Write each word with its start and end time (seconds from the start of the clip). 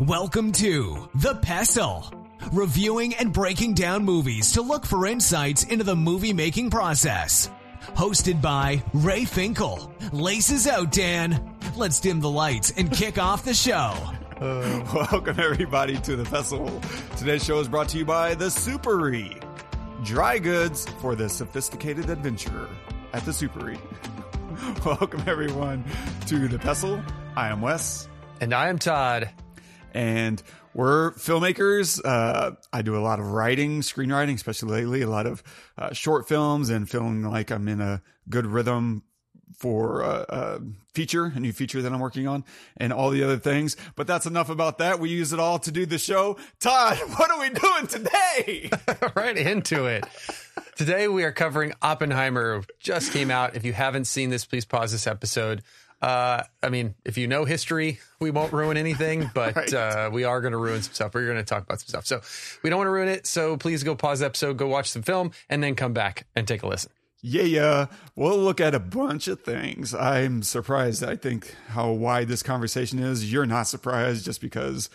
Welcome 0.00 0.52
to 0.52 1.10
The 1.16 1.34
Pestle, 1.34 2.10
reviewing 2.54 3.14
and 3.16 3.34
breaking 3.34 3.74
down 3.74 4.02
movies 4.02 4.52
to 4.52 4.62
look 4.62 4.86
for 4.86 5.06
insights 5.06 5.64
into 5.64 5.84
the 5.84 5.94
movie 5.94 6.32
making 6.32 6.70
process. 6.70 7.50
Hosted 7.88 8.40
by 8.40 8.82
Ray 8.94 9.26
Finkel. 9.26 9.92
Laces 10.10 10.66
out, 10.66 10.90
Dan. 10.90 11.54
Let's 11.76 12.00
dim 12.00 12.20
the 12.20 12.30
lights 12.30 12.72
and 12.78 12.90
kick 12.90 13.18
off 13.22 13.44
the 13.44 13.52
show. 13.52 13.92
Uh, 14.40 15.06
welcome 15.12 15.38
everybody 15.38 15.98
to 15.98 16.16
the 16.16 16.24
festival. 16.24 16.80
Today's 17.18 17.44
show 17.44 17.60
is 17.60 17.68
brought 17.68 17.90
to 17.90 17.98
you 17.98 18.06
by 18.06 18.34
the 18.34 18.46
Supery. 18.46 19.44
Dry 20.02 20.38
goods 20.38 20.86
for 21.02 21.14
the 21.14 21.28
sophisticated 21.28 22.08
adventurer 22.08 22.70
at 23.12 23.22
the 23.26 23.32
Supery. 23.32 23.78
welcome 24.86 25.22
everyone 25.26 25.84
to 26.26 26.48
the 26.48 26.58
Pestle. 26.58 27.02
I 27.36 27.48
am 27.48 27.60
Wes. 27.60 28.08
And 28.40 28.54
I 28.54 28.70
am 28.70 28.78
Todd. 28.78 29.28
And 29.92 30.42
we're 30.74 31.12
filmmakers. 31.12 32.00
Uh, 32.04 32.52
I 32.72 32.82
do 32.82 32.96
a 32.96 33.00
lot 33.00 33.18
of 33.18 33.32
writing, 33.32 33.80
screenwriting, 33.80 34.34
especially 34.34 34.82
lately, 34.82 35.02
a 35.02 35.08
lot 35.08 35.26
of 35.26 35.42
uh, 35.76 35.92
short 35.92 36.28
films 36.28 36.70
and 36.70 36.88
feeling 36.88 37.22
like 37.22 37.50
I'm 37.50 37.68
in 37.68 37.80
a 37.80 38.02
good 38.28 38.46
rhythm 38.46 39.02
for 39.60 40.00
a, 40.00 40.24
a, 40.28 40.60
feature, 40.94 41.26
a 41.34 41.38
new 41.38 41.52
feature 41.52 41.82
that 41.82 41.92
I'm 41.92 42.00
working 42.00 42.26
on, 42.26 42.44
and 42.76 42.92
all 42.92 43.10
the 43.10 43.22
other 43.22 43.36
things. 43.36 43.76
But 43.94 44.06
that's 44.06 44.26
enough 44.26 44.48
about 44.48 44.78
that. 44.78 45.00
We 45.00 45.10
use 45.10 45.32
it 45.32 45.38
all 45.38 45.58
to 45.60 45.70
do 45.70 45.86
the 45.86 45.98
show. 45.98 46.36
Todd, 46.60 46.98
what 47.16 47.30
are 47.30 47.38
we 47.38 47.50
doing 47.50 47.86
today? 47.86 48.70
right 49.14 49.36
into 49.36 49.86
it. 49.86 50.04
Today 50.76 51.08
we 51.08 51.24
are 51.24 51.32
covering 51.32 51.74
Oppenheimer. 51.82 52.62
Just 52.78 53.12
came 53.12 53.30
out. 53.30 53.54
If 53.54 53.64
you 53.64 53.72
haven't 53.72 54.06
seen 54.06 54.30
this, 54.30 54.44
please 54.46 54.64
pause 54.64 54.92
this 54.92 55.06
episode. 55.06 55.62
Uh, 56.00 56.44
I 56.62 56.70
mean, 56.70 56.94
if 57.04 57.18
you 57.18 57.26
know 57.26 57.44
history, 57.44 58.00
we 58.20 58.30
won't 58.30 58.52
ruin 58.52 58.76
anything, 58.76 59.30
but 59.34 59.56
right. 59.56 59.74
uh, 59.74 60.10
we 60.12 60.24
are 60.24 60.40
going 60.40 60.52
to 60.52 60.58
ruin 60.58 60.82
some 60.82 60.94
stuff. 60.94 61.14
We're 61.14 61.26
going 61.26 61.36
to 61.38 61.44
talk 61.44 61.62
about 61.62 61.80
some 61.80 61.88
stuff. 61.88 62.06
So 62.06 62.20
we 62.62 62.70
don't 62.70 62.78
want 62.78 62.86
to 62.88 62.92
ruin 62.92 63.08
it. 63.08 63.26
So 63.26 63.56
please 63.56 63.82
go 63.82 63.94
pause 63.94 64.20
the 64.20 64.26
episode, 64.26 64.56
go 64.56 64.66
watch 64.66 64.90
some 64.90 65.02
film, 65.02 65.32
and 65.48 65.62
then 65.62 65.74
come 65.74 65.92
back 65.92 66.26
and 66.34 66.48
take 66.48 66.62
a 66.62 66.66
listen. 66.66 66.90
Yeah, 67.22 67.42
yeah. 67.42 67.86
We'll 68.16 68.38
look 68.38 68.60
at 68.60 68.74
a 68.74 68.80
bunch 68.80 69.28
of 69.28 69.42
things. 69.42 69.94
I'm 69.94 70.42
surprised. 70.42 71.04
I 71.04 71.16
think 71.16 71.54
how 71.68 71.90
wide 71.90 72.28
this 72.28 72.42
conversation 72.42 72.98
is. 72.98 73.30
You're 73.30 73.46
not 73.46 73.64
surprised 73.64 74.24
just 74.24 74.40
because 74.40 74.88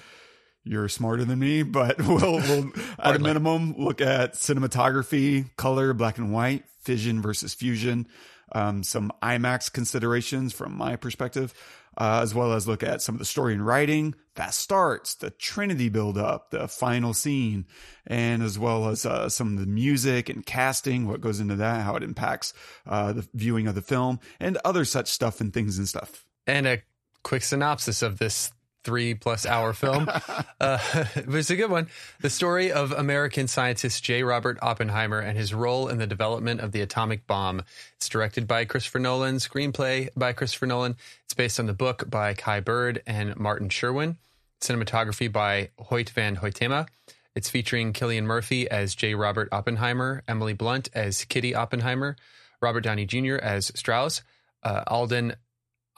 you're 0.64 0.90
smarter 0.90 1.24
than 1.24 1.38
me, 1.38 1.62
but 1.62 1.98
we'll, 2.08 2.40
we'll 2.40 2.72
at 2.98 3.16
a 3.16 3.20
minimum 3.20 3.76
look 3.78 4.02
at 4.02 4.34
cinematography, 4.34 5.56
color, 5.56 5.94
black 5.94 6.18
and 6.18 6.34
white, 6.34 6.64
fission 6.82 7.22
versus 7.22 7.54
fusion, 7.54 8.08
um, 8.56 8.84
some 8.84 9.12
IMAX 9.22 9.72
considerations 9.72 10.54
from 10.54 10.74
my 10.76 10.96
perspective, 10.96 11.54
uh, 11.98 12.22
as 12.24 12.34
well 12.34 12.54
as 12.54 12.68
look 12.68 12.84
at 12.84 13.02
some 13.02 13.16
of 13.16 13.20
the 13.20 13.26
story 13.26 13.54
and 13.54 13.66
writing, 13.66 14.16
fast 14.34 14.60
starts, 14.60 15.14
the 15.16 15.30
Trinity 15.30 15.90
build 15.90 16.18
up, 16.18 16.52
the 16.52 16.68
final 16.70 17.14
scene, 17.14 17.66
and 18.08 18.42
as 18.42 18.58
well 18.58 18.88
as 18.88 19.06
uh, 19.06 19.28
some 19.28 19.54
of 19.54 19.60
the 19.60 19.70
music 19.70 20.30
and 20.30 20.46
casting, 20.46 21.06
what 21.06 21.20
goes 21.20 21.42
into 21.42 21.56
that, 21.58 21.84
how 21.84 21.98
it 21.98 22.04
impacts 22.04 22.54
uh, 22.88 23.12
the 23.12 23.28
viewing 23.34 23.68
of 23.68 23.76
the 23.76 23.82
film, 23.82 24.22
and 24.40 24.58
other 24.64 24.86
such 24.86 25.10
stuff 25.10 25.42
and 25.42 25.54
things 25.54 25.78
and 25.78 25.88
stuff. 25.88 26.26
And 26.48 26.66
a 26.66 26.82
quick 27.24 27.44
synopsis 27.44 28.02
of 28.02 28.20
this 28.20 28.54
three 28.86 29.16
plus 29.16 29.46
hour 29.46 29.74
film. 29.74 30.08
uh, 30.62 30.78
it 31.16 31.28
was 31.28 31.50
a 31.50 31.58
good 31.58 31.70
one. 31.70 31.90
The 32.22 32.30
story 32.30 32.72
of 32.72 32.94
American 32.94 33.48
scientist 33.48 34.04
J. 34.04 34.24
Robert 34.24 34.58
Oppenheimer 34.62 35.20
and 35.20 35.38
his 35.38 35.54
role 35.54 35.90
in 35.90 35.98
the 35.98 36.08
development 36.08 36.62
of 36.62 36.72
the 36.72 36.82
atomic 36.82 37.28
bomb. 37.28 37.64
It's 37.98 38.08
directed 38.08 38.48
by 38.48 38.64
Christopher 38.64 39.00
Nolan, 39.00 39.38
screenplay 39.38 40.10
by 40.16 40.32
Christopher 40.32 40.68
Nolan. 40.68 40.96
It's 41.26 41.34
based 41.34 41.60
on 41.60 41.66
the 41.66 41.74
book 41.74 42.10
by 42.10 42.34
Kai 42.34 42.62
Bird 42.62 43.02
and 43.06 43.36
Martin 43.36 43.68
Sherwin. 43.68 44.18
Cinematography 44.62 45.30
by 45.30 45.70
Hoyt 45.78 46.10
van 46.12 46.38
Hoytema. 46.38 46.88
It's 47.36 47.50
featuring 47.50 47.92
Cillian 47.92 48.24
Murphy 48.24 48.70
as 48.70 48.96
J. 48.96 49.14
Robert 49.14 49.50
Oppenheimer, 49.52 50.24
Emily 50.26 50.54
Blunt 50.54 50.90
as 50.94 51.26
Kitty 51.26 51.54
Oppenheimer, 51.54 52.16
Robert 52.62 52.82
Downey 52.82 53.06
Jr. 53.06 53.36
as 53.36 53.74
Strauss, 53.76 54.22
uh, 54.64 54.84
Alden 54.88 55.36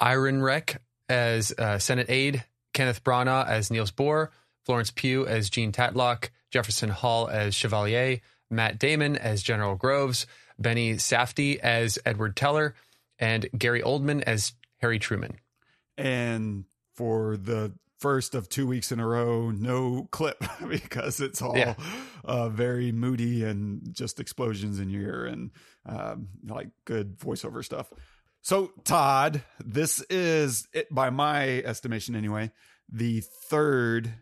Ehrenreich 0.02 0.78
as 1.08 1.54
uh, 1.58 1.78
Senate 1.78 2.10
aide, 2.10 2.44
Kenneth 2.78 3.04
Branagh 3.04 3.48
as 3.48 3.72
Niels 3.72 3.90
Bohr, 3.90 4.28
Florence 4.64 4.92
Pugh 4.92 5.26
as 5.26 5.50
Jean 5.50 5.72
Tatlock, 5.72 6.30
Jefferson 6.52 6.92
Hall 6.92 7.28
as 7.28 7.56
Chevalier, 7.56 8.20
Matt 8.52 8.78
Damon 8.78 9.16
as 9.18 9.42
General 9.42 9.76
Groves, 9.76 10.28
Benny 10.60 10.94
Safdie 10.94 11.58
as 11.58 11.98
Edward 12.06 12.36
Teller, 12.36 12.76
and 13.18 13.50
Gary 13.58 13.82
Oldman 13.82 14.22
as 14.28 14.54
Harry 14.78 15.00
Truman. 15.00 15.38
And 15.98 16.66
for 16.94 17.36
the 17.36 17.74
first 17.98 18.36
of 18.36 18.48
two 18.48 18.68
weeks 18.68 18.92
in 18.92 19.00
a 19.00 19.08
row, 19.08 19.50
no 19.50 20.08
clip 20.12 20.44
because 20.68 21.20
it's 21.20 21.42
all 21.42 21.58
yeah. 21.58 21.74
uh, 22.26 22.48
very 22.50 22.92
moody 22.92 23.44
and 23.44 23.92
just 23.92 24.20
explosions 24.20 24.80
in 24.80 24.92
your 24.92 25.02
ear 25.02 25.26
and 25.26 25.50
um, 25.88 26.28
like 26.46 26.68
good 26.86 27.18
voiceover 27.18 27.66
stuff. 27.66 27.92
So, 28.42 28.72
Todd, 28.84 29.44
this 29.64 30.02
is, 30.10 30.68
by 30.90 31.10
my 31.10 31.60
estimation 31.64 32.16
anyway, 32.16 32.52
the 32.90 33.22
third 33.50 34.14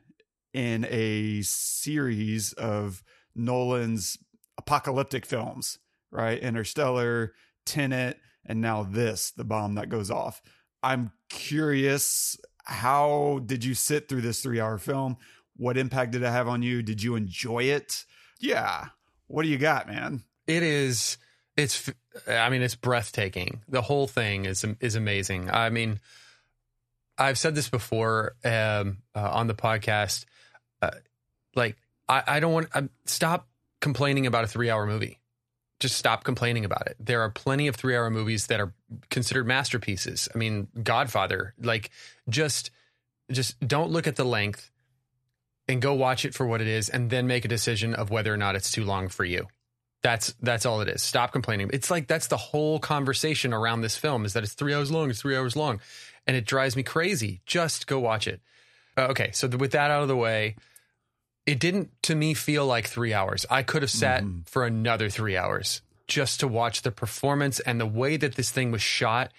in 0.53 0.85
a 0.89 1.41
series 1.43 2.53
of 2.53 3.03
Nolan's 3.35 4.17
apocalyptic 4.57 5.25
films, 5.25 5.79
right? 6.11 6.39
Interstellar, 6.39 7.33
Tenet, 7.65 8.17
and 8.45 8.61
now 8.61 8.83
this, 8.83 9.31
the 9.31 9.43
bomb 9.43 9.75
that 9.75 9.89
goes 9.89 10.09
off. 10.09 10.41
I'm 10.81 11.11
curious, 11.29 12.37
how 12.63 13.41
did 13.45 13.65
you 13.65 13.73
sit 13.73 14.07
through 14.07 14.21
this 14.21 14.41
three 14.41 14.59
hour 14.59 14.77
film? 14.77 15.17
What 15.57 15.77
impact 15.77 16.11
did 16.11 16.23
it 16.23 16.27
have 16.31 16.47
on 16.47 16.61
you? 16.61 16.81
Did 16.81 17.03
you 17.03 17.15
enjoy 17.15 17.63
it? 17.63 18.05
Yeah. 18.39 18.85
What 19.27 19.43
do 19.43 19.49
you 19.49 19.57
got, 19.57 19.87
man? 19.87 20.23
It 20.47 20.63
is 20.63 21.17
it's 21.57 21.89
I 22.27 22.49
mean 22.49 22.61
it's 22.61 22.75
breathtaking. 22.75 23.61
The 23.67 23.81
whole 23.81 24.07
thing 24.07 24.45
is 24.45 24.65
is 24.79 24.95
amazing. 24.95 25.49
I 25.49 25.69
mean 25.69 25.99
I've 27.17 27.37
said 27.37 27.55
this 27.55 27.69
before 27.69 28.35
um, 28.43 28.97
uh, 29.15 29.29
on 29.31 29.47
the 29.47 29.53
podcast. 29.53 30.25
Uh, 30.81 30.91
like 31.55 31.77
I, 32.09 32.23
I 32.27 32.39
don't 32.39 32.53
want 32.53 32.71
to 32.73 32.89
stop 33.05 33.47
complaining 33.79 34.25
about 34.25 34.43
a 34.43 34.47
three 34.47 34.69
hour 34.69 34.85
movie. 34.85 35.19
Just 35.79 35.97
stop 35.97 36.23
complaining 36.23 36.65
about 36.65 36.87
it. 36.87 36.95
There 36.99 37.21
are 37.21 37.29
plenty 37.29 37.67
of 37.67 37.75
three 37.75 37.95
hour 37.95 38.09
movies 38.09 38.47
that 38.47 38.59
are 38.59 38.73
considered 39.09 39.45
masterpieces. 39.45 40.29
I 40.33 40.37
mean, 40.37 40.67
Godfather. 40.81 41.53
Like 41.61 41.89
just 42.29 42.71
just 43.31 43.59
don't 43.65 43.91
look 43.91 44.07
at 44.07 44.15
the 44.15 44.25
length 44.25 44.71
and 45.67 45.81
go 45.81 45.93
watch 45.93 46.25
it 46.25 46.33
for 46.35 46.45
what 46.45 46.61
it 46.61 46.67
is, 46.67 46.89
and 46.89 47.09
then 47.09 47.25
make 47.25 47.43
a 47.43 47.47
decision 47.47 47.95
of 47.95 48.11
whether 48.11 48.31
or 48.31 48.37
not 48.37 48.55
it's 48.55 48.71
too 48.71 48.83
long 48.83 49.07
for 49.07 49.25
you. 49.25 49.47
That's 50.05 50.35
that's 50.39 50.67
all 50.67 50.81
it 50.81 50.87
is. 50.87 51.01
Stop 51.01 51.31
complaining. 51.31 51.71
It's 51.73 51.89
like 51.89 52.05
that's 52.05 52.27
the 52.27 52.37
whole 52.37 52.77
conversation 52.77 53.55
around 53.55 53.81
this 53.81 53.97
film 53.97 54.23
is 54.23 54.33
that 54.33 54.43
it's 54.43 54.53
three 54.53 54.71
hours 54.71 54.91
long. 54.91 55.09
It's 55.09 55.19
three 55.19 55.35
hours 55.35 55.55
long, 55.55 55.81
and 56.27 56.37
it 56.37 56.45
drives 56.45 56.75
me 56.75 56.83
crazy. 56.83 57.41
Just 57.47 57.87
go 57.87 57.97
watch 57.97 58.27
it. 58.27 58.39
Uh, 58.95 59.07
okay, 59.07 59.31
so 59.33 59.47
with 59.47 59.71
that 59.71 59.89
out 59.89 60.03
of 60.03 60.07
the 60.07 60.15
way, 60.15 60.57
it 61.47 61.59
didn't 61.59 61.89
to 62.03 62.13
me 62.13 62.35
feel 62.35 62.67
like 62.67 62.85
three 62.85 63.15
hours. 63.15 63.47
I 63.49 63.63
could 63.63 63.81
have 63.81 63.89
sat 63.89 64.21
mm-hmm. 64.21 64.41
for 64.45 64.63
another 64.63 65.09
three 65.09 65.35
hours 65.35 65.81
just 66.07 66.39
to 66.41 66.47
watch 66.47 66.83
the 66.83 66.91
performance 66.91 67.59
and 67.61 67.81
the 67.81 67.87
way 67.87 68.15
that 68.15 68.35
this 68.35 68.51
thing 68.51 68.69
was 68.69 68.83
shot. 68.83 69.31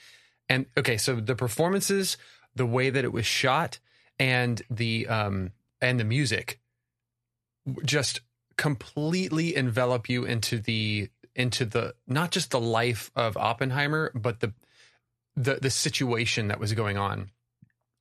And 0.48 0.66
okay, 0.76 0.96
so 0.96 1.14
the 1.14 1.36
performances, 1.36 2.16
the 2.56 2.66
way 2.66 2.90
that 2.90 3.04
it 3.04 3.12
was 3.12 3.24
shot, 3.24 3.78
and 4.18 4.60
the 4.68 5.06
um 5.06 5.52
and 5.80 6.00
the 6.00 6.04
music, 6.04 6.58
just 7.84 8.20
completely 8.56 9.54
envelop 9.54 10.08
you 10.08 10.24
into 10.24 10.58
the 10.58 11.08
into 11.34 11.64
the 11.64 11.94
not 12.06 12.30
just 12.30 12.50
the 12.50 12.60
life 12.60 13.10
of 13.14 13.36
Oppenheimer, 13.36 14.10
but 14.14 14.40
the 14.40 14.52
the 15.36 15.56
the 15.56 15.70
situation 15.70 16.48
that 16.48 16.60
was 16.60 16.72
going 16.72 16.96
on. 16.96 17.30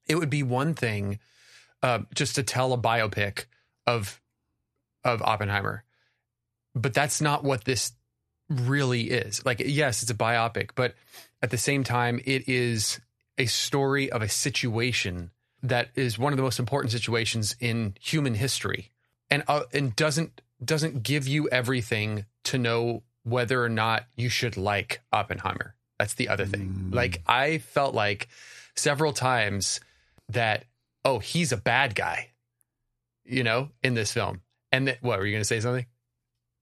It 0.07 0.15
would 0.15 0.29
be 0.29 0.43
one 0.43 0.73
thing 0.73 1.19
uh, 1.83 1.99
just 2.13 2.35
to 2.35 2.43
tell 2.43 2.73
a 2.73 2.77
biopic 2.77 3.45
of 3.85 4.21
of 5.03 5.21
Oppenheimer, 5.21 5.83
but 6.73 6.93
that's 6.93 7.21
not 7.21 7.43
what 7.43 7.65
this 7.65 7.91
really 8.49 9.03
is. 9.03 9.45
Like, 9.45 9.61
yes, 9.63 10.01
it's 10.01 10.11
a 10.11 10.15
biopic, 10.15 10.71
but 10.75 10.95
at 11.41 11.51
the 11.51 11.57
same 11.57 11.83
time, 11.83 12.19
it 12.25 12.47
is 12.47 12.99
a 13.37 13.45
story 13.45 14.11
of 14.11 14.21
a 14.21 14.29
situation 14.29 15.31
that 15.61 15.89
is 15.95 16.17
one 16.17 16.31
of 16.33 16.37
the 16.37 16.43
most 16.43 16.59
important 16.59 16.91
situations 16.91 17.55
in 17.59 17.95
human 17.99 18.35
history, 18.35 18.91
and 19.29 19.43
uh, 19.47 19.63
and 19.73 19.95
doesn't 19.95 20.41
doesn't 20.63 21.03
give 21.03 21.27
you 21.27 21.49
everything 21.49 22.25
to 22.45 22.57
know 22.57 23.03
whether 23.23 23.63
or 23.63 23.69
not 23.69 24.05
you 24.15 24.29
should 24.29 24.55
like 24.55 25.01
Oppenheimer. 25.11 25.75
That's 25.99 26.13
the 26.13 26.29
other 26.29 26.45
thing. 26.45 26.89
Mm. 26.89 26.95
Like 26.95 27.21
I 27.27 27.59
felt 27.59 27.95
like 27.95 28.27
several 28.75 29.13
times 29.13 29.79
that 30.29 30.65
oh, 31.03 31.19
he's 31.19 31.51
a 31.51 31.57
bad 31.57 31.95
guy. 31.95 32.31
You 33.25 33.43
know, 33.43 33.69
in 33.83 33.95
this 33.95 34.11
film. 34.11 34.41
And 34.71 34.85
th- 34.85 34.99
what 35.01 35.17
were 35.17 35.25
you 35.25 35.31
going 35.31 35.41
to 35.41 35.45
say 35.45 35.59
something? 35.59 35.85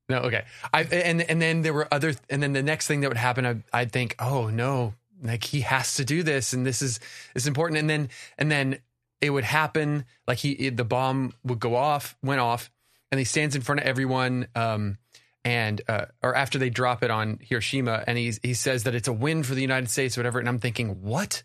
No, 0.08 0.20
okay. 0.20 0.46
I 0.74 0.84
and 0.84 1.22
and 1.22 1.42
then 1.42 1.62
there 1.62 1.74
were 1.74 1.88
other 1.92 2.14
and 2.30 2.42
then 2.42 2.54
the 2.54 2.64
next 2.64 2.88
thing 2.88 3.02
that 3.02 3.10
would 3.10 3.18
happen 3.18 3.46
I, 3.46 3.64
I'd 3.74 3.92
think, 3.92 4.16
"Oh, 4.20 4.48
no, 4.48 4.94
like 5.22 5.44
he 5.44 5.62
has 5.62 5.96
to 5.96 6.06
do 6.06 6.24
this 6.24 6.54
and 6.54 6.66
this 6.66 6.82
is 6.82 7.00
is 7.36 7.48
important." 7.48 7.80
And 7.80 7.90
then 7.90 8.10
and 8.38 8.52
then 8.52 8.80
it 9.22 9.30
would 9.30 9.46
happen 9.46 10.06
like 10.28 10.40
he 10.40 10.70
the 10.70 10.84
bomb 10.84 11.34
would 11.44 11.60
go 11.60 11.76
off, 11.76 12.16
went 12.22 12.42
off, 12.42 12.70
and 13.14 13.20
he 13.20 13.26
stands 13.26 13.56
in 13.56 13.62
front 13.62 13.80
of 13.80 13.86
everyone. 13.86 14.48
Um, 14.56 14.98
and 15.46 15.82
uh, 15.88 16.06
or 16.24 16.36
after 16.36 16.58
they 16.58 16.72
drop 16.72 17.04
it 17.04 17.12
on 17.12 17.38
Hiroshima, 17.44 18.04
and 18.08 18.18
he 18.18 18.34
he 18.42 18.56
says 18.56 18.84
that 18.84 18.96
it's 18.96 19.08
a 19.08 19.14
win 19.14 19.44
for 19.44 19.54
the 19.54 19.62
United 19.62 19.90
States, 19.92 20.18
or 20.18 20.22
whatever. 20.22 20.40
And 20.40 20.50
I'm 20.50 20.58
thinking, 20.58 21.04
what? 21.04 21.44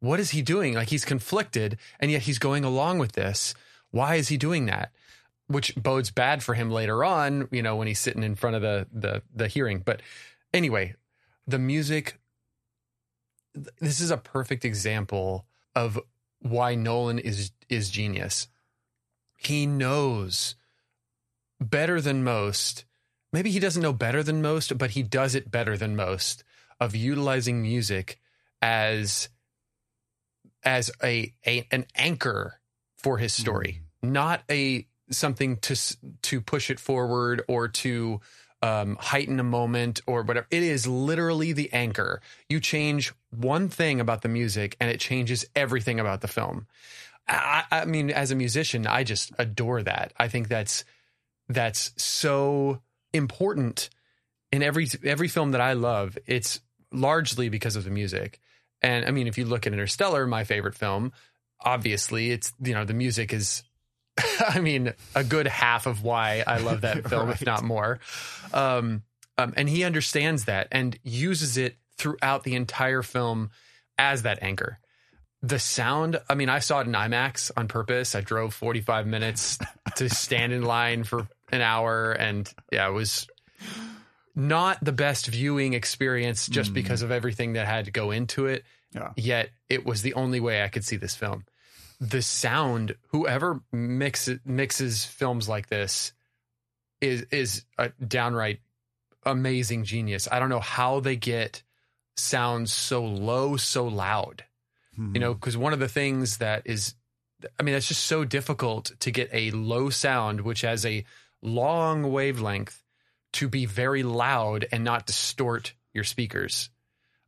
What 0.00 0.20
is 0.20 0.30
he 0.30 0.40
doing? 0.40 0.72
Like 0.72 0.88
he's 0.88 1.04
conflicted, 1.04 1.76
and 2.00 2.10
yet 2.10 2.22
he's 2.22 2.38
going 2.38 2.64
along 2.64 2.98
with 2.98 3.12
this. 3.12 3.54
Why 3.90 4.14
is 4.14 4.28
he 4.28 4.38
doing 4.38 4.64
that? 4.66 4.90
Which 5.48 5.74
bodes 5.76 6.10
bad 6.10 6.42
for 6.42 6.54
him 6.54 6.70
later 6.70 7.04
on, 7.04 7.48
you 7.50 7.62
know, 7.62 7.76
when 7.76 7.88
he's 7.88 7.98
sitting 7.98 8.22
in 8.22 8.36
front 8.36 8.56
of 8.56 8.62
the 8.62 8.86
the 8.90 9.22
the 9.34 9.48
hearing. 9.48 9.80
But 9.84 10.00
anyway, 10.54 10.94
the 11.46 11.58
music. 11.58 12.18
This 13.80 14.00
is 14.00 14.10
a 14.10 14.16
perfect 14.16 14.64
example 14.64 15.44
of 15.76 16.00
why 16.38 16.74
Nolan 16.74 17.18
is 17.18 17.50
is 17.68 17.90
genius. 17.90 18.48
He 19.36 19.66
knows 19.66 20.54
better 21.62 22.00
than 22.00 22.24
most 22.24 22.84
maybe 23.32 23.50
he 23.50 23.58
doesn't 23.58 23.82
know 23.82 23.92
better 23.92 24.22
than 24.22 24.42
most, 24.42 24.76
but 24.78 24.90
he 24.90 25.02
does 25.02 25.34
it 25.34 25.50
better 25.50 25.76
than 25.76 25.96
most 25.96 26.44
of 26.80 26.94
utilizing 26.94 27.62
music 27.62 28.20
as 28.60 29.28
as 30.64 30.90
a, 31.02 31.32
a 31.46 31.66
an 31.70 31.86
anchor 31.96 32.60
for 32.96 33.18
his 33.18 33.32
story, 33.32 33.80
mm. 34.04 34.10
not 34.10 34.42
a 34.50 34.86
something 35.10 35.56
to 35.56 35.96
to 36.22 36.40
push 36.40 36.70
it 36.70 36.78
forward 36.78 37.42
or 37.48 37.68
to 37.68 38.20
um, 38.62 38.96
heighten 39.00 39.40
a 39.40 39.44
moment 39.44 40.00
or 40.06 40.22
whatever. 40.22 40.46
It 40.50 40.62
is 40.62 40.86
literally 40.86 41.52
the 41.52 41.72
anchor. 41.72 42.20
You 42.48 42.60
change 42.60 43.12
one 43.30 43.68
thing 43.68 44.00
about 44.00 44.22
the 44.22 44.28
music, 44.28 44.76
and 44.80 44.90
it 44.90 45.00
changes 45.00 45.44
everything 45.56 45.98
about 45.98 46.20
the 46.20 46.28
film. 46.28 46.66
I, 47.26 47.64
I 47.70 47.84
mean, 47.84 48.10
as 48.10 48.30
a 48.30 48.36
musician, 48.36 48.86
I 48.86 49.04
just 49.04 49.32
adore 49.38 49.82
that. 49.82 50.12
I 50.16 50.28
think 50.28 50.48
that's 50.48 50.84
that's 51.48 51.92
so 51.96 52.80
important 53.12 53.90
in 54.50 54.62
every 54.62 54.88
every 55.04 55.28
film 55.28 55.52
that 55.52 55.60
I 55.60 55.72
love. 55.74 56.18
It's 56.26 56.60
largely 56.92 57.48
because 57.48 57.76
of 57.76 57.84
the 57.84 57.90
music. 57.90 58.40
And 58.80 59.04
I 59.04 59.10
mean, 59.10 59.26
if 59.26 59.38
you 59.38 59.44
look 59.44 59.66
at 59.66 59.72
Interstellar, 59.72 60.26
my 60.26 60.44
favorite 60.44 60.74
film, 60.74 61.12
obviously 61.60 62.30
it's 62.30 62.52
you 62.62 62.74
know 62.74 62.84
the 62.84 62.94
music 62.94 63.32
is 63.32 63.62
I 64.48 64.60
mean, 64.60 64.92
a 65.14 65.24
good 65.24 65.46
half 65.46 65.86
of 65.86 66.02
why 66.02 66.44
I 66.46 66.58
love 66.58 66.82
that 66.82 67.08
film, 67.08 67.28
right. 67.28 67.40
if 67.40 67.46
not 67.46 67.62
more. 67.62 68.00
Um, 68.52 69.02
um, 69.38 69.54
and 69.56 69.68
he 69.68 69.84
understands 69.84 70.44
that 70.44 70.68
and 70.70 70.98
uses 71.02 71.56
it 71.56 71.76
throughout 71.96 72.44
the 72.44 72.54
entire 72.54 73.02
film 73.02 73.50
as 73.98 74.22
that 74.22 74.42
anchor. 74.42 74.78
The 75.42 75.58
sound, 75.58 76.20
I 76.28 76.34
mean, 76.34 76.48
I 76.48 76.60
saw 76.60 76.80
it 76.80 76.86
in 76.86 76.92
IMAX 76.92 77.50
on 77.56 77.66
purpose. 77.66 78.14
I 78.14 78.20
drove 78.20 78.54
45 78.54 79.06
minutes 79.06 79.58
to 79.96 80.08
stand 80.08 80.52
in 80.52 80.62
line 80.62 81.02
for 81.04 81.26
an 81.50 81.60
hour, 81.60 82.12
and 82.12 82.52
yeah, 82.70 82.88
it 82.88 82.92
was 82.92 83.26
not 84.34 84.82
the 84.82 84.92
best 84.92 85.26
viewing 85.26 85.74
experience 85.74 86.46
just 86.46 86.70
mm. 86.70 86.74
because 86.74 87.02
of 87.02 87.10
everything 87.10 87.54
that 87.54 87.66
had 87.66 87.86
to 87.86 87.90
go 87.90 88.10
into 88.10 88.46
it. 88.46 88.64
Yeah. 88.94 89.10
Yet 89.16 89.50
it 89.68 89.84
was 89.84 90.02
the 90.02 90.14
only 90.14 90.40
way 90.40 90.62
I 90.62 90.68
could 90.68 90.84
see 90.84 90.96
this 90.96 91.14
film. 91.14 91.44
The 92.00 92.22
sound, 92.22 92.96
whoever 93.08 93.60
mixes 93.72 94.40
mixes 94.44 95.04
films 95.04 95.48
like 95.48 95.68
this, 95.68 96.12
is 97.00 97.26
is 97.30 97.64
a 97.78 97.90
downright 98.06 98.60
amazing 99.24 99.84
genius. 99.84 100.28
I 100.30 100.38
don't 100.38 100.48
know 100.48 100.60
how 100.60 101.00
they 101.00 101.16
get 101.16 101.62
sounds 102.16 102.72
so 102.72 103.04
low, 103.04 103.56
so 103.56 103.86
loud. 103.86 104.44
Mm-hmm. 104.98 105.14
You 105.14 105.20
know, 105.20 105.34
because 105.34 105.56
one 105.56 105.72
of 105.72 105.78
the 105.78 105.88
things 105.88 106.38
that 106.38 106.62
is, 106.66 106.94
I 107.58 107.62
mean, 107.62 107.74
it's 107.74 107.88
just 107.88 108.06
so 108.06 108.24
difficult 108.24 108.92
to 109.00 109.10
get 109.10 109.30
a 109.32 109.50
low 109.50 109.90
sound 109.90 110.42
which 110.42 110.62
has 110.62 110.84
a 110.84 111.04
long 111.40 112.10
wavelength 112.10 112.82
to 113.34 113.48
be 113.48 113.66
very 113.66 114.02
loud 114.02 114.66
and 114.70 114.84
not 114.84 115.06
distort 115.06 115.74
your 115.94 116.04
speakers. 116.04 116.70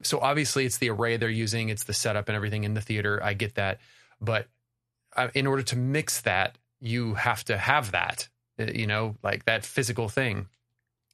So 0.03 0.19
obviously 0.19 0.67
it's 0.67 0.79
the 0.79 0.91
array 0.91 1.17
they're 1.17 1.31
using, 1.31 1.71
it's 1.71 1.85
the 1.85 1.95
setup 1.95 2.29
and 2.29 2.37
everything 2.37 2.65
in 2.65 2.75
the 2.75 2.81
theater. 2.81 3.23
I 3.23 3.33
get 3.33 3.55
that, 3.55 3.81
but 4.21 4.47
uh, 5.17 5.29
in 5.35 5.47
order 5.47 5.63
to 5.63 5.77
mix 5.77 6.21
that, 6.23 6.59
you 6.81 7.15
have 7.15 7.45
to 7.45 7.57
have 7.57 7.93
that, 7.93 8.29
uh, 8.59 8.65
you 8.65 8.87
know, 8.87 9.17
like 9.23 9.47
that 9.47 9.65
physical 9.65 10.09
thing. 10.09 10.49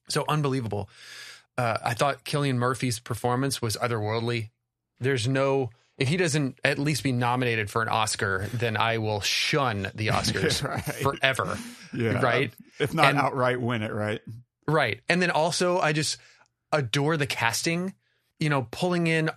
So 0.08 0.24
unbelievable. 0.28 0.88
Uh, 1.56 1.78
I 1.84 1.94
thought 1.94 2.24
Cillian 2.24 2.56
Murphy's 2.56 2.98
performance 2.98 3.62
was 3.62 3.76
otherworldly. 3.76 4.50
There's 4.98 5.28
no 5.28 5.70
if 6.00 6.08
he 6.08 6.16
doesn't 6.16 6.58
at 6.64 6.78
least 6.78 7.02
be 7.02 7.12
nominated 7.12 7.70
for 7.70 7.82
an 7.82 7.88
Oscar, 7.88 8.48
then 8.54 8.76
I 8.76 8.98
will 8.98 9.20
shun 9.20 9.90
the 9.94 10.06
Oscars 10.08 10.66
right. 10.66 10.82
forever. 10.82 11.58
Yeah. 11.92 12.20
Right. 12.22 12.52
If 12.78 12.94
not 12.94 13.10
and, 13.10 13.18
outright 13.18 13.60
win 13.60 13.82
it, 13.82 13.92
right? 13.92 14.22
Right. 14.66 15.00
And 15.08 15.20
then 15.20 15.30
also, 15.30 15.78
I 15.78 15.92
just 15.92 16.16
adore 16.72 17.18
the 17.18 17.26
casting, 17.26 17.94
you 18.38 18.48
know, 18.48 18.66
pulling 18.70 19.06
in 19.08 19.30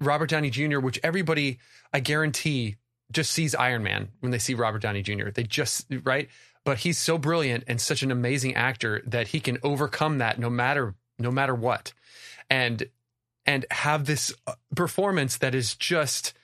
Robert 0.00 0.30
Downey 0.30 0.48
Jr., 0.48 0.78
which 0.80 0.98
everybody, 1.04 1.58
I 1.92 2.00
guarantee, 2.00 2.76
just 3.12 3.30
sees 3.30 3.54
Iron 3.54 3.82
Man 3.82 4.08
when 4.20 4.32
they 4.32 4.38
see 4.38 4.54
Robert 4.54 4.80
Downey 4.80 5.02
Jr. 5.02 5.28
They 5.28 5.42
just, 5.42 5.86
right? 6.04 6.28
But 6.64 6.78
he's 6.78 6.98
so 6.98 7.18
brilliant 7.18 7.64
and 7.66 7.80
such 7.80 8.02
an 8.02 8.10
amazing 8.10 8.54
actor 8.54 9.02
that 9.06 9.28
he 9.28 9.40
can 9.40 9.58
overcome 9.62 10.18
that 10.18 10.38
no 10.38 10.48
matter 10.48 10.94
no 11.18 11.30
matter 11.30 11.54
what. 11.54 11.92
And 12.48 12.84
and 13.48 13.64
have 13.70 14.04
this 14.04 14.32
uh, 14.46 14.52
performance 14.76 15.38
that 15.38 15.54
is 15.54 15.74
just 15.74 16.34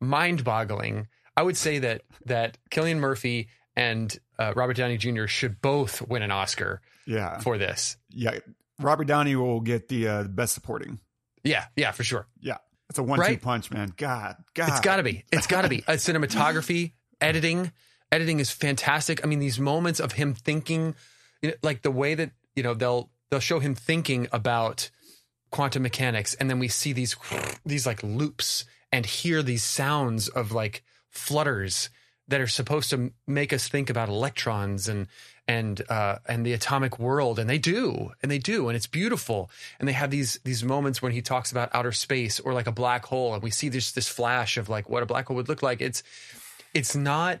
mind-boggling. 0.00 1.06
I 1.36 1.42
would 1.42 1.58
say 1.58 1.78
that 1.80 2.02
that 2.24 2.56
Cillian 2.70 2.96
Murphy 2.98 3.48
and 3.76 4.16
uh, 4.38 4.54
Robert 4.56 4.76
Downey 4.76 4.96
Jr. 4.96 5.26
should 5.26 5.60
both 5.60 6.00
win 6.08 6.22
an 6.22 6.30
Oscar. 6.30 6.80
Yeah. 7.06 7.38
For 7.40 7.58
this. 7.58 7.98
Yeah. 8.08 8.38
Robert 8.80 9.06
Downey 9.06 9.36
will 9.36 9.60
get 9.60 9.88
the 9.88 10.08
uh, 10.08 10.22
best 10.24 10.54
supporting. 10.54 11.00
Yeah. 11.42 11.66
Yeah. 11.76 11.90
For 11.90 12.02
sure. 12.02 12.26
Yeah. 12.40 12.56
It's 12.88 12.98
a 12.98 13.02
one-two 13.02 13.22
right? 13.22 13.42
punch, 13.42 13.70
man. 13.70 13.92
God. 13.96 14.36
God. 14.54 14.70
It's 14.70 14.80
got 14.80 14.96
to 14.96 15.02
be. 15.02 15.24
It's 15.30 15.46
got 15.46 15.62
to 15.62 15.68
be. 15.68 15.78
A 15.86 15.94
cinematography, 15.94 16.92
editing. 17.20 17.72
Editing 18.10 18.40
is 18.40 18.50
fantastic. 18.50 19.22
I 19.22 19.28
mean, 19.28 19.38
these 19.38 19.60
moments 19.60 20.00
of 20.00 20.12
him 20.12 20.34
thinking, 20.34 20.94
you 21.42 21.50
know, 21.50 21.54
like 21.62 21.82
the 21.82 21.90
way 21.90 22.14
that 22.14 22.30
you 22.56 22.62
know 22.62 22.72
they'll 22.72 23.10
they'll 23.30 23.40
show 23.40 23.58
him 23.58 23.74
thinking 23.74 24.28
about 24.32 24.90
quantum 25.54 25.84
mechanics 25.84 26.34
and 26.34 26.50
then 26.50 26.58
we 26.58 26.66
see 26.66 26.92
these 26.92 27.14
these 27.64 27.86
like 27.86 28.02
loops 28.02 28.64
and 28.90 29.06
hear 29.06 29.40
these 29.40 29.62
sounds 29.62 30.28
of 30.28 30.50
like 30.50 30.82
flutters 31.08 31.90
that 32.26 32.40
are 32.40 32.48
supposed 32.48 32.90
to 32.90 33.12
make 33.26 33.52
us 33.52 33.68
think 33.68 33.88
about 33.88 34.08
electrons 34.08 34.88
and 34.88 35.06
and 35.46 35.82
uh, 35.90 36.16
and 36.26 36.44
the 36.44 36.54
atomic 36.54 36.98
world, 36.98 37.38
and 37.38 37.48
they 37.50 37.58
do, 37.58 38.12
and 38.22 38.32
they 38.32 38.38
do, 38.38 38.68
and 38.68 38.76
it's 38.76 38.86
beautiful. 38.86 39.50
And 39.78 39.86
they 39.86 39.92
have 39.92 40.10
these 40.10 40.40
these 40.42 40.64
moments 40.64 41.02
when 41.02 41.12
he 41.12 41.20
talks 41.20 41.52
about 41.52 41.68
outer 41.74 41.92
space 41.92 42.40
or 42.40 42.54
like 42.54 42.66
a 42.66 42.72
black 42.72 43.04
hole, 43.04 43.34
and 43.34 43.42
we 43.42 43.50
see 43.50 43.68
this 43.68 43.92
this 43.92 44.08
flash 44.08 44.56
of 44.56 44.68
like 44.68 44.88
what 44.88 45.02
a 45.02 45.06
black 45.06 45.26
hole 45.26 45.36
would 45.36 45.48
look 45.48 45.62
like. 45.62 45.82
It's 45.82 46.02
it's 46.72 46.96
not 46.96 47.40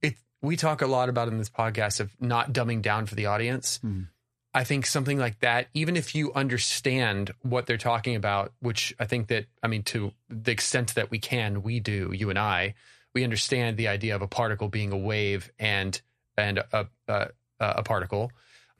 it. 0.00 0.14
We 0.40 0.56
talk 0.56 0.80
a 0.80 0.86
lot 0.86 1.10
about 1.10 1.28
in 1.28 1.36
this 1.36 1.50
podcast 1.50 2.00
of 2.00 2.10
not 2.18 2.52
dumbing 2.52 2.80
down 2.80 3.06
for 3.06 3.14
the 3.14 3.26
audience. 3.26 3.78
Mm. 3.84 4.08
I 4.54 4.64
think 4.64 4.86
something 4.86 5.18
like 5.18 5.40
that, 5.40 5.68
even 5.74 5.96
if 5.96 6.14
you 6.14 6.32
understand 6.32 7.32
what 7.42 7.66
they're 7.66 7.76
talking 7.76 8.16
about, 8.16 8.52
which 8.60 8.94
I 8.98 9.04
think 9.04 9.28
that, 9.28 9.46
I 9.62 9.68
mean, 9.68 9.82
to 9.84 10.12
the 10.28 10.52
extent 10.52 10.94
that 10.94 11.10
we 11.10 11.18
can, 11.18 11.62
we 11.62 11.80
do, 11.80 12.12
you 12.14 12.30
and 12.30 12.38
I, 12.38 12.74
we 13.14 13.24
understand 13.24 13.76
the 13.76 13.88
idea 13.88 14.14
of 14.14 14.22
a 14.22 14.28
particle 14.28 14.68
being 14.68 14.92
a 14.92 14.96
wave 14.96 15.50
and 15.58 16.00
and 16.36 16.58
a 16.72 16.86
a, 17.08 17.28
a 17.58 17.82
particle, 17.82 18.30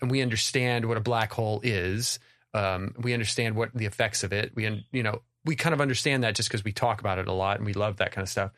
and 0.00 0.10
we 0.10 0.22
understand 0.22 0.86
what 0.86 0.96
a 0.96 1.00
black 1.00 1.32
hole 1.32 1.60
is. 1.62 2.18
Um, 2.54 2.94
we 2.98 3.12
understand 3.12 3.56
what 3.56 3.74
the 3.74 3.86
effects 3.86 4.22
of 4.22 4.32
it. 4.32 4.52
We 4.54 4.84
you 4.92 5.02
know 5.02 5.22
we 5.44 5.56
kind 5.56 5.74
of 5.74 5.80
understand 5.80 6.24
that 6.24 6.34
just 6.34 6.48
because 6.48 6.64
we 6.64 6.72
talk 6.72 7.00
about 7.00 7.18
it 7.18 7.26
a 7.26 7.32
lot 7.32 7.56
and 7.56 7.66
we 7.66 7.72
love 7.72 7.96
that 7.96 8.12
kind 8.12 8.22
of 8.22 8.28
stuff. 8.28 8.52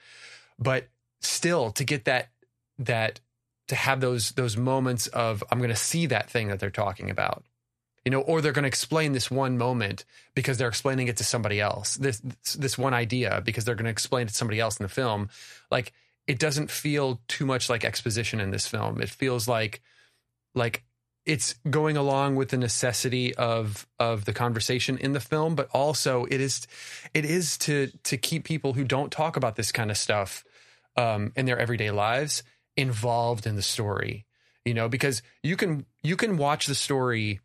But 0.59 0.89
still, 1.21 1.71
to 1.73 1.85
get 1.85 2.05
that 2.05 2.31
that 2.79 3.21
to 3.71 3.77
have 3.77 4.01
those 4.01 4.33
those 4.33 4.57
moments 4.57 5.07
of 5.07 5.45
I'm 5.51 5.59
going 5.59 5.71
to 5.71 5.77
see 5.77 6.07
that 6.07 6.29
thing 6.29 6.49
that 6.49 6.59
they're 6.59 6.71
talking 6.71 7.09
about. 7.09 7.45
You 8.05 8.11
know 8.11 8.21
or 8.21 8.41
they're 8.41 8.51
going 8.51 8.65
to 8.65 8.69
explain 8.69 9.13
this 9.13 9.31
one 9.31 9.59
moment 9.59 10.05
because 10.35 10.59
they're 10.59 10.69
explaining 10.69 11.07
it 11.07 11.17
to 11.19 11.25
somebody 11.25 11.61
else. 11.61 11.95
This 11.95 12.21
this 12.59 12.77
one 12.77 12.95
idea 12.95 13.41
because 13.45 13.65
they're 13.65 13.77
going 13.77 13.85
to 13.85 13.91
explain 13.91 14.27
it 14.27 14.31
to 14.31 14.35
somebody 14.35 14.59
else 14.59 14.81
in 14.81 14.83
the 14.83 14.89
film. 14.89 15.29
Like 15.71 15.93
it 16.27 16.41
doesn't 16.41 16.69
feel 16.69 17.21
too 17.29 17.47
much 17.47 17.71
like 17.71 17.85
exposition 17.85 18.41
in 18.41 18.51
this 18.51 18.67
film. 18.67 19.01
It 19.01 19.09
feels 19.09 19.47
like 19.47 19.83
like 20.53 20.83
it's 21.25 21.55
going 21.71 21.97
along 21.97 22.35
with 22.35 22.49
the 22.49 22.57
necessity 22.57 23.33
of 23.37 23.87
of 24.01 24.25
the 24.25 24.33
conversation 24.33 24.99
in 24.99 25.13
the 25.13 25.21
film 25.21 25.55
but 25.55 25.69
also 25.73 26.25
it 26.25 26.41
is 26.41 26.67
it 27.15 27.25
is 27.25 27.57
to 27.59 27.89
to 28.03 28.17
keep 28.17 28.43
people 28.43 28.73
who 28.73 28.83
don't 28.83 29.13
talk 29.13 29.37
about 29.37 29.55
this 29.55 29.71
kind 29.71 29.91
of 29.91 29.97
stuff 29.97 30.43
um, 30.97 31.31
in 31.37 31.47
their 31.47 31.59
everyday 31.59 31.91
lives 31.91 32.43
involved 32.81 33.47
in 33.47 33.57
the 33.57 33.63
story 33.63 34.25
you 34.65 34.75
know 34.75 34.89
because 34.89 35.23
you 35.43 35.57
can 35.57 35.85
you 36.03 36.17
can 36.17 36.37
watch 36.37 36.67
the 36.67 36.75
story 36.75 37.41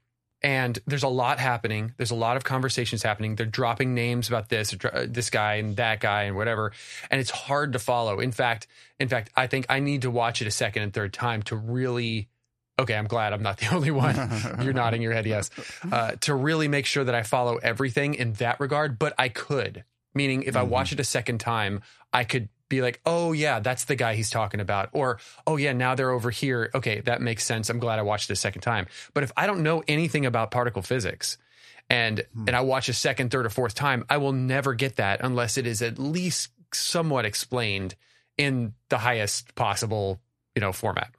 and 0.45 0.77
there's 0.85 1.01
a 1.01 1.07
lot 1.07 1.39
happening. 1.39 1.95
There's 1.97 2.11
a 2.11 2.15
lot 2.15 2.37
of 2.37 2.43
conversations 2.43 3.01
happening. 3.01 3.33
They're 3.33 3.47
dropping 3.47 3.95
names 3.95 4.27
about 4.27 4.47
this, 4.47 4.75
this 5.07 5.31
guy 5.31 5.55
and 5.55 5.75
that 5.77 5.99
guy 5.99 6.23
and 6.23 6.35
whatever, 6.35 6.71
and 7.09 7.19
it's 7.19 7.31
hard 7.31 7.73
to 7.73 7.79
follow. 7.79 8.19
In 8.19 8.31
fact, 8.31 8.67
in 8.99 9.07
fact, 9.07 9.31
I 9.35 9.47
think 9.47 9.65
I 9.69 9.79
need 9.79 10.03
to 10.03 10.11
watch 10.11 10.43
it 10.43 10.47
a 10.47 10.51
second 10.51 10.83
and 10.83 10.93
third 10.93 11.13
time 11.13 11.41
to 11.43 11.55
really. 11.55 12.29
Okay, 12.77 12.93
I'm 12.93 13.07
glad 13.07 13.33
I'm 13.33 13.41
not 13.41 13.57
the 13.57 13.67
only 13.73 13.89
one. 13.89 14.15
You're 14.61 14.73
nodding 14.73 15.01
your 15.01 15.13
head, 15.13 15.25
yes. 15.25 15.49
Uh, 15.89 16.11
to 16.21 16.35
really 16.35 16.67
make 16.67 16.85
sure 16.85 17.05
that 17.05 17.15
I 17.15 17.23
follow 17.23 17.55
everything 17.55 18.13
in 18.13 18.33
that 18.33 18.59
regard, 18.59 18.99
but 18.99 19.13
I 19.17 19.29
could. 19.29 19.83
Meaning, 20.13 20.43
if 20.43 20.49
mm-hmm. 20.49 20.57
I 20.57 20.63
watch 20.63 20.91
it 20.91 20.99
a 20.99 21.03
second 21.05 21.39
time, 21.39 21.81
I 22.13 22.23
could 22.23 22.49
be 22.69 22.81
like, 22.81 22.99
oh, 23.05 23.31
yeah, 23.31 23.59
that's 23.59 23.85
the 23.85 23.95
guy 23.95 24.15
he's 24.15 24.29
talking 24.29 24.59
about. 24.59 24.89
Or, 24.91 25.19
oh, 25.45 25.57
yeah, 25.57 25.73
now 25.73 25.95
they're 25.95 26.11
over 26.11 26.31
here. 26.31 26.69
Okay, 26.73 27.01
that 27.01 27.21
makes 27.21 27.45
sense. 27.45 27.69
I'm 27.69 27.79
glad 27.79 27.99
I 27.99 28.01
watched 28.01 28.29
it 28.29 28.33
a 28.33 28.37
second 28.37 28.61
time. 28.61 28.87
But 29.13 29.23
if 29.23 29.31
I 29.37 29.47
don't 29.47 29.63
know 29.63 29.83
anything 29.87 30.25
about 30.25 30.51
particle 30.51 30.81
physics 30.81 31.37
and, 31.89 32.23
hmm. 32.33 32.45
and 32.47 32.55
I 32.55 32.61
watch 32.61 32.89
a 32.89 32.93
second, 32.93 33.31
third, 33.31 33.45
or 33.45 33.49
fourth 33.49 33.75
time, 33.75 34.05
I 34.09 34.17
will 34.17 34.33
never 34.33 34.73
get 34.73 34.95
that 34.97 35.21
unless 35.21 35.57
it 35.57 35.67
is 35.67 35.81
at 35.81 35.99
least 35.99 36.49
somewhat 36.73 37.25
explained 37.25 37.95
in 38.37 38.73
the 38.89 38.97
highest 38.97 39.55
possible, 39.55 40.19
you 40.55 40.61
know, 40.61 40.71
format. 40.71 41.11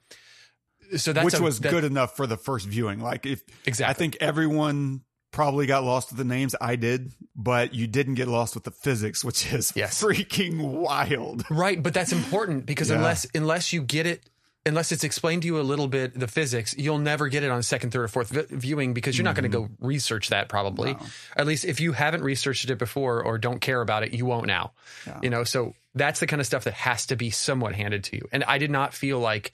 So 0.97 1.13
that's 1.13 1.25
which 1.25 1.39
a, 1.39 1.43
was 1.43 1.59
that, 1.61 1.71
good 1.71 1.83
enough 1.83 2.15
for 2.15 2.27
the 2.27 2.37
first 2.37 2.67
viewing. 2.67 2.99
Like 2.99 3.25
if 3.25 3.43
exactly, 3.65 3.91
I 3.91 3.93
think 3.93 4.17
everyone 4.21 5.01
probably 5.37 5.67
got 5.67 5.83
lost 5.83 6.09
with 6.09 6.17
the 6.17 6.23
names. 6.23 6.55
I 6.59 6.77
did, 6.77 7.13
but 7.35 7.71
you 7.71 7.85
didn't 7.85 8.15
get 8.15 8.27
lost 8.27 8.55
with 8.55 8.63
the 8.63 8.71
physics, 8.71 9.23
which 9.23 9.53
is 9.53 9.71
yes. 9.75 10.01
freaking 10.01 10.57
wild. 10.57 11.43
Right, 11.51 11.81
but 11.81 11.93
that's 11.93 12.11
important 12.11 12.65
because 12.65 12.89
yeah. 12.89 12.95
unless 12.95 13.27
unless 13.35 13.71
you 13.71 13.83
get 13.83 14.07
it 14.07 14.27
unless 14.65 14.91
it's 14.91 15.03
explained 15.03 15.43
to 15.43 15.45
you 15.45 15.59
a 15.59 15.61
little 15.61 15.87
bit 15.87 16.19
the 16.19 16.27
physics, 16.27 16.75
you'll 16.75 16.97
never 16.97 17.27
get 17.27 17.43
it 17.43 17.51
on 17.51 17.61
second, 17.61 17.91
third, 17.91 18.03
or 18.03 18.07
fourth 18.07 18.29
v- 18.29 18.47
viewing 18.49 18.95
because 18.95 19.15
you're 19.15 19.23
not 19.23 19.35
going 19.35 19.49
to 19.49 19.55
go 19.55 19.69
research 19.79 20.29
that 20.29 20.49
probably. 20.49 20.95
No. 20.95 20.99
At 21.35 21.45
least 21.45 21.65
if 21.65 21.79
you 21.79 21.91
haven't 21.93 22.23
researched 22.23 22.67
it 22.67 22.79
before 22.79 23.23
or 23.23 23.37
don't 23.37 23.61
care 23.61 23.79
about 23.79 24.01
it, 24.01 24.13
you 24.13 24.25
won't 24.25 24.47
now. 24.47 24.73
Yeah. 25.05 25.19
You 25.21 25.29
know, 25.29 25.43
so 25.43 25.75
that's 25.93 26.19
the 26.19 26.25
kind 26.25 26.39
of 26.39 26.47
stuff 26.47 26.63
that 26.63 26.73
has 26.73 27.05
to 27.05 27.15
be 27.15 27.29
somewhat 27.29 27.75
handed 27.75 28.05
to 28.05 28.15
you. 28.17 28.27
And 28.31 28.43
I 28.43 28.57
did 28.57 28.71
not 28.71 28.95
feel 28.95 29.19
like 29.19 29.51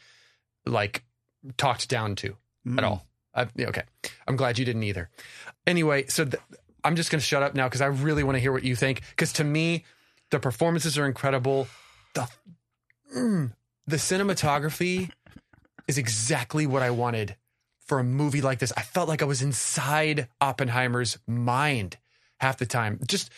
like 0.65 1.03
talked 1.57 1.89
down 1.89 2.15
to 2.15 2.37
mm. 2.65 2.77
at 2.77 2.85
all. 2.85 3.05
I, 3.35 3.47
okay, 3.59 3.83
I'm 4.27 4.35
glad 4.35 4.59
you 4.59 4.65
didn't 4.65 4.83
either. 4.83 5.09
Anyway, 5.65 6.05
so 6.07 6.25
th- 6.25 6.41
I'm 6.83 6.95
just 6.95 7.11
going 7.11 7.19
to 7.19 7.25
shut 7.25 7.43
up 7.43 7.55
now 7.55 7.67
because 7.67 7.81
I 7.81 7.87
really 7.87 8.23
want 8.23 8.35
to 8.35 8.39
hear 8.39 8.51
what 8.51 8.63
you 8.63 8.75
think. 8.75 9.01
Because 9.11 9.33
to 9.33 9.43
me, 9.43 9.85
the 10.31 10.39
performances 10.39 10.97
are 10.97 11.05
incredible. 11.05 11.67
The 12.13 12.27
mm, 13.15 13.53
the 13.87 13.95
cinematography 13.95 15.11
is 15.87 15.97
exactly 15.97 16.65
what 16.67 16.81
I 16.81 16.89
wanted 16.89 17.35
for 17.85 17.99
a 17.99 18.03
movie 18.03 18.41
like 18.41 18.59
this. 18.59 18.73
I 18.75 18.81
felt 18.81 19.09
like 19.09 19.21
I 19.21 19.25
was 19.25 19.41
inside 19.41 20.27
Oppenheimer's 20.41 21.17
mind 21.27 21.97
half 22.39 22.57
the 22.57 22.65
time. 22.65 22.99
Just 23.07 23.31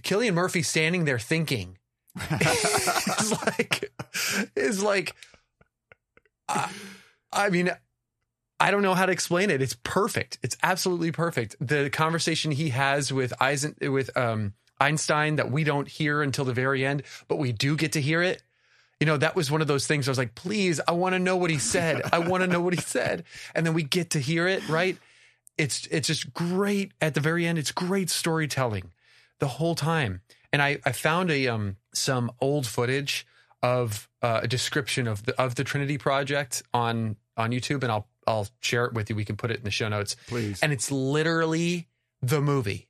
Cillian 0.00 0.34
Murphy 0.34 0.62
standing 0.62 1.04
there 1.04 1.18
thinking 1.18 1.78
is 2.30 3.32
like 3.32 3.92
is 4.56 4.82
like. 4.82 5.14
I 7.32 7.50
mean, 7.50 7.70
I 8.64 8.70
don't 8.70 8.80
know 8.80 8.94
how 8.94 9.04
to 9.04 9.12
explain 9.12 9.50
it. 9.50 9.60
It's 9.60 9.76
perfect. 9.82 10.38
It's 10.42 10.56
absolutely 10.62 11.12
perfect. 11.12 11.54
The 11.60 11.90
conversation 11.90 12.50
he 12.50 12.70
has 12.70 13.12
with 13.12 13.34
Eisen 13.38 13.76
with 13.82 14.16
um, 14.16 14.54
Einstein 14.80 15.36
that 15.36 15.50
we 15.50 15.64
don't 15.64 15.86
hear 15.86 16.22
until 16.22 16.46
the 16.46 16.54
very 16.54 16.82
end, 16.82 17.02
but 17.28 17.36
we 17.36 17.52
do 17.52 17.76
get 17.76 17.92
to 17.92 18.00
hear 18.00 18.22
it. 18.22 18.42
You 19.00 19.06
know, 19.06 19.18
that 19.18 19.36
was 19.36 19.50
one 19.50 19.60
of 19.60 19.66
those 19.66 19.86
things 19.86 20.08
I 20.08 20.12
was 20.12 20.16
like, 20.16 20.34
please, 20.34 20.80
I 20.88 20.92
want 20.92 21.14
to 21.14 21.18
know 21.18 21.36
what 21.36 21.50
he 21.50 21.58
said. 21.58 22.00
I 22.10 22.20
want 22.20 22.42
to 22.42 22.46
know 22.46 22.62
what 22.62 22.72
he 22.72 22.80
said. 22.80 23.24
And 23.54 23.66
then 23.66 23.74
we 23.74 23.82
get 23.82 24.08
to 24.10 24.18
hear 24.18 24.48
it, 24.48 24.66
right? 24.66 24.96
It's 25.58 25.86
it's 25.90 26.06
just 26.08 26.32
great 26.32 26.92
at 27.02 27.12
the 27.12 27.20
very 27.20 27.46
end. 27.46 27.58
It's 27.58 27.70
great 27.70 28.08
storytelling 28.08 28.92
the 29.40 29.48
whole 29.48 29.74
time. 29.74 30.22
And 30.54 30.62
I, 30.62 30.78
I 30.86 30.92
found 30.92 31.30
a 31.30 31.48
um 31.48 31.76
some 31.92 32.32
old 32.40 32.66
footage 32.66 33.26
of 33.62 34.08
uh, 34.22 34.40
a 34.42 34.48
description 34.48 35.06
of 35.06 35.26
the 35.26 35.38
of 35.38 35.54
the 35.56 35.64
Trinity 35.64 35.98
project 35.98 36.62
on 36.72 37.16
on 37.36 37.50
YouTube, 37.50 37.82
and 37.82 37.92
I'll 37.92 38.08
I'll 38.26 38.48
share 38.60 38.84
it 38.86 38.94
with 38.94 39.10
you. 39.10 39.16
We 39.16 39.24
can 39.24 39.36
put 39.36 39.50
it 39.50 39.58
in 39.58 39.64
the 39.64 39.70
show 39.70 39.88
notes. 39.88 40.16
Please. 40.26 40.60
And 40.62 40.72
it's 40.72 40.90
literally 40.90 41.88
the 42.22 42.40
movie. 42.40 42.88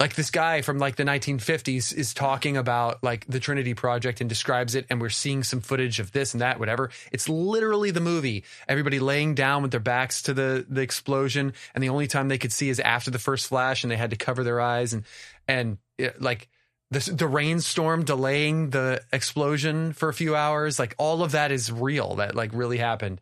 Like 0.00 0.14
this 0.14 0.30
guy 0.30 0.62
from 0.62 0.78
like 0.78 0.94
the 0.94 1.02
1950s 1.02 1.92
is 1.92 2.14
talking 2.14 2.56
about 2.56 3.02
like 3.02 3.26
the 3.26 3.40
Trinity 3.40 3.74
Project 3.74 4.20
and 4.20 4.28
describes 4.28 4.76
it, 4.76 4.86
and 4.88 5.00
we're 5.00 5.08
seeing 5.08 5.42
some 5.42 5.60
footage 5.60 5.98
of 5.98 6.12
this 6.12 6.34
and 6.34 6.40
that, 6.40 6.60
whatever. 6.60 6.90
It's 7.10 7.28
literally 7.28 7.90
the 7.90 8.00
movie. 8.00 8.44
Everybody 8.68 9.00
laying 9.00 9.34
down 9.34 9.62
with 9.62 9.72
their 9.72 9.80
backs 9.80 10.22
to 10.22 10.34
the 10.34 10.64
the 10.68 10.82
explosion, 10.82 11.52
and 11.74 11.82
the 11.82 11.88
only 11.88 12.06
time 12.06 12.28
they 12.28 12.38
could 12.38 12.52
see 12.52 12.68
is 12.68 12.78
after 12.78 13.10
the 13.10 13.18
first 13.18 13.48
flash, 13.48 13.82
and 13.82 13.90
they 13.90 13.96
had 13.96 14.10
to 14.10 14.16
cover 14.16 14.44
their 14.44 14.60
eyes, 14.60 14.92
and 14.92 15.02
and 15.48 15.78
it, 15.98 16.22
like 16.22 16.48
the 16.92 17.00
the 17.00 17.26
rainstorm 17.26 18.04
delaying 18.04 18.70
the 18.70 19.02
explosion 19.12 19.92
for 19.94 20.08
a 20.08 20.14
few 20.14 20.36
hours. 20.36 20.78
Like 20.78 20.94
all 20.98 21.24
of 21.24 21.32
that 21.32 21.50
is 21.50 21.72
real. 21.72 22.14
That 22.16 22.36
like 22.36 22.50
really 22.52 22.78
happened 22.78 23.20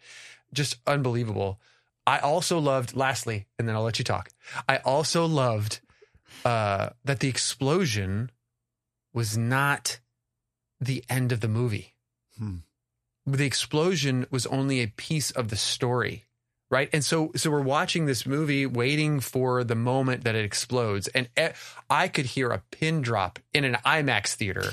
just 0.56 0.76
unbelievable. 0.86 1.60
I 2.06 2.18
also 2.18 2.58
loved, 2.58 2.96
lastly, 2.96 3.46
and 3.58 3.68
then 3.68 3.76
I'll 3.76 3.82
let 3.82 3.98
you 3.98 4.04
talk. 4.04 4.30
I 4.68 4.78
also 4.78 5.26
loved 5.26 5.80
uh, 6.44 6.90
that 7.04 7.20
the 7.20 7.28
explosion 7.28 8.30
was 9.12 9.36
not 9.36 9.98
the 10.80 11.04
end 11.08 11.32
of 11.32 11.40
the 11.40 11.48
movie. 11.48 11.94
Hmm. 12.38 12.56
The 13.24 13.46
explosion 13.46 14.26
was 14.30 14.46
only 14.46 14.80
a 14.80 14.86
piece 14.86 15.32
of 15.32 15.48
the 15.48 15.56
story, 15.56 16.24
right? 16.70 16.88
And 16.92 17.04
so, 17.04 17.32
so 17.34 17.50
we're 17.50 17.60
watching 17.60 18.06
this 18.06 18.24
movie, 18.24 18.66
waiting 18.66 19.18
for 19.18 19.64
the 19.64 19.74
moment 19.74 20.22
that 20.22 20.36
it 20.36 20.44
explodes, 20.44 21.08
and 21.08 21.28
I 21.90 22.06
could 22.06 22.26
hear 22.26 22.50
a 22.50 22.62
pin 22.70 23.00
drop 23.00 23.40
in 23.52 23.64
an 23.64 23.78
IMAX 23.84 24.34
theater. 24.34 24.72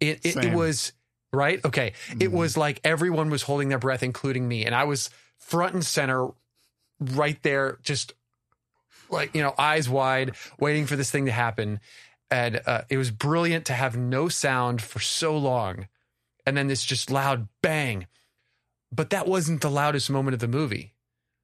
It, 0.00 0.20
it, 0.24 0.36
it 0.36 0.52
was 0.52 0.92
right? 1.32 1.64
Okay. 1.64 1.92
Mm-hmm. 2.08 2.22
It 2.22 2.32
was 2.32 2.56
like 2.56 2.80
everyone 2.84 3.30
was 3.30 3.42
holding 3.42 3.68
their 3.68 3.78
breath, 3.78 4.02
including 4.02 4.46
me. 4.46 4.64
And 4.64 4.74
I 4.74 4.84
was 4.84 5.10
front 5.38 5.74
and 5.74 5.84
center 5.84 6.28
right 7.00 7.40
there, 7.42 7.78
just 7.82 8.14
like, 9.10 9.34
you 9.34 9.42
know, 9.42 9.54
eyes 9.58 9.88
wide, 9.88 10.34
waiting 10.58 10.86
for 10.86 10.96
this 10.96 11.10
thing 11.10 11.26
to 11.26 11.32
happen. 11.32 11.80
And 12.30 12.60
uh, 12.66 12.82
it 12.88 12.98
was 12.98 13.10
brilliant 13.10 13.66
to 13.66 13.72
have 13.72 13.96
no 13.96 14.28
sound 14.28 14.82
for 14.82 15.00
so 15.00 15.36
long. 15.36 15.88
And 16.46 16.56
then 16.56 16.66
this 16.66 16.84
just 16.84 17.10
loud 17.10 17.48
bang. 17.62 18.06
But 18.90 19.10
that 19.10 19.26
wasn't 19.26 19.60
the 19.60 19.70
loudest 19.70 20.10
moment 20.10 20.34
of 20.34 20.40
the 20.40 20.48
movie 20.48 20.94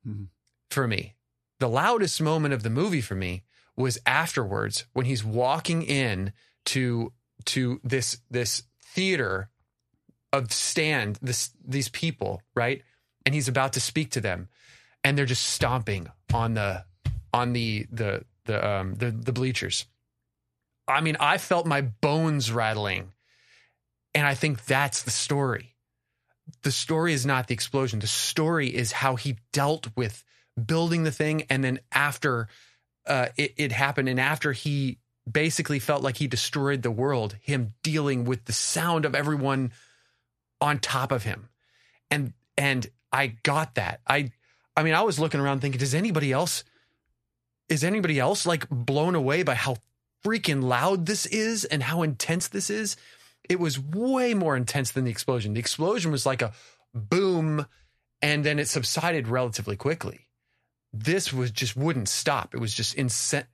mm-hmm. 0.07 0.25
for 0.71 0.89
me. 0.89 1.15
The 1.61 1.69
loudest 1.69 2.21
moment 2.21 2.55
of 2.55 2.63
the 2.63 2.71
movie 2.71 3.01
for 3.01 3.15
me 3.15 3.45
was 3.77 3.99
afterwards 4.07 4.87
when 4.93 5.07
he's 5.07 5.25
walking 5.25 5.83
in 5.83 6.33
to 6.67 7.13
to 7.47 7.81
this 7.85 8.19
this 8.31 8.63
theater 8.83 9.51
of 10.39 10.53
stand 10.53 11.19
this 11.23 11.51
these 11.65 11.89
people, 11.89 12.43
right? 12.55 12.83
And 13.25 13.35
he's 13.35 13.49
about 13.49 13.73
to 13.75 13.81
speak 13.81 14.11
to 14.13 14.21
them, 14.21 14.49
and 15.03 15.17
they're 15.17 15.27
just 15.27 15.47
stomping 15.47 16.09
on 16.33 16.55
the 16.55 16.85
on 17.33 17.53
the 17.53 17.87
the 17.91 18.25
the 18.45 18.67
um 18.67 18.95
the 18.95 19.11
the 19.11 19.33
bleachers. 19.33 19.87
I 20.87 21.01
mean, 21.01 21.17
I 21.19 21.39
felt 21.39 21.67
my 21.67 21.81
bones 21.81 22.53
rattling. 22.53 23.13
And 24.15 24.27
I 24.27 24.35
think 24.35 24.65
that's 24.65 25.03
the 25.03 25.11
story. 25.11 25.75
The 26.63 26.71
story 26.71 27.13
is 27.13 27.27
not 27.27 27.49
the 27.49 27.55
explosion. 27.55 27.99
The 27.99 28.07
story 28.07 28.69
is 28.69 28.93
how 28.93 29.17
he 29.17 29.37
dealt 29.53 29.89
with 29.97 30.23
building 30.63 31.03
the 31.03 31.11
thing. 31.11 31.47
And 31.51 31.65
then 31.65 31.81
after 31.91 32.49
uh, 33.07 33.29
it, 33.37 33.55
it 33.57 33.73
happened, 33.73 34.09
and 34.09 34.21
after 34.21 34.53
he 34.53 34.99
basically 35.31 35.79
felt 35.79 36.03
like 36.03 36.17
he 36.17 36.27
destroyed 36.27 36.83
the 36.83 36.91
world, 36.91 37.37
him 37.41 37.75
dealing 37.83 38.25
with 38.25 38.45
the 38.45 38.53
sound 38.53 39.05
of 39.05 39.15
everyone 39.15 39.73
on 40.61 40.79
top 40.79 41.13
of 41.13 41.25
him. 41.25 41.49
And 42.11 42.33
and 42.57 42.87
I 43.13 43.29
got 43.43 43.75
that. 43.77 44.01
I 44.07 44.31
I 44.77 44.83
mean, 44.83 44.95
I 44.95 45.03
was 45.03 45.19
looking 45.19 45.41
around 45.41 45.61
thinking, 45.61 45.79
does 45.79 45.95
anybody 45.95 46.33
else 46.33 46.65
is 47.69 47.85
anybody 47.85 48.19
else 48.19 48.45
like 48.45 48.69
blown 48.69 49.15
away 49.15 49.43
by 49.43 49.55
how 49.55 49.77
freaking 50.25 50.63
loud 50.63 51.07
this 51.07 51.27
is 51.27 51.65
and 51.65 51.83
how 51.83 52.03
intense 52.03 52.49
this 52.49 52.71
is? 52.71 52.97
It 53.49 53.61
was 53.61 53.79
way 53.79 54.35
more 54.35 54.57
intense 54.57 54.91
than 54.91 55.05
the 55.05 55.11
explosion. 55.11 55.55
The 55.55 55.61
explosion 55.61 56.11
was 56.11 56.27
like 56.27 56.43
a 56.43 56.53
boom 56.95 57.67
and 58.23 58.45
then 58.45 58.59
it 58.59 58.69
subsided 58.69 59.29
relatively 59.29 59.77
quickly. 59.77 60.29
This 60.93 61.33
was 61.33 61.51
just 61.51 61.77
wouldn't 61.77 62.09
stop. 62.09 62.55
It 62.55 62.61
was 62.61 62.73
just 62.73 62.95
insane. 62.95 63.45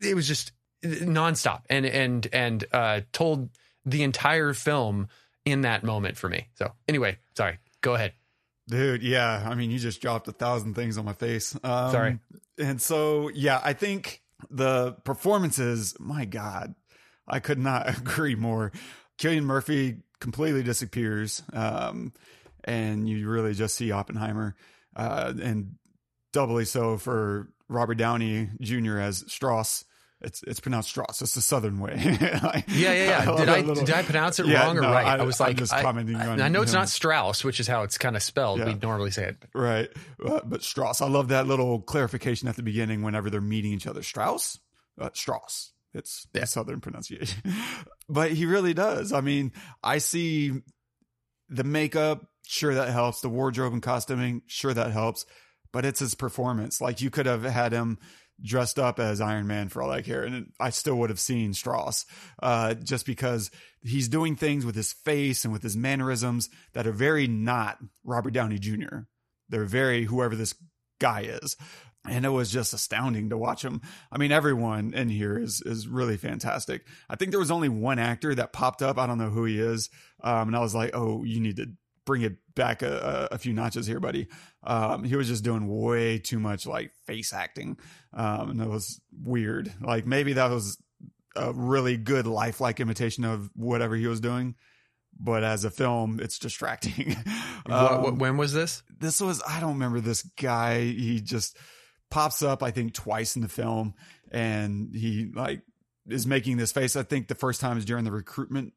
It 0.00 0.14
was 0.14 0.26
just 0.28 0.52
nonstop 0.84 1.62
and 1.68 1.84
and 1.84 2.26
and 2.32 2.64
uh, 2.72 3.00
told 3.12 3.50
the 3.84 4.02
entire 4.02 4.52
film 4.52 5.08
in 5.46 5.62
that 5.62 5.82
moment 5.84 6.18
for 6.18 6.28
me. 6.28 6.48
So 6.56 6.72
anyway, 6.86 7.16
sorry. 7.34 7.58
Go 7.80 7.94
ahead. 7.94 8.12
Dude, 8.68 9.02
yeah. 9.02 9.46
I 9.48 9.54
mean, 9.54 9.70
you 9.70 9.78
just 9.78 10.02
dropped 10.02 10.28
a 10.28 10.32
thousand 10.32 10.74
things 10.74 10.98
on 10.98 11.04
my 11.04 11.12
face. 11.14 11.56
Um, 11.62 11.92
sorry. 11.92 12.18
And 12.58 12.82
so, 12.82 13.30
yeah, 13.32 13.60
I 13.64 13.72
think 13.72 14.22
the 14.50 14.92
performances, 15.04 15.94
my 16.00 16.24
God, 16.24 16.74
I 17.28 17.38
could 17.38 17.58
not 17.58 17.88
agree 17.98 18.34
more. 18.34 18.72
Cillian 19.18 19.44
Murphy 19.44 19.98
completely 20.20 20.64
disappears. 20.64 21.42
Um, 21.52 22.12
and 22.64 23.08
you 23.08 23.28
really 23.28 23.54
just 23.54 23.76
see 23.76 23.92
Oppenheimer. 23.92 24.56
Uh, 24.96 25.32
and 25.40 25.76
doubly 26.32 26.64
so 26.64 26.98
for 26.98 27.48
Robert 27.68 27.94
Downey 27.94 28.50
Jr. 28.60 28.98
as 28.98 29.24
Strauss. 29.28 29.84
It's 30.22 30.42
it's 30.44 30.60
pronounced 30.60 30.88
Strauss. 30.88 31.20
It's 31.20 31.34
the 31.34 31.42
Southern 31.42 31.78
way. 31.78 31.92
like, 32.42 32.64
yeah, 32.68 32.92
yeah, 32.92 33.24
yeah. 33.24 33.24
Did 33.36 33.48
I 33.50 33.60
little, 33.60 33.84
did 33.84 33.94
I 33.94 34.02
pronounce 34.02 34.40
it 34.40 34.46
yeah, 34.46 34.64
wrong 34.64 34.78
or 34.78 34.80
no, 34.80 34.90
right? 34.90 35.06
I, 35.06 35.18
I, 35.18 35.22
was 35.22 35.38
like, 35.38 35.50
I'm 35.50 35.56
just 35.56 35.74
I, 35.74 35.82
commenting 35.82 36.16
I, 36.16 36.26
on. 36.26 36.40
I 36.40 36.48
know 36.48 36.62
it's 36.62 36.72
not 36.72 36.88
Strauss, 36.88 37.44
which 37.44 37.60
is 37.60 37.68
how 37.68 37.82
it's 37.82 37.98
kind 37.98 38.16
of 38.16 38.22
spelled. 38.22 38.60
Yeah. 38.60 38.66
We 38.66 38.74
normally 38.74 39.10
say 39.10 39.24
it, 39.24 39.36
right? 39.54 39.90
Uh, 40.24 40.40
but 40.44 40.62
Strauss. 40.62 41.02
I 41.02 41.08
love 41.08 41.28
that 41.28 41.46
little 41.46 41.80
clarification 41.82 42.48
at 42.48 42.56
the 42.56 42.62
beginning 42.62 43.02
whenever 43.02 43.28
they're 43.28 43.42
meeting 43.42 43.72
each 43.72 43.86
other. 43.86 44.02
Strauss, 44.02 44.58
uh, 44.98 45.10
Strauss. 45.12 45.72
It's 45.92 46.26
yeah. 46.32 46.44
Southern 46.44 46.80
pronunciation, 46.80 47.42
but 48.08 48.32
he 48.32 48.46
really 48.46 48.72
does. 48.72 49.12
I 49.12 49.20
mean, 49.20 49.52
I 49.82 49.98
see 49.98 50.52
the 51.50 51.64
makeup. 51.64 52.26
Sure, 52.46 52.74
that 52.74 52.88
helps. 52.88 53.20
The 53.20 53.28
wardrobe 53.28 53.74
and 53.74 53.82
costuming. 53.82 54.42
Sure, 54.46 54.72
that 54.72 54.92
helps. 54.92 55.26
But 55.72 55.84
it's 55.84 56.00
his 56.00 56.14
performance. 56.14 56.80
Like 56.80 57.02
you 57.02 57.10
could 57.10 57.26
have 57.26 57.42
had 57.42 57.72
him 57.72 57.98
dressed 58.42 58.78
up 58.78 58.98
as 58.98 59.20
Iron 59.20 59.46
Man 59.46 59.68
for 59.68 59.82
all 59.82 59.90
I 59.90 60.02
care. 60.02 60.22
And 60.22 60.52
I 60.60 60.70
still 60.70 60.96
would 60.96 61.10
have 61.10 61.20
seen 61.20 61.54
Strauss, 61.54 62.04
uh, 62.42 62.74
just 62.74 63.06
because 63.06 63.50
he's 63.82 64.08
doing 64.08 64.36
things 64.36 64.66
with 64.66 64.74
his 64.74 64.92
face 64.92 65.44
and 65.44 65.52
with 65.52 65.62
his 65.62 65.76
mannerisms 65.76 66.48
that 66.72 66.86
are 66.86 66.92
very 66.92 67.26
not 67.26 67.78
Robert 68.04 68.32
Downey 68.32 68.58
Jr. 68.58 69.00
They're 69.48 69.64
very 69.64 70.04
whoever 70.04 70.36
this 70.36 70.54
guy 71.00 71.22
is. 71.22 71.56
And 72.08 72.24
it 72.24 72.30
was 72.30 72.52
just 72.52 72.72
astounding 72.72 73.30
to 73.30 73.38
watch 73.38 73.64
him. 73.64 73.80
I 74.12 74.18
mean, 74.18 74.30
everyone 74.30 74.94
in 74.94 75.08
here 75.08 75.36
is 75.36 75.60
is 75.66 75.88
really 75.88 76.16
fantastic. 76.16 76.86
I 77.10 77.16
think 77.16 77.32
there 77.32 77.40
was 77.40 77.50
only 77.50 77.68
one 77.68 77.98
actor 77.98 78.32
that 78.32 78.52
popped 78.52 78.80
up. 78.80 78.96
I 78.96 79.08
don't 79.08 79.18
know 79.18 79.30
who 79.30 79.44
he 79.44 79.58
is, 79.58 79.90
um, 80.22 80.46
and 80.46 80.56
I 80.56 80.60
was 80.60 80.72
like, 80.72 80.92
"Oh, 80.94 81.24
you 81.24 81.40
need 81.40 81.56
to 81.56 81.66
bring 82.06 82.22
it 82.22 82.36
back 82.54 82.80
a, 82.82 83.28
a 83.32 83.38
few 83.38 83.52
notches 83.52 83.86
here, 83.86 84.00
buddy. 84.00 84.28
Um, 84.62 85.04
he 85.04 85.16
was 85.16 85.28
just 85.28 85.44
doing 85.44 85.68
way 85.68 86.18
too 86.18 86.38
much 86.38 86.66
like 86.66 86.92
face 87.06 87.32
acting. 87.32 87.78
Um, 88.14 88.50
and 88.50 88.60
it 88.62 88.68
was 88.68 89.00
weird. 89.12 89.72
Like 89.82 90.06
maybe 90.06 90.34
that 90.34 90.50
was 90.50 90.78
a 91.34 91.52
really 91.52 91.98
good 91.98 92.26
lifelike 92.26 92.80
imitation 92.80 93.24
of 93.24 93.50
whatever 93.54 93.94
he 93.96 94.06
was 94.06 94.20
doing. 94.20 94.54
But 95.18 95.44
as 95.44 95.64
a 95.64 95.70
film, 95.70 96.20
it's 96.22 96.38
distracting. 96.38 97.16
um, 97.66 98.02
what, 98.02 98.16
when 98.18 98.36
was 98.36 98.52
this? 98.52 98.82
This 98.98 99.20
was, 99.20 99.42
I 99.46 99.60
don't 99.60 99.74
remember 99.74 100.00
this 100.00 100.22
guy. 100.22 100.80
He 100.80 101.20
just 101.20 101.58
pops 102.10 102.42
up, 102.42 102.62
I 102.62 102.70
think, 102.70 102.94
twice 102.94 103.36
in 103.36 103.42
the 103.42 103.48
film 103.48 103.94
and 104.30 104.94
he 104.94 105.30
like 105.34 105.62
is 106.08 106.26
making 106.26 106.56
this 106.56 106.72
face. 106.72 106.96
I 106.96 107.02
think 107.02 107.28
the 107.28 107.34
first 107.34 107.60
time 107.60 107.78
is 107.78 107.84
during 107.84 108.04
the 108.04 108.12
recruitment 108.12 108.74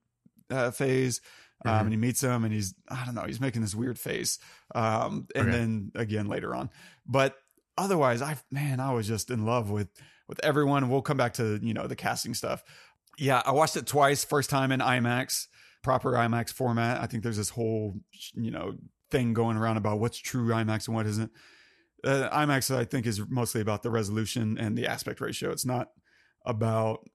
uh, 0.49 0.71
phase 0.71 1.21
um, 1.65 1.71
mm-hmm. 1.71 1.83
and 1.85 1.91
he 1.91 1.97
meets 1.97 2.21
him 2.21 2.43
and 2.43 2.53
he's 2.53 2.73
I 2.87 3.05
don't 3.05 3.15
know 3.15 3.23
he's 3.23 3.41
making 3.41 3.61
this 3.61 3.75
weird 3.75 3.99
face. 3.99 4.39
Um, 4.73 5.27
and 5.35 5.49
okay. 5.49 5.57
then 5.57 5.91
again 5.95 6.27
later 6.27 6.55
on. 6.55 6.69
But 7.05 7.35
otherwise 7.77 8.21
I 8.21 8.37
man 8.51 8.79
I 8.79 8.93
was 8.93 9.07
just 9.07 9.31
in 9.31 9.45
love 9.45 9.69
with 9.69 9.89
with 10.27 10.39
everyone. 10.43 10.89
We'll 10.89 11.01
come 11.01 11.17
back 11.17 11.33
to 11.35 11.59
you 11.61 11.73
know 11.73 11.87
the 11.87 11.95
casting 11.95 12.33
stuff. 12.33 12.63
Yeah 13.17 13.41
I 13.45 13.51
watched 13.51 13.75
it 13.75 13.87
twice. 13.87 14.23
First 14.23 14.49
time 14.49 14.71
in 14.71 14.79
IMAX 14.79 15.47
proper 15.83 16.13
IMAX 16.13 16.51
format. 16.51 17.01
I 17.01 17.05
think 17.05 17.23
there's 17.23 17.37
this 17.37 17.49
whole 17.49 17.95
you 18.33 18.51
know 18.51 18.75
thing 19.11 19.33
going 19.33 19.57
around 19.57 19.77
about 19.77 19.99
what's 19.99 20.17
true 20.17 20.49
IMAX 20.49 20.87
and 20.87 20.95
what 20.95 21.05
isn't. 21.07 21.31
Uh, 22.03 22.29
IMAX 22.31 22.73
I 22.75 22.85
think 22.85 23.05
is 23.05 23.21
mostly 23.27 23.61
about 23.61 23.83
the 23.83 23.89
resolution 23.89 24.57
and 24.57 24.77
the 24.77 24.87
aspect 24.87 25.19
ratio. 25.21 25.51
It's 25.51 25.65
not 25.65 25.89
about 26.45 27.07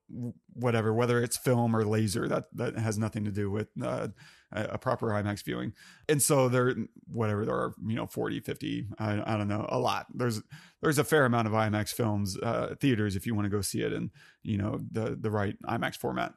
whatever, 0.53 0.93
whether 0.93 1.23
it's 1.23 1.37
film 1.37 1.75
or 1.75 1.85
laser, 1.85 2.29
that 2.29 2.45
that 2.55 2.79
has 2.79 2.99
nothing 2.99 3.25
to 3.25 3.31
do 3.31 3.51
with 3.51 3.69
uh, 3.83 4.09
a 4.53 4.79
proper 4.79 5.09
IMAX 5.09 5.45
viewing. 5.45 5.73
And 6.09 6.23
so 6.23 6.49
there, 6.49 6.75
whatever 7.07 7.45
there 7.45 7.55
are, 7.55 7.75
you 7.85 7.97
know, 7.97 8.07
40, 8.07 8.41
50, 8.41 8.87
I, 8.99 9.35
I 9.35 9.37
don't 9.37 9.49
know, 9.49 9.67
a 9.69 9.79
lot. 9.79 10.07
There's 10.15 10.41
there's 10.81 10.99
a 10.99 11.05
fair 11.05 11.25
amount 11.25 11.49
of 11.49 11.55
IMAX 11.55 11.93
films, 11.93 12.39
uh, 12.39 12.75
theaters 12.81 13.17
if 13.17 13.27
you 13.27 13.35
want 13.35 13.47
to 13.47 13.51
go 13.51 13.61
see 13.61 13.83
it 13.83 13.93
in, 13.93 14.11
you 14.43 14.59
know, 14.59 14.81
the 14.91 15.17
the 15.19 15.31
right 15.31 15.57
IMAX 15.65 15.97
format. 15.97 16.35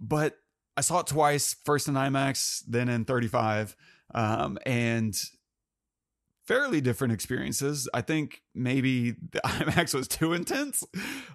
But 0.00 0.36
I 0.76 0.80
saw 0.80 1.00
it 1.00 1.06
twice, 1.06 1.56
first 1.64 1.88
in 1.88 1.94
IMAX, 1.94 2.62
then 2.66 2.88
in 2.88 3.04
35, 3.04 3.76
um, 4.14 4.58
and 4.64 5.14
fairly 6.48 6.80
different 6.80 7.12
experiences. 7.12 7.88
I 7.92 8.00
think 8.00 8.42
maybe 8.54 9.10
the 9.10 9.40
IMAX 9.44 9.92
was 9.92 10.08
too 10.08 10.32
intense. 10.32 10.82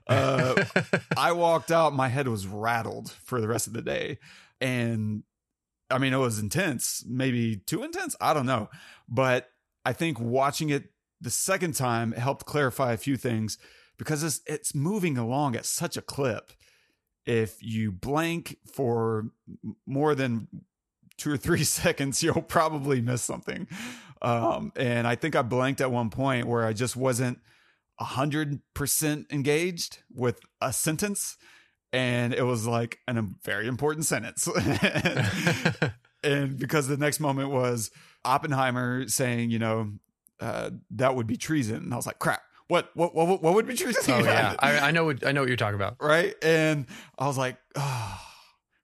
Uh, 0.07 0.63
I 1.17 1.33
walked 1.33 1.71
out, 1.71 1.93
my 1.93 2.07
head 2.07 2.27
was 2.27 2.47
rattled 2.47 3.11
for 3.11 3.39
the 3.39 3.47
rest 3.47 3.67
of 3.67 3.73
the 3.73 3.81
day. 3.83 4.17
And 4.59 5.23
I 5.89 5.97
mean, 5.97 6.13
it 6.13 6.17
was 6.17 6.39
intense, 6.39 7.03
maybe 7.07 7.57
too 7.57 7.83
intense. 7.83 8.15
I 8.19 8.33
don't 8.33 8.45
know. 8.45 8.69
But 9.07 9.49
I 9.85 9.93
think 9.93 10.19
watching 10.19 10.69
it 10.69 10.91
the 11.21 11.29
second 11.29 11.75
time 11.75 12.11
helped 12.13 12.45
clarify 12.45 12.93
a 12.93 12.97
few 12.97 13.17
things 13.17 13.57
because 13.97 14.23
it's, 14.23 14.41
it's 14.45 14.75
moving 14.75 15.17
along 15.17 15.55
at 15.55 15.65
such 15.65 15.97
a 15.97 16.01
clip. 16.01 16.51
If 17.25 17.61
you 17.61 17.91
blank 17.91 18.57
for 18.73 19.29
more 19.85 20.13
than 20.15 20.47
two 21.17 21.31
or 21.31 21.37
three 21.37 21.63
seconds, 21.63 22.21
you'll 22.23 22.41
probably 22.41 23.01
miss 23.01 23.21
something. 23.21 23.67
Um, 24.21 24.71
and 24.75 25.07
I 25.07 25.15
think 25.15 25.35
I 25.35 25.41
blanked 25.41 25.81
at 25.81 25.91
one 25.91 26.09
point 26.09 26.47
where 26.47 26.65
I 26.65 26.73
just 26.73 26.95
wasn't 26.95 27.39
a 27.99 28.05
hundred 28.05 28.59
percent 28.73 29.27
engaged 29.31 29.99
with 30.11 30.39
a 30.59 30.73
sentence. 30.73 31.37
And 31.93 32.33
it 32.33 32.41
was 32.41 32.67
like 32.67 32.99
an, 33.07 33.17
a 33.17 33.27
very 33.43 33.67
important 33.67 34.05
sentence. 34.05 34.47
and 36.23 36.57
because 36.57 36.87
the 36.87 36.97
next 36.97 37.19
moment 37.19 37.49
was 37.49 37.91
Oppenheimer 38.25 39.07
saying, 39.07 39.51
you 39.51 39.59
know, 39.59 39.91
uh, 40.39 40.71
that 40.91 41.15
would 41.15 41.27
be 41.27 41.37
treason. 41.37 41.77
And 41.77 41.93
I 41.93 41.95
was 41.95 42.05
like, 42.05 42.19
crap. 42.19 42.41
What 42.67 42.89
what 42.95 43.13
what, 43.13 43.43
what 43.43 43.53
would 43.53 43.67
be 43.67 43.75
treason? 43.75 44.03
Oh 44.07 44.23
yeah, 44.23 44.55
I, 44.59 44.79
I, 44.79 44.91
know 44.91 45.03
what 45.03 45.27
I 45.27 45.33
know 45.33 45.41
what 45.41 45.49
you're 45.49 45.57
talking 45.57 45.75
about. 45.75 45.97
Right, 45.99 46.33
and 46.41 46.87
I 47.19 47.27
was 47.27 47.37
like, 47.37 47.57
oh 47.75 48.19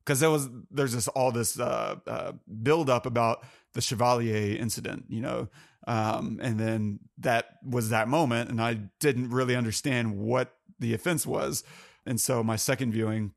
because 0.10 0.22
there 0.22 0.32
was 0.32 0.50
there's 0.72 0.94
this 0.94 1.08
all 1.10 1.32
this 1.32 1.60
uh, 1.60 1.96
uh, 2.08 2.32
build 2.64 2.90
up 2.90 3.06
about 3.06 3.46
the 3.74 3.82
Chevalier 3.82 4.60
incident, 4.60 5.06
you 5.08 5.22
know, 5.22 5.50
um, 5.86 6.40
and 6.42 6.60
then 6.60 7.00
that 7.20 7.58
was 7.64 7.92
that 7.92 8.08
moment, 8.08 8.50
and 8.50 8.60
I 8.60 8.74
didn't 9.00 9.30
really 9.30 9.56
understand 9.56 10.18
what 10.18 10.56
the 10.80 10.96
offense 10.96 11.28
was, 11.28 11.64
and 12.10 12.20
so 12.20 12.44
my 12.44 12.56
second 12.56 12.92
viewing, 12.92 13.34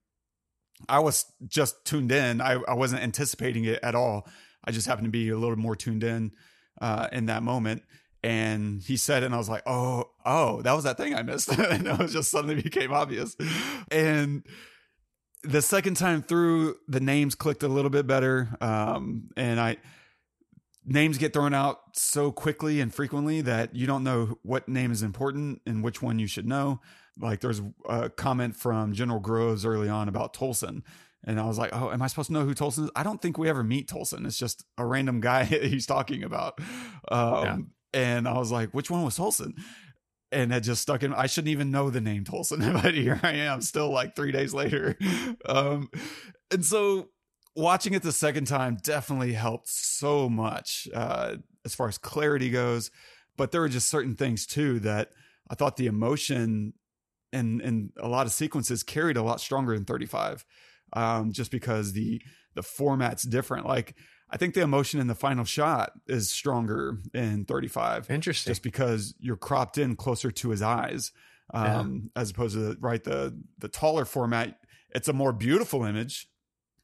I 0.89 0.99
was 1.01 1.27
just 1.47 1.85
tuned 1.85 2.11
in. 2.11 2.41
I, 2.41 2.55
I 2.67 2.73
wasn't 2.73 3.03
anticipating 3.03 3.65
it 3.65 3.79
at 3.83 3.95
all. 3.95 4.27
I 4.65 4.71
just 4.71 4.87
happened 4.87 5.05
to 5.05 5.11
be 5.11 5.29
a 5.29 5.37
little 5.37 5.57
more 5.57 5.77
tuned 5.77 6.03
in 6.03 6.33
uh, 6.81 7.09
in 7.13 7.27
that 7.27 7.43
moment. 7.43 7.83
And 8.25 8.81
he 8.81 8.97
said 8.97 9.23
it, 9.23 9.27
and 9.27 9.35
I 9.35 9.39
was 9.39 9.49
like, 9.49 9.65
"Oh, 9.67 10.11
oh, 10.25 10.63
that 10.63 10.73
was 10.73 10.85
that 10.85 10.97
thing 10.97 11.15
I 11.15 11.23
missed." 11.23 11.49
and 11.59 11.87
it 11.87 11.99
was 11.99 12.13
just 12.13 12.31
suddenly 12.31 12.55
became 12.63 12.93
obvious. 12.93 13.37
And 13.91 14.43
the 15.43 15.61
second 15.61 15.97
time 15.97 16.23
through, 16.23 16.77
the 16.89 17.01
names 17.01 17.35
clicked 17.35 17.65
a 17.65 17.69
little 17.69 17.91
bit 17.91 18.07
better. 18.07 18.57
Um, 18.61 19.29
and 19.37 19.61
I 19.61 19.77
names 20.85 21.19
get 21.19 21.33
thrown 21.33 21.53
out 21.53 21.81
so 21.95 22.33
quickly 22.33 22.81
and 22.81 22.95
frequently 22.95 23.41
that 23.43 23.75
you 23.75 23.87
don't 23.87 24.03
know 24.03 24.39
what 24.43 24.69
name 24.69 24.91
is 24.91 25.03
important 25.03 25.61
and 25.67 25.83
which 25.83 26.01
one 26.01 26.19
you 26.19 26.27
should 26.27 26.47
know. 26.47 26.81
Like 27.18 27.40
there's 27.40 27.62
a 27.88 28.11
comment 28.11 28.57
from 28.57 28.92
General 28.92 29.20
Groves 29.20 29.64
early 29.66 29.88
on 29.88 30.09
about 30.09 30.35
Tolson. 30.35 30.83
And 31.25 31.38
I 31.38 31.46
was 31.46 31.57
like, 31.57 31.70
oh, 31.72 31.90
am 31.90 32.03
I 32.03 32.09
supposed 32.09 32.29
to 32.29 32.33
know 32.33 32.44
who 32.44 32.55
Tolson 32.55 32.85
is? 32.85 32.90
I 32.96 33.05
don't 33.05 33.22
think 33.22 33.38
we 33.38 33.48
ever 33.48 33.62
meet 33.62 33.88
Tolson. 33.88 34.27
It's 34.27 34.38
just 34.38 34.64
a 34.77 34.85
random 34.85 35.20
guy 35.20 35.44
he's 35.44 35.87
talking 35.87 36.25
about. 36.25 36.59
Um, 37.09 37.44
yeah. 37.44 37.57
And 37.94 38.27
I 38.27 38.38
was 38.38 38.51
like, 38.51 38.70
which 38.70 38.90
one 38.90 39.05
was 39.05 39.16
Tolson? 39.18 39.55
and 40.33 40.51
it 40.53 40.61
just 40.61 40.83
stuck 40.83 41.03
in. 41.03 41.12
I 41.12 41.27
shouldn't 41.27 41.53
even 41.53 41.70
know 41.70 41.90
the 41.90 42.01
name 42.01 42.25
Tolson, 42.25 42.72
but 42.83 42.94
here 42.94 43.20
I 43.22 43.33
am, 43.33 43.61
still 43.61 43.90
like 43.90 44.16
three 44.16 44.33
days 44.33 44.55
later. 44.55 44.96
Um, 45.44 45.90
and 46.51 46.64
so 46.64 47.11
watching 47.55 47.92
it 47.92 48.03
the 48.03 48.12
second 48.12 48.46
time 48.46 48.79
definitely 48.83 49.35
helped 49.35 49.68
so 49.68 50.29
much 50.29 50.88
uh, 50.94 51.37
as 51.64 51.75
far 51.75 51.88
as 51.88 51.98
clarity 51.98 52.51
goes. 52.51 52.90
But 53.37 53.53
there 53.53 53.61
were 53.61 53.68
just 53.68 53.88
certain 53.88 54.14
things 54.14 54.46
too 54.46 54.81
that 54.81 55.11
I 55.51 55.55
thought 55.55 55.77
the 55.77 55.87
emotion 55.87 56.75
and 57.33 57.61
and 57.61 57.90
a 57.99 58.09
lot 58.09 58.27
of 58.27 58.33
sequences 58.33 58.83
carried 58.83 59.16
a 59.16 59.23
lot 59.23 59.40
stronger 59.40 59.75
in 59.75 59.85
35, 59.85 60.45
um, 60.92 61.33
just 61.33 61.51
because 61.51 61.92
the 61.92 62.23
the 62.55 62.62
format's 62.62 63.23
different. 63.23 63.66
Like 63.66 63.95
I 64.31 64.37
think 64.37 64.55
the 64.55 64.62
emotion 64.62 64.99
in 65.01 65.07
the 65.07 65.14
final 65.14 65.45
shot 65.45 65.92
is 66.07 66.31
stronger 66.31 66.99
in 67.12 67.45
35. 67.45 68.11
Interesting. 68.11 68.51
Just 68.51 68.62
because 68.62 69.14
you're 69.21 69.37
cropped 69.37 69.77
in 69.77 69.95
closer 69.95 70.31
to 70.31 70.51
his 70.51 70.62
eyes. 70.62 71.12
Um, 71.55 72.11
yeah. 72.14 72.23
as 72.23 72.31
opposed 72.31 72.55
to 72.55 72.79
right 72.81 73.03
the 73.05 73.38
the 73.59 73.68
taller 73.68 74.07
format, 74.07 74.59
it's 74.95 75.09
a 75.09 75.12
more 75.12 75.33
beautiful 75.33 75.85
image. 75.85 76.29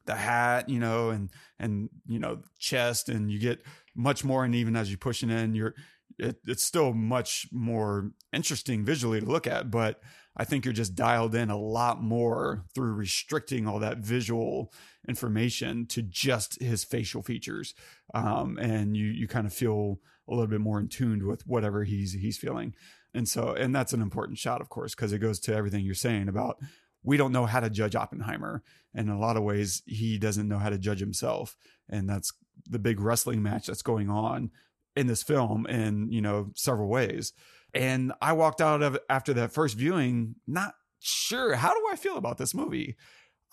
The 0.05 0.15
hat, 0.15 0.69
you 0.69 0.79
know, 0.79 1.09
and 1.09 1.29
and 1.59 1.89
you 2.07 2.19
know, 2.19 2.41
chest, 2.59 3.09
and 3.09 3.31
you 3.31 3.39
get 3.39 3.63
much 3.95 4.23
more. 4.23 4.45
And 4.45 4.53
even 4.53 4.75
as 4.75 4.89
you're 4.89 4.97
pushing 4.97 5.31
in, 5.31 5.55
you're 5.55 5.73
it, 6.19 6.37
it's 6.45 6.63
still 6.63 6.93
much 6.93 7.47
more 7.51 8.11
interesting 8.31 8.85
visually 8.85 9.21
to 9.21 9.25
look 9.25 9.47
at. 9.47 9.71
But 9.71 10.01
I 10.37 10.45
think 10.45 10.63
you're 10.63 10.73
just 10.73 10.95
dialed 10.95 11.35
in 11.35 11.49
a 11.49 11.57
lot 11.57 12.01
more 12.01 12.65
through 12.73 12.93
restricting 12.93 13.67
all 13.67 13.79
that 13.79 13.97
visual 13.97 14.71
information 15.07 15.85
to 15.87 16.01
just 16.01 16.61
his 16.61 16.83
facial 16.83 17.21
features, 17.21 17.73
um, 18.13 18.57
and 18.57 18.95
you 18.95 19.05
you 19.05 19.27
kind 19.27 19.47
of 19.47 19.53
feel 19.53 19.99
a 20.27 20.33
little 20.33 20.47
bit 20.47 20.61
more 20.61 20.79
in 20.79 20.87
tuned 20.87 21.23
with 21.23 21.45
whatever 21.47 21.83
he's 21.83 22.13
he's 22.13 22.37
feeling. 22.37 22.73
And 23.13 23.27
so, 23.27 23.53
and 23.53 23.75
that's 23.75 23.93
an 23.93 24.01
important 24.01 24.37
shot, 24.37 24.61
of 24.61 24.69
course, 24.69 24.93
because 24.93 25.13
it 25.13 25.19
goes 25.19 25.39
to 25.41 25.55
everything 25.55 25.83
you're 25.83 25.95
saying 25.95 26.27
about 26.27 26.59
we 27.03 27.17
don't 27.17 27.31
know 27.31 27.45
how 27.45 27.59
to 27.59 27.69
judge 27.69 27.95
Oppenheimer. 27.95 28.63
And 28.93 29.09
in 29.09 29.15
a 29.15 29.19
lot 29.19 29.37
of 29.37 29.43
ways, 29.43 29.81
he 29.85 30.17
doesn't 30.17 30.47
know 30.47 30.57
how 30.57 30.69
to 30.69 30.77
judge 30.77 30.99
himself. 30.99 31.55
And 31.89 32.09
that's 32.09 32.33
the 32.67 32.79
big 32.79 32.99
wrestling 32.99 33.41
match 33.41 33.67
that's 33.67 33.81
going 33.81 34.09
on 34.09 34.51
in 34.95 35.07
this 35.07 35.23
film 35.23 35.65
in, 35.67 36.11
you 36.11 36.21
know, 36.21 36.51
several 36.55 36.89
ways. 36.89 37.33
And 37.73 38.13
I 38.21 38.33
walked 38.33 38.61
out 38.61 38.81
of 38.81 38.97
after 39.09 39.33
that 39.33 39.51
first 39.51 39.77
viewing, 39.77 40.35
not 40.47 40.73
sure 40.99 41.55
how 41.55 41.73
do 41.73 41.87
I 41.91 41.95
feel 41.95 42.17
about 42.17 42.37
this 42.37 42.53
movie? 42.53 42.97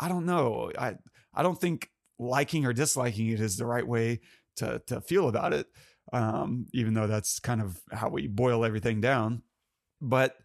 I 0.01 0.09
don't 0.09 0.27
know. 0.27 0.71
I 0.79 0.95
I 1.35 1.43
don't 1.43 1.61
think 1.61 1.91
liking 2.19 2.65
or 2.65 2.73
disliking 2.73 3.29
it 3.29 3.41
is 3.41 3.57
the 3.57 3.67
right 3.67 3.87
way 3.87 4.21
to 4.57 4.83
to 4.87 5.01
feel 5.01 5.29
about 5.29 5.53
it. 5.53 5.67
Um, 6.13 6.67
even 6.73 6.95
though 6.95 7.09
that's 7.09 7.41
kind 7.41 7.61
of 7.61 7.81
how 7.93 8.09
we 8.09 8.29
boil 8.29 8.65
everything 8.65 9.01
down. 9.01 9.43
But 10.01 10.37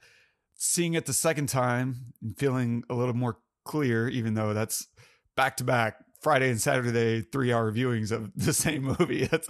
seeing 0.56 0.96
it 0.96 1.06
the 1.06 1.14
second 1.14 1.50
time 1.50 2.14
and 2.22 2.38
feeling 2.38 2.84
a 2.90 2.96
little 2.96 3.14
more 3.14 3.38
clear, 3.64 4.08
even 4.08 4.34
though 4.34 4.54
that's 4.54 4.88
back 5.36 5.58
to 5.58 5.64
back 5.64 5.98
Friday 6.22 6.50
and 6.50 6.62
Saturday 6.62 7.22
three 7.22 7.52
hour 7.52 7.72
viewings 7.72 8.12
of 8.12 8.32
the 8.36 8.54
same 8.54 8.84
movie. 8.84 9.24
It's 9.32 9.48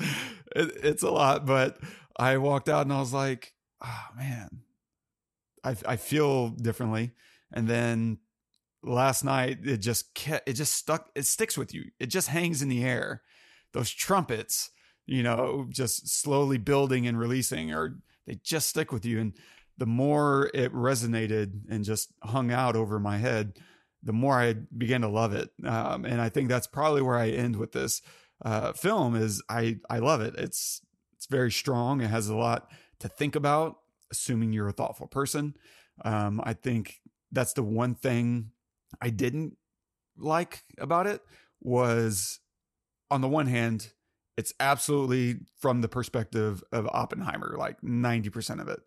it, 0.55 0.71
it's 0.83 1.03
a 1.03 1.11
lot, 1.11 1.45
but 1.45 1.77
I 2.17 2.37
walked 2.37 2.69
out 2.69 2.83
and 2.83 2.93
I 2.93 2.99
was 2.99 3.13
like, 3.13 3.53
oh 3.83 4.05
man, 4.17 4.61
I 5.63 5.75
I 5.85 5.95
feel 5.95 6.49
differently. 6.49 7.11
And 7.53 7.67
then 7.67 8.19
last 8.83 9.23
night 9.23 9.59
it 9.63 9.77
just 9.77 10.13
kept, 10.13 10.47
it 10.47 10.53
just 10.53 10.73
stuck 10.73 11.09
it 11.15 11.25
sticks 11.25 11.57
with 11.57 11.73
you. 11.73 11.85
It 11.99 12.07
just 12.07 12.29
hangs 12.29 12.61
in 12.61 12.69
the 12.69 12.83
air. 12.83 13.21
Those 13.73 13.89
trumpets, 13.89 14.69
you 15.05 15.23
know, 15.23 15.67
just 15.69 16.09
slowly 16.09 16.57
building 16.57 17.07
and 17.07 17.17
releasing, 17.17 17.73
or 17.73 17.97
they 18.27 18.35
just 18.43 18.69
stick 18.69 18.91
with 18.91 19.05
you. 19.05 19.19
And 19.19 19.33
the 19.77 19.85
more 19.85 20.51
it 20.53 20.73
resonated 20.73 21.61
and 21.69 21.83
just 21.83 22.13
hung 22.21 22.51
out 22.51 22.75
over 22.75 22.99
my 22.99 23.17
head, 23.17 23.59
the 24.03 24.13
more 24.13 24.39
I 24.39 24.53
began 24.53 25.01
to 25.01 25.07
love 25.07 25.33
it. 25.33 25.49
Um, 25.65 26.05
and 26.05 26.19
I 26.19 26.29
think 26.29 26.49
that's 26.49 26.67
probably 26.67 27.01
where 27.01 27.17
I 27.17 27.29
end 27.29 27.55
with 27.55 27.71
this 27.71 28.01
uh, 28.43 28.73
film. 28.73 29.15
Is 29.15 29.41
I 29.49 29.77
I 29.89 29.99
love 29.99 30.21
it. 30.21 30.35
It's 30.37 30.81
it's 31.15 31.27
very 31.27 31.51
strong. 31.51 32.01
It 32.01 32.09
has 32.09 32.27
a 32.27 32.35
lot 32.35 32.71
to 33.01 33.09
think 33.09 33.35
about. 33.35 33.77
Assuming 34.11 34.51
you're 34.51 34.67
a 34.67 34.73
thoughtful 34.73 35.07
person, 35.07 35.55
um, 36.03 36.41
I 36.43 36.51
think 36.51 36.99
that's 37.31 37.53
the 37.53 37.63
one 37.63 37.95
thing 37.95 38.51
I 39.01 39.09
didn't 39.09 39.55
like 40.17 40.63
about 40.77 41.07
it 41.07 41.21
was 41.61 42.39
on 43.09 43.21
the 43.21 43.29
one 43.29 43.47
hand, 43.47 43.93
it's 44.37 44.53
absolutely 44.59 45.39
from 45.59 45.81
the 45.81 45.87
perspective 45.87 46.63
of 46.71 46.87
Oppenheimer, 46.87 47.55
like 47.57 47.81
90% 47.81 48.61
of 48.61 48.67
it. 48.67 48.79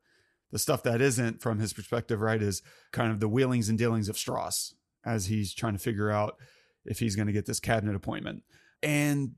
The 0.51 0.59
stuff 0.59 0.83
that 0.85 1.01
isn't 1.01 1.41
from 1.41 1.59
his 1.59 1.73
perspective, 1.73 2.21
right, 2.21 2.41
is 2.41 2.63
kind 2.93 3.11
of 3.11 3.21
the 3.21 3.29
wheelings 3.29 3.69
and 3.69 3.79
dealings 3.79 4.09
of 4.09 4.19
Strauss 4.19 4.75
as 5.05 5.27
he's 5.27 5.55
trying 5.55 5.73
to 5.73 5.79
figure 5.79 6.11
out 6.11 6.37
if 6.85 6.99
he's 6.99 7.17
going 7.17 7.27
to 7.27 7.33
get 7.33 7.47
this 7.47 7.61
cabinet 7.61 7.97
appointment. 7.97 8.43
And 8.83 9.33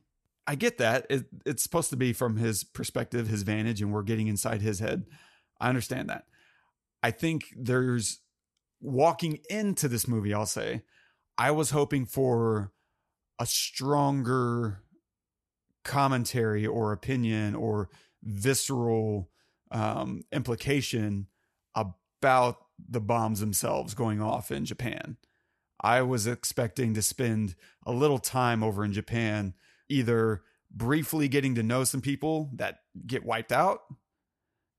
I 0.46 0.54
get 0.54 0.78
that. 0.78 1.06
It, 1.10 1.26
it's 1.44 1.62
supposed 1.62 1.90
to 1.90 1.96
be 1.96 2.12
from 2.12 2.36
his 2.36 2.64
perspective, 2.64 3.28
his 3.28 3.42
vantage, 3.42 3.82
and 3.82 3.92
we're 3.92 4.02
getting 4.02 4.28
inside 4.28 4.62
his 4.62 4.78
head. 4.78 5.06
I 5.60 5.68
understand 5.68 6.08
that. 6.08 6.26
I 7.02 7.10
think 7.10 7.46
there's 7.56 8.20
walking 8.80 9.40
into 9.50 9.88
this 9.88 10.06
movie, 10.06 10.34
I'll 10.34 10.46
say, 10.46 10.82
I 11.38 11.50
was 11.50 11.70
hoping 11.70 12.06
for 12.06 12.72
a 13.38 13.46
stronger 13.46 14.82
commentary 15.84 16.66
or 16.66 16.92
opinion 16.92 17.54
or 17.54 17.88
visceral 18.22 19.30
um, 19.70 20.22
implication 20.32 21.26
about 21.74 22.56
the 22.88 23.00
bombs 23.00 23.40
themselves 23.40 23.94
going 23.94 24.20
off 24.20 24.50
in 24.50 24.64
Japan. 24.64 25.16
I 25.80 26.02
was 26.02 26.26
expecting 26.26 26.94
to 26.94 27.02
spend 27.02 27.54
a 27.84 27.92
little 27.92 28.18
time 28.18 28.62
over 28.62 28.84
in 28.84 28.92
Japan, 28.92 29.54
either 29.88 30.42
briefly 30.70 31.28
getting 31.28 31.54
to 31.54 31.62
know 31.62 31.84
some 31.84 32.00
people 32.00 32.50
that 32.54 32.80
get 33.06 33.24
wiped 33.24 33.52
out, 33.52 33.82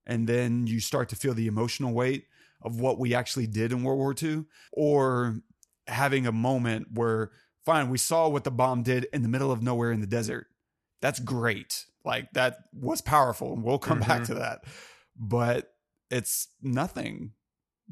and 0.06 0.28
then 0.28 0.66
you 0.66 0.80
start 0.80 1.08
to 1.10 1.16
feel 1.16 1.34
the 1.34 1.46
emotional 1.46 1.92
weight 1.92 2.24
of 2.62 2.80
what 2.80 2.98
we 2.98 3.14
actually 3.14 3.46
did 3.46 3.72
in 3.72 3.82
World 3.82 3.98
War 3.98 4.14
II, 4.20 4.44
or 4.72 5.40
having 5.86 6.26
a 6.26 6.32
moment 6.32 6.88
where, 6.92 7.30
fine, 7.64 7.88
we 7.88 7.98
saw 7.98 8.28
what 8.28 8.44
the 8.44 8.50
bomb 8.50 8.82
did 8.82 9.06
in 9.12 9.22
the 9.22 9.28
middle 9.28 9.52
of 9.52 9.62
nowhere 9.62 9.92
in 9.92 10.00
the 10.00 10.06
desert. 10.06 10.46
That's 11.00 11.20
great. 11.20 11.86
Like 12.04 12.32
that 12.32 12.58
was 12.72 13.00
powerful, 13.00 13.52
and 13.52 13.62
we'll 13.62 13.78
come 13.78 14.00
mm-hmm. 14.00 14.08
back 14.08 14.24
to 14.24 14.34
that. 14.34 14.64
But 15.16 15.72
it's 16.10 16.48
nothing 16.62 17.32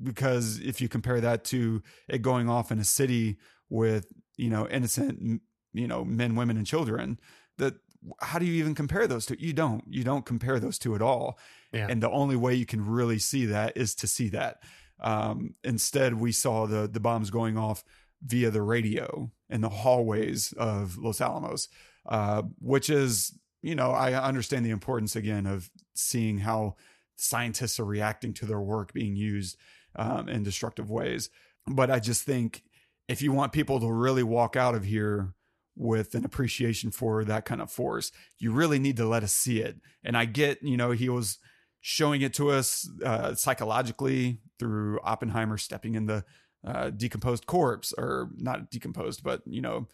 because 0.02 0.59
if 0.61 0.81
you 0.81 0.88
compare 0.88 1.20
that 1.20 1.44
to 1.44 1.83
it 2.09 2.22
going 2.22 2.48
off 2.48 2.70
in 2.70 2.79
a 2.79 2.85
city 2.85 3.38
with 3.68 4.07
you 4.37 4.50
know 4.50 4.68
innocent 4.68 5.40
you 5.77 5.87
know 5.87 6.05
men 6.05 6.35
women 6.35 6.57
and 6.57 6.67
children 6.67 7.19
that 7.59 7.75
how 8.21 8.39
do 8.39 8.47
you 8.47 8.55
even 8.55 8.75
compare 8.75 9.07
those 9.07 9.27
two 9.27 9.37
you 9.39 9.53
don't 9.53 9.85
you 9.89 10.05
don't 10.05 10.27
compare 10.27 10.61
those 10.61 10.79
two 10.79 10.95
at 10.95 11.03
all 11.03 11.39
yeah. 11.73 11.87
and 11.89 12.03
the 12.03 12.11
only 12.11 12.37
way 12.37 12.55
you 12.55 12.67
can 12.67 12.85
really 12.85 13.19
see 13.19 13.47
that 13.47 13.77
is 13.77 13.95
to 13.95 14.07
see 14.07 14.29
that 14.29 14.62
um, 15.01 15.55
instead 15.65 16.15
we 16.15 16.33
saw 16.33 16.67
the 16.67 16.89
the 16.89 17.01
bombs 17.01 17.31
going 17.31 17.59
off 17.59 17.85
via 18.23 18.51
the 18.51 18.62
radio 18.62 19.31
in 19.51 19.61
the 19.61 19.69
hallways 19.69 20.53
of 20.53 20.97
los 20.99 21.21
alamos 21.21 21.69
uh, 22.07 22.43
which 22.61 22.89
is 22.89 23.37
you 23.62 23.75
know 23.75 23.91
i 23.91 24.12
understand 24.15 24.65
the 24.65 24.71
importance 24.71 25.17
again 25.17 25.47
of 25.47 25.71
seeing 25.95 26.39
how 26.39 26.77
scientists 27.17 27.81
are 27.81 27.85
reacting 27.85 28.33
to 28.35 28.47
their 28.47 28.61
work 28.61 28.93
being 28.93 29.17
used 29.17 29.57
um, 29.97 30.29
in 30.29 30.43
destructive 30.43 30.91
ways. 30.91 31.31
But 31.67 31.91
I 31.91 31.99
just 31.99 32.23
think 32.23 32.62
if 33.09 33.23
you 33.23 33.33
want 33.33 33.53
people 33.53 33.81
to 33.81 33.91
really 33.91 34.23
walk 34.23 34.57
out 34.57 34.75
of 34.75 34.85
here 34.85 35.33
with 35.77 36.15
an 36.15 36.25
appreciation 36.25 36.91
for 36.91 37.25
that 37.25 37.45
kind 37.45 37.61
of 37.61 37.71
force, 37.71 38.11
you 38.39 38.51
really 38.51 38.79
need 38.79 38.97
to 38.97 39.07
let 39.07 39.23
us 39.23 39.33
see 39.33 39.61
it. 39.61 39.77
And 40.03 40.17
I 40.17 40.25
get, 40.25 40.62
you 40.62 40.77
know, 40.77 40.91
he 40.93 41.09
was 41.09 41.39
showing 41.81 42.23
it 42.23 42.35
to 42.35 42.51
us 42.51 42.89
uh, 43.05 43.35
psychologically 43.35 44.41
through 44.59 44.99
Oppenheimer 45.05 45.59
stepping 45.59 45.95
in 45.95 46.07
the 46.07 46.25
uh, 46.67 46.91
decomposed 46.91 47.47
corpse, 47.47 47.93
or 47.97 48.31
not 48.37 48.71
decomposed, 48.71 49.23
but 49.23 49.43
you 49.47 49.61
know, 49.61 49.87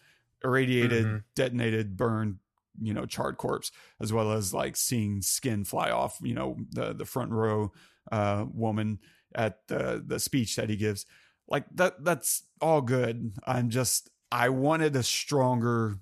irradiated, 0.43 1.05
mm-hmm. 1.05 1.17
detonated, 1.35 1.95
burned, 1.95 2.37
you 2.81 2.93
know, 2.93 3.05
charred 3.05 3.37
corpse, 3.37 3.71
as 4.01 4.11
well 4.11 4.31
as 4.31 4.53
like 4.53 4.75
seeing 4.75 5.21
skin 5.21 5.63
fly 5.63 5.91
off. 5.91 6.17
You 6.23 6.33
know, 6.33 6.57
the 6.71 6.93
the 6.93 7.05
front 7.05 7.31
row 7.31 7.71
uh, 8.11 8.45
woman 8.51 8.99
at 9.35 9.67
the 9.67 10.03
the 10.05 10.19
speech 10.19 10.55
that 10.55 10.69
he 10.69 10.75
gives. 10.75 11.05
Like 11.47 11.65
that 11.75 12.03
that's 12.03 12.43
all 12.59 12.81
good. 12.81 13.33
I'm 13.45 13.69
just 13.69 14.09
I 14.33 14.49
wanted 14.49 14.95
a 14.95 15.03
stronger 15.03 15.99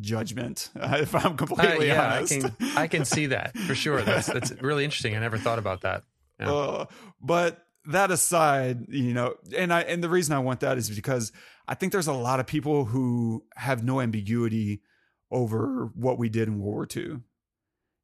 judgment 0.00 0.70
if 0.76 1.12
I'm 1.14 1.36
completely 1.36 1.90
uh, 1.90 1.94
yeah, 1.94 2.16
honest. 2.16 2.32
I 2.32 2.38
can 2.38 2.78
I 2.78 2.86
can 2.86 3.04
see 3.04 3.26
that 3.26 3.58
for 3.58 3.74
sure. 3.74 4.00
That's 4.02 4.28
that's 4.28 4.52
really 4.62 4.84
interesting. 4.84 5.16
I 5.16 5.18
never 5.18 5.38
thought 5.38 5.58
about 5.58 5.80
that. 5.80 6.04
Yeah. 6.38 6.52
Uh, 6.52 6.86
but 7.20 7.66
that 7.86 8.12
aside, 8.12 8.86
you 8.88 9.12
know, 9.12 9.34
and 9.56 9.72
I 9.72 9.80
and 9.82 10.04
the 10.04 10.08
reason 10.08 10.36
I 10.36 10.38
want 10.38 10.60
that 10.60 10.78
is 10.78 10.88
because 10.88 11.32
I 11.66 11.74
think 11.74 11.90
there's 11.90 12.06
a 12.06 12.12
lot 12.12 12.38
of 12.38 12.46
people 12.46 12.84
who 12.84 13.44
have 13.56 13.82
no 13.82 14.00
ambiguity 14.00 14.80
over 15.32 15.90
what 15.96 16.18
we 16.18 16.28
did 16.28 16.46
in 16.46 16.60
World 16.60 16.74
War 16.74 16.88
II. 16.94 17.20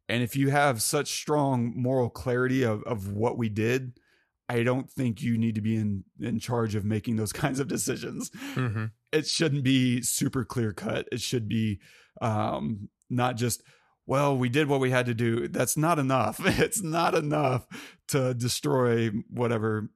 And 0.09 0.23
if 0.23 0.35
you 0.35 0.51
have 0.51 0.83
such 0.83 1.13
strong 1.13 1.75
moral 1.77 2.11
clarity 2.11 2.65
of, 2.65 2.83
of 2.85 3.13
what 3.13 3.37
we 3.39 3.49
did, 3.49 4.01
I 4.49 4.63
don't 4.63 4.91
think 4.91 5.23
you 5.23 5.37
need 5.37 5.55
to 5.57 5.61
be 5.61 5.77
in 5.77 6.05
in 6.21 6.39
charge 6.39 6.75
of 6.75 6.85
making 6.85 7.17
those 7.17 7.33
kinds 7.45 7.61
of 7.61 7.69
decisions. 7.69 8.31
Mm-hmm. 8.55 8.87
It 9.13 9.27
shouldn't 9.27 9.65
be 9.65 10.03
super 10.03 10.45
clear 10.45 10.73
cut. 10.73 11.09
It 11.13 11.21
should 11.21 11.49
be 11.49 11.81
um, 12.21 12.89
not 13.11 13.37
just 13.37 13.63
well, 14.07 14.39
we 14.39 14.49
did 14.49 14.69
what 14.69 14.81
we 14.81 14.91
had 14.91 15.05
to 15.07 15.15
do. 15.15 15.49
That's 15.49 15.77
not 15.77 15.99
enough. 15.99 16.41
It's 16.59 16.83
not 16.83 17.15
enough 17.15 17.67
to 18.09 18.33
destroy 18.35 19.11
whatever 19.29 19.91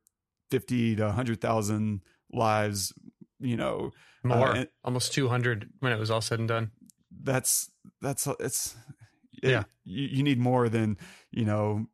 fifty 0.51 0.95
to 0.97 1.13
hundred 1.13 1.41
thousand 1.41 2.03
lives. 2.31 2.93
You 3.41 3.57
know, 3.57 3.91
more 4.23 4.57
uh, 4.57 4.65
almost 4.85 5.13
two 5.13 5.29
hundred 5.29 5.71
when 5.81 5.93
it 5.93 5.99
was 5.99 6.11
all 6.11 6.21
said 6.21 6.39
and 6.39 6.49
done. 6.49 6.71
That's 7.23 7.71
that's 8.01 8.27
it's 8.39 8.77
it, 9.43 9.51
yeah. 9.51 9.65
You, 9.85 10.09
you 10.09 10.23
need 10.23 10.39
more 10.39 10.69
than 10.69 10.99
you 11.31 11.45
know 11.45 11.87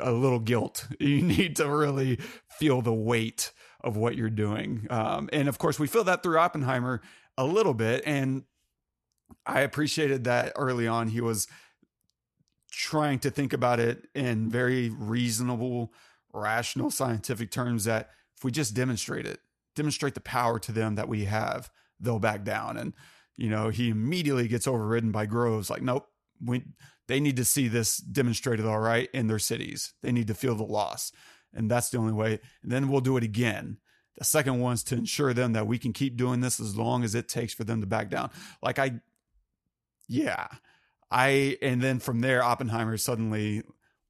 a 0.00 0.12
little 0.12 0.40
guilt. 0.40 0.86
You 1.00 1.22
need 1.22 1.56
to 1.56 1.68
really 1.68 2.18
feel 2.58 2.82
the 2.82 2.92
weight 2.92 3.52
of 3.82 3.96
what 3.96 4.16
you're 4.16 4.30
doing. 4.30 4.86
Um, 4.90 5.28
and 5.32 5.48
of 5.48 5.58
course, 5.58 5.78
we 5.78 5.86
feel 5.86 6.04
that 6.04 6.22
through 6.22 6.38
Oppenheimer 6.38 7.00
a 7.38 7.44
little 7.44 7.74
bit. 7.74 8.02
And 8.06 8.44
I 9.44 9.60
appreciated 9.60 10.24
that 10.24 10.52
early 10.56 10.88
on. 10.88 11.08
He 11.08 11.20
was 11.20 11.46
trying 12.70 13.18
to 13.20 13.30
think 13.30 13.52
about 13.52 13.80
it 13.80 14.08
in 14.14 14.50
very 14.50 14.90
reasonable, 14.90 15.92
rational, 16.32 16.90
scientific 16.90 17.50
terms 17.50 17.84
that 17.84 18.10
if 18.36 18.44
we 18.44 18.50
just 18.50 18.74
demonstrate 18.74 19.26
it, 19.26 19.40
demonstrate 19.74 20.14
the 20.14 20.20
power 20.20 20.58
to 20.58 20.72
them 20.72 20.94
that 20.96 21.08
we 21.08 21.24
have, 21.24 21.70
they'll 22.00 22.18
back 22.18 22.44
down. 22.44 22.76
And, 22.76 22.92
you 23.36 23.48
know, 23.48 23.68
he 23.68 23.88
immediately 23.88 24.48
gets 24.48 24.66
overridden 24.66 25.12
by 25.12 25.26
Groves, 25.26 25.70
like, 25.70 25.82
nope, 25.82 26.06
we 26.44 26.64
they 27.08 27.20
need 27.20 27.36
to 27.36 27.44
see 27.44 27.68
this 27.68 27.98
demonstrated 27.98 28.66
all 28.66 28.80
right 28.80 29.08
in 29.12 29.26
their 29.26 29.38
cities. 29.38 29.94
They 30.02 30.12
need 30.12 30.26
to 30.28 30.34
feel 30.34 30.54
the 30.54 30.64
loss. 30.64 31.12
And 31.54 31.70
that's 31.70 31.90
the 31.90 31.98
only 31.98 32.12
way. 32.12 32.40
And 32.62 32.72
then 32.72 32.88
we'll 32.88 33.00
do 33.00 33.16
it 33.16 33.24
again. 33.24 33.78
The 34.18 34.24
second 34.24 34.60
one's 34.60 34.82
to 34.84 34.96
ensure 34.96 35.34
them 35.34 35.52
that 35.52 35.66
we 35.66 35.78
can 35.78 35.92
keep 35.92 36.16
doing 36.16 36.40
this 36.40 36.58
as 36.58 36.76
long 36.76 37.04
as 37.04 37.14
it 37.14 37.28
takes 37.28 37.52
for 37.52 37.64
them 37.64 37.80
to 37.80 37.86
back 37.86 38.10
down. 38.10 38.30
Like 38.62 38.78
I, 38.78 39.00
yeah, 40.08 40.48
I, 41.10 41.58
and 41.62 41.82
then 41.82 41.98
from 41.98 42.20
there, 42.20 42.42
Oppenheimer 42.42 42.96
suddenly, 42.96 43.62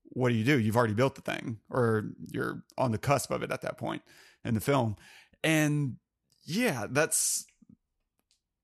what 0.04 0.30
do 0.30 0.34
you 0.34 0.44
do? 0.44 0.58
You've 0.58 0.76
already 0.76 0.94
built 0.94 1.14
the 1.14 1.20
thing, 1.20 1.58
or 1.68 2.10
you're 2.32 2.62
on 2.78 2.92
the 2.92 2.98
cusp 2.98 3.30
of 3.30 3.42
it 3.42 3.50
at 3.50 3.62
that 3.62 3.78
point 3.78 4.02
in 4.44 4.54
the 4.54 4.60
film. 4.60 4.96
And 5.42 5.96
yeah, 6.44 6.86
that's, 6.88 7.44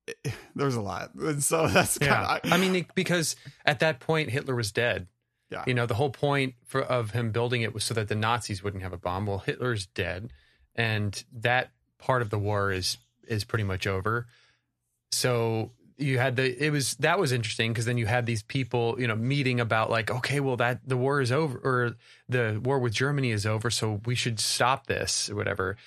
there's 0.55 0.75
a 0.75 0.81
lot. 0.81 1.13
And 1.15 1.43
so 1.43 1.67
that's 1.69 1.97
yeah. 2.01 2.39
Kinda, 2.41 2.55
I, 2.55 2.55
I 2.55 2.57
mean, 2.57 2.85
because 2.95 3.35
at 3.65 3.79
that 3.79 3.99
point, 3.99 4.29
Hitler 4.29 4.55
was 4.55 4.71
dead. 4.71 5.07
Yeah. 5.49 5.63
You 5.67 5.73
know, 5.73 5.85
the 5.85 5.93
whole 5.93 6.09
point 6.09 6.55
for, 6.65 6.81
of 6.81 7.11
him 7.11 7.31
building 7.31 7.61
it 7.61 7.73
was 7.73 7.83
so 7.83 7.93
that 7.93 8.07
the 8.07 8.15
Nazis 8.15 8.63
wouldn't 8.63 8.81
have 8.81 8.93
a 8.93 8.97
bomb. 8.97 9.27
Well, 9.27 9.39
Hitler's 9.39 9.85
dead, 9.85 10.31
and 10.75 11.23
that 11.31 11.69
part 11.99 12.21
of 12.21 12.29
the 12.29 12.39
war 12.39 12.71
is 12.71 12.97
is 13.27 13.43
pretty 13.43 13.63
much 13.63 13.85
over. 13.85 14.25
So 15.11 15.71
you 15.97 16.17
had 16.17 16.35
the 16.35 16.65
it 16.65 16.71
was 16.71 16.95
that 16.95 17.19
was 17.19 17.31
interesting 17.31 17.71
because 17.71 17.85
then 17.85 17.97
you 17.97 18.05
had 18.05 18.25
these 18.25 18.43
people 18.43 18.95
you 18.99 19.07
know 19.07 19.15
meeting 19.15 19.59
about 19.59 19.89
like 19.89 20.09
okay 20.09 20.39
well 20.39 20.57
that 20.57 20.79
the 20.87 20.97
war 20.97 21.21
is 21.21 21.31
over 21.31 21.57
or 21.59 21.95
the 22.27 22.59
war 22.63 22.79
with 22.79 22.93
Germany 22.93 23.31
is 23.31 23.45
over 23.45 23.69
so 23.69 24.01
we 24.05 24.15
should 24.15 24.39
stop 24.39 24.87
this 24.87 25.29
or 25.29 25.35
whatever 25.35 25.77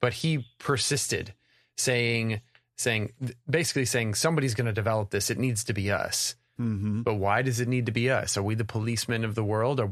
but 0.00 0.12
he 0.12 0.46
persisted 0.58 1.32
saying 1.76 2.40
saying 2.76 3.12
basically 3.48 3.84
saying 3.84 4.14
somebody's 4.14 4.54
going 4.54 4.66
to 4.66 4.72
develop 4.72 5.10
this. 5.10 5.30
It 5.30 5.38
needs 5.38 5.64
to 5.64 5.72
be 5.72 5.90
us. 5.90 6.36
Mm-hmm. 6.60 7.02
but 7.02 7.14
why 7.14 7.42
does 7.42 7.58
it 7.58 7.66
need 7.66 7.86
to 7.86 7.92
be 7.92 8.08
us? 8.10 8.36
Are 8.36 8.42
we 8.42 8.54
the 8.54 8.64
policemen 8.64 9.24
of 9.24 9.34
the 9.34 9.42
world? 9.42 9.80
Or 9.80 9.88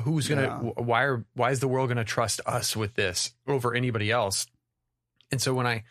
who's 0.00 0.28
going 0.28 0.40
to 0.40 0.46
yeah. 0.46 0.82
why 0.82 1.02
are 1.02 1.26
why 1.34 1.50
is 1.50 1.60
the 1.60 1.68
world 1.68 1.88
going 1.88 1.98
to 1.98 2.04
trust 2.04 2.40
us 2.46 2.74
with 2.74 2.94
this 2.94 3.34
over 3.46 3.74
anybody 3.74 4.10
else? 4.10 4.46
And 5.30 5.42
so 5.42 5.52
when 5.52 5.66
i 5.66 5.84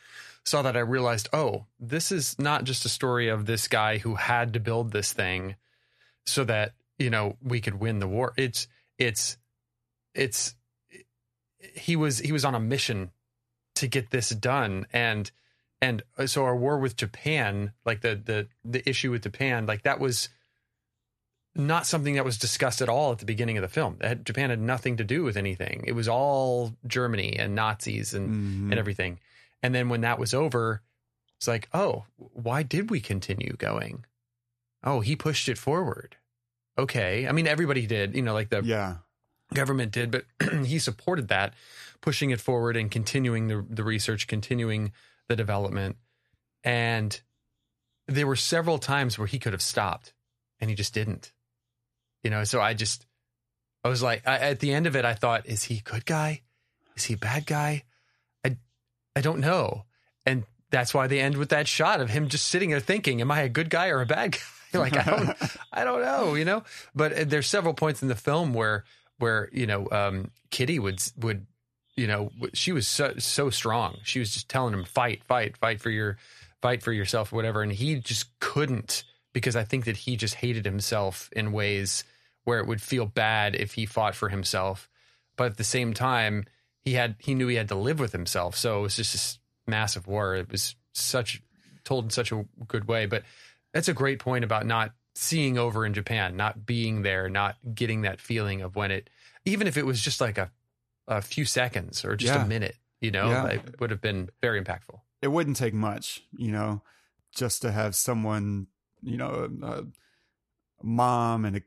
saw 0.43 0.61
that 0.61 0.77
i 0.77 0.79
realized 0.79 1.27
oh 1.33 1.65
this 1.79 2.11
is 2.11 2.37
not 2.37 2.63
just 2.63 2.85
a 2.85 2.89
story 2.89 3.27
of 3.29 3.47
this 3.47 3.67
guy 3.67 3.97
who 3.97 4.13
had 4.13 4.53
to 4.53 4.59
build 4.59 4.91
this 4.91 5.11
thing 5.11 5.55
so 6.25 6.43
that 6.43 6.73
you 6.97 7.09
know 7.09 7.37
we 7.43 7.61
could 7.61 7.79
win 7.79 7.99
the 7.99 8.07
war. 8.07 8.33
It's 8.37 8.67
it's 8.97 9.37
it's 10.13 10.55
he 11.73 11.95
was 11.95 12.19
he 12.19 12.31
was 12.31 12.45
on 12.45 12.55
a 12.55 12.59
mission 12.59 13.11
to 13.75 13.87
get 13.87 14.11
this 14.11 14.29
done. 14.29 14.87
And 14.93 15.31
and 15.81 16.03
uh, 16.17 16.27
so 16.27 16.43
our 16.43 16.55
war 16.55 16.79
with 16.79 16.95
Japan, 16.95 17.71
like 17.85 18.01
the 18.01 18.15
the 18.15 18.47
the 18.63 18.87
issue 18.87 19.11
with 19.11 19.23
Japan, 19.23 19.65
like 19.65 19.83
that 19.83 19.99
was 19.99 20.29
not 21.55 21.85
something 21.85 22.15
that 22.15 22.25
was 22.25 22.37
discussed 22.37 22.81
at 22.81 22.89
all 22.89 23.13
at 23.13 23.19
the 23.19 23.25
beginning 23.25 23.57
of 23.57 23.61
the 23.61 23.69
film. 23.69 23.97
Had, 24.01 24.25
Japan 24.25 24.49
had 24.49 24.59
nothing 24.59 24.97
to 24.97 25.03
do 25.03 25.23
with 25.23 25.37
anything. 25.37 25.83
It 25.87 25.93
was 25.93 26.07
all 26.07 26.73
Germany 26.85 27.37
and 27.39 27.55
Nazis 27.55 28.13
and 28.13 28.29
mm-hmm. 28.29 28.71
and 28.71 28.79
everything. 28.79 29.19
And 29.63 29.73
then 29.73 29.89
when 29.89 30.01
that 30.01 30.19
was 30.19 30.33
over, 30.33 30.81
it's 31.37 31.47
like, 31.47 31.69
oh, 31.73 32.05
why 32.17 32.63
did 32.63 32.89
we 32.89 32.99
continue 32.99 33.55
going? 33.57 34.05
Oh, 34.83 34.99
he 34.99 35.15
pushed 35.15 35.49
it 35.49 35.57
forward. 35.57 36.17
Okay, 36.77 37.27
I 37.27 37.31
mean 37.31 37.47
everybody 37.47 37.87
did, 37.87 38.15
you 38.15 38.21
know, 38.21 38.33
like 38.33 38.49
the 38.49 38.61
yeah 38.63 38.95
government 39.53 39.91
did, 39.91 40.11
but 40.11 40.25
he 40.65 40.79
supported 40.79 41.27
that, 41.29 41.53
pushing 42.01 42.31
it 42.31 42.41
forward 42.41 42.75
and 42.75 42.91
continuing 42.91 43.47
the 43.47 43.65
the 43.69 43.83
research, 43.83 44.27
continuing 44.27 44.91
the 45.27 45.35
development. 45.35 45.97
And 46.63 47.19
there 48.07 48.27
were 48.27 48.35
several 48.35 48.77
times 48.77 49.17
where 49.17 49.27
he 49.27 49.39
could 49.39 49.53
have 49.53 49.61
stopped 49.61 50.13
and 50.59 50.69
he 50.69 50.75
just 50.75 50.93
didn't. 50.93 51.31
You 52.23 52.31
know, 52.31 52.43
so 52.43 52.59
I 52.59 52.73
just, 52.73 53.05
I 53.83 53.89
was 53.89 54.01
like, 54.01 54.27
I, 54.27 54.37
at 54.39 54.59
the 54.59 54.73
end 54.73 54.87
of 54.87 54.95
it, 54.95 55.05
I 55.05 55.13
thought, 55.13 55.45
is 55.45 55.63
he 55.63 55.77
a 55.77 55.89
good 55.89 56.05
guy? 56.05 56.41
Is 56.95 57.03
he 57.03 57.13
a 57.13 57.17
bad 57.17 57.45
guy? 57.45 57.83
I, 58.43 58.57
I 59.15 59.21
don't 59.21 59.39
know. 59.39 59.85
And 60.25 60.43
that's 60.71 60.93
why 60.93 61.07
they 61.07 61.19
end 61.19 61.37
with 61.37 61.49
that 61.49 61.67
shot 61.67 62.01
of 62.01 62.09
him 62.09 62.27
just 62.27 62.47
sitting 62.47 62.71
there 62.71 62.79
thinking, 62.79 63.21
am 63.21 63.31
I 63.31 63.41
a 63.41 63.49
good 63.49 63.69
guy 63.69 63.89
or 63.89 64.01
a 64.01 64.05
bad 64.05 64.31
guy? 64.73 64.79
like, 64.79 64.97
I 64.97 65.03
don't, 65.03 65.37
I 65.71 65.83
don't 65.83 66.01
know, 66.01 66.33
you 66.33 66.45
know, 66.45 66.63
but 66.93 67.13
uh, 67.13 67.23
there's 67.25 67.47
several 67.47 67.73
points 67.73 68.01
in 68.01 68.07
the 68.07 68.15
film 68.15 68.53
where, 68.53 68.83
where, 69.19 69.49
you 69.53 69.67
know, 69.67 69.87
um, 69.91 70.31
Kitty 70.49 70.79
would, 70.79 71.01
would 71.17 71.45
you 71.95 72.07
know, 72.07 72.31
she 72.53 72.71
was 72.71 72.87
so, 72.87 73.13
so 73.17 73.49
strong. 73.49 73.97
She 74.03 74.19
was 74.19 74.31
just 74.31 74.49
telling 74.49 74.73
him, 74.73 74.83
fight, 74.83 75.23
fight, 75.23 75.57
fight 75.57 75.79
for 75.79 75.89
your, 75.89 76.17
fight 76.61 76.83
for 76.83 76.91
yourself, 76.91 77.31
whatever. 77.31 77.61
And 77.61 77.71
he 77.71 77.95
just 77.95 78.37
couldn't 78.39 79.03
because 79.33 79.55
I 79.55 79.63
think 79.63 79.85
that 79.85 79.97
he 79.97 80.17
just 80.17 80.35
hated 80.35 80.65
himself 80.65 81.29
in 81.33 81.51
ways 81.51 82.03
where 82.43 82.59
it 82.59 82.67
would 82.67 82.81
feel 82.81 83.05
bad 83.05 83.55
if 83.55 83.73
he 83.73 83.85
fought 83.85 84.15
for 84.15 84.29
himself. 84.29 84.89
But 85.37 85.51
at 85.51 85.57
the 85.57 85.63
same 85.63 85.93
time, 85.93 86.45
he 86.81 86.93
had, 86.93 87.15
he 87.19 87.33
knew 87.33 87.47
he 87.47 87.55
had 87.55 87.69
to 87.69 87.75
live 87.75 87.99
with 87.99 88.11
himself. 88.11 88.55
So 88.55 88.79
it 88.79 88.81
was 88.83 88.95
just 88.95 89.13
this 89.13 89.39
massive 89.67 90.07
war. 90.07 90.35
It 90.35 90.51
was 90.51 90.75
such, 90.93 91.41
told 91.83 92.05
in 92.05 92.09
such 92.09 92.31
a 92.31 92.45
good 92.67 92.87
way. 92.87 93.05
But 93.05 93.23
that's 93.73 93.87
a 93.87 93.93
great 93.93 94.19
point 94.19 94.43
about 94.43 94.65
not 94.65 94.91
seeing 95.15 95.57
over 95.57 95.85
in 95.85 95.93
Japan, 95.93 96.35
not 96.35 96.65
being 96.65 97.01
there, 97.01 97.29
not 97.29 97.55
getting 97.73 98.01
that 98.01 98.19
feeling 98.19 98.61
of 98.61 98.75
when 98.75 98.91
it, 98.91 99.09
even 99.45 99.67
if 99.67 99.77
it 99.77 99.85
was 99.85 100.01
just 100.01 100.19
like 100.19 100.37
a 100.37 100.51
a 101.07 101.21
few 101.21 101.45
seconds 101.45 102.03
or 102.03 102.15
just 102.15 102.33
yeah. 102.33 102.43
a 102.43 102.47
minute, 102.47 102.75
you 103.01 103.11
know, 103.11 103.29
yeah. 103.29 103.45
it 103.47 103.79
would 103.79 103.91
have 103.91 104.01
been 104.01 104.29
very 104.41 104.61
impactful. 104.61 104.99
It 105.21 105.27
wouldn't 105.27 105.57
take 105.57 105.73
much, 105.73 106.23
you 106.37 106.51
know, 106.51 106.81
just 107.35 107.61
to 107.61 107.71
have 107.71 107.95
someone, 107.95 108.67
you 109.01 109.17
know, 109.17 109.49
a 109.63 109.83
mom 110.83 111.45
and 111.45 111.57
a 111.57 111.61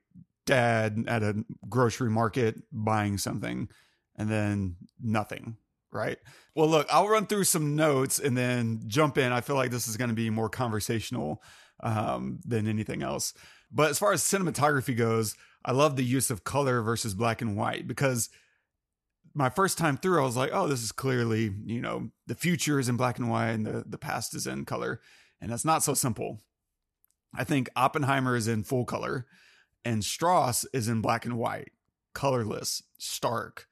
dad 0.46 1.04
at 1.06 1.22
a 1.22 1.44
grocery 1.68 2.10
market 2.10 2.56
buying 2.72 3.18
something 3.18 3.68
and 4.16 4.30
then 4.30 4.76
nothing, 5.00 5.56
right? 5.92 6.18
Well, 6.54 6.68
look, 6.68 6.86
I'll 6.90 7.08
run 7.08 7.26
through 7.26 7.44
some 7.44 7.76
notes 7.76 8.18
and 8.18 8.36
then 8.36 8.82
jump 8.86 9.18
in. 9.18 9.32
I 9.32 9.40
feel 9.40 9.56
like 9.56 9.70
this 9.70 9.86
is 9.86 9.96
going 9.96 10.10
to 10.10 10.16
be 10.16 10.30
more 10.30 10.48
conversational 10.48 11.42
um, 11.80 12.40
than 12.44 12.66
anything 12.66 13.02
else. 13.02 13.34
But 13.70 13.90
as 13.90 13.98
far 13.98 14.12
as 14.12 14.22
cinematography 14.22 14.96
goes, 14.96 15.36
I 15.64 15.72
love 15.72 15.96
the 15.96 16.04
use 16.04 16.30
of 16.30 16.44
color 16.44 16.82
versus 16.82 17.14
black 17.14 17.42
and 17.42 17.56
white 17.56 17.86
because 17.86 18.30
my 19.34 19.50
first 19.50 19.78
time 19.78 19.96
through, 19.96 20.20
I 20.20 20.24
was 20.24 20.36
like, 20.36 20.50
oh, 20.52 20.66
this 20.66 20.82
is 20.82 20.92
clearly, 20.92 21.52
you 21.64 21.80
know, 21.80 22.10
the 22.26 22.34
future 22.34 22.78
is 22.78 22.88
in 22.88 22.96
black 22.96 23.18
and 23.18 23.30
white 23.30 23.50
and 23.50 23.66
the, 23.66 23.84
the 23.86 23.98
past 23.98 24.34
is 24.34 24.46
in 24.46 24.64
color. 24.64 25.00
And 25.40 25.50
that's 25.52 25.64
not 25.64 25.82
so 25.82 25.94
simple. 25.94 26.40
I 27.34 27.44
think 27.44 27.68
Oppenheimer 27.76 28.36
is 28.36 28.48
in 28.48 28.64
full 28.64 28.84
color 28.84 29.26
and 29.84 30.04
Strauss 30.04 30.64
is 30.72 30.88
in 30.88 31.00
black 31.00 31.24
and 31.24 31.38
white, 31.38 31.70
colorless, 32.14 32.82
stark, 32.98 33.66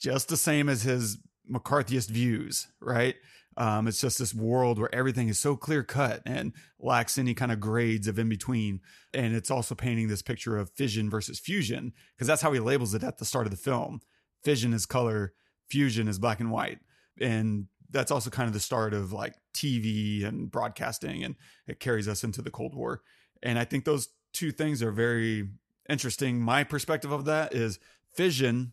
just 0.00 0.28
the 0.28 0.36
same 0.36 0.68
as 0.68 0.82
his 0.82 1.18
McCarthyist 1.50 2.08
views, 2.08 2.68
right? 2.80 3.14
Um, 3.58 3.88
it's 3.88 4.00
just 4.00 4.18
this 4.18 4.34
world 4.34 4.78
where 4.78 4.94
everything 4.94 5.28
is 5.28 5.38
so 5.38 5.56
clear 5.56 5.82
cut 5.82 6.20
and 6.26 6.52
lacks 6.78 7.16
any 7.16 7.32
kind 7.32 7.50
of 7.50 7.60
grades 7.60 8.06
of 8.06 8.18
in 8.18 8.28
between. 8.28 8.80
And 9.14 9.34
it's 9.34 9.50
also 9.50 9.74
painting 9.74 10.08
this 10.08 10.20
picture 10.22 10.58
of 10.58 10.70
fission 10.70 11.08
versus 11.08 11.38
fusion, 11.38 11.92
because 12.14 12.26
that's 12.26 12.42
how 12.42 12.52
he 12.52 12.60
labels 12.60 12.94
it 12.94 13.02
at 13.02 13.18
the 13.18 13.24
start 13.24 13.46
of 13.46 13.50
the 13.50 13.56
film 13.56 14.00
fission 14.44 14.72
is 14.72 14.86
color, 14.86 15.32
fusion 15.68 16.08
is 16.08 16.18
black 16.18 16.40
and 16.40 16.50
white. 16.50 16.78
And 17.20 17.66
that's 17.90 18.10
also 18.10 18.30
kind 18.30 18.46
of 18.46 18.52
the 18.52 18.60
start 18.60 18.94
of 18.94 19.12
like 19.12 19.34
TV 19.54 20.24
and 20.24 20.50
broadcasting, 20.50 21.24
and 21.24 21.36
it 21.66 21.80
carries 21.80 22.08
us 22.08 22.24
into 22.24 22.42
the 22.42 22.50
Cold 22.50 22.74
War. 22.74 23.02
And 23.42 23.58
I 23.58 23.64
think 23.64 23.84
those 23.84 24.08
two 24.32 24.52
things 24.52 24.82
are 24.82 24.92
very 24.92 25.48
interesting. 25.88 26.40
My 26.40 26.64
perspective 26.64 27.12
of 27.12 27.24
that 27.26 27.54
is 27.54 27.78
fission, 28.14 28.72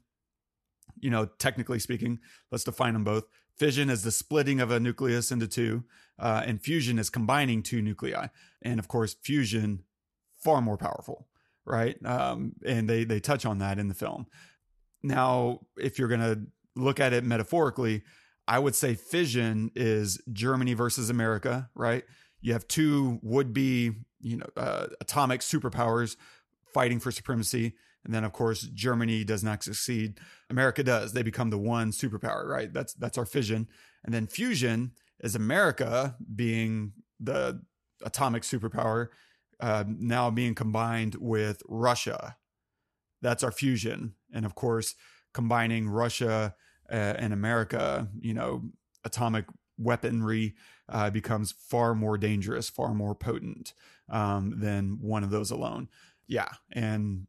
you 0.99 1.09
know, 1.09 1.25
technically 1.37 1.79
speaking, 1.79 2.19
let's 2.51 2.63
define 2.63 2.93
them 2.93 3.03
both. 3.03 3.25
Fission 3.55 3.89
is 3.89 4.03
the 4.03 4.11
splitting 4.11 4.59
of 4.59 4.71
a 4.71 4.79
nucleus 4.79 5.31
into 5.31 5.47
two, 5.47 5.83
uh, 6.17 6.43
and 6.45 6.61
fusion 6.61 6.97
is 6.97 7.09
combining 7.09 7.61
two 7.61 7.81
nuclei. 7.81 8.27
And 8.61 8.79
of 8.79 8.87
course, 8.87 9.15
fusion 9.21 9.83
far 10.43 10.61
more 10.61 10.77
powerful, 10.77 11.27
right? 11.65 12.03
Um, 12.05 12.53
and 12.65 12.89
they 12.89 13.03
they 13.03 13.19
touch 13.19 13.45
on 13.45 13.59
that 13.59 13.77
in 13.77 13.87
the 13.87 13.93
film. 13.93 14.25
Now, 15.03 15.59
if 15.77 15.99
you're 15.99 16.07
going 16.07 16.21
to 16.21 16.41
look 16.75 16.99
at 16.99 17.13
it 17.13 17.23
metaphorically, 17.23 18.03
I 18.47 18.59
would 18.59 18.75
say 18.75 18.95
fission 18.95 19.71
is 19.75 20.21
Germany 20.31 20.73
versus 20.73 21.09
America, 21.09 21.69
right? 21.75 22.03
You 22.41 22.53
have 22.53 22.67
two 22.67 23.19
would 23.21 23.53
be, 23.53 23.91
you 24.21 24.37
know, 24.37 24.47
uh, 24.57 24.87
atomic 24.99 25.41
superpowers 25.41 26.15
fighting 26.73 26.99
for 26.99 27.11
supremacy. 27.11 27.73
And 28.03 28.13
then 28.13 28.23
of 28.25 28.33
course 28.33 28.61
Germany 28.73 29.23
does 29.23 29.43
not 29.43 29.63
succeed. 29.63 30.19
America 30.49 30.83
does. 30.83 31.13
They 31.13 31.23
become 31.23 31.51
the 31.51 31.57
one 31.57 31.91
superpower, 31.91 32.45
right? 32.45 32.73
That's 32.73 32.93
that's 32.93 33.17
our 33.17 33.25
fission. 33.25 33.67
And 34.03 34.13
then 34.13 34.27
fusion 34.27 34.91
is 35.21 35.35
America 35.35 36.17
being 36.35 36.93
the 37.19 37.61
atomic 38.03 38.43
superpower 38.43 39.07
uh, 39.61 39.85
now 39.87 40.29
being 40.29 40.53
combined 40.53 41.15
with 41.15 41.61
Russia 41.69 42.35
that's 43.23 43.43
our 43.43 43.51
fusion. 43.51 44.13
And 44.31 44.45
of 44.45 44.53
course, 44.53 44.95
combining 45.33 45.89
Russia 45.89 46.53
uh, 46.91 46.95
and 46.95 47.33
America, 47.33 48.07
you 48.19 48.33
know, 48.33 48.63
atomic 49.03 49.45
weaponry 49.77 50.53
uh, 50.89 51.09
becomes 51.09 51.51
far 51.51 51.95
more 51.95 52.17
dangerous, 52.17 52.69
far 52.69 52.93
more 52.93 53.15
potent 53.15 53.73
um, 54.09 54.59
than 54.59 54.99
one 55.01 55.23
of 55.23 55.31
those 55.31 55.49
alone. 55.49 55.89
Yeah, 56.27 56.49
and 56.71 57.27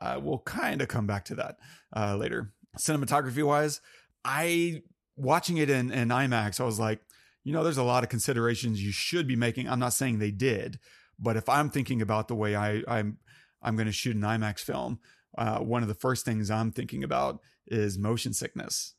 uh, 0.00 0.18
we'll 0.22 0.38
kind 0.38 0.80
of 0.80 0.88
come 0.88 1.06
back 1.06 1.24
to 1.26 1.34
that 1.34 1.58
uh, 1.94 2.16
later. 2.16 2.52
Cinematography 2.78 3.42
wise, 3.42 3.80
I 4.24 4.82
watching 5.16 5.56
it 5.56 5.70
in, 5.70 5.90
in 5.90 6.08
IMAX, 6.08 6.60
I 6.60 6.64
was 6.64 6.78
like, 6.78 7.00
you 7.44 7.52
know, 7.52 7.62
there's 7.62 7.78
a 7.78 7.82
lot 7.82 8.02
of 8.02 8.10
considerations 8.10 8.82
you 8.82 8.92
should 8.92 9.26
be 9.26 9.36
making. 9.36 9.68
I'm 9.68 9.78
not 9.78 9.92
saying 9.92 10.18
they 10.18 10.32
did, 10.32 10.78
but 11.18 11.36
if 11.36 11.48
I'm 11.48 11.70
thinking 11.70 12.02
about 12.02 12.28
the 12.28 12.34
way 12.34 12.56
I, 12.56 12.82
I'm 12.88 13.18
I'm 13.62 13.76
going 13.76 13.86
to 13.86 13.92
shoot 13.92 14.16
an 14.16 14.22
IMAX 14.22 14.60
film, 14.60 15.00
uh, 15.36 15.58
one 15.58 15.82
of 15.82 15.88
the 15.88 15.94
first 15.94 16.24
things 16.24 16.50
I'm 16.50 16.72
thinking 16.72 17.04
about 17.04 17.40
is 17.66 17.98
motion 17.98 18.32
sickness. 18.32 18.94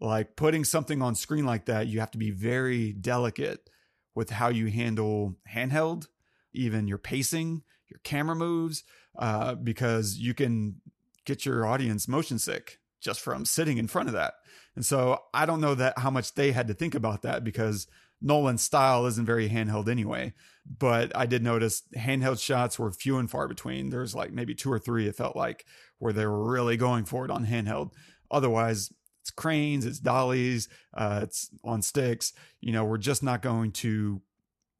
Like 0.00 0.36
putting 0.36 0.64
something 0.64 1.02
on 1.02 1.14
screen 1.14 1.46
like 1.46 1.66
that, 1.66 1.86
you 1.86 2.00
have 2.00 2.10
to 2.12 2.18
be 2.18 2.30
very 2.30 2.92
delicate 2.92 3.70
with 4.14 4.30
how 4.30 4.48
you 4.48 4.66
handle 4.66 5.36
handheld, 5.52 6.06
even 6.52 6.88
your 6.88 6.98
pacing, 6.98 7.62
your 7.88 8.00
camera 8.04 8.34
moves, 8.34 8.84
uh, 9.18 9.54
because 9.54 10.16
you 10.18 10.34
can 10.34 10.80
get 11.24 11.46
your 11.46 11.66
audience 11.66 12.06
motion 12.08 12.38
sick 12.38 12.78
just 13.00 13.20
from 13.20 13.44
sitting 13.44 13.78
in 13.78 13.86
front 13.86 14.08
of 14.08 14.14
that. 14.14 14.34
And 14.76 14.84
so 14.84 15.18
I 15.32 15.46
don't 15.46 15.60
know 15.60 15.74
that 15.74 15.98
how 15.98 16.10
much 16.10 16.34
they 16.34 16.52
had 16.52 16.68
to 16.68 16.74
think 16.74 16.94
about 16.94 17.22
that 17.22 17.44
because 17.44 17.86
Nolan's 18.24 18.62
style 18.62 19.06
isn't 19.06 19.26
very 19.26 19.48
handheld 19.48 19.88
anyway. 19.88 20.32
But 20.78 21.14
I 21.14 21.26
did 21.26 21.42
notice 21.42 21.82
handheld 21.94 22.42
shots 22.42 22.78
were 22.78 22.90
few 22.90 23.18
and 23.18 23.30
far 23.30 23.46
between. 23.46 23.90
There's 23.90 24.14
like 24.14 24.32
maybe 24.32 24.54
two 24.54 24.72
or 24.72 24.78
three, 24.78 25.06
it 25.06 25.14
felt 25.14 25.36
like, 25.36 25.66
where 25.98 26.12
they 26.12 26.24
were 26.24 26.50
really 26.50 26.78
going 26.78 27.04
for 27.04 27.26
it 27.26 27.30
on 27.30 27.46
handheld. 27.46 27.90
Otherwise, 28.30 28.90
it's 29.20 29.30
cranes, 29.30 29.84
it's 29.84 29.98
dollies, 29.98 30.68
uh, 30.94 31.20
it's 31.22 31.50
on 31.62 31.82
sticks. 31.82 32.32
You 32.62 32.72
know, 32.72 32.84
we're 32.84 32.96
just 32.96 33.22
not 33.22 33.42
going 33.42 33.72
to 33.72 34.22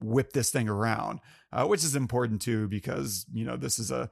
whip 0.01 0.33
this 0.33 0.51
thing 0.51 0.71
around, 0.71 1.21
uh, 1.53 1.67
which 1.67 1.85
is 1.85 1.95
important 1.95 2.41
too 2.41 2.67
because 2.69 3.27
you 3.33 3.45
know 3.45 3.57
this 3.57 3.79
is 3.79 3.91
a 3.91 4.11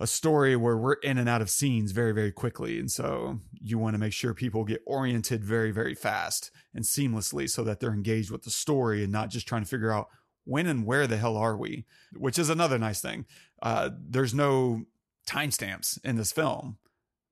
a 0.00 0.06
story 0.06 0.54
where 0.54 0.76
we're 0.76 0.94
in 0.94 1.18
and 1.18 1.28
out 1.28 1.42
of 1.42 1.50
scenes 1.50 1.92
very 1.92 2.12
very 2.12 2.32
quickly. 2.32 2.78
And 2.78 2.90
so 2.90 3.40
you 3.52 3.78
want 3.78 3.94
to 3.94 3.98
make 3.98 4.12
sure 4.12 4.34
people 4.34 4.64
get 4.64 4.82
oriented 4.86 5.44
very 5.44 5.70
very 5.70 5.94
fast 5.94 6.50
and 6.74 6.84
seamlessly 6.84 7.48
so 7.48 7.64
that 7.64 7.80
they're 7.80 7.92
engaged 7.92 8.30
with 8.30 8.42
the 8.42 8.50
story 8.50 9.02
and 9.02 9.12
not 9.12 9.30
just 9.30 9.48
trying 9.48 9.62
to 9.62 9.68
figure 9.68 9.92
out 9.92 10.08
when 10.44 10.66
and 10.66 10.86
where 10.86 11.06
the 11.06 11.18
hell 11.18 11.36
are 11.36 11.56
we 11.56 11.84
which 12.16 12.38
is 12.38 12.48
another 12.48 12.78
nice 12.78 13.00
thing. 13.00 13.26
Uh, 13.62 13.90
there's 14.08 14.34
no 14.34 14.84
timestamps 15.28 16.02
in 16.04 16.16
this 16.16 16.32
film. 16.32 16.78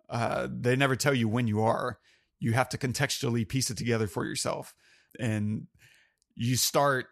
Uh, 0.08 0.46
they 0.50 0.76
never 0.76 0.94
tell 0.94 1.14
you 1.14 1.28
when 1.28 1.46
you 1.46 1.62
are. 1.62 1.98
You 2.38 2.52
have 2.52 2.68
to 2.70 2.78
contextually 2.78 3.48
piece 3.48 3.70
it 3.70 3.78
together 3.78 4.06
for 4.06 4.24
yourself. 4.24 4.74
And 5.18 5.66
you 6.34 6.56
start 6.56 7.06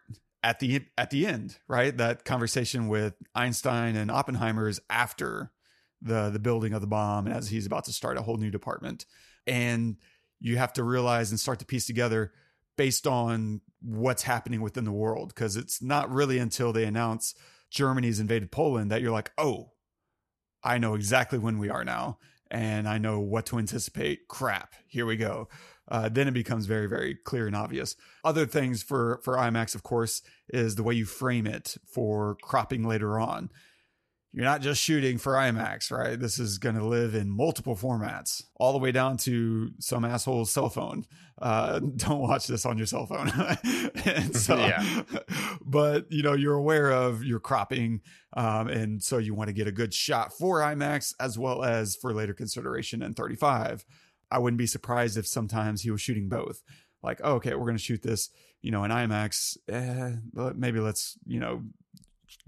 at 0.44 0.60
the 0.60 0.82
at 0.98 1.10
the 1.10 1.26
end, 1.26 1.58
right? 1.66 1.96
That 1.96 2.24
conversation 2.26 2.86
with 2.86 3.14
Einstein 3.34 3.96
and 3.96 4.10
Oppenheimer 4.10 4.68
is 4.68 4.78
after 4.90 5.50
the 6.02 6.28
the 6.28 6.38
building 6.38 6.74
of 6.74 6.82
the 6.82 6.86
bomb 6.86 7.26
and 7.26 7.34
as 7.34 7.48
he's 7.48 7.66
about 7.66 7.84
to 7.86 7.92
start 7.92 8.18
a 8.18 8.22
whole 8.22 8.36
new 8.36 8.50
department. 8.50 9.06
And 9.46 9.96
you 10.40 10.58
have 10.58 10.74
to 10.74 10.84
realize 10.84 11.30
and 11.30 11.40
start 11.40 11.60
to 11.60 11.64
piece 11.64 11.86
together 11.86 12.32
based 12.76 13.06
on 13.06 13.62
what's 13.80 14.24
happening 14.24 14.60
within 14.60 14.84
the 14.84 14.92
world 14.92 15.28
because 15.28 15.56
it's 15.56 15.82
not 15.82 16.12
really 16.12 16.38
until 16.38 16.72
they 16.72 16.84
announce 16.84 17.34
Germany's 17.70 18.20
invaded 18.20 18.52
Poland 18.52 18.90
that 18.90 19.00
you're 19.00 19.12
like, 19.12 19.32
"Oh, 19.38 19.72
I 20.62 20.76
know 20.76 20.94
exactly 20.94 21.38
when 21.38 21.58
we 21.58 21.70
are 21.70 21.84
now 21.84 22.18
and 22.50 22.86
I 22.86 22.98
know 22.98 23.18
what 23.18 23.46
to 23.46 23.58
anticipate. 23.58 24.28
Crap, 24.28 24.74
here 24.86 25.06
we 25.06 25.16
go." 25.16 25.48
Uh, 25.88 26.08
then 26.08 26.28
it 26.28 26.34
becomes 26.34 26.66
very, 26.66 26.86
very 26.86 27.14
clear 27.14 27.46
and 27.46 27.56
obvious. 27.56 27.96
Other 28.24 28.46
things 28.46 28.82
for 28.82 29.20
for 29.22 29.36
IMAX, 29.36 29.74
of 29.74 29.82
course, 29.82 30.22
is 30.48 30.76
the 30.76 30.82
way 30.82 30.94
you 30.94 31.04
frame 31.04 31.46
it 31.46 31.76
for 31.86 32.36
cropping 32.42 32.84
later 32.84 33.18
on. 33.18 33.50
You're 34.34 34.44
not 34.44 34.62
just 34.62 34.82
shooting 34.82 35.16
for 35.18 35.34
IMAX, 35.34 35.92
right? 35.92 36.18
This 36.18 36.40
is 36.40 36.58
going 36.58 36.74
to 36.74 36.84
live 36.84 37.14
in 37.14 37.30
multiple 37.30 37.76
formats, 37.76 38.42
all 38.56 38.72
the 38.72 38.80
way 38.80 38.90
down 38.90 39.16
to 39.18 39.70
some 39.78 40.04
asshole's 40.04 40.50
cell 40.50 40.68
phone. 40.68 41.04
Uh, 41.40 41.78
don't 41.96 42.18
watch 42.18 42.48
this 42.48 42.66
on 42.66 42.76
your 42.76 42.88
cell 42.88 43.06
phone. 43.06 43.28
so, 44.32 44.56
yeah. 44.56 45.02
but 45.64 46.10
you 46.10 46.24
know, 46.24 46.32
you're 46.32 46.54
aware 46.54 46.90
of 46.90 47.22
your 47.22 47.38
cropping, 47.38 48.00
um, 48.36 48.66
and 48.66 49.00
so 49.00 49.18
you 49.18 49.34
want 49.34 49.48
to 49.48 49.54
get 49.54 49.68
a 49.68 49.72
good 49.72 49.94
shot 49.94 50.32
for 50.32 50.58
IMAX 50.58 51.14
as 51.20 51.38
well 51.38 51.62
as 51.62 51.94
for 51.94 52.12
later 52.12 52.34
consideration 52.34 53.02
in 53.02 53.14
35. 53.14 53.84
I 54.34 54.38
wouldn't 54.38 54.58
be 54.58 54.66
surprised 54.66 55.16
if 55.16 55.28
sometimes 55.28 55.82
he 55.82 55.92
was 55.92 56.00
shooting 56.00 56.28
both. 56.28 56.60
Like, 57.04 57.20
oh, 57.22 57.34
okay, 57.34 57.54
we're 57.54 57.66
going 57.66 57.76
to 57.76 57.82
shoot 57.82 58.02
this, 58.02 58.30
you 58.62 58.72
know, 58.72 58.82
in 58.82 58.90
IMAX. 58.90 59.56
Eh, 59.68 60.16
maybe 60.56 60.80
let's, 60.80 61.16
you 61.24 61.38
know, 61.38 61.62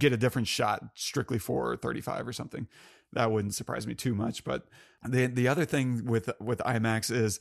get 0.00 0.12
a 0.12 0.16
different 0.16 0.48
shot 0.48 0.82
strictly 0.94 1.38
for 1.38 1.76
35 1.76 2.26
or 2.26 2.32
something. 2.32 2.66
That 3.12 3.30
wouldn't 3.30 3.54
surprise 3.54 3.86
me 3.86 3.94
too 3.94 4.16
much. 4.16 4.42
But 4.42 4.66
the 5.08 5.26
the 5.26 5.46
other 5.46 5.64
thing 5.64 6.06
with 6.06 6.28
with 6.40 6.58
IMAX 6.58 7.12
is, 7.14 7.38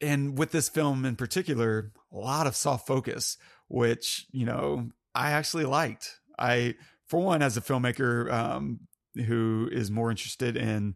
and 0.00 0.38
with 0.38 0.52
this 0.52 0.70
film 0.70 1.04
in 1.04 1.16
particular, 1.16 1.92
a 2.10 2.16
lot 2.16 2.46
of 2.46 2.56
soft 2.56 2.86
focus, 2.86 3.36
which 3.68 4.26
you 4.32 4.46
know 4.46 4.88
I 5.14 5.32
actually 5.32 5.66
liked. 5.66 6.18
I, 6.38 6.76
for 7.06 7.20
one, 7.20 7.42
as 7.42 7.58
a 7.58 7.60
filmmaker 7.60 8.32
um, 8.32 8.80
who 9.26 9.68
is 9.70 9.90
more 9.90 10.10
interested 10.10 10.56
in 10.56 10.94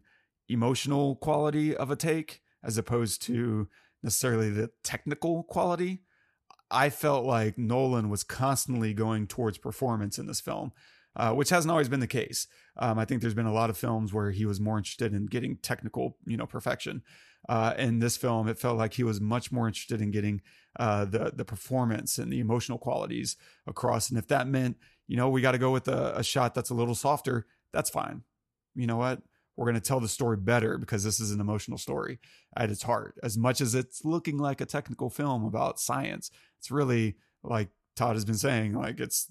emotional 0.49 1.15
quality 1.15 1.75
of 1.75 1.91
a 1.91 1.95
take 1.95 2.41
as 2.63 2.77
opposed 2.77 3.21
to 3.23 3.67
necessarily 4.03 4.49
the 4.49 4.71
technical 4.83 5.43
quality. 5.43 6.01
I 6.71 6.89
felt 6.89 7.25
like 7.25 7.57
Nolan 7.57 8.09
was 8.09 8.23
constantly 8.23 8.93
going 8.93 9.27
towards 9.27 9.57
performance 9.57 10.19
in 10.19 10.27
this 10.27 10.41
film, 10.41 10.71
uh, 11.15 11.33
which 11.33 11.49
hasn't 11.49 11.71
always 11.71 11.89
been 11.89 11.99
the 11.99 12.07
case. 12.07 12.47
Um, 12.77 12.99
I 12.99 13.05
think 13.05 13.21
there's 13.21 13.33
been 13.33 13.45
a 13.45 13.53
lot 13.53 13.69
of 13.69 13.77
films 13.77 14.13
where 14.13 14.31
he 14.31 14.45
was 14.45 14.59
more 14.59 14.77
interested 14.77 15.13
in 15.13 15.25
getting 15.25 15.57
technical, 15.57 16.17
you 16.25 16.37
know, 16.37 16.45
perfection. 16.45 17.01
Uh, 17.47 17.73
in 17.77 17.99
this 17.99 18.17
film, 18.17 18.47
it 18.47 18.59
felt 18.59 18.77
like 18.77 18.93
he 18.93 19.03
was 19.03 19.19
much 19.19 19.51
more 19.51 19.67
interested 19.67 20.01
in 20.01 20.11
getting 20.11 20.41
uh, 20.77 21.05
the 21.05 21.31
the 21.33 21.45
performance 21.45 22.17
and 22.17 22.31
the 22.31 22.39
emotional 22.39 22.77
qualities 22.77 23.37
across. 23.65 24.09
And 24.09 24.19
if 24.19 24.27
that 24.27 24.47
meant, 24.47 24.77
you 25.07 25.17
know, 25.17 25.29
we 25.29 25.41
got 25.41 25.53
to 25.53 25.57
go 25.57 25.71
with 25.71 25.87
a, 25.87 26.17
a 26.17 26.23
shot 26.23 26.53
that's 26.53 26.69
a 26.69 26.75
little 26.75 26.95
softer, 26.95 27.47
that's 27.73 27.89
fine. 27.89 28.23
You 28.75 28.87
know 28.87 28.97
what? 28.97 29.21
We're 29.59 29.65
going 29.65 29.75
to 29.75 29.81
tell 29.81 29.99
the 29.99 30.07
story 30.07 30.37
better 30.37 30.77
because 30.77 31.03
this 31.03 31.19
is 31.19 31.31
an 31.31 31.41
emotional 31.41 31.77
story 31.77 32.17
at 32.55 32.71
its 32.71 32.81
heart. 32.81 33.15
As 33.21 33.37
much 33.37 33.59
as 33.59 33.75
it's 33.75 34.05
looking 34.05 34.37
like 34.37 34.61
a 34.61 34.65
technical 34.65 35.09
film 35.09 35.43
about 35.43 35.81
science, 35.81 36.31
it's 36.57 36.71
really 36.71 37.17
like 37.43 37.67
Todd 37.97 38.15
has 38.15 38.23
been 38.23 38.37
saying, 38.37 38.73
like 38.73 39.01
it's 39.01 39.27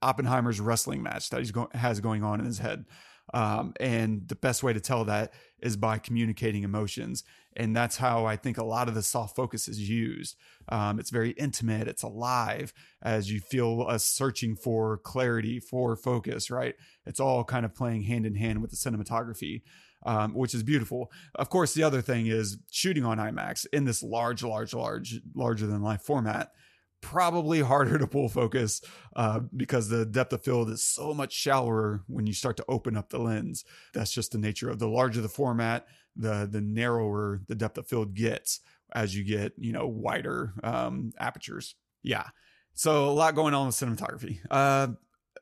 Oppenheimer's 0.00 0.58
wrestling 0.58 1.02
match 1.02 1.28
that 1.28 1.44
he 1.44 1.52
go- 1.52 1.68
has 1.74 2.00
going 2.00 2.24
on 2.24 2.40
in 2.40 2.46
his 2.46 2.58
head. 2.58 2.86
Um, 3.34 3.74
and 3.78 4.26
the 4.26 4.36
best 4.36 4.62
way 4.62 4.72
to 4.72 4.80
tell 4.80 5.04
that 5.04 5.34
is 5.60 5.76
by 5.76 5.98
communicating 5.98 6.62
emotions. 6.62 7.24
And 7.56 7.74
that's 7.74 7.96
how 7.96 8.24
I 8.24 8.36
think 8.36 8.58
a 8.58 8.64
lot 8.64 8.88
of 8.88 8.94
the 8.94 9.02
soft 9.02 9.34
focus 9.34 9.68
is 9.68 9.88
used. 9.88 10.36
Um, 10.68 11.00
it's 11.00 11.10
very 11.10 11.30
intimate, 11.30 11.88
it's 11.88 12.02
alive 12.02 12.72
as 13.02 13.30
you 13.30 13.40
feel 13.40 13.84
us 13.88 14.04
searching 14.04 14.54
for 14.54 14.98
clarity, 14.98 15.58
for 15.58 15.96
focus, 15.96 16.50
right? 16.50 16.74
It's 17.06 17.20
all 17.20 17.42
kind 17.44 17.64
of 17.64 17.74
playing 17.74 18.02
hand 18.02 18.26
in 18.26 18.36
hand 18.36 18.62
with 18.62 18.70
the 18.70 18.76
cinematography. 18.76 19.62
Um, 20.06 20.32
which 20.32 20.54
is 20.54 20.62
beautiful. 20.62 21.10
Of 21.34 21.50
course, 21.50 21.74
the 21.74 21.82
other 21.82 22.00
thing 22.00 22.28
is 22.28 22.58
shooting 22.70 23.04
on 23.04 23.18
IMAX 23.18 23.66
in 23.72 23.84
this 23.84 24.00
large, 24.00 24.44
large, 24.44 24.72
large, 24.72 25.20
larger 25.34 25.66
than 25.66 25.82
life 25.82 26.02
format 26.02 26.52
probably 27.00 27.60
harder 27.60 27.98
to 27.98 28.06
pull 28.06 28.28
focus 28.28 28.80
uh, 29.16 29.40
because 29.56 29.88
the 29.88 30.04
depth 30.06 30.32
of 30.32 30.42
field 30.42 30.70
is 30.70 30.82
so 30.84 31.14
much 31.14 31.32
shallower 31.32 32.02
when 32.06 32.26
you 32.26 32.32
start 32.32 32.56
to 32.56 32.64
open 32.68 32.96
up 32.96 33.10
the 33.10 33.18
lens. 33.18 33.64
That's 33.94 34.12
just 34.12 34.32
the 34.32 34.38
nature 34.38 34.70
of 34.70 34.78
the 34.78 34.88
larger 34.88 35.20
the 35.20 35.28
format, 35.28 35.86
the 36.16 36.48
the 36.50 36.60
narrower 36.60 37.40
the 37.46 37.54
depth 37.54 37.78
of 37.78 37.86
field 37.86 38.14
gets 38.14 38.60
as 38.92 39.14
you 39.14 39.24
get 39.24 39.52
you 39.58 39.72
know 39.72 39.86
wider 39.86 40.54
um, 40.62 41.12
apertures. 41.18 41.74
Yeah, 42.02 42.28
so 42.74 43.08
a 43.08 43.10
lot 43.10 43.34
going 43.34 43.54
on 43.54 43.66
with 43.66 43.74
cinematography. 43.74 44.38
Uh, 44.50 44.88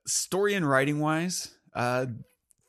story 0.07 0.55
and 0.55 0.69
writing 0.69 1.01
wise, 1.01 1.55
uh, 1.75 2.07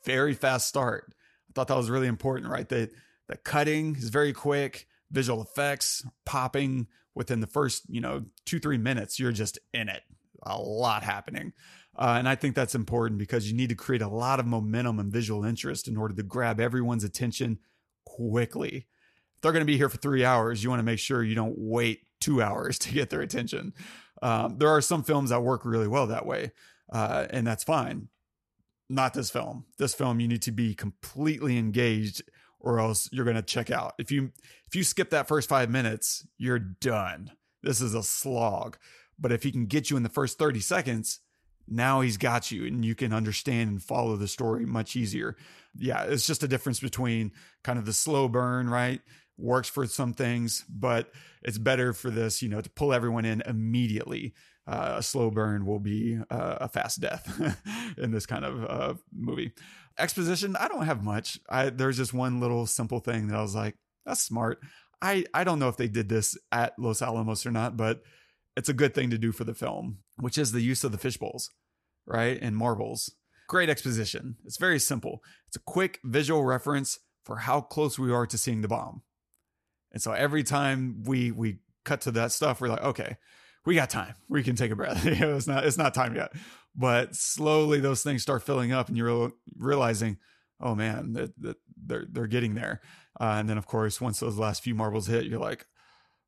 very 0.06 0.34
fast 0.34 0.68
start. 0.68 1.14
I 1.50 1.54
thought 1.54 1.68
that 1.70 1.78
was 1.78 1.90
really 1.90 2.08
important, 2.08 2.52
right? 2.52 2.68
That 2.68 2.92
the 3.28 3.38
cutting 3.38 3.96
is 3.96 4.10
very 4.10 4.34
quick, 4.34 4.87
visual 5.12 5.42
effects 5.42 6.06
popping 6.26 6.88
within 7.16 7.40
the 7.40 7.48
first, 7.48 7.84
you 7.88 8.02
know, 8.02 8.26
two, 8.46 8.60
three 8.60 8.78
minutes, 8.78 9.20
you're 9.20 9.32
just 9.32 9.58
in 9.74 9.90
it. 9.90 10.04
A 10.44 10.58
lot 10.58 11.04
happening. 11.04 11.54
Uh, 11.98 12.16
and 12.20 12.30
I 12.30 12.36
think 12.36 12.56
that's 12.56 12.76
important 12.76 13.18
because 13.18 13.50
you 13.50 13.58
need 13.58 13.70
to 13.70 13.76
create 13.76 14.04
a 14.04 14.08
lot 14.08 14.40
of 14.40 14.46
momentum 14.46 15.00
and 15.00 15.12
visual 15.12 15.44
interest 15.44 15.88
in 15.88 15.98
order 15.98 16.14
to 16.14 16.24
grab 16.24 16.60
everyone's 16.60 17.04
attention 17.04 17.58
quickly. 18.06 18.86
If 19.36 19.42
they're 19.42 19.52
going 19.52 19.62
to 19.62 19.66
be 19.66 19.78
here 19.78 19.90
for 19.90 19.98
three 19.98 20.24
hours, 20.24 20.64
you 20.64 20.70
want 20.70 20.80
to 20.80 20.86
make 20.86 21.00
sure 21.00 21.24
you 21.24 21.36
don't 21.36 21.56
wait 21.58 22.02
two 22.20 22.42
hours 22.42 22.78
to 22.80 22.94
get 22.94 23.10
their 23.10 23.22
attention. 23.22 23.74
Um, 24.22 24.58
there 24.58 24.70
are 24.70 24.82
some 24.82 25.04
films 25.04 25.32
that 25.32 25.42
work 25.42 25.66
really 25.66 25.88
well 25.88 26.08
that 26.08 26.26
way, 26.26 26.52
uh, 26.92 27.26
and 27.30 27.46
that's 27.46 27.64
fine. 27.64 28.10
Not 28.90 29.14
this 29.14 29.30
film. 29.30 29.66
This 29.78 29.94
film, 29.94 30.20
you 30.20 30.28
need 30.28 30.44
to 30.44 30.52
be 30.52 30.74
completely 30.74 31.58
engaged 31.58 32.22
or 32.60 32.80
else 32.80 33.10
you're 33.12 33.26
going 33.26 33.36
to 33.36 33.42
check 33.42 33.72
out. 33.72 33.94
If 33.98 34.12
you 34.12 34.32
if 34.68 34.76
you 34.76 34.84
skip 34.84 35.12
that 35.12 35.28
first 35.28 35.48
5 35.48 35.70
minutes, 35.70 36.28
you're 36.38 36.60
done. 36.60 37.32
This 37.64 37.82
is 37.82 37.94
a 37.94 38.04
slog. 38.04 38.78
But 39.20 39.32
if 39.32 39.44
he 39.44 39.52
can 39.52 39.66
get 39.66 39.90
you 39.90 39.98
in 39.98 40.04
the 40.04 40.10
first 40.10 40.38
30 40.38 40.60
seconds, 40.60 41.20
now 41.68 42.02
he's 42.02 42.18
got 42.18 42.52
you 42.52 42.66
and 42.66 42.84
you 42.86 42.96
can 42.96 43.14
understand 43.14 43.70
and 43.70 43.84
follow 43.84 44.16
the 44.16 44.28
story 44.28 44.66
much 44.66 44.96
easier. 44.96 45.36
Yeah, 45.78 46.04
it's 46.04 46.26
just 46.26 46.44
a 46.44 46.48
difference 46.48 46.80
between 46.80 47.32
kind 47.64 47.78
of 47.78 47.86
the 47.86 47.94
slow 47.94 48.28
burn, 48.28 48.70
right? 48.70 49.02
Works 49.38 49.70
for 49.70 49.86
some 49.86 50.14
things, 50.14 50.64
but 50.70 51.12
it's 51.44 51.58
better 51.58 51.94
for 51.94 52.10
this, 52.10 52.42
you 52.42 52.50
know, 52.50 52.62
to 52.62 52.70
pull 52.70 52.94
everyone 52.94 53.26
in 53.26 53.42
immediately. 53.42 54.34
Uh, 54.66 54.96
a 54.98 55.04
slow 55.04 55.30
burn 55.32 55.66
will 55.66 55.80
be 55.80 56.20
uh, 56.30 56.58
a 56.62 56.68
fast 56.68 57.00
death 57.00 57.58
in 57.98 58.12
this 58.12 58.26
kind 58.26 58.44
of 58.44 58.66
uh, 58.66 58.94
movie. 59.14 59.54
Exposition, 60.00 60.56
I 60.56 60.68
don't 60.68 60.86
have 60.86 61.04
much. 61.04 61.40
I, 61.50 61.70
there's 61.70 61.98
just 61.98 62.14
one 62.14 62.40
little 62.40 62.66
simple 62.66 63.00
thing 63.00 63.28
that 63.28 63.38
I 63.38 63.42
was 63.42 63.56
like, 63.56 63.76
that's 64.06 64.22
smart. 64.22 64.60
I, 65.02 65.26
I 65.34 65.44
don't 65.44 65.60
know 65.60 65.70
if 65.70 65.78
they 65.78 65.88
did 65.88 66.10
this 66.10 66.38
at 66.52 66.78
Los 66.78 67.02
Alamos 67.02 67.46
or 67.46 67.52
not, 67.52 67.78
but 67.78 68.02
it's 68.56 68.70
a 68.70 68.74
good 68.74 68.94
thing 68.94 69.10
to 69.12 69.18
do 69.18 69.32
for 69.32 69.44
the 69.44 69.54
film, 69.54 70.00
which 70.18 70.38
is 70.38 70.52
the 70.52 70.62
use 70.62 70.84
of 70.84 70.92
the 70.92 70.98
fish 70.98 71.18
bowls, 71.18 71.52
right? 72.06 72.40
And 72.42 72.58
marbles. 72.58 73.14
Great 73.48 73.70
exposition. 73.70 74.38
It's 74.46 74.58
very 74.58 74.80
simple. 74.80 75.22
It's 75.48 75.56
a 75.58 75.62
quick 75.62 76.00
visual 76.04 76.44
reference 76.44 77.00
for 77.24 77.38
how 77.38 77.62
close 77.62 78.00
we 78.00 78.12
are 78.12 78.26
to 78.26 78.38
seeing 78.38 78.62
the 78.62 78.68
bomb. 78.68 79.04
And 79.92 80.02
so 80.02 80.12
every 80.12 80.44
time 80.44 81.04
we 81.06 81.32
we 81.32 81.60
cut 81.86 82.02
to 82.02 82.12
that 82.12 82.32
stuff, 82.32 82.60
we're 82.60 82.68
like, 82.68 82.84
okay, 82.84 83.18
we 83.66 83.76
got 83.76 83.90
time. 83.90 84.16
We 84.30 84.44
can 84.44 84.56
take 84.56 84.72
a 84.72 84.76
breath. 84.76 85.06
it's 85.06 85.48
not 85.48 85.66
it's 85.66 85.78
not 85.78 85.94
time 85.94 86.16
yet. 86.16 86.32
But 86.78 87.16
slowly 87.16 87.80
those 87.80 88.04
things 88.04 88.22
start 88.22 88.44
filling 88.44 88.72
up, 88.72 88.88
and 88.88 88.96
you're 88.96 89.32
realizing, 89.58 90.18
oh 90.62 90.76
man, 90.76 91.14
that, 91.14 91.58
they're 91.76 92.06
they're 92.10 92.28
getting 92.28 92.56
there. 92.56 92.82
Uh, 93.20 93.38
and 93.40 93.50
then 93.50 93.58
of 93.58 93.66
course, 93.66 94.00
once 94.00 94.20
those 94.20 94.38
last 94.38 94.64
few 94.64 94.76
marbles 94.76 95.08
hit, 95.08 95.26
you're 95.26 95.40
like, 95.40 95.66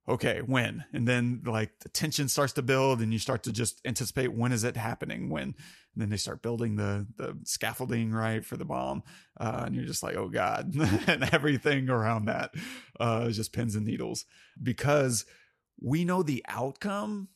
okay, 0.10 0.40
when? 0.40 0.86
And 0.92 1.08
then 1.08 1.44
like 1.46 1.80
the 1.82 1.90
tension 1.90 2.28
starts 2.28 2.54
to 2.54 2.62
build 2.64 3.00
and 3.00 3.14
you 3.14 3.20
start 3.20 3.44
to 3.44 3.52
just 3.52 3.80
anticipate 3.86 4.34
when 4.34 4.52
is 4.52 4.64
it 4.64 4.76
happening? 4.76 5.30
When? 5.30 5.44
And 5.44 5.56
then 5.96 6.10
they 6.10 6.18
start 6.18 6.42
building 6.42 6.76
the 6.76 7.06
the 7.16 7.38
scaffolding 7.44 8.12
right 8.12 8.44
for 8.44 8.58
the 8.58 8.66
bomb. 8.66 9.04
Uh, 9.40 9.64
and 9.68 9.76
you're 9.76 9.86
just 9.86 10.04
like, 10.04 10.16
oh 10.16 10.30
God. 10.30 10.74
and 11.08 11.30
everything 11.32 11.90
around 11.90 12.26
that 12.26 12.54
uh, 13.00 13.26
is 13.28 13.36
just 13.36 13.54
pins 13.54 13.76
and 13.76 13.86
needles 13.86 14.26
because 14.62 15.26
we 15.80 16.04
know 16.06 16.24
the 16.24 16.44
outcome. 16.48 17.30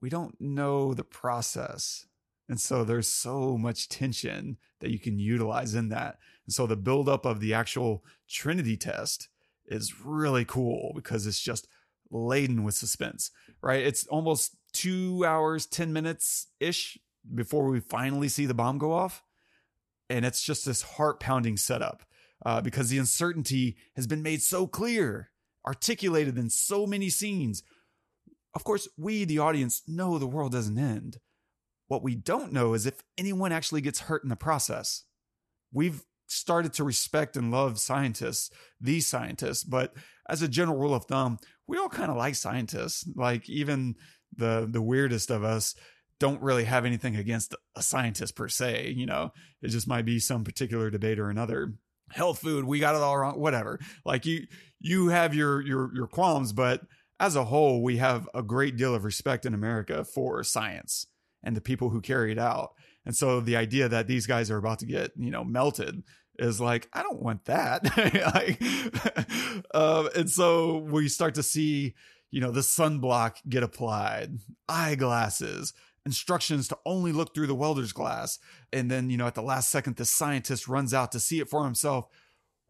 We 0.00 0.08
don't 0.08 0.40
know 0.40 0.94
the 0.94 1.04
process. 1.04 2.06
And 2.48 2.60
so 2.60 2.84
there's 2.84 3.08
so 3.08 3.56
much 3.56 3.88
tension 3.88 4.58
that 4.80 4.90
you 4.90 4.98
can 4.98 5.18
utilize 5.18 5.74
in 5.74 5.88
that. 5.88 6.18
And 6.46 6.52
so 6.52 6.66
the 6.66 6.76
buildup 6.76 7.24
of 7.24 7.40
the 7.40 7.54
actual 7.54 8.04
Trinity 8.28 8.76
test 8.76 9.28
is 9.66 10.00
really 10.04 10.44
cool 10.44 10.92
because 10.94 11.26
it's 11.26 11.40
just 11.40 11.66
laden 12.10 12.64
with 12.64 12.74
suspense, 12.74 13.30
right? 13.62 13.84
It's 13.84 14.06
almost 14.06 14.56
two 14.72 15.24
hours, 15.26 15.66
10 15.66 15.92
minutes 15.92 16.48
ish 16.60 16.98
before 17.34 17.68
we 17.68 17.80
finally 17.80 18.28
see 18.28 18.44
the 18.44 18.54
bomb 18.54 18.78
go 18.78 18.92
off. 18.92 19.22
And 20.10 20.26
it's 20.26 20.42
just 20.42 20.66
this 20.66 20.82
heart 20.82 21.18
pounding 21.18 21.56
setup 21.56 22.02
uh, 22.44 22.60
because 22.60 22.90
the 22.90 22.98
uncertainty 22.98 23.76
has 23.96 24.06
been 24.06 24.22
made 24.22 24.42
so 24.42 24.66
clear, 24.66 25.30
articulated 25.66 26.36
in 26.36 26.50
so 26.50 26.86
many 26.86 27.08
scenes. 27.08 27.62
Of 28.54 28.64
course, 28.64 28.86
we, 28.98 29.24
the 29.24 29.38
audience, 29.38 29.82
know 29.88 30.18
the 30.18 30.26
world 30.26 30.52
doesn't 30.52 30.78
end. 30.78 31.18
What 31.88 32.02
we 32.02 32.14
don't 32.14 32.52
know 32.52 32.74
is 32.74 32.86
if 32.86 33.02
anyone 33.18 33.52
actually 33.52 33.80
gets 33.80 34.00
hurt 34.00 34.22
in 34.22 34.30
the 34.30 34.36
process. 34.36 35.04
We've 35.72 36.02
started 36.26 36.72
to 36.74 36.84
respect 36.84 37.36
and 37.36 37.50
love 37.50 37.78
scientists, 37.78 38.50
these 38.80 39.06
scientists, 39.06 39.64
but 39.64 39.92
as 40.28 40.42
a 40.42 40.48
general 40.48 40.78
rule 40.78 40.94
of 40.94 41.04
thumb, 41.04 41.38
we 41.66 41.76
all 41.76 41.88
kind 41.88 42.10
of 42.10 42.16
like 42.16 42.34
scientists. 42.34 43.06
Like 43.14 43.48
even 43.48 43.96
the 44.36 44.66
the 44.70 44.82
weirdest 44.82 45.30
of 45.30 45.44
us 45.44 45.74
don't 46.18 46.42
really 46.42 46.64
have 46.64 46.84
anything 46.84 47.16
against 47.16 47.54
a 47.76 47.82
scientist 47.82 48.36
per 48.36 48.48
se. 48.48 48.94
You 48.96 49.06
know, 49.06 49.32
it 49.62 49.68
just 49.68 49.88
might 49.88 50.04
be 50.04 50.18
some 50.18 50.44
particular 50.44 50.90
debate 50.90 51.18
or 51.18 51.28
another. 51.28 51.74
Health 52.10 52.38
food, 52.38 52.64
we 52.64 52.80
got 52.80 52.94
it 52.94 53.00
all 53.00 53.16
wrong. 53.16 53.38
Whatever. 53.38 53.80
Like 54.04 54.26
you, 54.26 54.46
you 54.80 55.08
have 55.08 55.34
your 55.34 55.60
your 55.62 55.94
your 55.94 56.06
qualms, 56.06 56.52
but 56.52 56.82
as 57.20 57.36
a 57.36 57.44
whole, 57.44 57.82
we 57.82 57.98
have 57.98 58.28
a 58.34 58.42
great 58.42 58.76
deal 58.76 58.94
of 58.94 59.04
respect 59.04 59.46
in 59.46 59.54
America 59.54 60.04
for 60.04 60.42
science 60.44 61.06
and 61.44 61.56
the 61.56 61.60
people 61.60 61.90
who 61.90 62.00
carry 62.00 62.32
it 62.32 62.38
out. 62.38 62.72
And 63.06 63.14
so 63.14 63.40
the 63.40 63.56
idea 63.56 63.88
that 63.88 64.08
these 64.08 64.26
guys 64.26 64.50
are 64.50 64.56
about 64.56 64.80
to 64.80 64.86
get, 64.86 65.12
you 65.16 65.30
know, 65.30 65.44
melted 65.44 66.02
is 66.38 66.60
like, 66.60 66.88
I 66.92 67.02
don't 67.02 67.22
want 67.22 67.44
that. 67.44 67.84
like, 68.34 69.64
uh, 69.72 70.08
and 70.16 70.28
so 70.28 70.78
we 70.78 71.08
start 71.08 71.34
to 71.36 71.42
see, 71.42 71.94
you 72.30 72.40
know, 72.40 72.50
the 72.50 72.60
sunblock 72.60 73.36
get 73.48 73.62
applied, 73.62 74.38
eyeglasses, 74.68 75.72
instructions 76.06 76.68
to 76.68 76.78
only 76.84 77.12
look 77.12 77.34
through 77.34 77.46
the 77.46 77.54
welder's 77.54 77.92
glass. 77.92 78.38
And 78.72 78.90
then, 78.90 79.10
you 79.10 79.16
know, 79.16 79.26
at 79.26 79.34
the 79.34 79.42
last 79.42 79.70
second, 79.70 79.96
the 79.96 80.04
scientist 80.04 80.66
runs 80.66 80.92
out 80.92 81.12
to 81.12 81.20
see 81.20 81.40
it 81.40 81.48
for 81.48 81.64
himself. 81.64 82.06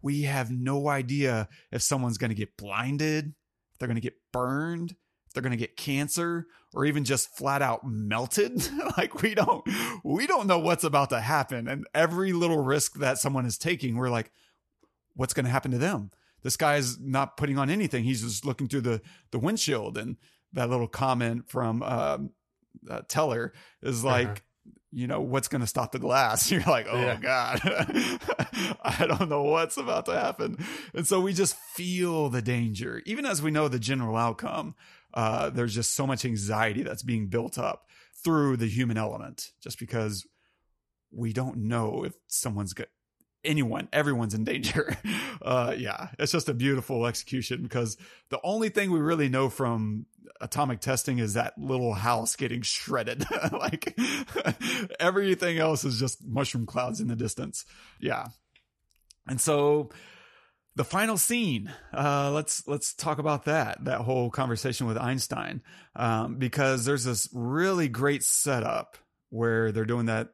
We 0.02 0.22
have 0.22 0.50
no 0.50 0.88
idea 0.88 1.48
if 1.72 1.80
someone's 1.80 2.18
going 2.18 2.30
to 2.30 2.36
get 2.36 2.56
blinded, 2.58 3.34
if 3.72 3.78
they're 3.78 3.88
going 3.88 3.96
to 3.96 4.02
get 4.02 4.18
burned, 4.32 4.96
they're 5.34 5.42
going 5.42 5.50
to 5.50 5.56
get 5.56 5.76
cancer 5.76 6.46
or 6.72 6.84
even 6.86 7.04
just 7.04 7.36
flat 7.36 7.60
out 7.60 7.86
melted. 7.86 8.68
Like 8.96 9.22
we 9.22 9.34
don't 9.34 9.66
we 10.04 10.26
don't 10.26 10.46
know 10.46 10.60
what's 10.60 10.84
about 10.84 11.10
to 11.10 11.20
happen. 11.20 11.66
And 11.66 11.84
every 11.94 12.32
little 12.32 12.62
risk 12.62 12.94
that 13.00 13.18
someone 13.18 13.44
is 13.44 13.58
taking 13.58 13.96
we're 13.96 14.08
like 14.08 14.30
what's 15.14 15.34
going 15.34 15.46
to 15.46 15.50
happen 15.50 15.72
to 15.72 15.78
them? 15.78 16.12
This 16.42 16.56
guy's 16.56 17.00
not 17.00 17.36
putting 17.36 17.58
on 17.58 17.70
anything. 17.70 18.04
He's 18.04 18.22
just 18.22 18.44
looking 18.44 18.68
through 18.68 18.82
the 18.82 19.00
the 19.32 19.38
windshield. 19.40 19.98
And 19.98 20.16
that 20.52 20.70
little 20.70 20.86
comment 20.86 21.48
from 21.48 21.82
um, 21.82 22.30
uh, 22.88 23.00
teller 23.08 23.52
is 23.82 24.04
uh-huh. 24.04 24.14
like 24.14 24.28
uh-huh 24.28 24.40
you 24.94 25.08
know 25.08 25.20
what's 25.20 25.48
going 25.48 25.60
to 25.60 25.66
stop 25.66 25.90
the 25.90 25.98
glass? 25.98 26.50
You're 26.52 26.62
like 26.62 26.86
oh 26.88 26.96
yeah. 26.96 27.16
god 27.16 27.60
i 28.84 29.06
don't 29.06 29.28
know 29.28 29.42
what's 29.42 29.76
about 29.76 30.06
to 30.06 30.12
happen. 30.12 30.56
And 30.94 31.06
so 31.06 31.20
we 31.20 31.32
just 31.32 31.56
feel 31.56 32.28
the 32.28 32.40
danger 32.40 33.02
even 33.04 33.26
as 33.26 33.42
we 33.42 33.50
know 33.50 33.66
the 33.68 33.78
general 33.78 34.16
outcome 34.16 34.76
uh, 35.14 35.50
there's 35.50 35.74
just 35.74 35.94
so 35.94 36.06
much 36.06 36.24
anxiety 36.24 36.82
that's 36.82 37.02
being 37.02 37.28
built 37.28 37.58
up 37.58 37.86
through 38.22 38.56
the 38.56 38.66
human 38.66 38.96
element 38.96 39.50
just 39.62 39.78
because 39.78 40.26
we 41.10 41.32
don't 41.32 41.56
know 41.56 42.04
if 42.04 42.14
someone's 42.26 42.72
good 42.72 42.88
anyone 43.44 43.88
everyone's 43.92 44.34
in 44.34 44.44
danger. 44.44 44.96
Uh, 45.42 45.74
yeah 45.76 46.08
it's 46.18 46.32
just 46.32 46.48
a 46.48 46.54
beautiful 46.54 47.04
execution 47.04 47.62
because 47.62 47.98
the 48.30 48.40
only 48.42 48.70
thing 48.70 48.90
we 48.90 49.00
really 49.00 49.28
know 49.28 49.50
from 49.50 50.06
atomic 50.40 50.80
testing 50.80 51.18
is 51.18 51.34
that 51.34 51.58
little 51.58 51.92
house 51.92 52.36
getting 52.36 52.62
shredded. 52.62 53.24
Like 53.52 53.98
everything 55.00 55.58
else 55.58 55.84
is 55.84 55.98
just 55.98 56.24
mushroom 56.24 56.64
clouds 56.66 57.00
in 57.00 57.08
the 57.08 57.16
distance. 57.16 57.64
Yeah. 58.00 58.26
And 59.26 59.40
so 59.40 59.90
the 60.76 60.84
final 60.84 61.16
scene 61.16 61.72
uh, 61.92 62.30
let's 62.32 62.66
let's 62.66 62.94
talk 62.94 63.18
about 63.18 63.44
that 63.44 63.84
that 63.84 64.00
whole 64.00 64.30
conversation 64.30 64.86
with 64.86 64.98
einstein 64.98 65.62
um, 65.96 66.36
because 66.36 66.84
there's 66.84 67.04
this 67.04 67.28
really 67.32 67.88
great 67.88 68.22
setup 68.22 68.96
where 69.30 69.72
they're 69.72 69.84
doing 69.84 70.06
that 70.06 70.28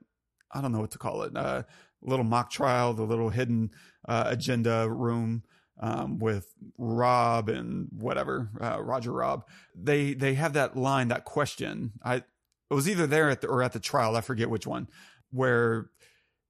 i 0.52 0.60
don't 0.60 0.72
know 0.72 0.80
what 0.80 0.90
to 0.90 0.98
call 0.98 1.22
it 1.22 1.36
uh, 1.36 1.62
little 2.02 2.24
mock 2.24 2.50
trial 2.50 2.94
the 2.94 3.02
little 3.02 3.30
hidden 3.30 3.70
uh, 4.08 4.24
agenda 4.26 4.88
room 4.88 5.42
um, 5.82 6.18
with 6.18 6.52
Robb 6.76 7.48
and 7.48 7.88
whatever 7.90 8.50
uh, 8.60 8.82
Roger 8.82 9.12
Robb. 9.12 9.46
They 9.74 10.12
they 10.12 10.34
have 10.34 10.52
that 10.52 10.76
line 10.76 11.08
that 11.08 11.24
question. 11.24 11.92
I 12.04 12.22
it 12.70 12.74
was 12.74 12.88
either 12.88 13.06
there 13.06 13.28
at 13.30 13.40
the, 13.40 13.48
or 13.48 13.62
at 13.62 13.72
the 13.72 13.80
trial 13.80 14.16
i 14.16 14.20
forget 14.20 14.48
which 14.48 14.66
one 14.66 14.88
where 15.30 15.90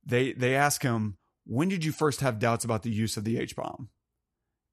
they 0.05 0.33
they 0.33 0.55
ask 0.55 0.83
him 0.83 1.17
when 1.45 1.69
did 1.69 1.85
you 1.85 1.93
first 1.93 2.21
have 2.21 2.39
doubts 2.39 2.65
about 2.65 2.83
the 2.83 2.91
use 2.91 3.17
of 3.17 3.25
the 3.25 3.39
H 3.39 3.57
bomb? 3.57 3.89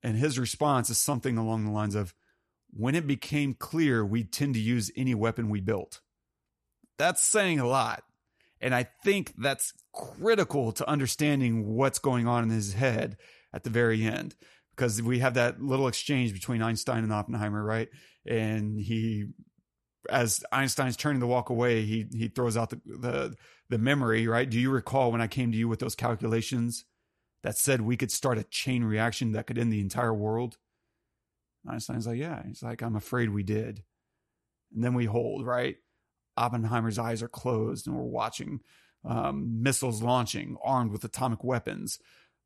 And 0.03 0.17
his 0.17 0.37
response 0.37 0.89
is 0.89 0.97
something 0.97 1.37
along 1.37 1.65
the 1.65 1.71
lines 1.71 1.95
of, 1.95 2.13
when 2.71 2.95
it 2.95 3.07
became 3.07 3.53
clear 3.53 4.05
we'd 4.05 4.31
tend 4.31 4.53
to 4.53 4.59
use 4.59 4.91
any 4.95 5.15
weapon 5.15 5.49
we 5.49 5.61
built. 5.61 6.01
That's 6.97 7.21
saying 7.21 7.59
a 7.59 7.67
lot. 7.67 8.03
And 8.59 8.73
I 8.73 8.87
think 9.03 9.33
that's 9.37 9.73
critical 9.93 10.71
to 10.73 10.89
understanding 10.89 11.67
what's 11.67 11.99
going 11.99 12.27
on 12.27 12.43
in 12.43 12.49
his 12.49 12.73
head 12.73 13.17
at 13.53 13.63
the 13.63 13.69
very 13.69 14.03
end. 14.03 14.35
Because 14.75 15.01
we 15.01 15.19
have 15.19 15.35
that 15.35 15.61
little 15.61 15.87
exchange 15.87 16.33
between 16.33 16.61
Einstein 16.61 17.03
and 17.03 17.11
Oppenheimer, 17.11 17.63
right? 17.63 17.89
And 18.27 18.79
he 18.79 19.29
as 20.09 20.43
Einstein's 20.51 20.97
turning 20.97 21.19
to 21.21 21.27
walk 21.27 21.49
away, 21.49 21.83
he 21.83 22.05
he 22.13 22.27
throws 22.27 22.57
out 22.57 22.69
the, 22.69 22.81
the 22.85 23.35
the 23.69 23.77
memory, 23.77 24.27
right? 24.27 24.49
Do 24.49 24.59
you 24.59 24.71
recall 24.71 25.11
when 25.11 25.21
I 25.21 25.27
came 25.27 25.51
to 25.51 25.57
you 25.57 25.67
with 25.67 25.79
those 25.79 25.95
calculations 25.95 26.85
that 27.43 27.57
said 27.57 27.81
we 27.81 27.97
could 27.97 28.11
start 28.11 28.37
a 28.37 28.43
chain 28.43 28.83
reaction 28.83 29.33
that 29.33 29.47
could 29.47 29.57
end 29.57 29.71
the 29.71 29.81
entire 29.81 30.13
world? 30.13 30.57
Einstein's 31.67 32.07
like, 32.07 32.17
yeah. 32.17 32.43
He's 32.47 32.63
like, 32.63 32.81
I'm 32.81 32.95
afraid 32.95 33.29
we 33.29 33.43
did. 33.43 33.83
And 34.73 34.83
then 34.83 34.93
we 34.93 35.05
hold, 35.05 35.45
right? 35.45 35.77
Oppenheimer's 36.37 36.99
eyes 36.99 37.23
are 37.23 37.27
closed, 37.27 37.87
and 37.87 37.95
we're 37.95 38.03
watching 38.03 38.61
um, 39.03 39.63
missiles 39.63 40.01
launching, 40.01 40.57
armed 40.63 40.91
with 40.91 41.03
atomic 41.03 41.43
weapons, 41.43 41.99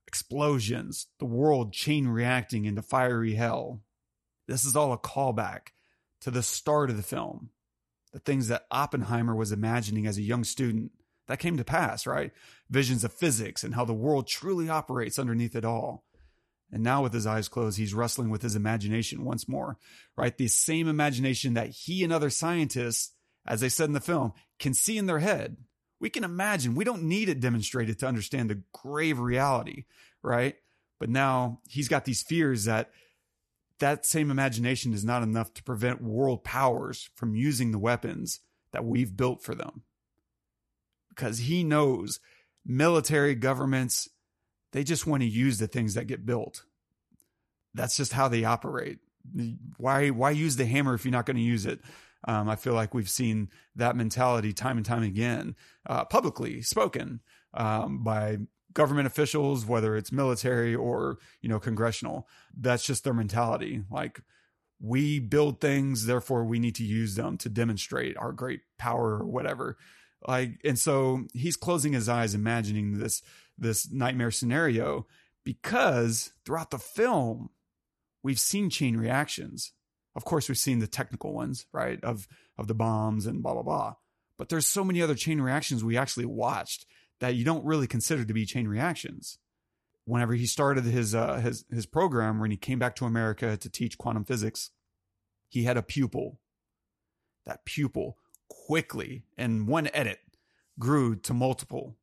explosions, 0.08 1.08
the 1.20 1.26
world 1.26 1.74
chain 1.74 2.08
reacting 2.08 2.66
into 2.66 2.82
fiery 2.82 3.36
hell. 3.36 3.82
This 4.48 4.66
is 4.66 4.76
all 4.76 4.94
a 4.94 4.98
callback 4.98 5.70
to 6.22 6.32
the 6.32 6.44
start 6.44 6.90
of 6.90 6.98
the 6.98 7.04
film, 7.04 7.50
the 8.14 8.20
things 8.20 8.48
that 8.48 8.66
Oppenheimer 8.72 9.36
was 9.36 9.52
imagining 9.52 10.08
as 10.08 10.18
a 10.18 10.24
young 10.24 10.44
student, 10.44 10.92
that 11.32 11.40
came 11.40 11.56
to 11.56 11.64
pass, 11.64 12.06
right? 12.06 12.34
Visions 12.70 13.06
of 13.06 13.14
physics 13.14 13.64
and 13.64 13.74
how 13.74 13.86
the 13.86 13.94
world 13.94 14.28
truly 14.28 14.68
operates 14.68 15.18
underneath 15.18 15.56
it 15.56 15.64
all. 15.64 16.04
And 16.74 16.84
now, 16.84 17.04
with 17.04 17.14
his 17.14 17.26
eyes 17.26 17.48
closed, 17.48 17.78
he's 17.78 17.94
wrestling 17.94 18.30
with 18.30 18.42
his 18.42 18.54
imagination 18.54 19.24
once 19.24 19.48
more, 19.48 19.78
right? 20.18 20.38
The 20.38 20.50
same 20.50 20.90
imagination 20.90 21.54
that 21.54 21.70
he 21.70 22.04
and 22.04 22.12
other 22.12 22.30
scientists, 22.30 23.14
as 23.48 23.62
they 23.62 23.70
said 23.70 23.86
in 23.86 23.94
the 23.94 24.02
film, 24.02 24.34
can 24.60 24.74
see 24.74 24.98
in 24.98 25.06
their 25.06 25.20
head. 25.20 25.56
We 26.02 26.10
can 26.10 26.26
imagine. 26.26 26.76
We 26.76 26.84
don't 26.84 27.04
need 27.04 27.30
it 27.30 27.40
demonstrated 27.40 27.98
to 28.00 28.08
understand 28.08 28.50
the 28.50 28.64
grave 28.74 29.18
reality, 29.18 29.86
right? 30.22 30.56
But 31.00 31.10
now 31.10 31.62
he's 31.70 31.88
got 31.88 32.04
these 32.04 32.24
fears 32.24 32.66
that 32.66 32.92
that 33.80 34.06
same 34.06 34.32
imagination 34.32 34.94
is 34.94 35.06
not 35.06 35.24
enough 35.24 35.54
to 35.54 35.64
prevent 35.64 36.04
world 36.04 36.44
powers 36.44 37.10
from 37.16 37.36
using 37.36 37.72
the 37.72 37.80
weapons 37.80 38.42
that 38.74 38.84
we've 38.84 39.16
built 39.16 39.42
for 39.42 39.56
them. 39.56 39.84
Because 41.22 41.38
he 41.38 41.64
knows 41.64 42.20
military 42.66 43.36
governments, 43.36 44.10
they 44.72 44.84
just 44.84 45.06
want 45.06 45.22
to 45.22 45.30
use 45.30 45.60
the 45.60 45.68
things 45.68 45.94
that 45.94 46.08
get 46.08 46.26
built. 46.26 46.64
That's 47.76 47.96
just 47.96 48.14
how 48.14 48.28
they 48.28 48.44
operate. 48.44 48.98
Why 49.78 50.10
why 50.10 50.32
use 50.32 50.56
the 50.56 50.66
hammer 50.66 50.96
if 50.96 51.06
you're 51.06 51.12
not 51.12 51.28
going 51.28 51.38
to 51.38 51.44
use 51.44 51.68
it? 51.68 51.80
Um, 52.28 52.50
I 52.50 52.56
feel 52.56 52.74
like 52.74 52.96
we've 52.96 53.10
seen 53.10 53.50
that 53.76 53.96
mentality 53.96 54.52
time 54.52 54.78
and 54.78 54.86
time 54.86 55.04
again, 55.04 55.56
uh, 55.88 56.06
publicly 56.06 56.64
spoken 56.64 57.20
um, 57.54 58.04
by 58.04 58.40
government 58.74 59.06
officials, 59.06 59.64
whether 59.64 59.96
it's 59.96 60.12
military 60.12 60.74
or 60.74 61.20
you 61.42 61.50
know 61.50 61.60
congressional. 61.60 62.28
That's 62.60 62.84
just 62.84 63.04
their 63.04 63.14
mentality. 63.14 63.84
Like 63.92 64.22
we 64.80 65.20
build 65.20 65.62
things, 65.62 66.08
therefore 66.08 66.46
we 66.46 66.58
need 66.58 66.74
to 66.76 66.84
use 66.84 67.14
them 67.14 67.38
to 67.38 67.50
demonstrate 67.50 68.18
our 68.18 68.32
great 68.32 68.62
power 68.80 69.20
or 69.20 69.28
whatever. 69.28 69.78
Like, 70.28 70.62
and 70.64 70.78
so 70.78 71.26
he's 71.34 71.58
closing 71.58 71.94
his 71.94 72.08
eyes, 72.08 72.36
imagining 72.36 73.00
this 73.00 73.22
this 73.58 73.92
nightmare 73.92 74.32
scenario 74.32 75.06
because 75.44 76.32
throughout 76.46 76.72
the 76.72 76.80
film 76.80 77.50
we've 78.24 78.40
seen 78.40 78.70
chain 78.70 78.98
reactions. 78.98 79.74
Of 80.16 80.26
course, 80.26 80.50
we've 80.50 80.58
seen 80.58 80.80
the 80.80 80.88
technical 80.88 81.34
ones, 81.34 81.66
right? 81.72 82.04
Of 82.04 82.28
of 82.58 82.68
the 82.68 82.76
bombs 82.76 83.26
and 83.26 83.42
blah 83.42 83.54
blah 83.54 83.64
blah. 83.64 83.96
But 84.38 84.50
there's 84.50 84.68
so 84.68 84.84
many 84.84 85.02
other 85.02 85.16
chain 85.16 85.40
reactions 85.42 85.84
we 85.84 85.98
actually 85.98 86.26
watched 86.26 86.86
that 87.20 87.36
you 87.36 87.46
don't 87.46 87.66
really 87.66 87.88
consider 87.88 88.26
to 88.26 88.34
be 88.34 88.46
chain 88.46 88.68
reactions. 88.68 89.38
Whenever 90.06 90.34
he 90.34 90.46
started 90.46 90.84
his 90.84 91.16
uh, 91.16 91.36
his 91.36 91.66
his 91.72 91.86
program, 91.86 92.40
when 92.40 92.52
he 92.52 92.58
came 92.58 92.80
back 92.80 92.96
to 92.98 93.06
America 93.06 93.56
to 93.56 93.70
teach 93.70 93.98
quantum 93.98 94.26
physics, 94.26 94.72
he 95.48 95.64
had 95.64 95.78
a 95.78 95.84
pupil. 95.84 96.40
That 97.46 97.66
pupil 97.66 98.18
quickly 98.72 99.26
and 99.38 99.68
one 99.68 99.90
edit 99.94 100.20
grew 100.80 101.14
to 101.14 101.34
multiple 101.34 101.98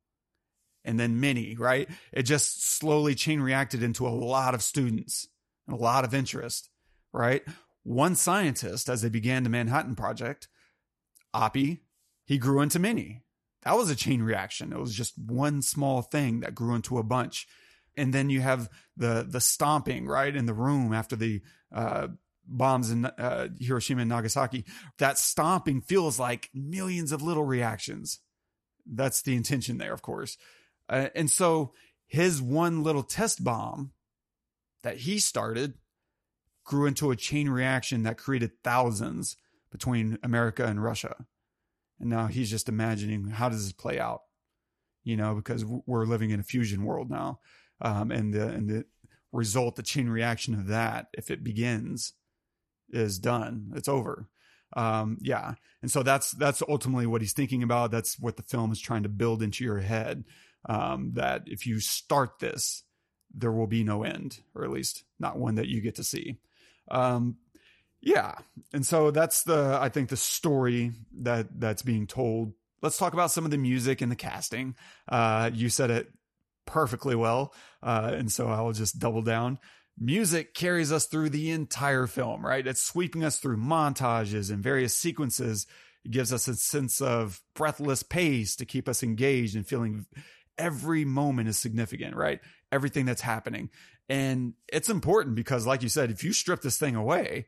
and 0.84 1.00
then 1.00 1.18
many, 1.18 1.56
right? 1.56 1.88
It 2.12 2.24
just 2.24 2.62
slowly 2.62 3.14
chain 3.14 3.40
reacted 3.40 3.82
into 3.82 4.06
a 4.06 4.10
lot 4.10 4.54
of 4.54 4.62
students 4.62 5.28
and 5.66 5.74
a 5.74 5.80
lot 5.80 6.04
of 6.04 6.12
interest, 6.12 6.68
right? 7.10 7.42
One 7.84 8.14
scientist, 8.14 8.90
as 8.90 9.00
they 9.00 9.08
began 9.08 9.44
the 9.44 9.48
Manhattan 9.48 9.94
Project, 9.94 10.48
Oppie, 11.34 11.78
he 12.26 12.36
grew 12.36 12.60
into 12.60 12.78
many. 12.78 13.22
That 13.62 13.78
was 13.78 13.88
a 13.88 13.96
chain 13.96 14.20
reaction. 14.20 14.70
It 14.70 14.78
was 14.78 14.94
just 14.94 15.16
one 15.16 15.62
small 15.62 16.02
thing 16.02 16.40
that 16.40 16.54
grew 16.54 16.74
into 16.74 16.98
a 16.98 17.02
bunch. 17.02 17.48
And 17.96 18.12
then 18.12 18.28
you 18.28 18.42
have 18.42 18.68
the 18.94 19.26
the 19.26 19.40
stomping 19.40 20.06
right 20.06 20.36
in 20.36 20.44
the 20.44 20.52
room 20.52 20.92
after 20.92 21.16
the 21.16 21.40
uh, 21.74 22.08
bombs 22.48 22.90
in 22.90 23.04
uh, 23.04 23.48
Hiroshima 23.60 24.00
and 24.00 24.08
Nagasaki. 24.08 24.64
That 24.98 25.18
stomping 25.18 25.80
feels 25.80 26.18
like 26.18 26.50
millions 26.54 27.12
of 27.12 27.22
little 27.22 27.44
reactions. 27.44 28.20
That's 28.86 29.22
the 29.22 29.36
intention 29.36 29.78
there, 29.78 29.92
of 29.92 30.02
course. 30.02 30.36
Uh, 30.88 31.08
and 31.14 31.30
so 31.30 31.72
his 32.06 32.40
one 32.40 32.82
little 32.82 33.02
test 33.02 33.44
bomb 33.44 33.92
that 34.82 34.98
he 34.98 35.18
started 35.18 35.74
grew 36.64 36.86
into 36.86 37.10
a 37.10 37.16
chain 37.16 37.48
reaction 37.48 38.02
that 38.02 38.18
created 38.18 38.50
thousands 38.64 39.36
between 39.70 40.18
America 40.22 40.64
and 40.64 40.82
Russia. 40.82 41.26
And 42.00 42.10
now 42.10 42.26
he's 42.26 42.50
just 42.50 42.68
imagining 42.68 43.28
how 43.28 43.48
does 43.48 43.64
this 43.64 43.72
play 43.72 43.98
out? 43.98 44.22
You 45.04 45.16
know, 45.16 45.34
because 45.34 45.64
we're 45.64 46.06
living 46.06 46.30
in 46.30 46.40
a 46.40 46.44
fusion 46.44 46.84
world 46.84 47.10
now. 47.10 47.40
Um, 47.80 48.10
and 48.10 48.32
the, 48.34 48.48
and 48.48 48.68
the 48.68 48.84
result, 49.32 49.76
the 49.76 49.82
chain 49.82 50.08
reaction 50.08 50.54
of 50.54 50.68
that, 50.68 51.06
if 51.12 51.30
it 51.30 51.44
begins, 51.44 52.12
is 52.90 53.18
done. 53.18 53.72
It's 53.74 53.88
over. 53.88 54.28
Um, 54.76 55.18
yeah. 55.20 55.54
And 55.82 55.90
so 55.90 56.02
that's, 56.02 56.32
that's 56.32 56.62
ultimately 56.68 57.06
what 57.06 57.22
he's 57.22 57.32
thinking 57.32 57.62
about. 57.62 57.90
That's 57.90 58.18
what 58.18 58.36
the 58.36 58.42
film 58.42 58.70
is 58.72 58.80
trying 58.80 59.04
to 59.04 59.08
build 59.08 59.42
into 59.42 59.64
your 59.64 59.78
head. 59.78 60.24
Um, 60.68 61.12
that 61.14 61.44
if 61.46 61.66
you 61.66 61.80
start 61.80 62.40
this, 62.40 62.82
there 63.34 63.52
will 63.52 63.66
be 63.66 63.84
no 63.84 64.02
end, 64.02 64.40
or 64.54 64.64
at 64.64 64.70
least 64.70 65.04
not 65.18 65.38
one 65.38 65.54
that 65.54 65.68
you 65.68 65.80
get 65.80 65.94
to 65.96 66.04
see. 66.04 66.38
Um, 66.90 67.36
yeah. 68.00 68.34
And 68.72 68.84
so 68.84 69.10
that's 69.10 69.44
the, 69.44 69.78
I 69.80 69.88
think 69.88 70.08
the 70.08 70.16
story 70.16 70.92
that 71.20 71.60
that's 71.60 71.82
being 71.82 72.06
told. 72.06 72.52
Let's 72.82 72.98
talk 72.98 73.12
about 73.12 73.30
some 73.30 73.44
of 73.44 73.50
the 73.50 73.58
music 73.58 74.00
and 74.00 74.10
the 74.10 74.16
casting. 74.16 74.74
Uh, 75.08 75.50
you 75.52 75.68
said 75.68 75.90
it 75.90 76.08
perfectly 76.66 77.14
well. 77.14 77.54
Uh, 77.82 78.12
and 78.14 78.30
so 78.30 78.48
I 78.48 78.60
will 78.60 78.72
just 78.72 78.98
double 78.98 79.22
down. 79.22 79.58
Music 80.00 80.54
carries 80.54 80.92
us 80.92 81.06
through 81.06 81.30
the 81.30 81.50
entire 81.50 82.06
film, 82.06 82.44
right? 82.44 82.66
It's 82.66 82.82
sweeping 82.82 83.24
us 83.24 83.38
through 83.38 83.56
montages 83.56 84.50
and 84.50 84.62
various 84.62 84.94
sequences. 84.94 85.66
It 86.04 86.12
gives 86.12 86.32
us 86.32 86.46
a 86.46 86.54
sense 86.54 87.00
of 87.00 87.40
breathless 87.54 88.02
pace 88.02 88.54
to 88.56 88.66
keep 88.66 88.88
us 88.88 89.02
engaged 89.02 89.56
and 89.56 89.66
feeling 89.66 90.06
every 90.56 91.04
moment 91.04 91.48
is 91.48 91.58
significant, 91.58 92.14
right? 92.14 92.40
Everything 92.70 93.06
that's 93.06 93.22
happening. 93.22 93.70
And 94.08 94.54
it's 94.68 94.88
important 94.88 95.34
because, 95.34 95.66
like 95.66 95.82
you 95.82 95.88
said, 95.88 96.10
if 96.10 96.24
you 96.24 96.32
strip 96.32 96.62
this 96.62 96.78
thing 96.78 96.96
away, 96.96 97.46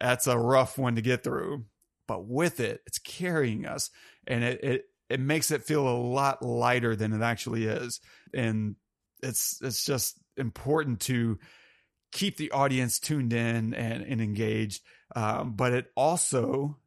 that's 0.00 0.26
a 0.26 0.38
rough 0.38 0.78
one 0.78 0.96
to 0.96 1.02
get 1.02 1.22
through. 1.22 1.64
But 2.06 2.26
with 2.26 2.60
it, 2.60 2.82
it's 2.86 2.98
carrying 2.98 3.66
us 3.66 3.90
and 4.26 4.44
it, 4.44 4.64
it, 4.64 4.84
it 5.08 5.20
makes 5.20 5.50
it 5.50 5.64
feel 5.64 5.88
a 5.88 5.96
lot 5.96 6.42
lighter 6.42 6.96
than 6.96 7.12
it 7.12 7.22
actually 7.22 7.64
is. 7.64 8.00
And 8.34 8.76
it's, 9.22 9.58
it's 9.62 9.84
just 9.84 10.18
important 10.36 11.00
to 11.02 11.38
keep 12.14 12.38
the 12.38 12.52
audience 12.52 12.98
tuned 12.98 13.34
in 13.34 13.74
and, 13.74 14.02
and 14.02 14.22
engaged. 14.22 14.82
Um, 15.14 15.52
but 15.54 15.74
it 15.74 15.90
also 15.94 16.78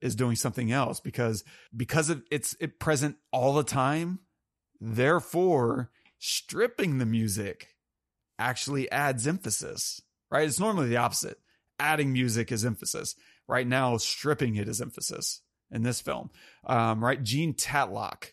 is 0.00 0.14
doing 0.14 0.36
something 0.36 0.72
else 0.72 1.00
because, 1.00 1.44
because 1.76 2.08
of 2.08 2.22
it's 2.30 2.56
it 2.60 2.78
present 2.78 3.16
all 3.32 3.52
the 3.52 3.64
time. 3.64 4.20
Therefore, 4.80 5.90
stripping 6.18 6.98
the 6.98 7.06
music 7.06 7.74
actually 8.38 8.90
adds 8.90 9.26
emphasis, 9.26 10.00
right? 10.30 10.46
It's 10.46 10.60
normally 10.60 10.88
the 10.88 10.96
opposite 10.96 11.38
adding 11.80 12.12
music 12.12 12.50
is 12.52 12.64
emphasis. 12.64 13.14
Right 13.46 13.66
now, 13.66 13.96
stripping 13.96 14.56
it 14.56 14.68
is 14.68 14.80
emphasis 14.80 15.40
in 15.70 15.82
this 15.82 16.00
film. 16.00 16.30
Um, 16.66 17.02
right, 17.02 17.22
Jean 17.22 17.54
Tatlock, 17.54 18.32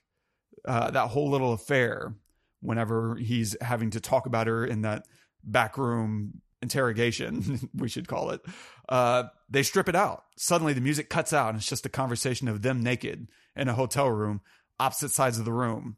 uh, 0.65 0.91
that 0.91 1.09
whole 1.09 1.29
little 1.29 1.53
affair. 1.53 2.15
Whenever 2.61 3.15
he's 3.15 3.55
having 3.61 3.91
to 3.91 3.99
talk 3.99 4.25
about 4.25 4.47
her 4.47 4.65
in 4.65 4.81
that 4.81 5.05
backroom 5.45 6.41
interrogation, 6.61 7.69
we 7.75 7.87
should 7.87 8.07
call 8.07 8.31
it, 8.31 8.41
uh, 8.89 9.23
they 9.49 9.63
strip 9.63 9.87
it 9.87 9.95
out. 9.95 10.23
Suddenly, 10.37 10.73
the 10.73 10.81
music 10.81 11.09
cuts 11.09 11.33
out, 11.33 11.49
and 11.49 11.57
it's 11.57 11.69
just 11.69 11.85
a 11.85 11.89
conversation 11.89 12.47
of 12.47 12.61
them 12.61 12.81
naked 12.81 13.27
in 13.55 13.67
a 13.67 13.73
hotel 13.73 14.09
room, 14.09 14.41
opposite 14.79 15.11
sides 15.11 15.39
of 15.39 15.45
the 15.45 15.53
room, 15.53 15.97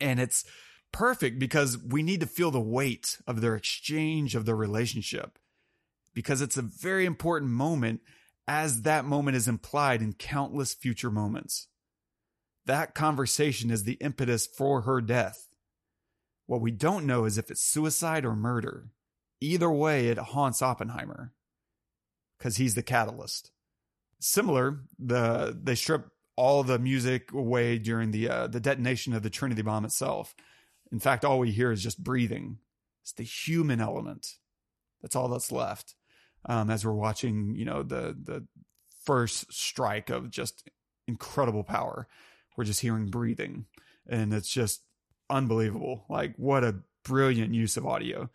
and 0.00 0.20
it's 0.20 0.44
perfect 0.92 1.38
because 1.38 1.78
we 1.78 2.02
need 2.02 2.20
to 2.20 2.26
feel 2.26 2.50
the 2.50 2.60
weight 2.60 3.18
of 3.26 3.40
their 3.40 3.56
exchange 3.56 4.34
of 4.34 4.44
their 4.44 4.56
relationship 4.56 5.38
because 6.14 6.42
it's 6.42 6.56
a 6.56 6.62
very 6.62 7.06
important 7.06 7.50
moment 7.50 8.00
as 8.46 8.82
that 8.82 9.04
moment 9.04 9.36
is 9.36 9.48
implied 9.48 10.02
in 10.02 10.12
countless 10.12 10.74
future 10.74 11.10
moments. 11.10 11.68
That 12.66 12.94
conversation 12.94 13.70
is 13.70 13.84
the 13.84 13.94
impetus 13.94 14.46
for 14.46 14.82
her 14.82 15.00
death. 15.00 15.48
What 16.46 16.60
we 16.60 16.70
don't 16.70 17.06
know 17.06 17.24
is 17.24 17.38
if 17.38 17.50
it's 17.50 17.62
suicide 17.62 18.24
or 18.24 18.34
murder. 18.34 18.90
Either 19.40 19.70
way, 19.70 20.08
it 20.08 20.18
haunts 20.18 20.62
Oppenheimer 20.62 21.32
because 22.38 22.56
he's 22.56 22.74
the 22.74 22.82
catalyst. 22.82 23.50
Similar, 24.20 24.82
the 24.98 25.58
they 25.60 25.74
strip 25.74 26.06
all 26.36 26.62
the 26.62 26.78
music 26.78 27.32
away 27.32 27.78
during 27.78 28.10
the 28.12 28.28
uh, 28.28 28.46
the 28.46 28.60
detonation 28.60 29.12
of 29.14 29.22
the 29.22 29.30
Trinity 29.30 29.62
bomb 29.62 29.84
itself. 29.84 30.34
In 30.92 31.00
fact, 31.00 31.24
all 31.24 31.38
we 31.38 31.50
hear 31.50 31.72
is 31.72 31.82
just 31.82 32.02
breathing. 32.02 32.58
It's 33.02 33.12
the 33.12 33.24
human 33.24 33.80
element. 33.80 34.36
That's 35.00 35.16
all 35.16 35.28
that's 35.28 35.50
left 35.50 35.94
um, 36.46 36.70
as 36.70 36.84
we're 36.84 36.92
watching, 36.92 37.54
you 37.56 37.64
know, 37.64 37.82
the 37.82 38.16
the 38.20 38.46
first 39.04 39.52
strike 39.52 40.10
of 40.10 40.30
just 40.30 40.68
incredible 41.06 41.64
power. 41.64 42.08
We're 42.56 42.64
just 42.64 42.80
hearing 42.80 43.06
breathing, 43.06 43.66
and 44.08 44.32
it's 44.32 44.48
just 44.48 44.82
unbelievable. 45.30 46.04
Like 46.08 46.34
what 46.36 46.64
a 46.64 46.76
brilliant 47.04 47.54
use 47.54 47.76
of 47.76 47.86
audio. 47.86 48.30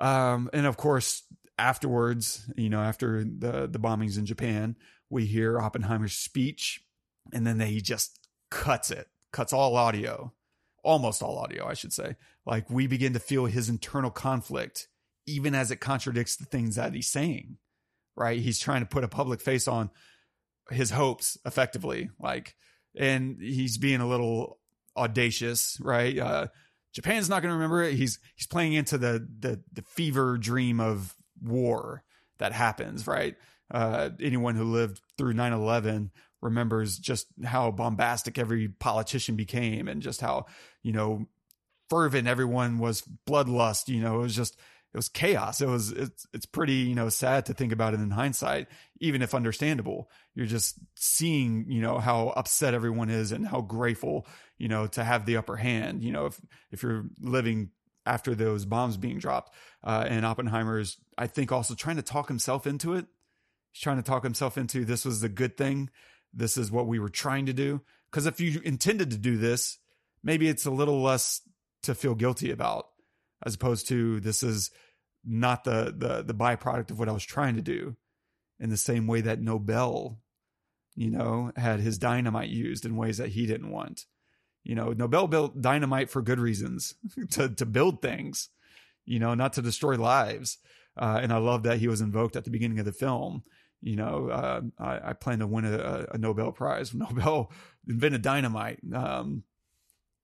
Um, 0.00 0.48
and 0.52 0.66
of 0.66 0.76
course, 0.76 1.22
afterwards, 1.58 2.50
you 2.56 2.68
know, 2.68 2.80
after 2.80 3.24
the 3.24 3.68
the 3.70 3.80
bombings 3.80 4.16
in 4.16 4.26
Japan, 4.26 4.76
we 5.10 5.26
hear 5.26 5.60
Oppenheimer's 5.60 6.14
speech, 6.14 6.82
and 7.32 7.46
then 7.46 7.58
they 7.58 7.78
just 7.78 8.28
cuts 8.50 8.90
it, 8.90 9.08
cuts 9.32 9.52
all 9.52 9.76
audio, 9.76 10.32
almost 10.82 11.22
all 11.22 11.38
audio, 11.38 11.66
I 11.66 11.74
should 11.74 11.92
say. 11.92 12.16
Like 12.46 12.70
we 12.70 12.86
begin 12.86 13.12
to 13.14 13.18
feel 13.18 13.46
his 13.46 13.68
internal 13.68 14.10
conflict, 14.10 14.88
even 15.26 15.54
as 15.54 15.70
it 15.70 15.80
contradicts 15.80 16.36
the 16.36 16.46
things 16.46 16.76
that 16.76 16.94
he's 16.94 17.08
saying. 17.08 17.58
Right? 18.16 18.40
He's 18.40 18.58
trying 18.58 18.80
to 18.80 18.86
put 18.86 19.04
a 19.04 19.08
public 19.08 19.40
face 19.40 19.68
on 19.68 19.90
his 20.70 20.90
hopes 20.90 21.38
effectively, 21.46 22.10
like, 22.18 22.54
and 22.96 23.40
he's 23.40 23.78
being 23.78 24.00
a 24.00 24.08
little 24.08 24.57
audacious, 24.98 25.78
right? 25.80 26.18
Uh, 26.18 26.46
Japan's 26.92 27.28
not 27.28 27.42
going 27.42 27.50
to 27.50 27.56
remember 27.56 27.82
it. 27.82 27.94
He's 27.94 28.18
he's 28.36 28.46
playing 28.46 28.72
into 28.72 28.98
the 28.98 29.26
the 29.38 29.60
the 29.72 29.82
fever 29.82 30.36
dream 30.38 30.80
of 30.80 31.14
war 31.42 32.02
that 32.38 32.52
happens, 32.52 33.06
right? 33.06 33.36
Uh, 33.70 34.10
anyone 34.20 34.54
who 34.56 34.64
lived 34.64 35.00
through 35.16 35.34
9/11 35.34 36.10
remembers 36.40 36.98
just 36.98 37.26
how 37.44 37.70
bombastic 37.70 38.38
every 38.38 38.68
politician 38.68 39.36
became 39.36 39.88
and 39.88 40.02
just 40.02 40.20
how, 40.20 40.46
you 40.82 40.92
know, 40.92 41.26
fervent 41.90 42.28
everyone 42.28 42.78
was 42.78 43.02
bloodlust, 43.28 43.88
you 43.88 44.00
know, 44.00 44.16
it 44.16 44.22
was 44.22 44.36
just 44.36 44.58
it 44.92 44.96
was 44.96 45.08
chaos. 45.08 45.60
It 45.60 45.68
was 45.68 45.92
it's 45.92 46.26
it's 46.32 46.46
pretty, 46.46 46.74
you 46.74 46.94
know, 46.94 47.08
sad 47.08 47.46
to 47.46 47.54
think 47.54 47.72
about 47.72 47.94
it 47.94 48.00
in 48.00 48.10
hindsight, 48.10 48.68
even 49.00 49.22
if 49.22 49.34
understandable. 49.34 50.10
You're 50.34 50.46
just 50.46 50.78
seeing, 50.96 51.66
you 51.68 51.82
know, 51.82 51.98
how 51.98 52.28
upset 52.28 52.74
everyone 52.74 53.10
is 53.10 53.32
and 53.32 53.46
how 53.46 53.60
grateful, 53.60 54.26
you 54.56 54.68
know, 54.68 54.86
to 54.88 55.04
have 55.04 55.26
the 55.26 55.36
upper 55.36 55.56
hand, 55.56 56.02
you 56.02 56.12
know, 56.12 56.26
if 56.26 56.40
if 56.70 56.82
you're 56.82 57.04
living 57.20 57.70
after 58.06 58.34
those 58.34 58.64
bombs 58.64 58.96
being 58.96 59.18
dropped. 59.18 59.54
Uh, 59.84 60.04
and 60.08 60.24
Oppenheimer's, 60.24 60.96
I 61.16 61.26
think, 61.26 61.52
also 61.52 61.74
trying 61.74 61.96
to 61.96 62.02
talk 62.02 62.28
himself 62.28 62.66
into 62.66 62.94
it. 62.94 63.06
He's 63.72 63.82
trying 63.82 63.98
to 63.98 64.02
talk 64.02 64.22
himself 64.22 64.56
into 64.56 64.84
this 64.84 65.04
was 65.04 65.20
the 65.20 65.28
good 65.28 65.56
thing. 65.56 65.90
This 66.32 66.56
is 66.56 66.70
what 66.70 66.86
we 66.86 66.98
were 66.98 67.10
trying 67.10 67.46
to 67.46 67.52
do. 67.52 67.82
Because 68.10 68.24
if 68.24 68.40
you 68.40 68.60
intended 68.64 69.10
to 69.10 69.18
do 69.18 69.36
this, 69.36 69.78
maybe 70.22 70.48
it's 70.48 70.64
a 70.64 70.70
little 70.70 71.02
less 71.02 71.42
to 71.82 71.94
feel 71.94 72.14
guilty 72.14 72.50
about, 72.50 72.86
as 73.44 73.54
opposed 73.54 73.88
to 73.88 74.20
this 74.20 74.42
is 74.42 74.70
not 75.24 75.64
the 75.64 75.94
the 75.96 76.22
the 76.22 76.34
byproduct 76.34 76.90
of 76.90 76.98
what 76.98 77.08
I 77.08 77.12
was 77.12 77.24
trying 77.24 77.56
to 77.56 77.62
do. 77.62 77.96
In 78.60 78.70
the 78.70 78.76
same 78.76 79.06
way 79.06 79.20
that 79.20 79.40
Nobel, 79.40 80.18
you 80.96 81.10
know, 81.10 81.52
had 81.54 81.78
his 81.78 81.96
dynamite 81.96 82.48
used 82.48 82.84
in 82.84 82.96
ways 82.96 83.18
that 83.18 83.28
he 83.28 83.46
didn't 83.46 83.70
want. 83.70 84.04
You 84.64 84.74
know, 84.74 84.92
Nobel 84.92 85.28
built 85.28 85.62
dynamite 85.62 86.10
for 86.10 86.22
good 86.22 86.40
reasons 86.40 86.94
to 87.30 87.48
to 87.48 87.66
build 87.66 88.02
things, 88.02 88.48
you 89.04 89.18
know, 89.18 89.34
not 89.34 89.52
to 89.54 89.62
destroy 89.62 89.96
lives. 89.96 90.58
Uh, 90.96 91.20
and 91.22 91.32
I 91.32 91.36
love 91.38 91.62
that 91.62 91.78
he 91.78 91.86
was 91.86 92.00
invoked 92.00 92.34
at 92.34 92.44
the 92.44 92.50
beginning 92.50 92.80
of 92.80 92.84
the 92.84 92.92
film. 92.92 93.44
You 93.80 93.94
know, 93.94 94.28
uh, 94.28 94.60
I, 94.76 95.10
I, 95.10 95.12
plan 95.12 95.38
to 95.38 95.46
win 95.46 95.64
a, 95.64 96.06
a, 96.10 96.18
Nobel 96.18 96.50
Prize. 96.50 96.92
Nobel 96.94 97.52
invented 97.86 98.22
dynamite. 98.22 98.80
Um, 98.92 99.44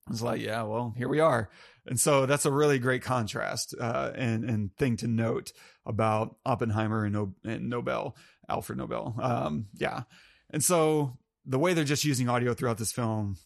I 0.07 0.11
was 0.11 0.23
like, 0.23 0.41
yeah, 0.41 0.63
well, 0.63 0.95
here 0.97 1.09
we 1.09 1.21
are. 1.21 1.51
And 1.87 1.99
so 1.99 2.27
that's 2.27 2.47
a 2.47 2.53
really 2.53 2.79
great 2.79 3.03
contrast 3.03 3.75
uh, 3.79 4.13
and 4.15 4.45
and 4.45 4.75
thing 4.77 4.97
to 4.99 5.07
note 5.07 5.53
about 5.85 6.37
Oppenheimer 6.47 7.05
and, 7.05 7.35
and 7.45 7.69
Nobel, 7.69 8.17
Alfred 8.49 8.79
Nobel. 8.79 9.15
Um, 9.21 9.67
yeah, 9.75 10.03
and 10.51 10.65
so 10.65 11.19
the 11.45 11.59
way 11.59 11.75
they're 11.75 11.85
just 11.85 12.05
using 12.05 12.29
audio 12.29 12.55
throughout 12.55 12.79
this 12.79 12.93
film, 12.93 13.37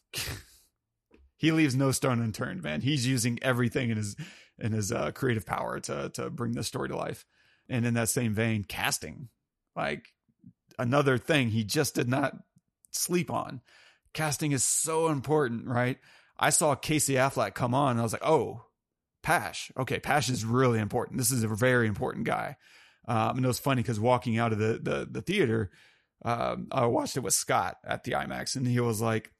he 1.36 1.50
leaves 1.50 1.74
no 1.74 1.90
stone 1.90 2.20
unturned. 2.20 2.62
Man, 2.62 2.80
he's 2.80 3.06
using 3.06 3.38
everything 3.42 3.90
in 3.90 3.96
his 3.96 4.16
in 4.58 4.72
his 4.72 4.92
uh, 4.92 5.10
creative 5.12 5.46
power 5.46 5.80
to 5.80 6.10
to 6.10 6.30
bring 6.30 6.52
the 6.52 6.64
story 6.64 6.88
to 6.88 6.96
life. 6.96 7.24
And 7.68 7.84
in 7.84 7.94
that 7.94 8.08
same 8.08 8.34
vein, 8.34 8.64
casting, 8.64 9.28
like 9.76 10.14
another 10.78 11.18
thing 11.18 11.50
he 11.50 11.64
just 11.64 11.94
did 11.94 12.08
not 12.08 12.34
sleep 12.92 13.30
on. 13.30 13.60
Casting 14.14 14.52
is 14.52 14.64
so 14.64 15.08
important, 15.08 15.66
right? 15.66 15.98
I 16.38 16.50
saw 16.50 16.74
Casey 16.74 17.14
Affleck 17.14 17.54
come 17.54 17.74
on 17.74 17.92
and 17.92 18.00
I 18.00 18.02
was 18.02 18.12
like, 18.12 18.24
oh, 18.24 18.64
Pash. 19.22 19.72
Okay, 19.76 19.98
Pash 19.98 20.28
is 20.28 20.44
really 20.44 20.78
important. 20.78 21.18
This 21.18 21.30
is 21.30 21.42
a 21.42 21.48
very 21.48 21.86
important 21.86 22.24
guy. 22.24 22.56
Um, 23.06 23.36
and 23.36 23.44
it 23.44 23.48
was 23.48 23.58
funny 23.58 23.82
because 23.82 23.98
walking 23.98 24.38
out 24.38 24.52
of 24.52 24.58
the 24.58 24.78
the, 24.82 25.08
the 25.10 25.22
theater, 25.22 25.70
um, 26.24 26.68
I 26.70 26.86
watched 26.86 27.16
it 27.16 27.20
with 27.20 27.34
Scott 27.34 27.76
at 27.84 28.04
the 28.04 28.12
IMAX, 28.12 28.54
and 28.54 28.66
he 28.66 28.80
was 28.80 29.00
like, 29.00 29.32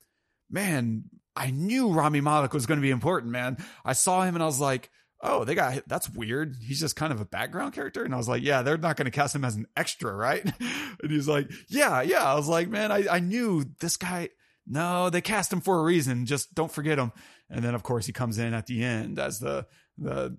"Man, 0.50 1.04
I 1.38 1.50
knew 1.50 1.92
Rami 1.92 2.20
Malek 2.20 2.52
was 2.52 2.66
going 2.66 2.78
to 2.78 2.82
be 2.82 2.90
important, 2.90 3.30
man. 3.30 3.58
I 3.84 3.92
saw 3.92 4.22
him 4.24 4.34
and 4.34 4.42
I 4.42 4.46
was 4.46 4.60
like, 4.60 4.90
oh, 5.20 5.44
they 5.44 5.54
got 5.54 5.82
that's 5.86 6.10
weird. 6.10 6.56
He's 6.60 6.80
just 6.80 6.96
kind 6.96 7.12
of 7.12 7.20
a 7.20 7.24
background 7.24 7.74
character. 7.74 8.04
And 8.04 8.12
I 8.12 8.16
was 8.16 8.28
like, 8.28 8.42
yeah, 8.42 8.62
they're 8.62 8.76
not 8.76 8.96
going 8.96 9.06
to 9.06 9.10
cast 9.12 9.34
him 9.34 9.44
as 9.44 9.54
an 9.54 9.66
extra, 9.76 10.12
right? 10.14 10.44
and 11.02 11.10
he's 11.10 11.28
like, 11.28 11.50
yeah, 11.68 12.02
yeah. 12.02 12.24
I 12.24 12.34
was 12.34 12.48
like, 12.48 12.68
man, 12.68 12.90
I, 12.90 13.06
I 13.08 13.20
knew 13.20 13.64
this 13.78 13.96
guy. 13.96 14.30
No, 14.68 15.08
they 15.08 15.20
cast 15.20 15.52
him 15.52 15.60
for 15.60 15.80
a 15.80 15.82
reason. 15.82 16.26
Just 16.26 16.54
don't 16.54 16.70
forget 16.70 16.98
him. 16.98 17.12
And 17.48 17.64
then 17.64 17.74
of 17.74 17.82
course 17.82 18.06
he 18.06 18.12
comes 18.12 18.38
in 18.38 18.52
at 18.52 18.66
the 18.66 18.84
end 18.84 19.18
as 19.18 19.38
the 19.38 19.66
the 19.96 20.36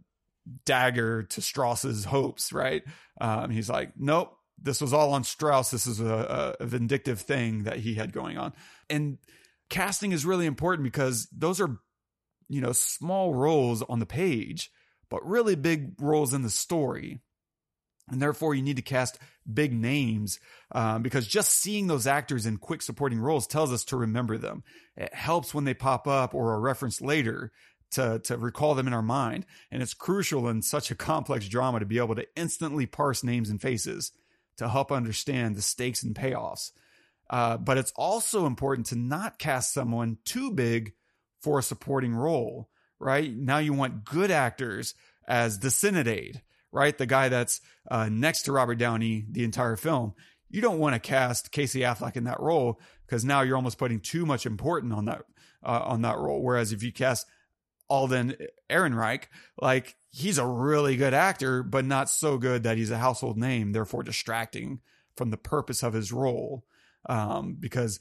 dagger 0.65 1.23
to 1.23 1.41
Strauss's 1.41 2.05
hopes, 2.05 2.53
right? 2.53 2.83
Um, 3.19 3.49
he's 3.49 3.69
like, 3.69 3.93
nope, 3.97 4.35
this 4.61 4.81
was 4.81 4.93
all 4.93 5.13
on 5.13 5.23
Strauss. 5.23 5.71
This 5.71 5.87
is 5.87 5.99
a, 5.99 6.55
a 6.59 6.65
vindictive 6.65 7.21
thing 7.21 7.63
that 7.63 7.77
he 7.77 7.95
had 7.95 8.13
going 8.13 8.37
on. 8.37 8.53
And 8.89 9.17
casting 9.69 10.11
is 10.11 10.25
really 10.25 10.45
important 10.45 10.83
because 10.83 11.27
those 11.35 11.59
are, 11.59 11.77
you 12.47 12.61
know, 12.61 12.71
small 12.71 13.33
roles 13.33 13.83
on 13.83 13.99
the 13.99 14.05
page, 14.05 14.71
but 15.09 15.25
really 15.25 15.55
big 15.55 15.93
roles 15.99 16.33
in 16.33 16.41
the 16.41 16.49
story. 16.49 17.21
And 18.11 18.21
therefore, 18.21 18.55
you 18.55 18.61
need 18.61 18.77
to 18.77 18.81
cast 18.81 19.19
big 19.51 19.73
names 19.73 20.39
um, 20.71 21.01
because 21.01 21.27
just 21.27 21.51
seeing 21.51 21.87
those 21.87 22.07
actors 22.07 22.45
in 22.45 22.57
quick 22.57 22.81
supporting 22.81 23.19
roles 23.19 23.47
tells 23.47 23.71
us 23.71 23.83
to 23.85 23.97
remember 23.97 24.37
them. 24.37 24.63
It 24.95 25.13
helps 25.13 25.53
when 25.53 25.63
they 25.63 25.73
pop 25.73 26.07
up 26.07 26.33
or 26.33 26.53
are 26.53 26.59
referenced 26.59 27.01
later 27.01 27.51
to, 27.91 28.19
to 28.19 28.37
recall 28.37 28.75
them 28.75 28.87
in 28.87 28.93
our 28.93 29.01
mind. 29.01 29.45
And 29.71 29.81
it's 29.81 29.93
crucial 29.93 30.47
in 30.47 30.61
such 30.61 30.91
a 30.91 30.95
complex 30.95 31.47
drama 31.47 31.79
to 31.79 31.85
be 31.85 31.97
able 31.97 32.15
to 32.15 32.27
instantly 32.35 32.85
parse 32.85 33.23
names 33.23 33.49
and 33.49 33.61
faces 33.61 34.11
to 34.57 34.69
help 34.69 34.91
understand 34.91 35.55
the 35.55 35.61
stakes 35.61 36.03
and 36.03 36.15
payoffs. 36.15 36.71
Uh, 37.29 37.57
but 37.57 37.77
it's 37.77 37.93
also 37.95 38.45
important 38.45 38.87
to 38.87 38.95
not 38.95 39.39
cast 39.39 39.73
someone 39.73 40.17
too 40.25 40.51
big 40.51 40.93
for 41.41 41.59
a 41.59 41.63
supporting 41.63 42.13
role, 42.13 42.69
right? 42.99 43.31
Now 43.31 43.59
you 43.59 43.73
want 43.73 44.03
good 44.03 44.31
actors 44.31 44.95
as 45.27 45.59
the 45.59 45.69
Synod 45.69 46.41
right? 46.71 46.97
The 46.97 47.05
guy 47.05 47.29
that's 47.29 47.61
uh, 47.89 48.09
next 48.09 48.43
to 48.43 48.51
Robert 48.51 48.75
Downey 48.75 49.25
the 49.29 49.43
entire 49.43 49.75
film. 49.75 50.13
You 50.49 50.61
don't 50.61 50.79
want 50.79 50.95
to 50.95 50.99
cast 50.99 51.51
Casey 51.51 51.81
Affleck 51.81 52.17
in 52.17 52.23
that 52.23 52.39
role 52.39 52.79
because 53.05 53.23
now 53.23 53.41
you're 53.41 53.55
almost 53.55 53.77
putting 53.77 53.99
too 53.99 54.25
much 54.25 54.45
importance 54.45 54.93
on 54.93 55.05
that 55.05 55.21
uh, 55.63 55.81
on 55.83 56.01
that 56.01 56.17
role. 56.17 56.41
Whereas 56.41 56.71
if 56.71 56.81
you 56.81 56.91
cast 56.91 57.27
Alden 57.89 58.35
Ehrenreich, 58.69 59.25
like 59.61 59.95
he's 60.09 60.37
a 60.37 60.45
really 60.45 60.95
good 60.95 61.13
actor, 61.13 61.63
but 61.63 61.85
not 61.85 62.09
so 62.09 62.37
good 62.37 62.63
that 62.63 62.77
he's 62.77 62.91
a 62.91 62.97
household 62.97 63.37
name, 63.37 63.71
therefore 63.71 64.03
distracting 64.03 64.79
from 65.15 65.29
the 65.29 65.37
purpose 65.37 65.83
of 65.83 65.93
his 65.93 66.11
role 66.11 66.63
um, 67.07 67.55
because 67.59 67.99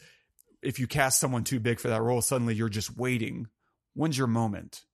if 0.62 0.78
you 0.78 0.86
cast 0.86 1.20
someone 1.20 1.44
too 1.44 1.60
big 1.60 1.78
for 1.78 1.88
that 1.88 2.02
role, 2.02 2.20
suddenly 2.20 2.54
you're 2.54 2.68
just 2.68 2.96
waiting. 2.96 3.46
When's 3.94 4.18
your 4.18 4.26
moment? 4.26 4.84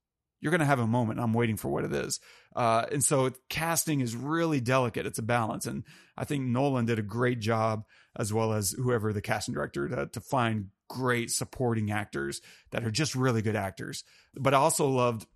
You're 0.40 0.50
going 0.50 0.60
to 0.60 0.66
have 0.66 0.80
a 0.80 0.86
moment. 0.86 1.20
I'm 1.20 1.32
waiting 1.32 1.56
for 1.56 1.68
what 1.68 1.84
it 1.84 1.92
is. 1.92 2.20
Uh, 2.54 2.86
and 2.92 3.02
so 3.02 3.30
casting 3.48 4.00
is 4.00 4.14
really 4.14 4.60
delicate. 4.60 5.06
It's 5.06 5.18
a 5.18 5.22
balance. 5.22 5.66
And 5.66 5.84
I 6.16 6.24
think 6.24 6.44
Nolan 6.44 6.86
did 6.86 6.98
a 6.98 7.02
great 7.02 7.40
job, 7.40 7.84
as 8.16 8.32
well 8.32 8.52
as 8.52 8.70
whoever 8.72 9.12
the 9.12 9.20
casting 9.20 9.54
director, 9.54 9.88
to, 9.88 10.06
to 10.06 10.20
find 10.20 10.68
great 10.88 11.30
supporting 11.30 11.90
actors 11.90 12.40
that 12.70 12.84
are 12.84 12.90
just 12.90 13.14
really 13.14 13.42
good 13.42 13.56
actors. 13.56 14.04
But 14.34 14.54
I 14.54 14.58
also 14.58 14.88
loved 14.88 15.26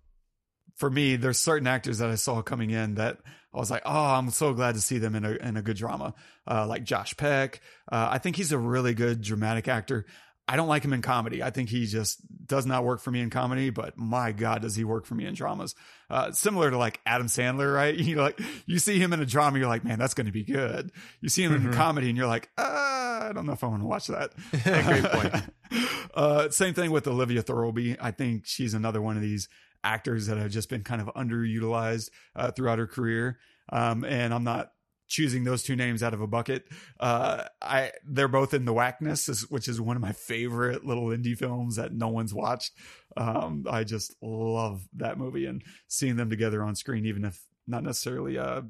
for 0.79 0.89
me, 0.89 1.17
there's 1.17 1.37
certain 1.37 1.67
actors 1.67 1.97
that 1.97 2.09
I 2.09 2.15
saw 2.15 2.41
coming 2.41 2.69
in 2.69 2.95
that 2.95 3.17
I 3.53 3.57
was 3.57 3.69
like, 3.69 3.81
oh, 3.85 4.05
I'm 4.15 4.29
so 4.29 4.53
glad 4.53 4.75
to 4.75 4.81
see 4.81 4.97
them 4.97 5.13
in 5.13 5.25
a 5.25 5.31
in 5.31 5.57
a 5.57 5.61
good 5.61 5.75
drama, 5.75 6.13
uh, 6.49 6.65
like 6.67 6.85
Josh 6.85 7.17
Peck. 7.17 7.61
Uh, 7.91 8.07
I 8.11 8.17
think 8.17 8.37
he's 8.37 8.53
a 8.53 8.57
really 8.57 8.93
good 8.93 9.21
dramatic 9.21 9.67
actor. 9.67 10.05
I 10.49 10.55
don't 10.55 10.67
like 10.67 10.83
him 10.83 10.93
in 10.93 11.03
comedy. 11.03 11.43
I 11.43 11.51
think 11.51 11.69
he 11.69 11.85
just 11.85 12.19
does 12.47 12.65
not 12.65 12.83
work 12.83 13.01
for 13.01 13.11
me 13.11 13.21
in 13.21 13.29
comedy, 13.29 13.69
but 13.69 13.99
my 13.99 14.31
God, 14.31 14.63
does 14.63 14.75
he 14.75 14.83
work 14.83 15.05
for 15.05 15.13
me 15.13 15.27
in 15.27 15.35
dramas? 15.35 15.75
Uh, 16.09 16.31
similar 16.31 16.71
to 16.71 16.77
like 16.79 16.99
Adam 17.05 17.27
Sandler, 17.27 17.71
right? 17.71 17.95
You 18.09 18.15
know, 18.15 18.23
like 18.23 18.39
you 18.65 18.79
see 18.79 18.97
him 18.97 19.13
in 19.13 19.19
a 19.19 19.27
drama, 19.27 19.59
you're 19.59 19.67
like, 19.67 19.83
man, 19.83 19.99
that's 19.99 20.15
going 20.15 20.25
to 20.25 20.31
be 20.31 20.43
good. 20.43 20.91
You 21.21 21.29
see 21.29 21.43
him 21.43 21.51
mm-hmm. 21.51 21.67
in 21.67 21.73
a 21.73 21.77
comedy, 21.77 22.09
and 22.09 22.17
you're 22.17 22.25
like, 22.25 22.49
ah, 22.57 23.27
I 23.29 23.31
don't 23.31 23.45
know 23.45 23.53
if 23.53 23.63
I 23.63 23.67
want 23.67 23.83
to 23.83 23.87
watch 23.87 24.07
that. 24.07 24.31
Great 24.63 25.03
point. 25.03 25.93
uh, 26.15 26.49
same 26.49 26.73
thing 26.73 26.89
with 26.89 27.07
Olivia 27.07 27.43
Thirlby. 27.43 27.97
I 28.01 28.09
think 28.09 28.47
she's 28.47 28.73
another 28.73 29.03
one 29.03 29.17
of 29.17 29.21
these 29.21 29.49
actors 29.83 30.25
that 30.25 30.39
have 30.39 30.49
just 30.49 30.67
been 30.67 30.83
kind 30.83 30.99
of 30.99 31.13
underutilized 31.13 32.09
uh, 32.35 32.49
throughout 32.49 32.79
her 32.79 32.87
career. 32.87 33.37
Um, 33.71 34.03
and 34.03 34.33
I'm 34.33 34.43
not 34.43 34.71
choosing 35.09 35.43
those 35.43 35.63
two 35.63 35.75
names 35.75 36.01
out 36.01 36.13
of 36.13 36.21
a 36.21 36.27
bucket. 36.27 36.65
Uh, 36.99 37.45
I 37.61 37.91
they're 38.05 38.27
both 38.27 38.53
in 38.53 38.65
the 38.65 38.73
Wackness, 38.73 39.49
which 39.49 39.67
is 39.67 39.81
one 39.81 39.95
of 39.95 40.01
my 40.01 40.13
favorite 40.13 40.85
little 40.85 41.07
indie 41.07 41.37
films 41.37 41.75
that 41.75 41.93
no 41.93 42.07
one's 42.07 42.33
watched. 42.33 42.71
Um, 43.17 43.65
I 43.69 43.83
just 43.83 44.15
love 44.21 44.87
that 44.95 45.17
movie 45.17 45.45
and 45.45 45.63
seeing 45.87 46.15
them 46.15 46.29
together 46.29 46.63
on 46.63 46.75
screen, 46.75 47.05
even 47.05 47.25
if 47.25 47.43
not 47.67 47.83
necessarily 47.83 48.37
uh, 48.37 48.61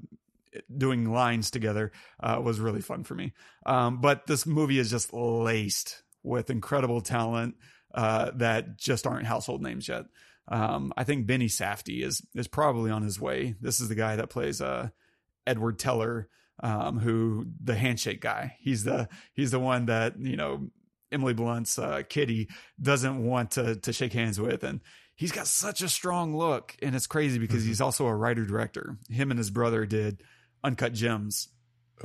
doing 0.75 1.11
lines 1.11 1.51
together 1.51 1.91
uh, 2.21 2.41
was 2.43 2.59
really 2.59 2.81
fun 2.81 3.03
for 3.03 3.15
me. 3.15 3.33
Um, 3.65 4.01
but 4.01 4.25
this 4.25 4.45
movie 4.45 4.79
is 4.79 4.89
just 4.89 5.13
laced 5.13 6.01
with 6.23 6.49
incredible 6.49 7.01
talent 7.01 7.55
uh, 7.93 8.31
that 8.35 8.77
just 8.77 9.05
aren't 9.05 9.27
household 9.27 9.61
names 9.61 9.87
yet. 9.87 10.05
Um, 10.47 10.93
I 10.97 11.03
think 11.03 11.27
Benny 11.27 11.47
Safdie 11.47 12.03
is 12.03 12.25
is 12.33 12.47
probably 12.47 12.91
on 12.91 13.03
his 13.03 13.19
way. 13.19 13.55
This 13.61 13.79
is 13.79 13.89
the 13.89 13.95
guy 13.95 14.15
that 14.15 14.29
plays 14.29 14.61
uh, 14.61 14.89
Edward 15.45 15.79
Teller, 15.79 16.27
um, 16.61 16.99
who 16.99 17.47
the 17.63 17.75
handshake 17.75 18.21
guy. 18.21 18.55
He's 18.59 18.83
the 18.83 19.09
he's 19.33 19.51
the 19.51 19.59
one 19.59 19.85
that 19.85 20.19
you 20.19 20.35
know 20.35 20.69
Emily 21.11 21.33
Blunt's 21.33 21.77
uh, 21.79 22.03
Kitty 22.07 22.49
doesn't 22.81 23.23
want 23.23 23.51
to 23.51 23.75
to 23.75 23.93
shake 23.93 24.13
hands 24.13 24.39
with, 24.39 24.63
and 24.63 24.81
he's 25.15 25.31
got 25.31 25.47
such 25.47 25.81
a 25.81 25.89
strong 25.89 26.35
look, 26.35 26.75
and 26.81 26.95
it's 26.95 27.07
crazy 27.07 27.39
because 27.39 27.61
mm-hmm. 27.61 27.69
he's 27.69 27.81
also 27.81 28.05
a 28.05 28.15
writer 28.15 28.45
director. 28.45 28.97
Him 29.09 29.31
and 29.31 29.37
his 29.37 29.49
brother 29.49 29.85
did 29.85 30.23
Uncut 30.63 30.93
Gems. 30.93 31.49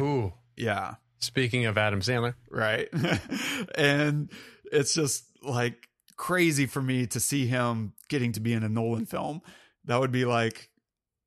Ooh, 0.01 0.33
yeah. 0.57 0.95
Speaking 1.21 1.67
of 1.67 1.79
Adam 1.79 2.01
Sandler, 2.01 2.35
right? 2.51 2.89
and 3.77 4.31
it's 4.71 4.95
just 4.95 5.25
like 5.43 5.89
crazy 6.17 6.67
for 6.67 6.83
me 6.83 7.07
to 7.07 7.21
see 7.21 7.47
him 7.47 7.95
getting 8.09 8.33
to 8.33 8.41
be 8.41 8.53
in 8.53 8.63
a 8.63 8.69
Nolan 8.69 9.07
film. 9.07 9.41
That 9.85 10.01
would 10.01 10.13
be 10.13 10.25
like 10.25 10.69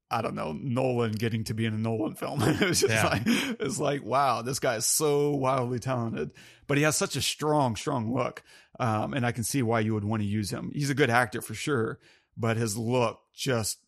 I 0.10 0.22
don't 0.22 0.36
know, 0.36 0.54
Nolan 0.54 1.12
getting 1.12 1.44
to 1.46 1.54
be 1.54 1.66
in 1.66 1.74
a 1.74 1.78
Nolan 1.78 2.16
film. 2.16 2.42
it 2.44 2.62
was 2.62 2.82
just 2.82 2.94
yeah. 2.94 3.08
like 3.08 3.24
it's 3.26 3.80
like, 3.80 4.04
wow, 4.04 4.42
this 4.42 4.60
guy 4.60 4.76
is 4.76 4.86
so 4.86 5.32
wildly 5.32 5.80
talented. 5.80 6.32
But 6.68 6.78
he 6.78 6.84
has 6.84 6.96
such 6.96 7.16
a 7.16 7.22
strong, 7.22 7.76
strong 7.76 8.14
look. 8.14 8.44
Um, 8.80 9.14
and 9.14 9.26
I 9.26 9.32
can 9.32 9.44
see 9.44 9.62
why 9.62 9.82
you 9.82 9.94
would 9.94 10.04
want 10.04 10.22
to 10.22 10.28
use 10.28 10.50
him. 10.50 10.72
He's 10.74 10.90
a 10.90 10.96
good 10.96 11.10
actor 11.10 11.42
for 11.42 11.54
sure, 11.54 12.00
but 12.38 12.58
his 12.58 12.78
look 12.78 13.20
just 13.34 13.80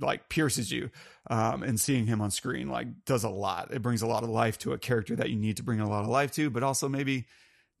like 0.00 0.28
pierces 0.28 0.70
you. 0.72 0.90
Um, 1.28 1.62
and 1.62 1.80
seeing 1.80 2.06
him 2.06 2.20
on 2.20 2.30
screen 2.30 2.68
like 2.68 3.04
does 3.04 3.24
a 3.24 3.28
lot. 3.28 3.72
It 3.72 3.82
brings 3.82 4.02
a 4.02 4.06
lot 4.06 4.22
of 4.22 4.28
life 4.28 4.58
to 4.58 4.72
a 4.72 4.78
character 4.78 5.16
that 5.16 5.30
you 5.30 5.36
need 5.36 5.56
to 5.56 5.62
bring 5.62 5.80
a 5.80 5.88
lot 5.88 6.04
of 6.04 6.08
life 6.08 6.32
to, 6.32 6.50
but 6.50 6.62
also 6.62 6.88
maybe 6.88 7.26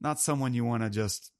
not 0.00 0.18
someone 0.18 0.52
you 0.52 0.64
want 0.64 0.82
to 0.82 0.90
just 0.90 1.30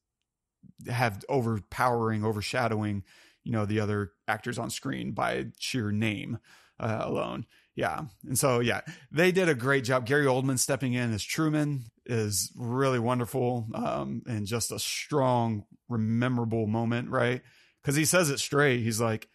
have 0.89 1.25
overpowering, 1.29 2.25
overshadowing, 2.25 3.05
you 3.43 3.53
know, 3.53 3.67
the 3.67 3.81
other 3.81 4.13
actors 4.29 4.59
on 4.59 4.71
screen 4.71 5.13
by 5.13 5.47
sheer 5.59 5.91
name 5.93 6.39
uh, 6.79 7.01
alone. 7.03 7.47
Yeah. 7.75 8.03
And 8.27 8.39
so, 8.39 8.61
yeah, 8.61 8.81
they 9.13 9.33
did 9.33 9.49
a 9.49 9.55
great 9.55 9.85
job. 9.85 10.07
Gary 10.07 10.27
Oldman 10.27 10.59
stepping 10.59 10.95
in 10.95 11.13
as 11.13 11.23
Truman 11.23 11.85
is 12.07 12.51
really 12.57 12.99
wonderful 12.99 13.69
um, 13.75 14.23
and 14.27 14.47
just 14.47 14.73
a 14.73 14.79
strong, 14.79 15.65
memorable 15.89 16.67
moment, 16.67 17.11
right? 17.11 17.43
Because 17.83 17.97
he 17.97 18.07
says 18.07 18.31
it 18.31 18.41
straight. 18.41 18.81
He's 18.81 19.01
like, 19.01 19.29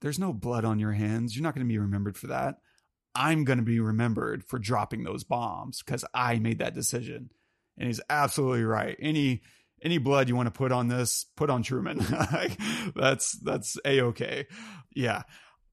there's 0.00 0.18
no 0.18 0.32
blood 0.32 0.64
on 0.64 0.78
your 0.78 0.92
hands. 0.92 1.34
You're 1.34 1.42
not 1.42 1.54
going 1.54 1.66
to 1.66 1.72
be 1.72 1.78
remembered 1.78 2.16
for 2.16 2.28
that. 2.28 2.56
I'm 3.14 3.44
going 3.44 3.58
to 3.58 3.64
be 3.64 3.80
remembered 3.80 4.44
for 4.44 4.58
dropping 4.58 5.04
those 5.04 5.24
bombs 5.24 5.82
because 5.82 6.04
I 6.14 6.38
made 6.38 6.58
that 6.58 6.74
decision. 6.74 7.30
And 7.76 7.88
he's 7.88 8.00
absolutely 8.08 8.64
right. 8.64 8.96
Any 9.00 9.42
any 9.84 9.98
blood 9.98 10.28
you 10.28 10.34
want 10.34 10.46
to 10.46 10.50
put 10.50 10.72
on 10.72 10.88
this, 10.88 11.26
put 11.36 11.50
on 11.50 11.62
Truman. 11.62 11.98
that's 12.96 13.32
that's 13.32 13.76
a 13.84 14.00
okay. 14.00 14.46
Yeah, 14.94 15.22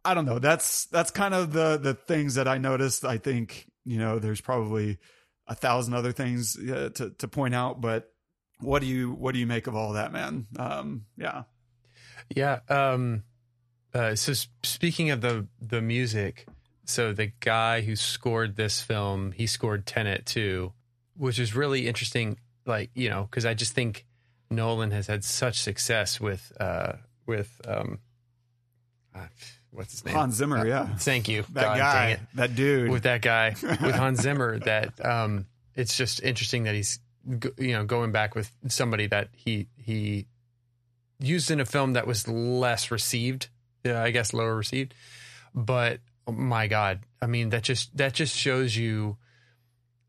I 0.03 0.14
don't 0.14 0.26
know. 0.26 0.39
That's 0.39 0.86
that's 0.88 1.12
kind 1.12 1.34
of 1.34 1.53
the 1.53 1.78
the 1.78 1.93
things 1.93 2.36
that 2.36 2.47
I 2.47 2.57
noticed. 2.57 3.05
I 3.05 3.18
think 3.18 3.68
you 3.86 3.97
know 3.97 4.20
there's 4.20 4.41
probably 4.41 4.99
a 5.47 5.55
thousand 5.55 5.93
other 5.93 6.12
things 6.12 6.57
uh, 6.57 6.89
to 6.95 7.12
to 7.12 7.28
point 7.28 7.55
out, 7.55 7.82
but 7.82 8.12
what 8.59 8.82
do 8.82 8.88
you 8.88 9.12
what 9.12 9.34
do 9.34 9.39
you 9.39 9.47
make 9.47 9.68
of 9.68 9.76
all 9.76 9.93
that, 9.93 10.12
man? 10.12 10.47
Um, 10.57 11.05
yeah, 11.18 11.43
yeah. 12.36 12.59
Um, 12.70 13.24
uh, 13.93 14.16
so 14.16 14.34
speaking 14.64 15.09
of 15.09 15.22
the 15.22 15.47
the 15.62 15.82
music, 15.82 16.47
so 16.86 17.14
the 17.14 17.32
guy 17.39 17.82
who 17.82 17.95
scored 17.95 18.55
this 18.55 18.82
film, 18.82 19.32
he 19.32 19.47
scored 19.47 19.86
Tenet 19.86 20.26
too, 20.26 20.74
which 21.16 21.39
is 21.39 21.55
really 21.55 21.88
interesting 21.88 22.38
like 22.66 22.89
you 22.95 23.09
know 23.09 23.28
because 23.30 23.45
I 23.45 23.53
just 23.53 23.74
think 23.74 24.05
Nolan 24.49 24.91
has 24.91 25.07
had 25.07 25.24
such 25.24 25.59
success 25.59 26.20
with 26.20 26.51
uh 26.59 26.93
with 27.26 27.59
um 27.68 27.99
uh, 29.16 29.28
what's 29.72 29.91
his 29.91 30.05
name? 30.05 30.16
Hans 30.16 30.36
Zimmer 30.36 30.59
uh, 30.59 30.64
yeah. 30.64 30.86
thank 30.97 31.28
you. 31.28 31.43
That 31.53 31.64
God, 31.64 31.78
guy 31.78 32.20
that 32.36 32.55
dude. 32.55 32.91
With 32.91 33.03
that 33.03 33.22
guy 33.22 33.55
with 33.62 33.95
Hans 33.95 34.22
Zimmer 34.22 34.59
that 34.59 35.03
um 35.05 35.45
it's 35.76 35.95
just 35.97 36.22
interesting 36.24 36.64
that 36.64 36.76
he's 36.76 36.99
you 37.57 37.74
know 37.74 37.86
going 37.86 38.12
back 38.12 38.36
with 38.36 38.51
somebody 38.68 39.07
that 39.07 39.30
he 39.34 39.68
he 39.78 40.28
used 41.20 41.51
in 41.51 41.59
a 41.59 41.66
film 41.66 41.93
that 41.93 42.07
was 42.07 42.28
less 42.28 42.91
received 42.91 43.49
yeah, 43.84 44.03
I 44.03 44.12
guess 44.12 44.32
lower 44.32 44.55
received. 44.55 44.93
But 45.55 45.99
oh 46.28 46.32
my 46.32 46.68
god 46.68 46.99
I 47.22 47.28
mean 47.28 47.49
that 47.49 47.64
just 47.64 47.95
that 47.97 48.14
just 48.14 48.36
shows 48.36 48.76
you 48.76 49.18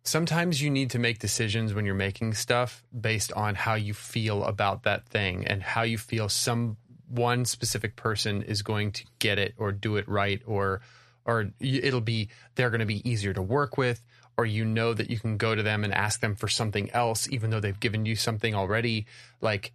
sometimes 0.04 0.60
you 0.60 0.70
need 0.70 0.90
to 0.90 0.98
make 0.98 1.18
decisions 1.18 1.74
when 1.74 1.86
you're 1.86 1.94
making 1.94 2.34
stuff 2.34 2.82
based 2.98 3.32
on 3.32 3.54
how 3.54 3.74
you 3.74 3.94
feel 3.94 4.44
about 4.44 4.82
that 4.82 5.06
thing 5.06 5.46
and 5.46 5.62
how 5.62 5.82
you 5.82 5.96
feel 5.96 6.28
some 6.28 6.76
one 7.08 7.44
specific 7.44 7.94
person 7.94 8.42
is 8.42 8.62
going 8.62 8.90
to 8.90 9.04
get 9.18 9.38
it 9.38 9.54
or 9.58 9.70
do 9.70 9.96
it 9.96 10.08
right 10.08 10.42
or 10.46 10.80
or 11.24 11.50
it'll 11.60 12.00
be 12.00 12.28
they're 12.54 12.70
going 12.70 12.80
to 12.80 12.86
be 12.86 13.08
easier 13.08 13.32
to 13.32 13.42
work 13.42 13.76
with 13.76 14.02
or 14.36 14.46
you 14.46 14.64
know 14.64 14.94
that 14.94 15.10
you 15.10 15.18
can 15.18 15.36
go 15.36 15.54
to 15.54 15.62
them 15.62 15.84
and 15.84 15.92
ask 15.92 16.20
them 16.20 16.34
for 16.34 16.48
something 16.48 16.90
else 16.92 17.28
even 17.30 17.50
though 17.50 17.60
they've 17.60 17.80
given 17.80 18.06
you 18.06 18.16
something 18.16 18.54
already 18.54 19.06
like 19.40 19.72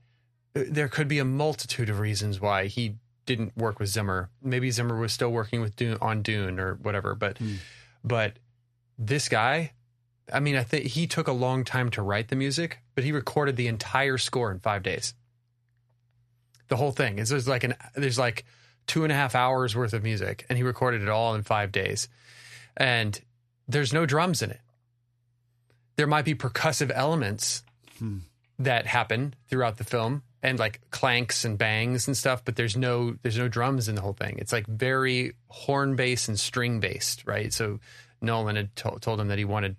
uh, 0.56 0.64
there 0.68 0.88
could 0.88 1.08
be 1.08 1.20
a 1.20 1.26
multitude 1.26 1.90
of 1.90 2.00
reasons 2.00 2.42
why 2.42 2.66
he 2.66 2.96
didn't 3.26 3.56
work 3.56 3.80
with 3.80 3.90
Zimmer 3.90 4.30
maybe 4.42 4.72
Zimmer 4.72 4.98
was 4.98 5.14
still 5.14 5.32
working 5.32 5.62
with 5.62 5.76
Dune 5.76 5.98
on 6.02 6.22
Dune 6.24 6.60
or 6.60 6.74
whatever 6.82 7.14
but 7.14 7.38
mm. 7.38 7.58
but 8.04 8.34
this 8.98 9.30
guy 9.30 9.74
I 10.32 10.40
mean, 10.40 10.56
I 10.56 10.64
think 10.64 10.86
he 10.86 11.08
took 11.08 11.28
a 11.28 11.34
long 11.34 11.64
time 11.64 11.90
to 11.92 12.02
write 12.02 12.28
the 12.28 12.36
music, 12.36 12.80
but 12.96 13.04
he 13.04 13.12
recorded 13.12 13.56
the 13.56 13.68
entire 13.68 14.18
score 14.18 14.52
in 14.52 14.60
five 14.60 14.84
days. 14.84 15.14
The 16.68 16.76
whole 16.76 16.92
thing 16.92 17.20
is 17.20 17.30
there's 17.30 17.48
like 17.48 17.64
an 17.64 17.76
there's 17.96 18.20
like 18.20 18.46
two 18.88 19.04
and 19.04 19.12
a 19.12 19.16
half 19.16 19.36
hours 19.36 19.76
worth 19.76 19.94
of 19.94 20.04
music, 20.04 20.46
and 20.50 20.58
he 20.58 20.64
recorded 20.64 21.02
it 21.02 21.10
all 21.10 21.36
in 21.36 21.44
five 21.44 21.72
days. 21.72 22.10
And 22.76 23.20
there's 23.68 23.94
no 23.94 24.06
drums 24.06 24.42
in 24.42 24.52
it. 24.52 24.60
There 25.96 26.08
might 26.08 26.26
be 26.26 26.36
percussive 26.36 26.92
elements 26.94 27.64
hmm. 27.98 28.18
that 28.60 28.86
happen 28.86 29.34
throughout 29.50 29.78
the 29.78 29.84
film, 29.84 30.24
and 30.44 30.60
like 30.60 30.82
clanks 30.92 31.46
and 31.46 31.58
bangs 31.58 32.08
and 32.08 32.16
stuff, 32.16 32.44
but 32.44 32.58
there's 32.58 32.76
no 32.76 33.16
there's 33.22 33.38
no 33.38 33.48
drums 33.48 33.88
in 33.88 33.96
the 33.96 34.02
whole 34.02 34.14
thing. 34.14 34.38
It's 34.40 34.52
like 34.52 34.68
very 34.68 35.34
horn 35.48 35.96
based 35.96 36.28
and 36.28 36.38
string 36.40 36.82
based, 36.82 37.26
right? 37.26 37.54
So 37.54 37.80
Nolan 38.22 38.56
had 38.56 38.76
to- 38.78 38.98
told 39.00 39.20
him 39.20 39.30
that 39.30 39.38
he 39.38 39.46
wanted 39.46 39.76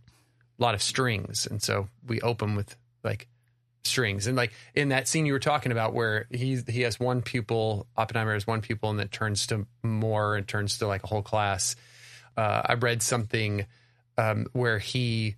lot 0.58 0.74
of 0.74 0.82
strings, 0.82 1.46
and 1.46 1.62
so 1.62 1.88
we 2.06 2.20
open 2.20 2.54
with 2.54 2.76
like 3.04 3.28
strings. 3.84 4.26
And 4.26 4.36
like 4.36 4.52
in 4.74 4.90
that 4.90 5.08
scene 5.08 5.26
you 5.26 5.32
were 5.32 5.38
talking 5.38 5.72
about, 5.72 5.94
where 5.94 6.26
he 6.30 6.60
he 6.68 6.82
has 6.82 7.00
one 7.00 7.22
pupil, 7.22 7.86
Oppenheimer 7.96 8.34
has 8.34 8.46
one 8.46 8.60
pupil, 8.60 8.90
and 8.90 9.00
it 9.00 9.10
turns 9.10 9.46
to 9.48 9.66
more 9.82 10.36
and 10.36 10.46
turns 10.46 10.78
to 10.78 10.86
like 10.86 11.04
a 11.04 11.06
whole 11.06 11.22
class. 11.22 11.76
Uh, 12.36 12.62
I 12.64 12.74
read 12.74 13.02
something 13.02 13.66
um, 14.16 14.46
where 14.52 14.78
he 14.78 15.36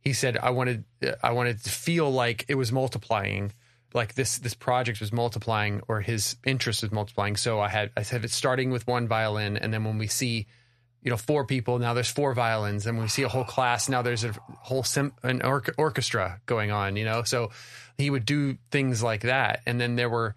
he 0.00 0.12
said 0.12 0.36
I 0.36 0.50
wanted 0.50 0.84
I 1.22 1.32
wanted 1.32 1.62
to 1.64 1.70
feel 1.70 2.10
like 2.10 2.44
it 2.48 2.54
was 2.54 2.72
multiplying, 2.72 3.52
like 3.94 4.14
this 4.14 4.38
this 4.38 4.54
project 4.54 5.00
was 5.00 5.12
multiplying, 5.12 5.80
or 5.88 6.00
his 6.00 6.36
interest 6.44 6.82
was 6.82 6.92
multiplying. 6.92 7.36
So 7.36 7.60
I 7.60 7.68
had 7.68 7.90
I 7.96 8.02
said 8.02 8.24
it 8.24 8.30
starting 8.30 8.70
with 8.70 8.86
one 8.86 9.08
violin, 9.08 9.56
and 9.56 9.72
then 9.72 9.84
when 9.84 9.98
we 9.98 10.06
see 10.06 10.46
you 11.02 11.10
know 11.10 11.16
four 11.16 11.44
people 11.44 11.78
now 11.78 11.94
there's 11.94 12.10
four 12.10 12.34
violins 12.34 12.86
and 12.86 12.98
we 12.98 13.08
see 13.08 13.22
a 13.22 13.28
whole 13.28 13.44
class 13.44 13.88
now 13.88 14.02
there's 14.02 14.24
a 14.24 14.32
whole 14.58 14.82
sim- 14.82 15.12
an 15.22 15.42
or- 15.42 15.64
orchestra 15.78 16.40
going 16.46 16.70
on 16.70 16.96
you 16.96 17.04
know? 17.04 17.22
So 17.22 17.50
he 17.98 18.10
would 18.10 18.26
do 18.26 18.58
things 18.70 19.02
like 19.02 19.22
that. 19.22 19.62
And 19.66 19.80
then 19.80 19.96
there 19.96 20.10
were 20.10 20.34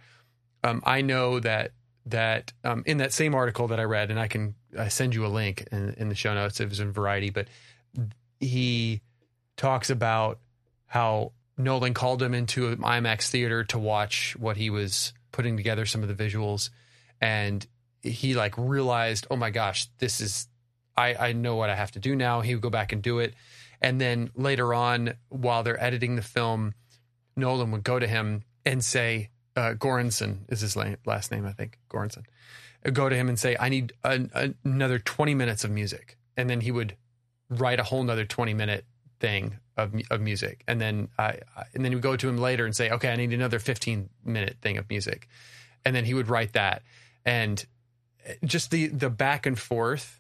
um, 0.64 0.82
i 0.86 1.02
know 1.02 1.40
that 1.40 1.72
that 2.06 2.54
um, 2.64 2.84
in 2.86 2.98
that 2.98 3.14
same 3.14 3.36
article 3.36 3.68
that 3.68 3.80
i 3.80 3.84
read 3.84 4.10
and 4.12 4.20
i 4.20 4.28
can 4.28 4.56
I 4.78 4.90
send 4.90 5.16
you 5.16 5.26
a 5.26 5.28
link 5.28 5.68
in, 5.72 5.96
in 5.98 6.10
the 6.10 6.16
show 6.16 6.34
notes 6.34 6.60
it 6.60 6.70
was 6.70 6.80
in 6.80 6.92
variety 6.92 7.30
but 7.30 7.48
he 8.40 9.02
talks 9.58 9.90
about 9.90 10.40
how 10.86 11.32
nolan 11.58 11.94
called 11.94 12.22
him 12.22 12.34
into 12.34 12.68
an 12.68 12.78
imax 12.78 13.30
theater 13.30 13.64
to 13.66 13.80
watch 13.80 14.36
what 14.38 14.58
he 14.58 14.70
was 14.70 15.14
putting 15.32 15.58
together 15.58 15.86
some 15.86 16.04
of 16.04 16.16
the 16.16 16.24
visuals 16.24 16.70
and 17.22 17.66
he 18.02 18.34
like 18.34 18.58
realized, 18.58 19.28
oh 19.30 19.36
my 19.36 19.50
gosh, 19.50 19.88
this 20.00 20.22
is 20.22 20.48
I, 21.00 21.30
I 21.30 21.32
know 21.32 21.56
what 21.56 21.70
I 21.70 21.76
have 21.76 21.92
to 21.92 22.00
do 22.00 22.16
now. 22.16 22.42
He 22.42 22.54
would 22.54 22.62
go 22.62 22.70
back 22.70 22.92
and 22.92 23.02
do 23.02 23.20
it. 23.20 23.34
And 23.82 24.02
then 24.02 24.32
later 24.36 24.74
on, 24.74 25.14
while 25.30 25.64
they're 25.64 25.82
editing 25.82 26.18
the 26.18 26.22
film, 26.22 26.74
Nolan 27.38 27.72
would 27.72 27.84
go 27.84 28.00
to 28.00 28.08
him 28.08 28.44
and 28.66 28.84
say, 28.84 29.30
uh, 29.56 29.74
Goransson 29.76 30.40
is 30.50 30.60
his 30.60 30.76
last 31.06 31.32
name, 31.32 31.46
I 31.46 31.54
think, 31.54 31.80
Goransson. 31.90 32.26
Go 32.92 33.08
to 33.08 33.16
him 33.16 33.30
and 33.30 33.40
say, 33.40 33.56
I 33.60 33.70
need 33.70 33.94
another 34.04 35.00
20 35.00 35.34
minutes 35.36 35.64
of 35.64 35.72
music. 35.72 36.18
And 36.36 36.50
then 36.50 36.62
he 36.62 36.72
would 36.72 36.98
write 37.50 37.80
a 37.80 37.84
whole 37.84 38.04
nother 38.04 38.26
20 38.26 38.54
minute 38.54 38.86
thing 39.20 39.58
of, 39.78 39.94
of 40.12 40.22
music. 40.22 40.64
And 40.68 40.80
then 40.80 41.10
I, 41.18 41.40
and 41.74 41.84
then 41.84 41.92
he 41.92 41.96
would 41.96 42.04
go 42.04 42.18
to 42.18 42.30
him 42.30 42.38
later 42.38 42.66
and 42.66 42.76
say, 42.76 42.90
okay, 42.90 43.10
I 43.10 43.16
need 43.16 43.34
another 43.34 43.60
15 43.60 44.10
minute 44.26 44.58
thing 44.62 44.78
of 44.78 44.90
music. 44.90 45.28
And 45.86 45.96
then 45.96 46.06
he 46.06 46.14
would 46.14 46.28
write 46.28 46.54
that. 46.54 46.84
And 47.26 47.66
just 48.44 48.72
the, 48.72 48.88
the 48.88 49.10
back 49.10 49.46
and 49.46 49.58
forth 49.58 50.20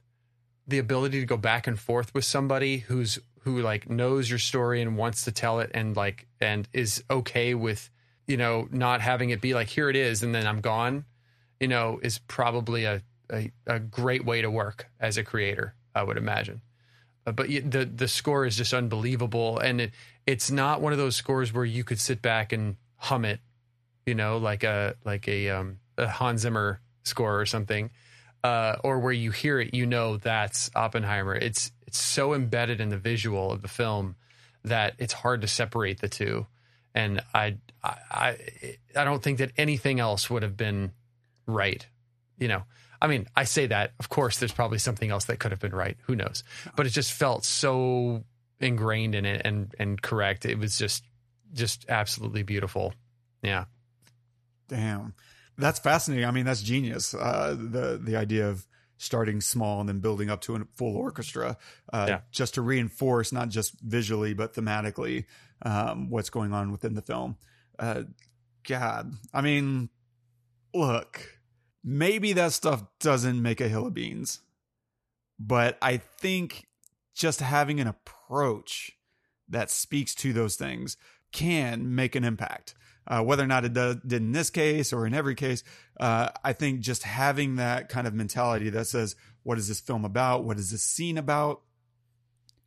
the 0.69 0.77
ability 0.77 1.19
to 1.19 1.25
go 1.25 1.37
back 1.37 1.67
and 1.67 1.79
forth 1.79 2.13
with 2.13 2.23
somebody 2.23 2.77
who's 2.77 3.19
who 3.41 3.61
like 3.61 3.89
knows 3.89 4.29
your 4.29 4.39
story 4.39 4.81
and 4.81 4.97
wants 4.97 5.23
to 5.23 5.31
tell 5.31 5.59
it 5.59 5.71
and 5.73 5.95
like 5.95 6.27
and 6.39 6.67
is 6.73 7.03
okay 7.09 7.55
with 7.55 7.89
you 8.27 8.37
know 8.37 8.67
not 8.71 9.01
having 9.01 9.31
it 9.31 9.41
be 9.41 9.53
like 9.53 9.67
here 9.67 9.89
it 9.89 9.95
is 9.95 10.21
and 10.21 10.33
then 10.33 10.45
I'm 10.45 10.61
gone, 10.61 11.05
you 11.59 11.67
know, 11.67 11.99
is 12.03 12.19
probably 12.19 12.85
a 12.85 13.01
a, 13.31 13.51
a 13.67 13.79
great 13.79 14.25
way 14.25 14.41
to 14.41 14.49
work 14.49 14.89
as 14.99 15.17
a 15.17 15.23
creator. 15.23 15.73
I 15.95 16.03
would 16.03 16.17
imagine. 16.17 16.61
Uh, 17.25 17.31
but 17.31 17.47
the 17.47 17.85
the 17.85 18.07
score 18.07 18.45
is 18.45 18.55
just 18.55 18.73
unbelievable, 18.73 19.57
and 19.57 19.81
it 19.81 19.91
it's 20.25 20.51
not 20.51 20.81
one 20.81 20.93
of 20.93 20.99
those 20.99 21.15
scores 21.15 21.51
where 21.51 21.65
you 21.65 21.83
could 21.83 21.99
sit 21.99 22.21
back 22.21 22.53
and 22.53 22.75
hum 22.95 23.25
it, 23.25 23.39
you 24.05 24.13
know, 24.13 24.37
like 24.37 24.63
a 24.63 24.95
like 25.03 25.27
a 25.27 25.49
um, 25.49 25.79
a 25.97 26.07
Hans 26.07 26.41
Zimmer 26.41 26.79
score 27.09 27.39
or 27.39 27.45
something 27.45 27.89
uh, 28.43 28.75
or 28.83 28.99
where 28.99 29.13
you 29.13 29.31
hear 29.31 29.59
it, 29.59 29.73
you 29.73 29.85
know 29.85 30.17
that's 30.17 30.69
Oppenheimer. 30.75 31.35
It's 31.35 31.71
it's 31.85 31.99
so 31.99 32.33
embedded 32.33 32.79
in 32.79 32.89
the 32.89 32.97
visual 32.97 33.51
of 33.51 33.61
the 33.61 33.67
film 33.67 34.15
that 34.63 34.93
it's 34.99 35.13
hard 35.13 35.41
to 35.41 35.47
separate 35.47 35.99
the 35.99 36.07
two. 36.07 36.45
And 36.95 37.21
I 37.33 37.57
I 37.83 38.37
I 38.95 39.03
don't 39.03 39.21
think 39.21 39.39
that 39.39 39.51
anything 39.57 39.99
else 39.99 40.29
would 40.29 40.43
have 40.43 40.55
been 40.55 40.91
right. 41.45 41.85
You 42.37 42.47
know, 42.47 42.63
I 43.01 43.07
mean, 43.07 43.27
I 43.35 43.43
say 43.43 43.67
that. 43.67 43.91
Of 43.99 44.09
course, 44.09 44.39
there's 44.39 44.53
probably 44.53 44.79
something 44.79 45.09
else 45.09 45.25
that 45.25 45.39
could 45.39 45.51
have 45.51 45.59
been 45.59 45.75
right. 45.75 45.97
Who 46.03 46.15
knows? 46.15 46.43
But 46.75 46.85
it 46.85 46.91
just 46.91 47.11
felt 47.11 47.43
so 47.43 48.23
ingrained 48.61 49.15
in 49.15 49.25
it 49.25 49.41
and 49.43 49.73
and 49.77 50.01
correct. 50.01 50.45
It 50.45 50.57
was 50.57 50.77
just 50.77 51.03
just 51.53 51.85
absolutely 51.89 52.43
beautiful. 52.43 52.93
Yeah. 53.41 53.65
Damn 54.69 55.13
that's 55.59 55.79
fascinating. 55.79 56.25
I 56.25 56.31
mean, 56.31 56.45
that's 56.45 56.61
genius. 56.61 57.13
Uh, 57.13 57.55
the 57.57 57.99
the 58.01 58.15
idea 58.15 58.49
of 58.49 58.65
starting 58.97 59.39
small 59.39 59.79
and 59.79 59.87
then 59.87 59.99
building 59.99 60.29
up 60.29 60.41
to 60.41 60.55
a 60.55 60.65
full 60.75 60.97
orchestra, 60.97 61.57
uh, 61.93 62.05
yeah. 62.07 62.19
just 62.31 62.55
to 62.55 62.61
reinforce 62.61 63.31
not 63.31 63.47
just 63.47 63.79
visually 63.79 64.33
but 64.33 64.53
thematically 64.53 65.25
um, 65.61 66.09
what's 66.09 66.29
going 66.29 66.53
on 66.53 66.71
within 66.71 66.95
the 66.95 67.01
film. 67.01 67.37
Uh, 67.77 68.03
God, 68.67 69.13
I 69.33 69.41
mean, 69.41 69.89
look, 70.73 71.39
maybe 71.83 72.33
that 72.33 72.51
stuff 72.51 72.83
doesn't 72.99 73.41
make 73.41 73.61
a 73.61 73.69
hill 73.69 73.87
of 73.87 73.93
beans, 73.93 74.41
but 75.39 75.77
I 75.81 75.97
think 75.97 76.67
just 77.15 77.39
having 77.39 77.79
an 77.79 77.87
approach 77.87 78.91
that 79.47 79.71
speaks 79.71 80.13
to 80.15 80.33
those 80.33 80.55
things 80.55 80.97
can 81.31 81.95
make 81.95 82.15
an 82.15 82.23
impact. 82.23 82.75
Uh, 83.09 83.23
whether 83.23 83.43
or 83.43 83.47
not 83.47 83.65
it 83.65 83.73
does, 83.73 83.95
did 84.05 84.21
in 84.21 84.31
this 84.31 84.51
case 84.51 84.93
or 84.93 85.07
in 85.07 85.15
every 85.15 85.33
case, 85.33 85.63
uh, 85.99 86.29
I 86.43 86.53
think 86.53 86.81
just 86.81 87.03
having 87.03 87.55
that 87.55 87.89
kind 87.89 88.05
of 88.05 88.13
mentality 88.13 88.69
that 88.69 88.85
says, 88.85 89.15
what 89.43 89.57
is 89.57 89.67
this 89.67 89.79
film 89.79 90.05
about? 90.05 90.43
What 90.43 90.59
is 90.59 90.69
this 90.69 90.83
scene 90.83 91.17
about? 91.17 91.61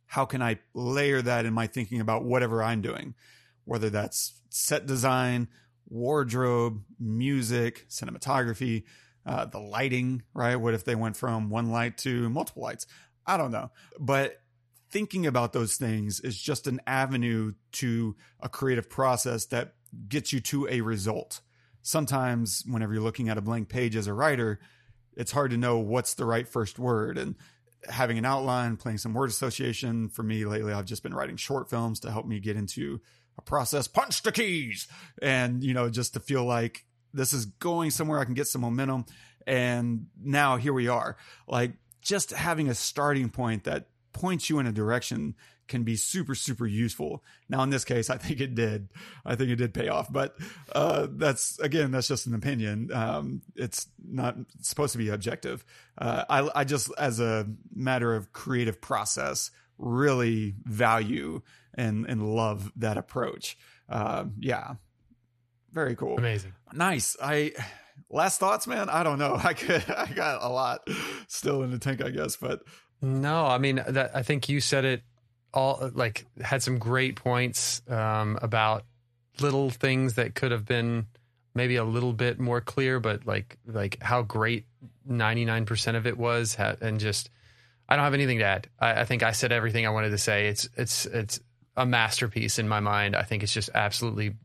How 0.05 0.25
can 0.25 0.41
I 0.41 0.59
layer 0.73 1.21
that 1.21 1.45
in 1.45 1.53
my 1.53 1.67
thinking 1.67 2.01
about 2.01 2.25
whatever 2.25 2.61
I'm 2.61 2.81
doing? 2.81 3.15
Whether 3.63 3.89
that's 3.89 4.33
set 4.49 4.85
design, 4.85 5.47
wardrobe, 5.87 6.81
music, 6.99 7.85
cinematography, 7.89 8.83
uh, 9.25 9.45
the 9.45 9.59
lighting, 9.59 10.23
right? 10.33 10.57
What 10.57 10.73
if 10.73 10.83
they 10.83 10.95
went 10.95 11.15
from 11.15 11.49
one 11.49 11.71
light 11.71 11.97
to 11.99 12.29
multiple 12.29 12.63
lights? 12.63 12.85
I 13.25 13.37
don't 13.37 13.51
know. 13.51 13.71
But 13.99 14.41
thinking 14.91 15.25
about 15.25 15.53
those 15.53 15.77
things 15.77 16.19
is 16.19 16.39
just 16.39 16.67
an 16.67 16.81
avenue 16.85 17.53
to 17.71 18.15
a 18.41 18.49
creative 18.49 18.89
process 18.89 19.45
that 19.45 19.75
gets 20.07 20.33
you 20.33 20.39
to 20.41 20.67
a 20.69 20.81
result. 20.81 21.41
Sometimes, 21.81 22.63
whenever 22.67 22.93
you're 22.93 23.03
looking 23.03 23.29
at 23.29 23.37
a 23.37 23.41
blank 23.41 23.69
page 23.69 23.95
as 23.95 24.07
a 24.07 24.13
writer, 24.13 24.59
it's 25.15 25.31
hard 25.31 25.51
to 25.51 25.57
know 25.57 25.77
what's 25.77 26.13
the 26.13 26.25
right 26.25 26.47
first 26.47 26.79
word. 26.79 27.17
And 27.17 27.35
having 27.89 28.17
an 28.17 28.25
outline, 28.25 28.77
playing 28.77 28.97
some 28.97 29.13
word 29.13 29.29
association. 29.29 30.09
For 30.09 30.23
me 30.23 30.45
lately, 30.45 30.73
I've 30.73 30.85
just 30.85 31.03
been 31.03 31.13
writing 31.13 31.37
short 31.37 31.69
films 31.69 31.99
to 32.01 32.11
help 32.11 32.25
me 32.25 32.39
get 32.39 32.55
into 32.55 33.01
a 33.37 33.41
process. 33.41 33.87
Punch 33.87 34.21
the 34.23 34.31
keys, 34.31 34.87
and 35.21 35.63
you 35.63 35.73
know, 35.73 35.89
just 35.89 36.13
to 36.13 36.19
feel 36.19 36.45
like 36.45 36.85
this 37.13 37.33
is 37.33 37.45
going 37.45 37.91
somewhere. 37.91 38.19
I 38.19 38.25
can 38.25 38.33
get 38.33 38.47
some 38.47 38.61
momentum. 38.61 39.05
And 39.45 40.07
now 40.21 40.57
here 40.57 40.73
we 40.73 40.87
are. 40.87 41.17
Like 41.47 41.73
just 42.01 42.31
having 42.31 42.69
a 42.69 42.75
starting 42.75 43.29
point 43.29 43.65
that 43.65 43.87
points 44.13 44.49
you 44.49 44.59
in 44.59 44.67
a 44.67 44.71
direction 44.71 45.35
can 45.67 45.83
be 45.83 45.95
super 45.95 46.35
super 46.35 46.67
useful. 46.67 47.23
Now 47.49 47.63
in 47.63 47.69
this 47.69 47.85
case, 47.85 48.09
I 48.09 48.17
think 48.17 48.41
it 48.41 48.55
did. 48.55 48.89
I 49.25 49.35
think 49.35 49.49
it 49.49 49.55
did 49.55 49.73
pay 49.73 49.87
off, 49.87 50.11
but 50.11 50.35
uh, 50.73 51.07
that's 51.11 51.59
again 51.59 51.91
that's 51.91 52.07
just 52.07 52.27
an 52.27 52.35
opinion. 52.35 52.91
Um, 52.93 53.41
it's 53.55 53.87
not 54.05 54.35
supposed 54.61 54.91
to 54.93 54.97
be 54.97 55.09
objective. 55.09 55.65
Uh, 55.97 56.25
I 56.29 56.49
I 56.55 56.63
just 56.63 56.91
as 56.97 57.19
a 57.19 57.47
matter 57.73 58.15
of 58.15 58.33
creative 58.33 58.81
process 58.81 59.51
really 59.77 60.55
value 60.63 61.41
and 61.73 62.05
and 62.05 62.35
love 62.35 62.71
that 62.75 62.97
approach. 62.97 63.57
Uh, 63.89 64.25
yeah, 64.39 64.75
very 65.71 65.95
cool, 65.95 66.17
amazing, 66.17 66.53
nice. 66.73 67.15
I 67.21 67.53
last 68.09 68.39
thoughts, 68.39 68.67
man. 68.67 68.89
I 68.89 69.03
don't 69.03 69.19
know. 69.19 69.35
I 69.43 69.53
could 69.53 69.83
I 69.89 70.11
got 70.13 70.41
a 70.41 70.49
lot 70.49 70.87
still 71.27 71.63
in 71.63 71.71
the 71.71 71.79
tank, 71.79 72.03
I 72.03 72.09
guess, 72.09 72.35
but 72.35 72.61
no, 73.01 73.45
I 73.45 73.57
mean 73.57 73.83
that 73.87 74.15
I 74.15 74.23
think 74.23 74.47
you 74.47 74.61
said 74.61 74.85
it 74.85 75.03
all 75.53 75.91
like 75.93 76.25
had 76.41 76.63
some 76.63 76.79
great 76.79 77.15
points 77.15 77.81
um, 77.87 78.39
about 78.41 78.85
little 79.39 79.69
things 79.69 80.15
that 80.15 80.35
could 80.35 80.51
have 80.51 80.65
been 80.65 81.07
maybe 81.55 81.75
a 81.75 81.83
little 81.83 82.13
bit 82.13 82.39
more 82.39 82.61
clear, 82.61 82.99
but 82.99 83.25
like 83.25 83.57
like 83.65 84.01
how 84.01 84.21
great 84.21 84.65
ninety 85.05 85.45
nine 85.45 85.65
percent 85.65 85.97
of 85.97 86.07
it 86.07 86.17
was, 86.17 86.55
and 86.57 86.99
just 86.99 87.29
I 87.87 87.95
don't 87.95 88.05
have 88.05 88.13
anything 88.13 88.39
to 88.39 88.45
add. 88.45 88.67
I, 88.79 89.01
I, 89.01 89.05
think 89.05 89.23
I 89.23 89.31
said 89.31 89.51
everything 89.51 89.85
I 89.85 89.91
wanted 89.91 90.09
to 90.11 90.17
say. 90.17 90.47
It's 90.47 90.69
it's 90.75 91.05
it's 91.05 91.39
a 91.75 91.85
masterpiece 91.85 92.59
in 92.59 92.67
my 92.67 92.79
mind. 92.79 93.15
I 93.15 93.23
think 93.23 93.43
it's 93.43 93.53
just 93.53 93.69
absolutely 93.73 94.35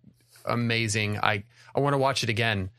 amazing. 0.45 1.19
I 1.19 1.45
I 1.75 1.81
want 1.81 1.95
to 1.95 1.99
watch 1.99 2.23
it 2.23 2.29
again. 2.29 2.71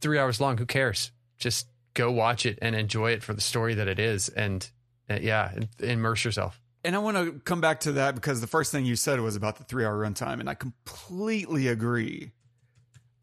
Three 0.00 0.18
hours 0.18 0.40
long. 0.40 0.58
Who 0.58 0.66
cares? 0.66 1.12
Just 1.38 1.68
go 1.94 2.10
watch 2.10 2.46
it 2.46 2.58
and 2.62 2.74
enjoy 2.74 3.12
it 3.12 3.22
for 3.22 3.34
the 3.34 3.40
story 3.40 3.74
that 3.74 3.88
it 3.88 3.98
is, 3.98 4.28
and 4.28 4.68
uh, 5.08 5.18
yeah, 5.20 5.52
immerse 5.80 6.24
yourself. 6.24 6.60
And 6.86 6.94
I 6.94 7.00
want 7.00 7.16
to 7.16 7.32
come 7.40 7.60
back 7.60 7.80
to 7.80 7.92
that 7.92 8.14
because 8.14 8.40
the 8.40 8.46
first 8.46 8.70
thing 8.70 8.84
you 8.84 8.94
said 8.94 9.20
was 9.20 9.34
about 9.34 9.56
the 9.56 9.64
three 9.64 9.84
hour 9.84 9.98
runtime, 9.98 10.38
and 10.38 10.48
I 10.48 10.54
completely 10.54 11.66
agree. 11.66 12.30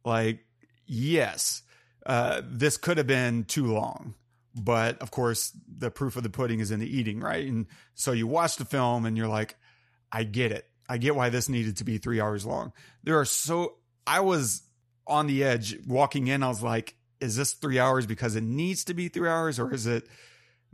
Like, 0.04 0.46
yes, 0.86 1.62
uh, 2.06 2.42
this 2.44 2.76
could 2.76 2.98
have 2.98 3.08
been 3.08 3.46
too 3.46 3.68
long, 3.68 4.16
but 4.54 5.02
of 5.02 5.12
course, 5.12 5.56
the 5.66 5.90
proof 5.90 6.18
of 6.18 6.24
the 6.24 6.30
pudding 6.30 6.60
is 6.60 6.72
in 6.72 6.82
the 6.82 6.98
eating, 6.98 7.22
right? 7.22 7.48
And 7.48 7.68
so 7.96 8.12
you 8.12 8.28
watch 8.28 8.58
the 8.58 8.66
film 8.66 9.06
and 9.06 9.16
you're 9.16 9.30
like, 9.30 9.56
I 10.12 10.26
get 10.26 10.52
it. 10.52 10.68
I 10.90 10.98
get 10.98 11.16
why 11.16 11.30
this 11.30 11.48
needed 11.48 11.78
to 11.78 11.86
be 11.86 11.98
three 12.00 12.20
hours 12.20 12.46
long. 12.46 12.74
There 13.04 13.18
are 13.18 13.24
so, 13.24 13.76
I 14.06 14.20
was 14.20 14.64
on 15.08 15.26
the 15.28 15.42
edge 15.46 15.78
walking 15.88 16.28
in. 16.28 16.44
I 16.44 16.50
was 16.50 16.62
like, 16.62 16.98
is 17.22 17.38
this 17.38 17.54
three 17.54 17.80
hours 17.80 18.06
because 18.08 18.36
it 18.36 18.44
needs 18.44 18.84
to 18.84 18.94
be 18.94 19.08
three 19.08 19.30
hours 19.30 19.58
or 19.58 19.74
is 19.74 19.88
it 19.88 20.06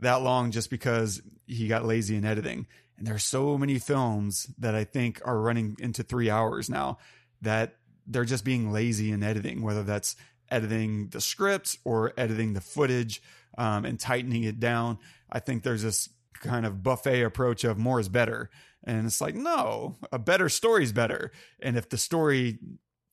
that 0.00 0.22
long 0.22 0.50
just 0.50 0.70
because 0.70 1.22
he 1.46 1.68
got 1.68 1.84
lazy 1.84 2.16
in 2.16 2.24
editing. 2.24 2.66
And 2.98 3.06
there 3.06 3.14
are 3.14 3.18
so 3.18 3.56
many 3.56 3.78
films 3.78 4.46
that 4.58 4.74
I 4.74 4.84
think 4.84 5.20
are 5.24 5.40
running 5.40 5.76
into 5.78 6.02
three 6.02 6.28
hours 6.28 6.68
now 6.68 6.98
that 7.42 7.76
they're 8.06 8.24
just 8.24 8.44
being 8.44 8.72
lazy 8.72 9.10
in 9.10 9.22
editing, 9.22 9.62
whether 9.62 9.82
that's 9.82 10.16
editing 10.50 11.08
the 11.08 11.20
script 11.20 11.78
or 11.84 12.12
editing 12.16 12.52
the 12.52 12.60
footage 12.60 13.22
um, 13.56 13.84
and 13.84 13.98
tightening 13.98 14.44
it 14.44 14.60
down. 14.60 14.98
I 15.30 15.38
think 15.38 15.62
there's 15.62 15.82
this 15.82 16.08
kind 16.34 16.66
of 16.66 16.82
buffet 16.82 17.22
approach 17.22 17.64
of 17.64 17.78
more 17.78 18.00
is 18.00 18.08
better. 18.08 18.50
And 18.84 19.06
it's 19.06 19.20
like, 19.20 19.34
no, 19.34 19.96
a 20.10 20.18
better 20.18 20.48
story 20.48 20.84
is 20.84 20.92
better. 20.92 21.32
And 21.60 21.76
if 21.76 21.88
the 21.88 21.98
story 21.98 22.58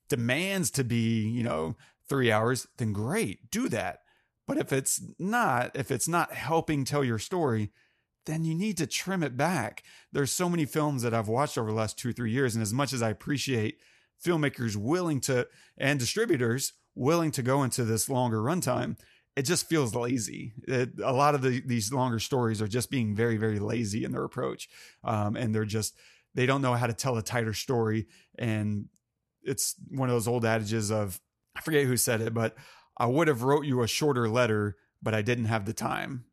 demands 0.10 0.72
to 0.72 0.84
be, 0.84 1.28
you 1.28 1.44
know, 1.44 1.76
three 2.08 2.32
hours, 2.32 2.68
then 2.78 2.94
great, 2.94 3.52
do 3.52 3.68
that. 3.70 4.00
But 4.48 4.58
if 4.58 4.72
it's 4.72 5.02
not, 5.20 5.76
if 5.76 5.92
it's 5.92 6.08
not 6.08 6.34
helping 6.34 6.86
tell 6.86 7.04
your 7.04 7.20
story, 7.20 7.72
then 8.26 8.44
you 8.44 8.56
need 8.56 8.78
to 8.78 8.88
trim 8.88 9.24
it 9.24 9.38
back. 9.38 9.84
There's 10.12 10.32
so 10.32 10.50
many 10.50 10.66
films 10.66 11.02
that 11.04 11.14
I've 11.14 11.28
watched 11.28 11.58
over 11.58 11.70
the 11.70 11.78
last 11.78 12.00
two, 12.00 12.14
three 12.14 12.32
years. 12.32 12.56
And 12.56 12.62
as 12.62 12.74
much 12.74 12.94
as 12.94 13.02
I 13.02 13.10
appreciate 13.10 13.78
filmmakers 14.26 14.76
willing 14.76 15.22
to, 15.22 15.48
and 15.78 16.00
distributors 16.00 16.74
willing 16.96 17.32
to 17.32 17.44
go 17.44 17.64
into 17.64 17.84
this 17.84 18.10
longer 18.10 18.40
runtime, 18.40 18.98
it 19.36 19.44
just 19.44 19.70
feels 19.70 19.94
lazy. 19.94 20.54
It, 20.68 21.00
a 21.04 21.14
lot 21.14 21.36
of 21.36 21.42
the, 21.42 21.62
these 21.66 21.94
longer 21.94 22.20
stories 22.20 22.62
are 22.62 22.68
just 22.68 22.90
being 22.90 23.16
very, 23.16 23.38
very 23.38 23.60
lazy 23.60 24.04
in 24.04 24.12
their 24.12 24.24
approach. 24.24 24.68
Um, 25.04 25.36
and 25.36 25.54
they're 25.54 25.64
just, 25.66 25.96
they 26.34 26.46
don't 26.46 26.62
know 26.62 26.74
how 26.74 26.88
to 26.88 26.94
tell 26.94 27.18
a 27.18 27.22
tighter 27.22 27.54
story. 27.54 28.08
And 28.38 28.86
it's 29.44 29.76
one 29.90 30.10
of 30.10 30.16
those 30.16 30.28
old 30.28 30.44
adages 30.44 30.92
of, 30.92 31.20
I 31.56 31.62
forget 31.62 31.86
who 31.86 31.98
said 31.98 32.22
it, 32.22 32.34
but 32.34 32.56
I 32.98 33.06
would 33.06 33.28
have 33.28 33.44
wrote 33.44 33.66
you 33.66 33.82
a 33.82 33.88
shorter 33.88 34.28
letter, 34.28 34.76
but 35.02 35.14
I 35.14 35.22
didn't 35.22 35.46
have 35.46 35.66
the 35.66 35.74
time. 35.74 36.26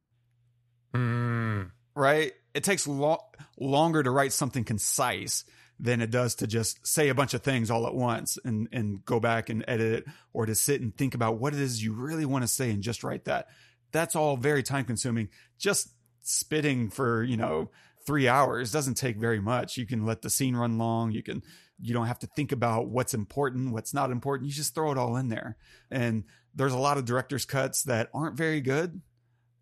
Mm. 0.95 1.71
Right? 1.95 2.33
It 2.55 2.65
takes 2.65 2.87
lo- 2.87 3.25
longer 3.59 4.03
to 4.03 4.11
write 4.11 4.33
something 4.33 4.65
concise 4.65 5.45
than 5.79 6.01
it 6.01 6.11
does 6.11 6.37
to 6.37 6.47
just 6.47 6.87
say 6.87 7.09
a 7.09 7.15
bunch 7.15 7.35
of 7.35 7.43
things 7.43 7.71
all 7.71 7.87
at 7.87 7.95
once 7.95 8.39
and 8.45 8.69
and 8.73 9.05
go 9.05 9.19
back 9.19 9.49
and 9.49 9.65
edit 9.67 9.93
it 9.93 10.05
or 10.33 10.47
to 10.47 10.55
sit 10.55 10.81
and 10.81 10.97
think 10.97 11.15
about 11.15 11.39
what 11.39 11.53
it 11.53 11.61
is 11.61 11.83
you 11.83 11.93
really 11.93 12.25
want 12.25 12.43
to 12.43 12.49
say 12.49 12.71
and 12.71 12.83
just 12.83 13.03
write 13.03 13.25
that. 13.25 13.49
That's 13.91 14.15
all 14.17 14.37
very 14.37 14.63
time 14.63 14.85
consuming. 14.85 15.29
Just 15.59 15.89
spitting 16.23 16.91
for, 16.91 17.23
you 17.23 17.37
know, 17.37 17.71
three 18.07 18.29
hours 18.29 18.73
doesn't 18.73 18.95
take 18.95 19.17
very 19.17 19.41
much. 19.41 19.77
You 19.77 19.87
can 19.87 20.05
let 20.05 20.23
the 20.23 20.31
scene 20.31 20.57
run 20.57 20.79
long. 20.79 21.13
You 21.13 21.23
can, 21.23 21.43
you 21.81 21.95
don't 21.95 22.07
have 22.07 22.19
to 22.21 22.27
think 22.27 22.53
about 22.53 22.89
what's 22.89 23.15
important, 23.15 23.73
what's 23.73 23.95
not 23.95 24.11
important. 24.11 24.49
You 24.49 24.55
just 24.55 24.75
throw 24.75 24.93
it 24.93 24.99
all 24.99 25.17
in 25.17 25.29
there. 25.29 25.57
And 25.91 26.25
there's 26.55 26.73
a 26.73 26.79
lot 26.79 26.99
of 26.99 27.05
director's 27.05 27.45
cuts 27.45 27.83
that 27.85 28.11
aren't 28.15 28.37
very 28.37 28.61
good, 28.61 29.01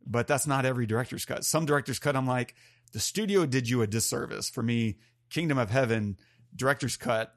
but 0.06 0.26
that's 0.26 0.46
not 0.46 0.66
every 0.66 0.86
director's 0.86 1.24
cut. 1.24 1.44
Some 1.44 1.66
director's 1.66 1.98
cut, 1.98 2.16
I'm 2.16 2.26
like, 2.26 2.54
the 2.92 3.00
studio 3.00 3.46
did 3.46 3.68
you 3.68 3.82
a 3.82 3.86
disservice. 3.86 4.50
For 4.50 4.62
me, 4.62 4.98
Kingdom 5.30 5.58
of 5.58 5.70
Heaven, 5.70 6.18
director's 6.54 6.96
cut, 6.96 7.34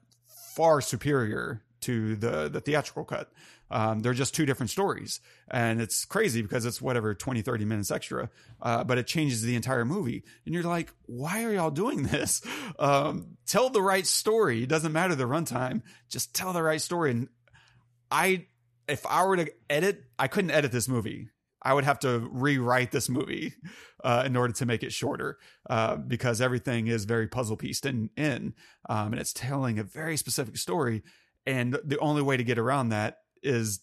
far 0.54 0.80
superior 0.80 1.62
to 1.82 2.16
the 2.16 2.48
the 2.48 2.60
theatrical 2.60 3.04
cut. 3.04 3.30
Um, 3.70 4.00
they're 4.00 4.14
just 4.14 4.34
two 4.34 4.46
different 4.46 4.70
stories. 4.70 5.20
And 5.50 5.80
it's 5.80 6.04
crazy 6.04 6.42
because 6.42 6.64
it's 6.64 6.80
whatever, 6.80 7.14
20, 7.14 7.42
30 7.42 7.64
minutes 7.64 7.90
extra, 7.90 8.30
uh, 8.62 8.84
but 8.84 8.98
it 8.98 9.06
changes 9.06 9.42
the 9.42 9.56
entire 9.56 9.84
movie. 9.84 10.22
And 10.44 10.54
you're 10.54 10.62
like, 10.62 10.92
why 11.06 11.44
are 11.44 11.52
y'all 11.52 11.70
doing 11.70 12.04
this? 12.04 12.42
Um, 12.78 13.38
tell 13.46 13.70
the 13.70 13.80
right 13.80 14.06
story. 14.06 14.62
It 14.62 14.68
doesn't 14.68 14.92
matter 14.92 15.14
the 15.14 15.24
runtime. 15.24 15.80
Just 16.10 16.34
tell 16.34 16.52
the 16.52 16.62
right 16.62 16.80
story. 16.80 17.10
And 17.10 17.28
I, 18.10 18.46
if 18.88 19.06
I 19.06 19.24
were 19.24 19.36
to 19.36 19.50
edit, 19.68 20.04
I 20.18 20.28
couldn't 20.28 20.50
edit 20.50 20.72
this 20.72 20.88
movie. 20.88 21.28
I 21.62 21.74
would 21.74 21.84
have 21.84 21.98
to 22.00 22.28
rewrite 22.30 22.92
this 22.92 23.08
movie 23.08 23.54
uh, 24.04 24.22
in 24.24 24.36
order 24.36 24.52
to 24.52 24.66
make 24.66 24.84
it 24.84 24.92
shorter 24.92 25.38
uh, 25.68 25.96
because 25.96 26.40
everything 26.40 26.86
is 26.86 27.04
very 27.04 27.26
puzzle 27.26 27.56
pieced 27.56 27.86
in, 27.86 28.10
in 28.16 28.54
um, 28.88 29.12
and 29.12 29.20
it's 29.20 29.32
telling 29.32 29.78
a 29.78 29.82
very 29.82 30.16
specific 30.16 30.56
story. 30.58 31.02
And 31.44 31.78
the 31.84 31.98
only 31.98 32.22
way 32.22 32.36
to 32.36 32.44
get 32.44 32.58
around 32.58 32.90
that 32.90 33.18
is 33.42 33.80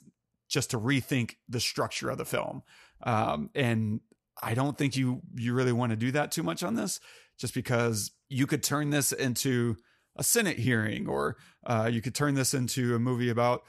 just 0.48 0.70
to 0.72 0.80
rethink 0.80 1.36
the 1.50 1.60
structure 1.60 2.10
of 2.10 2.18
the 2.18 2.26
film. 2.26 2.62
Um, 3.02 3.50
and 3.54 4.00
I 4.42 4.54
don't 4.54 4.78
think 4.78 4.96
you 4.96 5.22
you 5.36 5.54
really 5.54 5.74
want 5.74 5.92
to 5.92 5.96
do 5.96 6.12
that 6.12 6.32
too 6.32 6.44
much 6.44 6.64
on 6.64 6.76
this, 6.76 7.00
just 7.38 7.54
because 7.54 8.12
you 8.30 8.48
could 8.48 8.64
turn 8.64 8.90
this 8.90 9.12
into 9.12 9.76
a 10.16 10.24
Senate 10.24 10.60
hearing, 10.60 11.08
or 11.08 11.38
uh, 11.66 11.90
you 11.92 12.02
could 12.02 12.16
turn 12.16 12.36
this 12.36 12.54
into 12.54 12.96
a 12.96 13.00
movie 13.00 13.30
about 13.30 13.64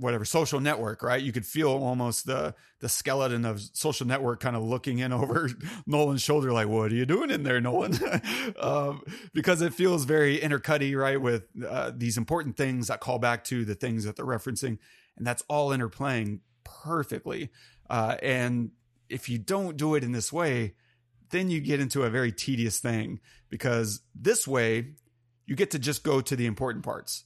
whatever 0.00 0.24
social 0.24 0.60
network, 0.60 1.02
right? 1.02 1.22
You 1.22 1.32
could 1.32 1.46
feel 1.46 1.70
almost 1.70 2.26
the 2.26 2.54
the 2.80 2.88
skeleton 2.88 3.44
of 3.44 3.60
social 3.60 4.06
network 4.06 4.40
kind 4.40 4.56
of 4.56 4.62
looking 4.62 4.98
in 4.98 5.12
over 5.12 5.50
Nolan's 5.86 6.22
shoulder, 6.22 6.52
like, 6.52 6.68
"What 6.68 6.90
are 6.90 6.94
you 6.94 7.06
doing 7.06 7.30
in 7.30 7.42
there, 7.42 7.60
Nolan?" 7.60 7.98
um, 8.60 9.02
because 9.32 9.62
it 9.62 9.74
feels 9.74 10.04
very 10.04 10.38
intercutty, 10.38 10.94
right, 10.94 11.20
with 11.20 11.44
uh, 11.66 11.92
these 11.94 12.16
important 12.16 12.56
things 12.56 12.88
that 12.88 13.00
call 13.00 13.18
back 13.18 13.44
to 13.44 13.64
the 13.64 13.74
things 13.74 14.04
that 14.04 14.16
they're 14.16 14.26
referencing, 14.26 14.78
and 15.16 15.26
that's 15.26 15.44
all 15.48 15.70
interplaying 15.70 16.40
perfectly. 16.64 17.50
Uh, 17.88 18.16
and 18.22 18.70
if 19.08 19.28
you 19.28 19.38
don't 19.38 19.76
do 19.76 19.94
it 19.94 20.04
in 20.04 20.12
this 20.12 20.32
way, 20.32 20.74
then 21.30 21.50
you 21.50 21.60
get 21.60 21.80
into 21.80 22.04
a 22.04 22.10
very 22.10 22.32
tedious 22.32 22.78
thing 22.78 23.20
because 23.48 24.00
this 24.14 24.46
way 24.46 24.94
you 25.46 25.56
get 25.56 25.72
to 25.72 25.78
just 25.78 26.04
go 26.04 26.20
to 26.20 26.36
the 26.36 26.46
important 26.46 26.84
parts 26.84 27.24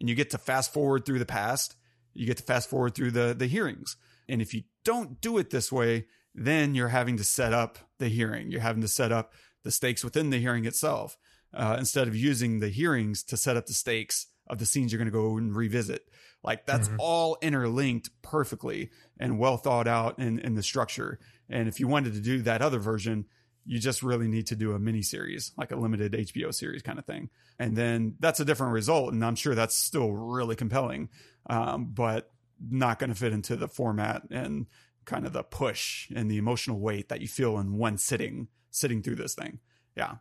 and 0.00 0.08
you 0.08 0.14
get 0.14 0.30
to 0.30 0.38
fast 0.38 0.72
forward 0.72 1.04
through 1.04 1.18
the 1.18 1.26
past. 1.26 1.76
You 2.16 2.26
get 2.26 2.38
to 2.38 2.42
fast 2.42 2.68
forward 2.68 2.94
through 2.94 3.12
the, 3.12 3.34
the 3.36 3.46
hearings. 3.46 3.96
And 4.28 4.42
if 4.42 4.54
you 4.54 4.62
don't 4.84 5.20
do 5.20 5.38
it 5.38 5.50
this 5.50 5.70
way, 5.70 6.06
then 6.34 6.74
you're 6.74 6.88
having 6.88 7.16
to 7.16 7.24
set 7.24 7.52
up 7.52 7.78
the 7.98 8.08
hearing. 8.08 8.50
You're 8.50 8.60
having 8.60 8.82
to 8.82 8.88
set 8.88 9.12
up 9.12 9.32
the 9.62 9.70
stakes 9.70 10.04
within 10.04 10.30
the 10.30 10.38
hearing 10.38 10.64
itself 10.64 11.16
uh, 11.54 11.76
instead 11.78 12.08
of 12.08 12.16
using 12.16 12.60
the 12.60 12.68
hearings 12.68 13.22
to 13.24 13.36
set 13.36 13.56
up 13.56 13.66
the 13.66 13.72
stakes 13.72 14.26
of 14.48 14.58
the 14.58 14.66
scenes 14.66 14.92
you're 14.92 14.98
going 14.98 15.06
to 15.06 15.12
go 15.12 15.36
and 15.36 15.56
revisit. 15.56 16.02
Like 16.42 16.66
that's 16.66 16.88
mm-hmm. 16.88 17.00
all 17.00 17.38
interlinked 17.42 18.10
perfectly 18.22 18.90
and 19.18 19.38
well 19.38 19.56
thought 19.56 19.88
out 19.88 20.18
in, 20.18 20.38
in 20.38 20.54
the 20.54 20.62
structure. 20.62 21.18
And 21.48 21.68
if 21.68 21.80
you 21.80 21.88
wanted 21.88 22.14
to 22.14 22.20
do 22.20 22.42
that 22.42 22.62
other 22.62 22.78
version, 22.78 23.26
you 23.66 23.78
just 23.80 24.02
really 24.02 24.28
need 24.28 24.46
to 24.46 24.56
do 24.56 24.72
a 24.72 24.78
mini 24.78 25.02
series, 25.02 25.52
like 25.58 25.72
a 25.72 25.76
limited 25.76 26.12
HBO 26.12 26.54
series 26.54 26.82
kind 26.82 26.98
of 26.98 27.04
thing. 27.04 27.30
And 27.58 27.76
then 27.76 28.14
that's 28.20 28.38
a 28.40 28.44
different 28.44 28.72
result. 28.72 29.12
And 29.12 29.24
I'm 29.24 29.34
sure 29.34 29.54
that's 29.54 29.74
still 29.74 30.12
really 30.12 30.54
compelling, 30.54 31.08
um, 31.50 31.86
but 31.92 32.30
not 32.70 32.98
going 32.98 33.10
to 33.10 33.16
fit 33.16 33.32
into 33.32 33.56
the 33.56 33.68
format 33.68 34.22
and 34.30 34.66
kind 35.04 35.26
of 35.26 35.32
the 35.32 35.42
push 35.42 36.08
and 36.14 36.30
the 36.30 36.38
emotional 36.38 36.78
weight 36.78 37.08
that 37.08 37.20
you 37.20 37.28
feel 37.28 37.58
in 37.58 37.76
one 37.76 37.98
sitting, 37.98 38.48
sitting 38.70 39.02
through 39.02 39.16
this 39.16 39.34
thing. 39.34 39.58
Yeah. 39.96 40.16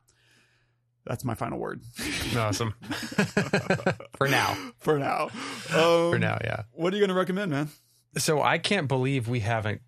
That's 1.06 1.24
my 1.24 1.36
final 1.36 1.60
word. 1.60 1.82
Awesome. 2.36 2.74
For 4.18 4.28
now. 4.28 4.58
For 4.80 5.00
now. 5.00 5.30
Um, 5.74 6.12
For 6.12 6.20
now, 6.20 6.38
yeah. 6.44 6.64
What 6.74 6.92
are 6.92 6.98
you 6.98 7.02
going 7.02 7.10
to 7.10 7.16
recommend, 7.16 7.52
man? 7.52 7.70
So 8.18 8.42
I 8.42 8.58
can't 8.58 8.88
believe 8.90 9.30
we 9.30 9.40
haven't 9.40 9.82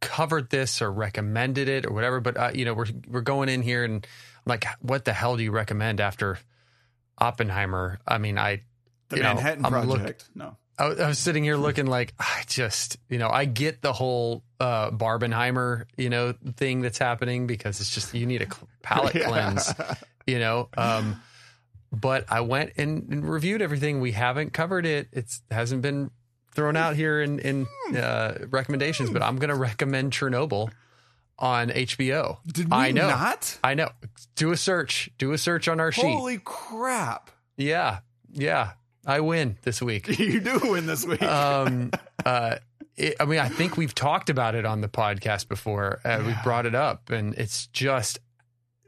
covered 0.00 0.50
this 0.50 0.82
or 0.82 0.90
recommended 0.90 1.68
it 1.68 1.86
or 1.86 1.92
whatever. 1.92 2.20
But 2.20 2.36
uh, 2.36 2.50
you 2.54 2.64
know, 2.64 2.74
we're 2.74 2.86
we're 3.08 3.20
going 3.20 3.48
in 3.48 3.62
here 3.62 3.84
and 3.84 4.06
like, 4.46 4.64
what 4.80 5.04
the 5.04 5.12
hell 5.12 5.36
do 5.36 5.42
you 5.42 5.50
recommend 5.50 6.00
after 6.00 6.38
Oppenheimer? 7.18 8.00
I 8.06 8.18
mean, 8.18 8.38
I 8.38 8.62
the 9.08 9.18
Manhattan 9.18 9.62
know, 9.62 9.68
Project. 9.68 10.28
Look, 10.34 10.36
no. 10.36 10.56
I, 10.78 10.84
I, 11.04 11.08
was 11.08 11.18
sitting 11.18 11.44
here 11.44 11.56
looking 11.56 11.84
like 11.84 12.14
I 12.18 12.42
just, 12.46 12.96
you 13.10 13.18
know, 13.18 13.28
I 13.28 13.44
get 13.44 13.82
the 13.82 13.92
whole 13.92 14.42
uh, 14.58 14.90
Barbenheimer, 14.90 15.84
you 15.98 16.08
know, 16.08 16.32
thing 16.56 16.80
that's 16.80 16.96
happening 16.96 17.46
because 17.46 17.80
it's 17.80 17.92
just 17.92 18.14
you 18.14 18.24
need 18.24 18.40
a 18.40 18.46
palate 18.82 19.14
yeah. 19.14 19.24
cleanse 19.28 19.74
you 20.30 20.38
know. 20.38 20.68
Um, 20.76 21.20
but 21.92 22.24
I 22.28 22.40
went 22.40 22.72
and, 22.76 23.08
and, 23.10 23.28
reviewed 23.28 23.62
everything. 23.62 24.00
We 24.00 24.12
haven't 24.12 24.52
covered 24.52 24.86
it. 24.86 25.08
It 25.12 25.28
hasn't 25.50 25.82
been 25.82 26.10
thrown 26.52 26.76
out 26.76 26.96
here 26.96 27.20
in 27.20 27.38
in 27.38 27.66
uh, 27.96 28.46
recommendations. 28.50 29.10
But 29.10 29.22
I'm 29.22 29.36
going 29.36 29.50
to 29.50 29.56
recommend 29.56 30.12
Chernobyl 30.12 30.70
on 31.38 31.70
HBO. 31.70 32.38
Did 32.46 32.70
we 32.70 32.76
I 32.76 32.92
know. 32.92 33.08
not? 33.08 33.58
I 33.64 33.74
know. 33.74 33.90
Do 34.36 34.52
a 34.52 34.56
search. 34.56 35.10
Do 35.18 35.32
a 35.32 35.38
search 35.38 35.68
on 35.68 35.80
our 35.80 35.92
sheet. 35.92 36.04
Holy 36.04 36.38
crap! 36.38 37.30
Yeah, 37.56 38.00
yeah. 38.32 38.72
I 39.06 39.20
win 39.20 39.56
this 39.62 39.80
week. 39.80 40.08
you 40.18 40.40
do 40.40 40.60
win 40.62 40.86
this 40.86 41.06
week. 41.06 41.22
um, 41.22 41.90
uh, 42.24 42.56
it, 42.96 43.16
I 43.18 43.24
mean, 43.24 43.38
I 43.38 43.48
think 43.48 43.76
we've 43.76 43.94
talked 43.94 44.28
about 44.28 44.54
it 44.54 44.66
on 44.66 44.82
the 44.82 44.88
podcast 44.88 45.48
before. 45.48 46.00
Uh, 46.04 46.08
yeah. 46.08 46.26
We've 46.26 46.42
brought 46.44 46.66
it 46.66 46.74
up, 46.74 47.10
and 47.10 47.34
it's 47.34 47.66
just 47.68 48.18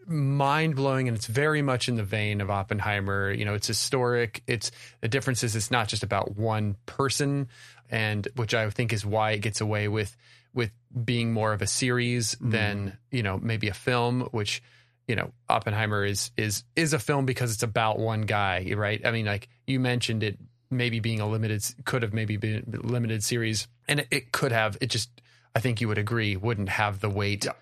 mind 0.06 0.76
blowing 0.76 1.08
and 1.08 1.16
it's 1.16 1.26
very 1.26 1.62
much 1.62 1.88
in 1.88 1.96
the 1.96 2.02
vein 2.02 2.40
of 2.40 2.50
Oppenheimer. 2.50 3.32
You 3.32 3.44
know, 3.44 3.54
it's 3.54 3.66
historic. 3.66 4.42
It's 4.46 4.70
the 5.00 5.08
difference 5.08 5.42
is 5.42 5.56
it's 5.56 5.70
not 5.70 5.88
just 5.88 6.02
about 6.02 6.36
one 6.36 6.76
person 6.86 7.48
and 7.90 8.26
which 8.36 8.54
I 8.54 8.68
think 8.70 8.92
is 8.92 9.04
why 9.04 9.32
it 9.32 9.40
gets 9.40 9.60
away 9.60 9.88
with 9.88 10.16
with 10.54 10.72
being 11.04 11.32
more 11.32 11.52
of 11.52 11.62
a 11.62 11.66
series 11.66 12.34
mm. 12.34 12.50
than, 12.50 12.98
you 13.10 13.22
know, 13.22 13.38
maybe 13.38 13.68
a 13.68 13.74
film, 13.74 14.22
which, 14.32 14.62
you 15.08 15.16
know, 15.16 15.32
Oppenheimer 15.48 16.04
is 16.04 16.30
is 16.36 16.64
is 16.76 16.92
a 16.92 16.98
film 16.98 17.26
because 17.26 17.52
it's 17.52 17.62
about 17.62 17.98
one 17.98 18.22
guy, 18.22 18.72
right? 18.76 19.04
I 19.04 19.10
mean, 19.10 19.26
like 19.26 19.48
you 19.66 19.80
mentioned 19.80 20.22
it 20.22 20.38
maybe 20.70 21.00
being 21.00 21.20
a 21.20 21.28
limited 21.28 21.62
could 21.84 22.02
have 22.02 22.14
maybe 22.14 22.36
been 22.38 22.80
a 22.82 22.86
limited 22.86 23.22
series 23.22 23.68
and 23.86 24.00
it, 24.00 24.08
it 24.10 24.32
could 24.32 24.52
have 24.52 24.78
it 24.80 24.86
just 24.86 25.10
I 25.54 25.60
think 25.60 25.82
you 25.82 25.88
would 25.88 25.98
agree 25.98 26.34
wouldn't 26.34 26.70
have 26.70 27.00
the 27.00 27.10
weight 27.10 27.44
yeah. 27.44 27.52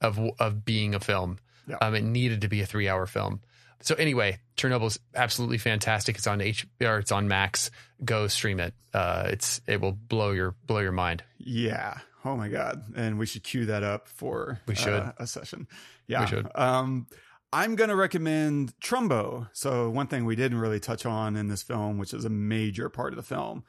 of 0.00 0.20
of 0.38 0.64
being 0.64 0.94
a 0.94 1.00
film. 1.00 1.38
Yeah. 1.68 1.76
Um, 1.80 1.94
it 1.94 2.04
needed 2.04 2.42
to 2.42 2.48
be 2.48 2.60
a 2.60 2.66
three 2.66 2.88
hour 2.88 3.06
film. 3.06 3.40
So 3.80 3.96
anyway, 3.96 4.38
Chernobyl's 4.56 4.98
absolutely 5.14 5.58
fantastic. 5.58 6.16
It's 6.16 6.26
on 6.26 6.40
H 6.40 6.66
or 6.80 6.98
it's 6.98 7.12
on 7.12 7.28
Max. 7.28 7.70
Go 8.04 8.28
stream 8.28 8.60
it. 8.60 8.74
Uh, 8.94 9.24
it's 9.28 9.60
it 9.66 9.80
will 9.80 9.92
blow 9.92 10.30
your 10.30 10.54
blow 10.66 10.78
your 10.78 10.92
mind. 10.92 11.24
Yeah. 11.38 11.98
Oh 12.24 12.36
my 12.36 12.48
god. 12.48 12.84
And 12.94 13.18
we 13.18 13.26
should 13.26 13.42
cue 13.42 13.66
that 13.66 13.82
up 13.82 14.08
for 14.08 14.60
we 14.66 14.76
should 14.76 14.92
uh, 14.92 15.12
a 15.18 15.26
session. 15.26 15.66
Yeah. 16.06 16.20
We 16.20 16.26
should. 16.28 16.48
Um, 16.54 17.08
I'm 17.52 17.74
going 17.74 17.90
to 17.90 17.96
recommend 17.96 18.72
Trumbo. 18.80 19.48
So 19.52 19.90
one 19.90 20.06
thing 20.06 20.24
we 20.24 20.36
didn't 20.36 20.58
really 20.58 20.80
touch 20.80 21.04
on 21.04 21.36
in 21.36 21.48
this 21.48 21.62
film, 21.62 21.98
which 21.98 22.14
is 22.14 22.24
a 22.24 22.30
major 22.30 22.88
part 22.88 23.12
of 23.12 23.16
the 23.16 23.22
film, 23.22 23.64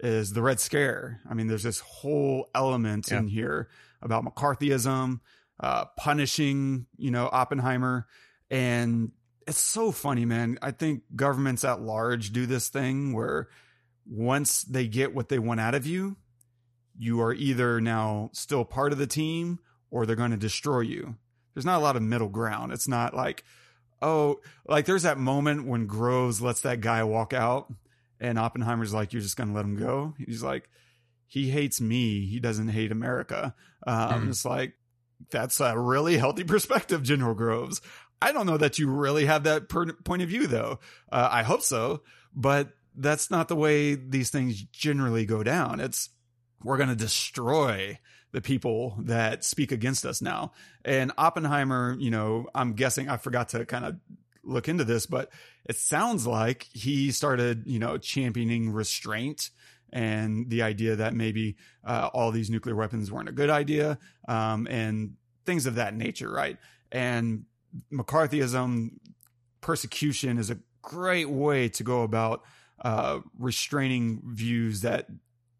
is 0.00 0.32
the 0.32 0.42
Red 0.42 0.58
Scare. 0.58 1.20
I 1.28 1.34
mean, 1.34 1.46
there's 1.46 1.62
this 1.62 1.80
whole 1.80 2.48
element 2.54 3.08
yeah. 3.10 3.18
in 3.18 3.28
here 3.28 3.68
about 4.02 4.24
McCarthyism 4.24 5.20
uh, 5.60 5.86
punishing, 5.96 6.86
you 6.96 7.10
know, 7.10 7.28
Oppenheimer. 7.30 8.06
And 8.50 9.12
it's 9.46 9.58
so 9.58 9.92
funny, 9.92 10.24
man. 10.24 10.58
I 10.62 10.70
think 10.70 11.02
governments 11.14 11.64
at 11.64 11.80
large 11.80 12.32
do 12.32 12.46
this 12.46 12.68
thing 12.68 13.12
where 13.12 13.48
once 14.06 14.62
they 14.62 14.86
get 14.86 15.14
what 15.14 15.28
they 15.28 15.38
want 15.38 15.60
out 15.60 15.74
of 15.74 15.86
you, 15.86 16.16
you 16.96 17.20
are 17.20 17.32
either 17.32 17.80
now 17.80 18.30
still 18.32 18.64
part 18.64 18.92
of 18.92 18.98
the 18.98 19.06
team 19.06 19.58
or 19.90 20.04
they're 20.04 20.16
going 20.16 20.32
to 20.32 20.36
destroy 20.36 20.80
you. 20.80 21.16
There's 21.54 21.64
not 21.64 21.78
a 21.78 21.82
lot 21.82 21.96
of 21.96 22.02
middle 22.02 22.28
ground. 22.28 22.72
It's 22.72 22.88
not 22.88 23.14
like, 23.14 23.44
oh, 24.00 24.40
like 24.66 24.86
there's 24.86 25.02
that 25.02 25.18
moment 25.18 25.66
when 25.66 25.86
Groves 25.86 26.40
lets 26.40 26.60
that 26.60 26.80
guy 26.80 27.02
walk 27.02 27.32
out 27.32 27.72
and 28.20 28.38
Oppenheimer's 28.38 28.94
like, 28.94 29.12
you're 29.12 29.22
just 29.22 29.36
going 29.36 29.48
to 29.48 29.54
let 29.54 29.64
him 29.64 29.76
go. 29.76 30.14
He's 30.18 30.42
like, 30.42 30.68
he 31.26 31.50
hates 31.50 31.80
me. 31.80 32.26
He 32.26 32.40
doesn't 32.40 32.68
hate 32.68 32.92
America. 32.92 33.54
Um, 33.86 34.26
mm. 34.26 34.28
It's 34.30 34.44
like, 34.44 34.74
that's 35.30 35.60
a 35.60 35.78
really 35.78 36.16
healthy 36.16 36.44
perspective, 36.44 37.02
General 37.02 37.34
Groves. 37.34 37.80
I 38.20 38.32
don't 38.32 38.46
know 38.46 38.56
that 38.56 38.78
you 38.78 38.90
really 38.90 39.26
have 39.26 39.44
that 39.44 39.68
per- 39.68 39.92
point 39.92 40.22
of 40.22 40.28
view, 40.28 40.46
though. 40.46 40.80
Uh, 41.10 41.28
I 41.30 41.42
hope 41.42 41.62
so, 41.62 42.02
but 42.34 42.70
that's 42.96 43.30
not 43.30 43.48
the 43.48 43.56
way 43.56 43.94
these 43.94 44.30
things 44.30 44.60
generally 44.60 45.24
go 45.24 45.42
down. 45.42 45.80
It's 45.80 46.10
we're 46.64 46.76
going 46.76 46.88
to 46.88 46.96
destroy 46.96 47.98
the 48.32 48.40
people 48.40 48.96
that 49.04 49.44
speak 49.44 49.72
against 49.72 50.04
us 50.04 50.20
now. 50.20 50.52
And 50.84 51.12
Oppenheimer, 51.16 51.96
you 51.98 52.10
know, 52.10 52.46
I'm 52.54 52.74
guessing 52.74 53.08
I 53.08 53.16
forgot 53.16 53.50
to 53.50 53.64
kind 53.64 53.84
of 53.84 53.96
look 54.42 54.68
into 54.68 54.84
this, 54.84 55.06
but 55.06 55.30
it 55.64 55.76
sounds 55.76 56.26
like 56.26 56.66
he 56.72 57.12
started, 57.12 57.64
you 57.66 57.78
know, 57.78 57.98
championing 57.98 58.70
restraint 58.70 59.50
and 59.92 60.50
the 60.50 60.62
idea 60.62 60.96
that 60.96 61.14
maybe 61.14 61.56
uh, 61.84 62.10
all 62.12 62.30
these 62.30 62.50
nuclear 62.50 62.74
weapons 62.74 63.10
weren't 63.10 63.28
a 63.28 63.32
good 63.32 63.50
idea 63.50 63.98
um, 64.28 64.66
and 64.70 65.14
things 65.46 65.66
of 65.66 65.76
that 65.76 65.94
nature, 65.94 66.30
right? 66.30 66.58
And 66.92 67.44
McCarthyism, 67.92 68.90
persecution 69.60 70.38
is 70.38 70.50
a 70.50 70.58
great 70.82 71.28
way 71.28 71.68
to 71.70 71.82
go 71.82 72.02
about 72.02 72.42
uh, 72.82 73.20
restraining 73.38 74.22
views 74.24 74.82
that 74.82 75.06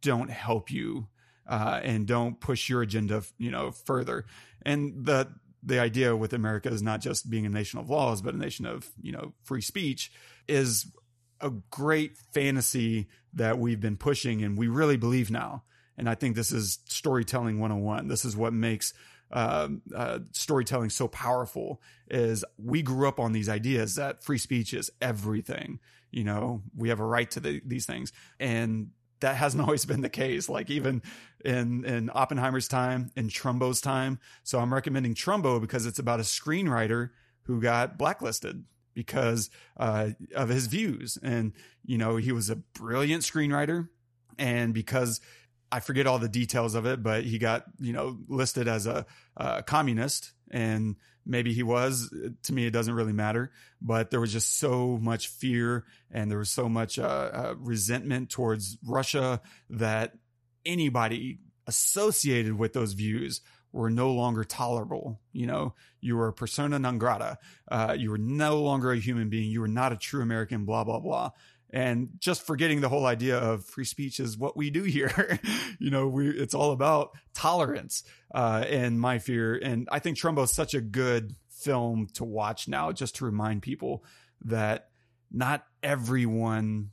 don't 0.00 0.30
help 0.30 0.70
you 0.70 1.08
uh, 1.46 1.80
and 1.82 2.06
don't 2.06 2.40
push 2.40 2.68
your 2.68 2.82
agenda, 2.82 3.22
you 3.38 3.50
know, 3.50 3.70
further. 3.70 4.24
And 4.62 5.06
the 5.06 5.28
the 5.62 5.80
idea 5.80 6.14
with 6.14 6.32
America 6.32 6.68
is 6.68 6.82
not 6.82 7.00
just 7.00 7.28
being 7.28 7.44
a 7.44 7.48
nation 7.48 7.80
of 7.80 7.90
laws, 7.90 8.22
but 8.22 8.34
a 8.34 8.38
nation 8.38 8.64
of 8.64 8.90
you 9.00 9.12
know 9.12 9.32
free 9.42 9.60
speech 9.60 10.12
is 10.46 10.92
a 11.40 11.50
great 11.70 12.16
fantasy 12.32 13.08
that 13.34 13.58
we've 13.58 13.80
been 13.80 13.96
pushing 13.96 14.42
and 14.42 14.56
we 14.56 14.68
really 14.68 14.96
believe 14.96 15.30
now. 15.30 15.64
And 15.96 16.08
I 16.08 16.14
think 16.14 16.36
this 16.36 16.52
is 16.52 16.78
storytelling 16.86 17.58
101. 17.58 18.08
This 18.08 18.24
is 18.24 18.36
what 18.36 18.52
makes 18.52 18.94
uh, 19.30 19.68
uh, 19.94 20.20
storytelling 20.32 20.90
so 20.90 21.08
powerful 21.08 21.80
is 22.08 22.44
we 22.56 22.82
grew 22.82 23.08
up 23.08 23.20
on 23.20 23.32
these 23.32 23.48
ideas 23.48 23.96
that 23.96 24.22
free 24.22 24.38
speech 24.38 24.72
is 24.72 24.90
everything. 25.00 25.80
You 26.10 26.24
know, 26.24 26.62
we 26.76 26.88
have 26.88 27.00
a 27.00 27.04
right 27.04 27.30
to 27.32 27.40
the, 27.40 27.60
these 27.64 27.84
things. 27.84 28.12
And 28.38 28.90
that 29.20 29.36
hasn't 29.36 29.62
always 29.64 29.84
been 29.84 30.00
the 30.00 30.08
case. 30.08 30.48
Like 30.48 30.70
even 30.70 31.02
in 31.44 31.84
in 31.84 32.10
Oppenheimer's 32.14 32.68
time, 32.68 33.10
in 33.16 33.28
Trumbo's 33.28 33.80
time. 33.80 34.18
So 34.44 34.60
I'm 34.60 34.72
recommending 34.72 35.14
Trumbo 35.14 35.60
because 35.60 35.86
it's 35.86 35.98
about 35.98 36.20
a 36.20 36.24
screenwriter 36.24 37.10
who 37.42 37.60
got 37.60 37.98
blacklisted 37.98 38.64
because 38.98 39.48
uh, 39.76 40.08
of 40.34 40.48
his 40.48 40.66
views, 40.66 41.18
and 41.22 41.52
you 41.86 41.96
know 41.96 42.16
he 42.16 42.32
was 42.32 42.50
a 42.50 42.56
brilliant 42.56 43.22
screenwriter, 43.22 43.88
and 44.40 44.74
because 44.74 45.20
I 45.70 45.78
forget 45.78 46.08
all 46.08 46.18
the 46.18 46.28
details 46.28 46.74
of 46.74 46.84
it, 46.84 47.00
but 47.00 47.22
he 47.22 47.38
got 47.38 47.62
you 47.78 47.92
know 47.92 48.18
listed 48.26 48.66
as 48.66 48.88
a, 48.88 49.06
a 49.36 49.62
communist. 49.62 50.32
And 50.50 50.96
maybe 51.24 51.52
he 51.52 51.62
was 51.62 52.12
to 52.42 52.52
me 52.52 52.66
it 52.66 52.72
doesn't 52.72 52.92
really 52.92 53.12
matter. 53.12 53.52
But 53.80 54.10
there 54.10 54.18
was 54.18 54.32
just 54.32 54.58
so 54.58 54.98
much 55.00 55.28
fear 55.28 55.84
and 56.10 56.28
there 56.28 56.38
was 56.38 56.50
so 56.50 56.68
much 56.68 56.98
uh, 56.98 57.02
uh, 57.02 57.54
resentment 57.56 58.30
towards 58.30 58.78
russia 58.84 59.40
that 59.70 60.14
anybody 60.66 61.38
associated 61.68 62.58
with 62.58 62.72
those 62.72 62.94
views 62.94 63.42
were 63.72 63.90
no 63.90 64.12
longer 64.12 64.44
tolerable 64.44 65.20
you 65.32 65.46
know 65.46 65.74
you 66.00 66.16
were 66.16 66.28
a 66.28 66.32
persona 66.32 66.78
non 66.78 66.98
grata 66.98 67.38
uh, 67.70 67.94
you 67.96 68.10
were 68.10 68.18
no 68.18 68.62
longer 68.62 68.92
a 68.92 68.98
human 68.98 69.28
being 69.28 69.50
you 69.50 69.60
were 69.60 69.68
not 69.68 69.92
a 69.92 69.96
true 69.96 70.22
american 70.22 70.64
blah 70.64 70.84
blah 70.84 71.00
blah 71.00 71.30
and 71.70 72.08
just 72.18 72.46
forgetting 72.46 72.80
the 72.80 72.88
whole 72.88 73.04
idea 73.04 73.36
of 73.36 73.64
free 73.64 73.84
speech 73.84 74.20
is 74.20 74.38
what 74.38 74.56
we 74.56 74.70
do 74.70 74.84
here. 74.84 75.38
you 75.78 75.90
know, 75.90 76.08
we 76.08 76.28
it's 76.28 76.54
all 76.54 76.72
about 76.72 77.10
tolerance 77.34 78.04
uh, 78.34 78.64
and 78.66 79.00
my 79.00 79.18
fear. 79.18 79.54
And 79.54 79.86
I 79.92 79.98
think 79.98 80.18
Trumbo 80.18 80.44
is 80.44 80.52
such 80.52 80.74
a 80.74 80.80
good 80.80 81.34
film 81.50 82.08
to 82.14 82.24
watch 82.24 82.68
now, 82.68 82.92
just 82.92 83.16
to 83.16 83.24
remind 83.24 83.62
people 83.62 84.04
that 84.44 84.88
not 85.30 85.64
everyone 85.82 86.90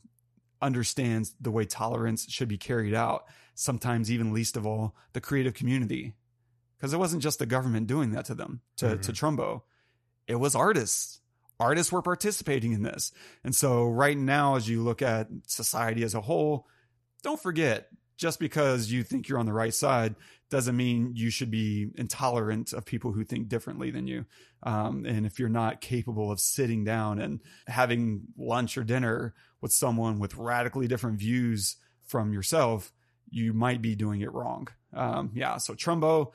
understands 0.61 1.35
the 1.39 1.51
way 1.51 1.65
tolerance 1.65 2.25
should 2.29 2.49
be 2.49 2.57
carried 2.57 2.93
out. 2.93 3.25
Sometimes, 3.53 4.11
even 4.11 4.33
least 4.33 4.57
of 4.57 4.65
all, 4.65 4.93
the 5.13 5.21
creative 5.21 5.53
community, 5.53 6.15
because 6.77 6.93
it 6.93 6.97
wasn't 6.97 7.23
just 7.23 7.39
the 7.39 7.45
government 7.45 7.87
doing 7.87 8.11
that 8.11 8.25
to 8.25 8.35
them 8.35 8.61
to 8.77 8.85
mm-hmm. 8.85 9.01
to 9.01 9.11
Trumbo, 9.11 9.61
it 10.27 10.35
was 10.35 10.55
artists 10.55 11.21
artists 11.59 11.91
were 11.91 12.01
participating 12.01 12.73
in 12.73 12.83
this. 12.83 13.11
And 13.43 13.55
so 13.55 13.85
right 13.85 14.17
now, 14.17 14.55
as 14.55 14.67
you 14.67 14.83
look 14.83 15.01
at 15.01 15.27
society 15.47 16.03
as 16.03 16.15
a 16.15 16.21
whole, 16.21 16.67
don't 17.23 17.41
forget 17.41 17.89
just 18.17 18.39
because 18.39 18.91
you 18.91 19.03
think 19.03 19.27
you're 19.27 19.39
on 19.39 19.45
the 19.45 19.53
right 19.53 19.73
side 19.73 20.15
doesn't 20.49 20.77
mean 20.77 21.11
you 21.15 21.29
should 21.29 21.51
be 21.51 21.89
intolerant 21.95 22.71
of 22.71 22.85
people 22.85 23.11
who 23.11 23.23
think 23.23 23.49
differently 23.49 23.91
than 23.91 24.07
you. 24.07 24.25
Um, 24.63 25.05
and 25.05 25.25
if 25.25 25.39
you're 25.39 25.49
not 25.49 25.81
capable 25.81 26.31
of 26.31 26.39
sitting 26.39 26.83
down 26.83 27.19
and 27.19 27.41
having 27.67 28.21
lunch 28.37 28.77
or 28.77 28.83
dinner 28.83 29.33
with 29.59 29.73
someone 29.73 30.19
with 30.19 30.35
radically 30.35 30.87
different 30.87 31.19
views 31.19 31.77
from 32.05 32.31
yourself, 32.31 32.93
you 33.29 33.53
might 33.53 33.81
be 33.81 33.95
doing 33.95 34.21
it 34.21 34.31
wrong. 34.31 34.67
Um, 34.93 35.31
yeah. 35.33 35.57
So 35.57 35.73
Trumbo, 35.73 36.31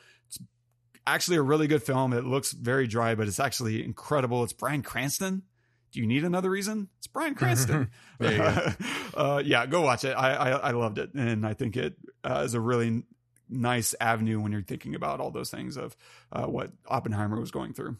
actually 1.06 1.36
a 1.36 1.42
really 1.42 1.66
good 1.66 1.82
film. 1.82 2.12
It 2.12 2.24
looks 2.24 2.52
very 2.52 2.86
dry, 2.86 3.14
but 3.14 3.28
it's 3.28 3.40
actually 3.40 3.84
incredible. 3.84 4.42
It's 4.44 4.52
Bryan 4.52 4.82
Cranston. 4.82 5.42
Do 5.92 6.00
you 6.00 6.06
need 6.06 6.24
another 6.24 6.50
reason? 6.50 6.88
It's 6.98 7.08
Bryan 7.08 7.34
Cranston. 7.34 7.90
go. 8.20 8.72
uh, 9.14 9.42
yeah, 9.44 9.66
go 9.66 9.80
watch 9.80 10.04
it. 10.04 10.12
I, 10.12 10.34
I, 10.34 10.50
I 10.50 10.70
loved 10.70 10.98
it, 10.98 11.14
and 11.14 11.46
I 11.46 11.54
think 11.54 11.76
it 11.76 11.96
uh, 12.22 12.42
is 12.44 12.54
a 12.54 12.60
really 12.60 13.02
nice 13.48 13.94
avenue 14.00 14.40
when 14.40 14.52
you're 14.52 14.62
thinking 14.62 14.94
about 14.94 15.20
all 15.20 15.32
those 15.32 15.50
things 15.50 15.76
of 15.76 15.96
uh, 16.30 16.46
what 16.46 16.70
Oppenheimer 16.86 17.40
was 17.40 17.50
going 17.50 17.74
through. 17.74 17.96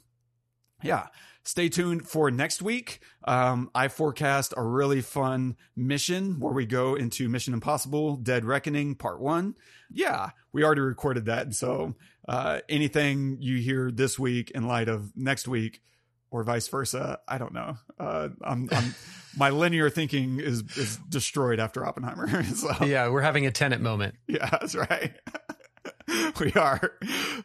Yeah, 0.83 1.09
stay 1.45 1.69
tuned 1.69 2.09
for 2.09 2.31
next 2.31 2.63
week. 2.63 3.01
Um, 3.25 3.71
I 3.75 3.89
forecast 3.89 4.55
a 4.57 4.63
really 4.63 5.03
fun 5.03 5.57
mission 5.77 6.41
where 6.41 6.55
we 6.55 6.65
go 6.65 6.95
into 6.95 7.29
Mission 7.29 7.53
Impossible 7.53 8.17
Dead 8.17 8.45
Reckoning 8.45 8.95
Part 8.95 9.21
One. 9.21 9.57
Yeah, 9.91 10.31
we 10.53 10.65
already 10.65 10.81
recorded 10.81 11.27
that, 11.27 11.43
and 11.43 11.55
so 11.55 11.97
uh, 12.31 12.61
anything 12.69 13.39
you 13.41 13.59
hear 13.59 13.91
this 13.91 14.17
week 14.17 14.53
in 14.53 14.69
light 14.69 14.89
of 14.89 15.11
next 15.17 15.49
week 15.49 15.83
or 16.31 16.45
vice 16.45 16.69
versa. 16.69 17.19
I 17.27 17.39
don't 17.39 17.53
know. 17.53 17.77
Uh, 17.99 18.29
I'm, 18.43 18.69
I'm 18.71 18.95
my 19.37 19.51
linear 19.51 19.91
thinking 19.91 20.39
is 20.39 20.63
is 20.77 20.97
destroyed 21.09 21.59
after 21.59 21.85
Oppenheimer. 21.85 22.45
so, 22.55 22.85
yeah, 22.85 23.09
we're 23.09 23.21
having 23.21 23.47
a 23.47 23.51
Tenet 23.51 23.81
moment. 23.81 24.15
Yeah, 24.29 24.49
that's 24.49 24.77
right. 24.77 25.13
we 26.41 26.53
are. 26.53 26.93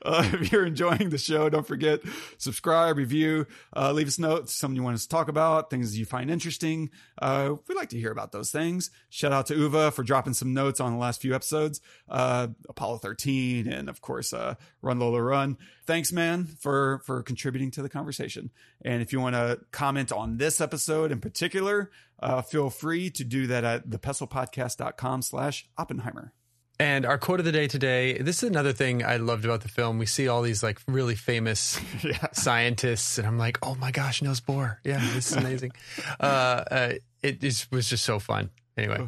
Uh, 0.02 0.30
if 0.34 0.52
you're 0.52 0.66
enjoying 0.66 1.10
the 1.10 1.18
show, 1.18 1.50
don't 1.50 1.68
forget 1.68 2.02
subscribe, 2.38 2.98
review, 2.98 3.48
uh, 3.76 3.92
leave 3.92 4.08
us 4.08 4.20
notes, 4.20 4.54
something 4.54 4.76
you 4.76 4.84
want 4.84 4.96
us 4.96 5.04
to 5.04 5.10
talk 5.10 5.28
about, 5.28 5.70
things 5.70 5.98
you 5.98 6.06
find 6.06 6.30
interesting. 6.30 6.90
Uh, 7.22 7.56
we'd 7.68 7.76
like 7.76 7.90
to 7.90 8.00
hear 8.00 8.12
about 8.12 8.32
those 8.32 8.52
things. 8.52 8.92
Shout 9.10 9.32
out 9.32 9.48
to 9.48 9.56
Uva 9.56 9.92
for 9.92 10.04
dropping 10.04 10.34
some 10.34 10.54
notes 10.54 10.80
on 10.80 10.92
the 10.92 10.98
last 10.98 11.22
few 11.22 11.36
episodes, 11.36 11.82
uh, 12.10 12.48
Apollo 12.70 13.00
13, 13.00 13.68
and 13.68 13.90
of 13.90 14.02
course, 14.02 14.34
uh, 14.34 14.56
Run 14.82 15.00
Lola 15.00 15.22
Run. 15.22 15.58
Thanks, 15.86 16.12
man, 16.12 16.46
for 16.46 17.02
for 17.06 17.22
contributing 17.24 17.72
to 17.72 17.82
the 17.82 17.90
conversation. 17.90 18.52
And 18.84 19.02
if 19.02 19.14
you 19.14 19.20
want 19.20 19.36
to 19.36 19.60
comment 19.72 20.12
on 20.12 20.38
this 20.38 20.60
episode 20.60 21.12
in 21.12 21.20
particular, 21.20 21.92
uh, 22.20 22.42
feel 22.42 22.70
free 22.70 23.10
to 23.12 23.24
do 23.24 23.48
that 23.48 23.64
at 23.64 23.90
thepestlepodcast.com 23.90 25.22
slash 25.22 25.68
Oppenheimer. 25.78 26.34
And 26.80 27.06
our 27.06 27.18
quote 27.18 27.40
of 27.40 27.46
the 27.46 27.54
day 27.54 27.68
today, 27.68 28.18
this 28.18 28.44
is 28.44 28.50
another 28.50 28.74
thing 28.74 29.04
I 29.04 29.16
loved 29.18 29.46
about 29.46 29.62
the 29.62 29.70
film. 29.70 29.98
We 29.98 30.06
see 30.06 30.28
all 30.28 30.42
these 30.42 30.62
like 30.62 30.82
really 30.88 31.16
famous 31.16 31.80
yeah. 32.04 32.28
scientists, 32.34 33.18
and 33.18 33.26
I'm 33.26 33.38
like, 33.38 33.58
oh 33.64 33.76
my 33.76 33.92
gosh, 33.92 34.22
Niels 34.22 34.42
Bohr. 34.42 34.78
Yeah, 34.84 35.00
this 35.14 35.32
is 35.32 35.38
amazing. 35.38 35.72
uh, 36.20 36.24
uh, 36.24 36.94
it 37.24 37.44
is, 37.44 37.68
was 37.72 37.90
just 37.90 38.04
so 38.04 38.20
fun. 38.20 38.50
Anyway, 38.78 39.08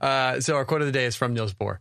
uh, 0.00 0.40
so 0.40 0.54
our 0.54 0.64
quote 0.64 0.80
of 0.80 0.86
the 0.86 0.92
day 0.92 1.04
is 1.04 1.16
from 1.16 1.34
Niels 1.34 1.52
Bohr. 1.52 1.78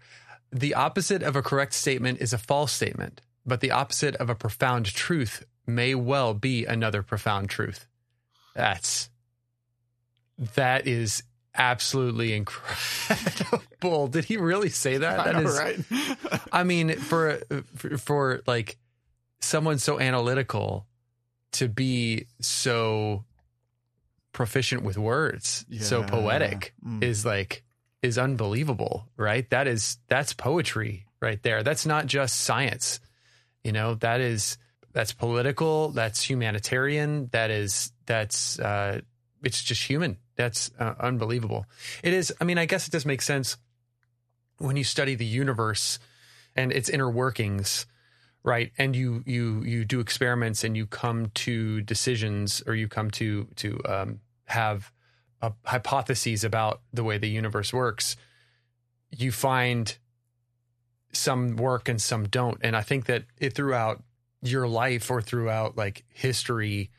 The 0.51 0.73
opposite 0.73 1.21
of 1.21 1.35
a 1.35 1.43
correct 1.43 1.73
statement 1.73 2.19
is 2.19 2.33
a 2.33 2.39
false 2.39 2.71
statement, 2.71 3.21
but 3.45 3.61
the 3.61 3.69
opposite 3.69 4.15
of 4.15 4.31
a 4.31 4.35
profound 4.35 4.87
truth 4.87 5.45
may 5.67 5.93
well 5.93 6.33
be 6.33 6.65
another 6.65 7.03
profound 7.03 7.49
truth. 7.49 7.85
That's 8.55 9.09
that 10.55 10.87
is 10.87 11.21
absolutely 11.57 12.33
incredible. 12.33 14.07
Did 14.07 14.25
he 14.25 14.37
really 14.37 14.69
say 14.69 14.97
that? 14.97 15.25
That 15.25 15.35
know, 15.35 15.49
is 15.49 15.57
right. 15.57 16.41
I 16.51 16.63
mean, 16.63 16.95
for, 16.97 17.39
for 17.75 17.97
for 17.97 18.41
like 18.47 18.77
someone 19.41 19.79
so 19.79 19.99
analytical 19.99 20.87
to 21.53 21.67
be 21.67 22.27
so 22.41 23.23
proficient 24.31 24.83
with 24.83 24.97
words, 24.97 25.65
yeah. 25.69 25.81
so 25.81 26.03
poetic 26.03 26.73
mm. 26.85 27.03
is 27.03 27.25
like 27.25 27.63
is 28.01 28.17
unbelievable, 28.17 29.07
right? 29.17 29.49
That 29.49 29.67
is 29.67 29.97
that's 30.07 30.33
poetry 30.33 31.05
right 31.21 31.41
there. 31.43 31.63
That's 31.63 31.85
not 31.85 32.05
just 32.05 32.41
science. 32.41 32.99
You 33.63 33.71
know, 33.71 33.95
that 33.95 34.21
is 34.21 34.57
that's 34.93 35.13
political, 35.13 35.89
that's 35.89 36.21
humanitarian, 36.27 37.29
that 37.31 37.51
is 37.51 37.91
that's 38.05 38.59
uh 38.59 39.01
it's 39.47 39.63
just 39.63 39.83
human 39.83 40.17
that's 40.35 40.71
uh, 40.77 40.93
unbelievable. 40.99 41.65
It 42.03 42.13
is. 42.13 42.33
I 42.39 42.43
mean, 42.43 42.57
I 42.57 42.65
guess 42.65 42.87
it 42.87 42.91
does 42.91 43.05
make 43.05 43.21
sense 43.21 43.57
when 44.57 44.75
you 44.75 44.83
study 44.83 45.15
the 45.15 45.25
universe 45.25 45.99
and 46.53 46.71
its 46.71 46.89
inner 46.89 47.09
workings, 47.09 47.87
right? 48.43 48.71
And 48.77 48.93
you 48.93 49.23
you 49.25 49.63
you 49.63 49.85
do 49.85 49.99
experiments 49.99 50.63
and 50.63 50.75
you 50.75 50.85
come 50.85 51.31
to 51.45 51.81
decisions 51.81 52.61
or 52.67 52.75
you 52.75 52.89
come 52.89 53.09
to 53.11 53.47
to 53.55 53.79
um, 53.87 54.19
have 54.45 54.91
hypotheses 55.65 56.43
about 56.43 56.81
the 56.93 57.03
way 57.03 57.17
the 57.17 57.29
universe 57.29 57.73
works. 57.73 58.17
You 59.09 59.31
find 59.31 59.97
some 61.13 61.55
work 61.55 61.87
and 61.87 62.01
some 62.01 62.27
don't. 62.27 62.59
And 62.61 62.75
I 62.75 62.81
think 62.81 63.05
that 63.05 63.23
it 63.39 63.53
throughout 63.53 64.03
your 64.41 64.67
life 64.67 65.09
or 65.09 65.21
throughout 65.21 65.77
like 65.77 66.03
history, 66.09 66.91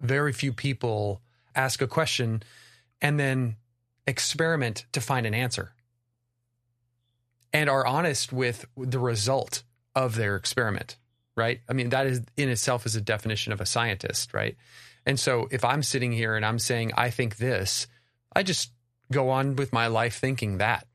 very 0.00 0.32
few 0.32 0.52
people 0.52 1.22
ask 1.54 1.80
a 1.82 1.86
question 1.86 2.42
and 3.00 3.18
then 3.18 3.56
experiment 4.06 4.86
to 4.92 5.00
find 5.00 5.26
an 5.26 5.34
answer 5.34 5.72
and 7.52 7.70
are 7.70 7.86
honest 7.86 8.32
with 8.32 8.66
the 8.76 8.98
result 8.98 9.62
of 9.94 10.16
their 10.16 10.36
experiment, 10.36 10.96
right? 11.36 11.60
I 11.68 11.72
mean, 11.72 11.90
that 11.90 12.06
is 12.06 12.20
in 12.36 12.48
itself 12.48 12.84
is 12.84 12.96
a 12.96 13.00
definition 13.00 13.52
of 13.52 13.60
a 13.60 13.66
scientist, 13.66 14.34
right? 14.34 14.56
And 15.06 15.18
so 15.20 15.48
if 15.50 15.64
I'm 15.64 15.82
sitting 15.82 16.12
here 16.12 16.34
and 16.34 16.44
I'm 16.44 16.58
saying, 16.58 16.92
I 16.96 17.10
think 17.10 17.36
this, 17.36 17.86
I 18.34 18.42
just 18.42 18.72
go 19.12 19.30
on 19.30 19.54
with 19.56 19.72
my 19.72 19.86
life 19.86 20.18
thinking 20.18 20.58
that, 20.58 20.86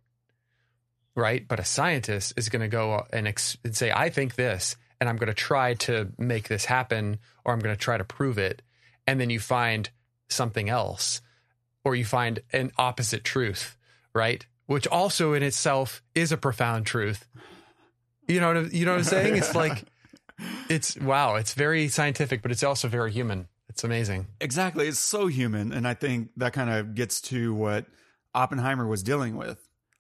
right? 1.16 1.48
But 1.48 1.60
a 1.60 1.66
scientist 1.66 2.34
is 2.36 2.50
going 2.50 2.62
to 2.62 2.68
go 2.68 3.06
and, 3.14 3.28
ex- 3.28 3.58
and 3.64 3.76
say, 3.76 3.92
I 3.92 4.10
think 4.10 4.36
this, 4.36 4.76
and 5.00 5.08
I'm 5.08 5.18
going 5.18 5.28
to 5.28 5.34
try 5.34 5.76
to 5.76 6.10
make 6.18 6.50
this 6.50 6.66
happen, 6.66 7.20
or 7.46 7.54
I'm 7.54 7.60
going 7.60 7.76
to 7.76 7.80
try 7.80 7.98
to 7.98 8.04
prove 8.04 8.38
it. 8.38 8.62
And 9.08 9.20
then 9.20 9.30
you 9.30 9.40
find 9.40 9.90
something 10.30 10.70
else, 10.70 11.22
or 11.84 11.96
you 11.96 12.06
find 12.06 12.40
an 12.54 12.72
opposite 12.78 13.24
truth, 13.24 13.78
right? 14.14 14.46
Which 14.66 14.88
also 14.88 15.34
in 15.34 15.44
itself 15.44 16.02
is 16.16 16.32
a 16.32 16.38
profound 16.38 16.86
truth. 16.86 17.28
You 18.28 18.40
know, 18.40 18.54
what, 18.54 18.74
you 18.74 18.86
know 18.86 18.92
what 18.92 19.00
I'm 19.00 19.04
saying? 19.04 19.38
It's 19.38 19.56
like, 19.56 19.86
it's 20.70 20.98
wow, 20.98 21.36
it's 21.36 21.54
very 21.54 21.88
scientific, 21.88 22.42
but 22.42 22.52
it's 22.52 22.64
also 22.64 22.88
very 22.88 23.12
human. 23.12 23.48
It's 23.70 23.84
amazing. 23.84 24.28
Exactly. 24.42 24.88
It's 24.88 25.00
so 25.00 25.28
human. 25.28 25.72
And 25.72 25.88
I 25.88 25.94
think 25.94 26.30
that 26.38 26.54
kind 26.54 26.70
of 26.70 26.96
gets 26.96 27.22
to 27.22 27.54
what 27.54 27.86
Oppenheimer 28.34 28.88
was 28.88 29.04
dealing 29.04 29.38
with. 29.38 29.60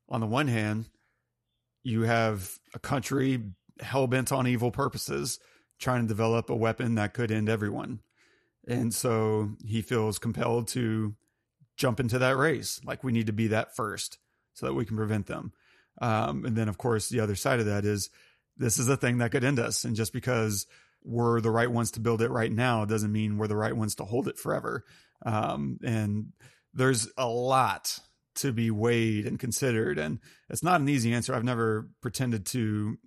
On 0.09 0.21
the 0.21 0.27
one 0.27 0.47
hand, 0.47 0.85
you 1.83 2.01
have 2.01 2.57
a 2.73 2.79
country 2.79 3.41
hell 3.79 4.07
bent 4.07 4.31
on 4.31 4.47
evil 4.47 4.71
purposes 4.71 5.39
trying 5.79 6.01
to 6.01 6.07
develop 6.07 6.49
a 6.49 6.55
weapon 6.55 6.95
that 6.95 7.13
could 7.13 7.31
end 7.31 7.47
everyone. 7.47 7.99
And 8.69 8.93
so 8.93 9.49
he 9.65 9.81
feels 9.81 10.19
compelled 10.19 10.67
to 10.69 11.15
jump 11.75 11.99
into 11.99 12.19
that 12.19 12.37
race. 12.37 12.79
Like 12.85 13.03
we 13.03 13.11
need 13.11 13.25
to 13.25 13.33
be 13.33 13.47
that 13.47 13.75
first 13.75 14.19
so 14.53 14.67
that 14.67 14.75
we 14.75 14.85
can 14.85 14.95
prevent 14.95 15.25
them. 15.25 15.53
Um, 16.01 16.45
and 16.45 16.55
then, 16.55 16.69
of 16.69 16.77
course, 16.77 17.09
the 17.09 17.19
other 17.19 17.35
side 17.35 17.59
of 17.59 17.65
that 17.65 17.83
is 17.83 18.11
this 18.57 18.77
is 18.77 18.87
a 18.87 18.95
thing 18.95 19.17
that 19.17 19.31
could 19.31 19.43
end 19.43 19.59
us. 19.59 19.83
And 19.85 19.95
just 19.95 20.13
because 20.13 20.67
we're 21.03 21.41
the 21.41 21.49
right 21.49 21.71
ones 21.71 21.91
to 21.91 21.99
build 21.99 22.21
it 22.21 22.29
right 22.29 22.51
now 22.51 22.85
doesn't 22.85 23.11
mean 23.11 23.37
we're 23.37 23.47
the 23.47 23.55
right 23.55 23.75
ones 23.75 23.95
to 23.95 24.05
hold 24.05 24.27
it 24.27 24.37
forever. 24.37 24.85
Um, 25.25 25.79
and 25.83 26.33
there's 26.73 27.09
a 27.17 27.27
lot 27.27 27.97
to 28.35 28.51
be 28.51 28.69
weighed 28.69 29.25
and 29.25 29.39
considered. 29.39 29.97
And 29.97 30.19
it's 30.47 30.63
not 30.63 30.79
an 30.79 30.89
easy 30.89 31.11
answer. 31.13 31.33
I've 31.33 31.43
never 31.43 31.89
pretended 32.01 32.45
to 32.47 32.97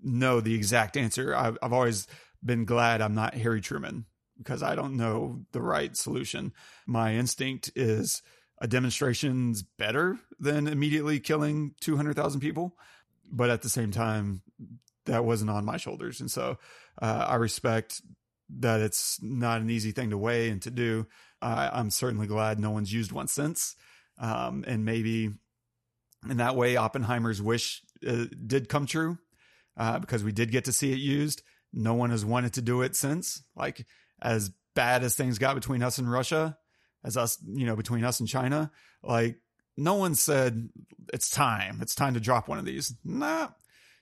know 0.00 0.40
the 0.40 0.54
exact 0.54 0.96
answer. 0.96 1.34
I've, 1.34 1.58
I've 1.60 1.72
always 1.72 2.06
been 2.44 2.64
glad 2.64 3.00
I'm 3.00 3.14
not 3.14 3.34
Harry 3.34 3.60
Truman 3.60 4.06
because 4.38 4.62
I 4.62 4.74
don't 4.74 4.96
know 4.96 5.40
the 5.52 5.60
right 5.60 5.96
solution. 5.96 6.52
My 6.86 7.14
instinct 7.14 7.70
is 7.74 8.22
a 8.60 8.66
demonstration's 8.66 9.62
better 9.62 10.18
than 10.38 10.66
immediately 10.66 11.20
killing 11.20 11.74
200,000 11.80 12.40
people. 12.40 12.76
But 13.30 13.50
at 13.50 13.62
the 13.62 13.68
same 13.68 13.90
time, 13.90 14.42
that 15.06 15.24
wasn't 15.24 15.50
on 15.50 15.64
my 15.64 15.76
shoulders. 15.76 16.20
And 16.20 16.30
so 16.30 16.58
uh, 17.00 17.26
I 17.28 17.36
respect 17.36 18.00
that 18.58 18.80
it's 18.80 19.20
not 19.22 19.60
an 19.60 19.70
easy 19.70 19.90
thing 19.90 20.10
to 20.10 20.18
weigh 20.18 20.48
and 20.50 20.62
to 20.62 20.70
do. 20.70 21.06
I'm 21.42 21.90
certainly 21.90 22.26
glad 22.26 22.58
no 22.58 22.70
one's 22.70 22.92
used 22.92 23.12
one 23.12 23.28
since. 23.28 23.76
Um, 24.18 24.64
and 24.66 24.84
maybe 24.84 25.30
in 26.28 26.36
that 26.38 26.56
way, 26.56 26.76
Oppenheimer's 26.76 27.42
wish 27.42 27.82
uh, 28.06 28.24
did 28.46 28.68
come 28.68 28.86
true 28.86 29.18
uh, 29.76 29.98
because 29.98 30.24
we 30.24 30.32
did 30.32 30.50
get 30.50 30.64
to 30.64 30.72
see 30.72 30.92
it 30.92 30.98
used. 30.98 31.42
No 31.72 31.94
one 31.94 32.10
has 32.10 32.24
wanted 32.24 32.54
to 32.54 32.62
do 32.62 32.82
it 32.82 32.96
since. 32.96 33.42
Like 33.54 33.86
as 34.22 34.50
bad 34.74 35.02
as 35.02 35.14
things 35.14 35.38
got 35.38 35.54
between 35.54 35.82
us 35.82 35.98
and 35.98 36.10
Russia, 36.10 36.58
as 37.04 37.16
us, 37.16 37.38
you 37.46 37.66
know, 37.66 37.76
between 37.76 38.04
us 38.04 38.20
and 38.20 38.28
China, 38.28 38.70
like 39.02 39.38
no 39.76 39.94
one 39.94 40.14
said 40.14 40.68
it's 41.12 41.30
time. 41.30 41.78
It's 41.82 41.94
time 41.94 42.14
to 42.14 42.20
drop 42.20 42.48
one 42.48 42.58
of 42.58 42.64
these. 42.64 42.94
Nah, 43.04 43.48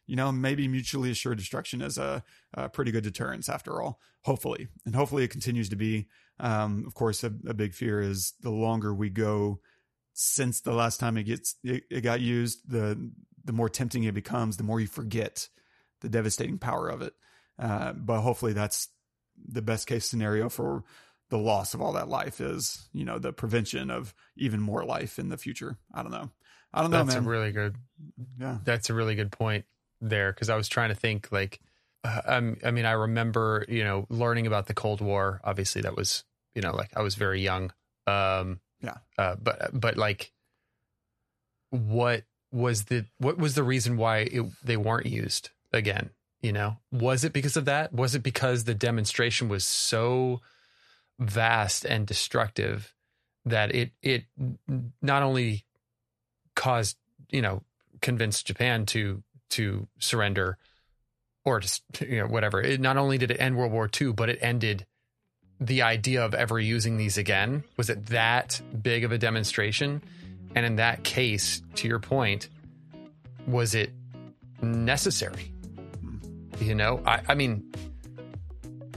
you 0.07 0.17
know, 0.17 0.31
maybe 0.33 0.69
mutually 0.69 1.11
assured 1.11 1.39
destruction 1.39 1.83
is 1.83 1.99
a, 1.99 2.23
a 2.53 2.69
pretty 2.69 2.91
good 2.91 3.05
deterrence 3.05 3.49
after 3.49 3.81
all. 3.81 4.01
Hopefully, 4.23 4.69
and 4.87 4.95
hopefully 4.95 5.25
it 5.25 5.31
continues 5.31 5.69
to 5.69 5.77
be. 5.77 6.09
Um, 6.41 6.85
of 6.87 6.95
course, 6.95 7.23
a, 7.25 7.33
a, 7.47 7.55
big 7.55 7.75
fear 7.75 8.01
is 8.01 8.33
the 8.41 8.51
longer 8.51 8.93
we 8.93 9.11
go 9.11 9.61
since 10.15 10.61
the 10.61 10.73
last 10.73 10.99
time 10.99 11.17
it 11.17 11.25
gets 11.25 11.55
it, 11.63 11.85
it 11.91 12.01
got 12.01 12.21
used, 12.21 12.69
the 12.69 13.11
the 13.45 13.53
more 13.53 13.69
tempting 13.69 14.05
it 14.05 14.15
becomes. 14.15 14.57
The 14.57 14.65
more 14.65 14.81
you 14.81 14.87
forget 14.87 15.49
the 16.01 16.09
devastating 16.09 16.59
power 16.59 16.89
of 16.89 17.03
it. 17.03 17.13
Uh, 17.59 17.93
but 17.93 18.23
hopefully, 18.23 18.55
that's 18.55 18.89
the 19.47 19.63
best 19.63 19.87
case 19.87 20.09
scenario 20.09 20.49
for 20.49 20.85
the 21.31 21.39
loss 21.39 21.75
of 21.75 21.81
all 21.81 21.93
that 21.93 22.09
life 22.09 22.41
is, 22.41 22.89
you 22.93 23.05
know, 23.05 23.19
the 23.19 23.33
prevention 23.33 23.91
of 23.91 24.15
even 24.37 24.61
more 24.61 24.85
life 24.85 25.19
in 25.19 25.29
the 25.29 25.37
future. 25.37 25.77
I 25.93 26.03
don't 26.03 26.13
know. 26.13 26.31
I 26.73 26.83
don't 26.83 26.91
know, 26.91 27.05
that's 27.05 27.15
a 27.15 27.21
really 27.21 27.53
good. 27.53 27.77
Yeah, 28.39 28.59
that's 28.65 28.91
a 28.91 28.95
really 28.95 29.15
good 29.15 29.31
point 29.31 29.65
there 30.01 30.33
because 30.33 30.51
I 30.51 30.57
was 30.57 30.69
trying 30.69 30.89
to 30.89 30.95
think 30.95 31.31
like, 31.31 31.61
uh, 32.03 32.21
um, 32.27 32.57
I 32.65 32.73
mean, 32.73 32.85
I 32.85 32.93
remember 32.93 33.65
you 33.69 33.85
know 33.85 34.07
learning 34.11 34.47
about 34.49 34.67
the 34.67 34.75
Cold 34.75 35.01
War. 35.01 35.41
Obviously, 35.45 35.83
that 35.83 35.97
was 35.97 36.25
you 36.55 36.63
know 36.63 36.75
like 36.75 36.91
I 36.97 37.03
was 37.03 37.15
very 37.15 37.41
young. 37.41 37.73
Um, 38.09 38.61
yeah, 38.81 38.97
uh, 39.17 39.37
but 39.41 39.71
but 39.73 39.97
like, 39.97 40.33
what 41.71 42.25
was 42.51 42.85
the 42.85 43.07
what 43.19 43.39
was 43.39 43.55
the 43.55 43.63
reason 43.63 43.97
why 43.97 44.19
it, 44.19 44.45
they 44.65 44.77
weren't 44.77 45.07
used 45.07 45.51
again? 45.73 46.11
You 46.45 46.53
know, 46.53 46.77
was 46.93 47.25
it 47.25 47.33
because 47.33 47.57
of 47.57 47.65
that? 47.65 47.95
Was 47.95 48.15
it 48.15 48.23
because 48.23 48.65
the 48.65 48.75
demonstration 48.75 49.49
was 49.49 49.65
so 49.65 50.43
vast 51.19 51.87
and 51.87 52.07
destructive 52.07 52.93
that 53.47 53.75
it 53.75 53.93
it 54.03 54.25
not 55.01 55.23
only 55.23 55.65
caused 56.55 56.99
you 57.31 57.41
know 57.41 57.63
convinced 58.03 58.47
Japan 58.47 58.85
to 58.85 59.23
to 59.53 59.89
surrender 59.99 60.59
or 61.47 61.61
just 61.61 61.83
you 62.03 62.19
know 62.19 62.27
whatever. 62.27 62.61
It 62.61 62.79
not 62.79 62.99
only 62.99 63.17
did 63.17 63.31
it 63.31 63.41
end 63.41 63.57
World 63.57 63.73
War 63.73 63.89
II, 63.99 64.13
but 64.13 64.29
it 64.29 64.39
ended 64.43 64.85
the 65.59 65.81
idea 65.81 66.23
of 66.23 66.35
ever 66.35 66.61
using 66.61 66.99
these 66.99 67.17
again. 67.17 67.65
Was 67.79 67.89
it 67.89 68.05
that 68.09 68.61
big 68.83 69.05
of 69.05 69.13
a 69.13 69.17
demonstration? 69.17 70.03
And 70.55 70.67
in 70.67 70.77
that 70.77 71.05
case, 71.05 71.63
to 71.77 71.89
your 71.89 72.01
point, 72.01 72.51
was 73.47 73.75
it 73.75 73.95
necessary? 74.61 75.54
You 76.61 76.75
know, 76.75 77.03
I, 77.07 77.21
I 77.29 77.35
mean, 77.35 77.71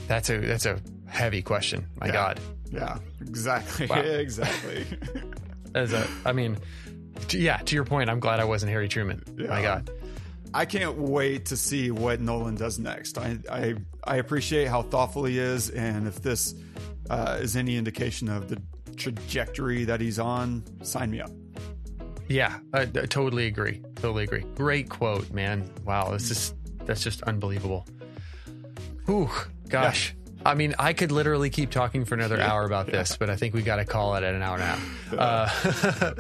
that's 0.07 0.29
a 0.29 0.37
that's 0.37 0.65
a 0.65 0.79
heavy 1.07 1.41
question. 1.41 1.87
My 1.99 2.07
yeah. 2.07 2.13
God. 2.13 2.39
Yeah. 2.71 2.97
Exactly. 3.21 3.87
Wow. 3.87 3.99
exactly. 4.01 4.85
As 5.75 5.93
a, 5.93 6.07
I 6.25 6.31
mean, 6.31 6.57
to, 7.29 7.37
yeah. 7.37 7.57
To 7.57 7.75
your 7.75 7.83
point, 7.85 8.09
I'm 8.09 8.19
glad 8.19 8.39
I 8.39 8.45
wasn't 8.45 8.71
Harry 8.71 8.87
Truman. 8.87 9.23
Yeah. 9.37 9.47
My 9.47 9.61
God. 9.61 9.89
I 10.53 10.65
can't 10.65 10.97
wait 10.97 11.47
to 11.47 11.57
see 11.57 11.91
what 11.91 12.21
Nolan 12.21 12.55
does 12.55 12.79
next. 12.79 13.17
I 13.17 13.37
I, 13.51 13.75
I 14.03 14.15
appreciate 14.17 14.67
how 14.67 14.81
thoughtful 14.81 15.25
he 15.25 15.39
is, 15.39 15.69
and 15.69 16.07
if 16.07 16.21
this 16.21 16.55
uh, 17.09 17.37
is 17.41 17.55
any 17.55 17.77
indication 17.77 18.29
of 18.29 18.47
the 18.47 18.61
trajectory 18.95 19.83
that 19.85 20.01
he's 20.01 20.19
on, 20.19 20.63
sign 20.81 21.11
me 21.11 21.21
up. 21.21 21.31
Yeah, 22.27 22.59
I, 22.73 22.81
I 22.81 22.85
totally 22.85 23.45
agree. 23.45 23.81
Totally 23.95 24.23
agree. 24.23 24.43
Great 24.55 24.89
quote, 24.89 25.31
man. 25.31 25.69
Wow, 25.85 26.11
this 26.11 26.31
is 26.31 26.53
that's 26.87 27.03
just 27.03 27.21
unbelievable. 27.23 27.85
Ooh, 29.09 29.29
gosh. 29.69 30.15
Yeah. 30.15 30.23
I 30.45 30.53
mean, 30.53 30.75
I 30.79 30.93
could 30.93 31.11
literally 31.11 31.49
keep 31.49 31.71
talking 31.71 32.05
for 32.05 32.15
another 32.15 32.39
hour 32.39 32.63
about 32.63 32.87
this, 32.87 33.17
but 33.17 33.29
I 33.29 33.35
think 33.35 33.53
we 33.53 33.63
got 33.63 33.77
to 33.77 33.85
call 33.85 34.15
it 34.15 34.23
at 34.23 34.33
an 34.33 34.41
hour 34.41 34.55
and 34.55 34.63
a 34.63 34.65
half. 34.65 34.93
Uh, 35.09 36.13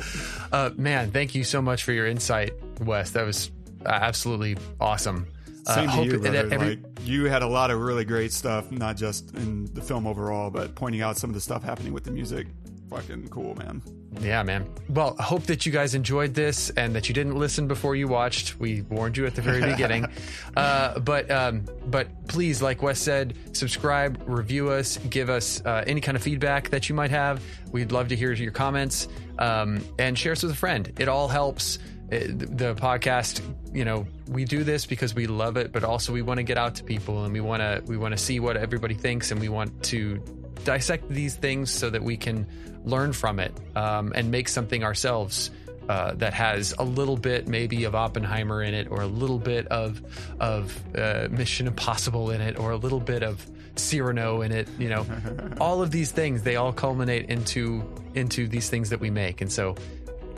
uh, 0.51 0.69
man, 0.77 1.11
thank 1.11 1.35
you 1.35 1.43
so 1.43 1.61
much 1.61 1.83
for 1.83 1.91
your 1.91 2.07
insight, 2.07 2.53
Wes. 2.81 3.11
That 3.11 3.25
was 3.25 3.51
absolutely 3.85 4.57
awesome. 4.79 5.27
Uh, 5.65 5.75
Same 5.75 5.89
to 5.89 6.03
you, 6.05 6.19
brother. 6.19 6.47
Every, 6.49 6.75
like, 6.77 6.79
you 7.03 7.25
had 7.25 7.41
a 7.41 7.47
lot 7.47 7.69
of 7.69 7.81
really 7.81 8.05
great 8.05 8.31
stuff, 8.31 8.71
not 8.71 8.95
just 8.95 9.35
in 9.35 9.65
the 9.73 9.81
film 9.81 10.07
overall, 10.07 10.49
but 10.49 10.73
pointing 10.73 11.01
out 11.01 11.17
some 11.17 11.29
of 11.29 11.33
the 11.33 11.41
stuff 11.41 11.63
happening 11.63 11.91
with 11.91 12.05
the 12.05 12.11
music. 12.11 12.47
Fucking 12.89 13.27
cool, 13.27 13.55
man. 13.55 13.81
Yeah, 14.21 14.43
man. 14.43 14.67
Well, 14.89 15.15
I 15.19 15.23
hope 15.23 15.43
that 15.43 15.65
you 15.65 15.71
guys 15.71 15.93
enjoyed 15.93 16.33
this 16.33 16.69
and 16.71 16.95
that 16.95 17.09
you 17.09 17.13
didn't 17.13 17.35
listen 17.37 17.67
before 17.67 17.95
you 17.95 18.07
watched. 18.07 18.59
We 18.59 18.81
warned 18.83 19.17
you 19.17 19.25
at 19.25 19.35
the 19.35 19.41
very 19.41 19.61
beginning. 19.61 20.07
Uh, 20.55 20.97
but 20.99 21.29
um, 21.29 21.63
but 21.85 22.07
please, 22.27 22.63
like 22.63 22.81
Wes 22.81 22.99
said, 22.99 23.35
subscribe, 23.55 24.19
review 24.25 24.69
us, 24.71 24.97
give 24.97 25.29
us 25.29 25.61
uh, 25.65 25.83
any 25.85 26.01
kind 26.01 26.17
of 26.17 26.23
feedback 26.23 26.69
that 26.69 26.89
you 26.89 26.95
might 26.95 27.11
have. 27.11 27.43
We'd 27.71 27.91
love 27.91 28.07
to 28.07 28.15
hear 28.15 28.33
your 28.33 28.51
comments 28.51 29.07
um, 29.37 29.83
and 29.99 30.17
share 30.17 30.31
us 30.31 30.41
with 30.41 30.51
a 30.51 30.55
friend. 30.55 30.91
It 30.97 31.07
all 31.09 31.27
helps. 31.27 31.77
It, 32.09 32.57
the 32.57 32.73
podcast, 32.73 33.41
you 33.71 33.85
know, 33.85 34.07
we 34.29 34.45
do 34.45 34.63
this 34.63 34.87
because 34.87 35.13
we 35.13 35.27
love 35.27 35.57
it, 35.57 35.71
but 35.71 35.83
also 35.83 36.11
we 36.11 36.23
want 36.23 36.37
to 36.39 36.43
get 36.43 36.57
out 36.57 36.73
to 36.75 36.83
people 36.83 37.25
and 37.25 37.33
we 37.33 37.41
want 37.41 37.61
to 37.61 37.83
we 37.85 37.97
want 37.97 38.13
to 38.13 38.17
see 38.17 38.39
what 38.39 38.57
everybody 38.57 38.95
thinks 38.95 39.29
and 39.29 39.39
we 39.39 39.49
want 39.49 39.83
to 39.83 40.23
dissect 40.63 41.09
these 41.09 41.35
things 41.35 41.71
so 41.71 41.89
that 41.89 42.03
we 42.03 42.17
can 42.17 42.47
learn 42.85 43.13
from 43.13 43.39
it 43.39 43.53
um, 43.75 44.13
and 44.15 44.31
make 44.31 44.47
something 44.47 44.83
ourselves 44.83 45.51
uh, 45.89 46.13
that 46.15 46.33
has 46.33 46.73
a 46.79 46.83
little 46.83 47.15
bit 47.15 47.47
maybe 47.47 47.85
of 47.85 47.95
Oppenheimer 47.95 48.61
in 48.61 48.73
it, 48.73 48.89
or 48.91 49.01
a 49.01 49.07
little 49.07 49.39
bit 49.39 49.67
of 49.67 50.01
of 50.39 50.77
uh, 50.97 51.27
Mission 51.31 51.67
Impossible 51.67 52.31
in 52.31 52.41
it, 52.41 52.59
or 52.59 52.71
a 52.71 52.75
little 52.75 52.99
bit 52.99 53.23
of 53.23 53.45
Cyrano 53.75 54.41
in 54.41 54.51
it. 54.51 54.67
You 54.77 54.89
know, 54.89 55.05
all 55.61 55.81
of 55.81 55.91
these 55.91 56.11
things 56.11 56.43
they 56.43 56.57
all 56.57 56.73
culminate 56.73 57.29
into 57.29 57.83
into 58.15 58.47
these 58.47 58.69
things 58.69 58.89
that 58.89 58.99
we 58.99 59.09
make, 59.09 59.41
and 59.41 59.51
so 59.51 59.75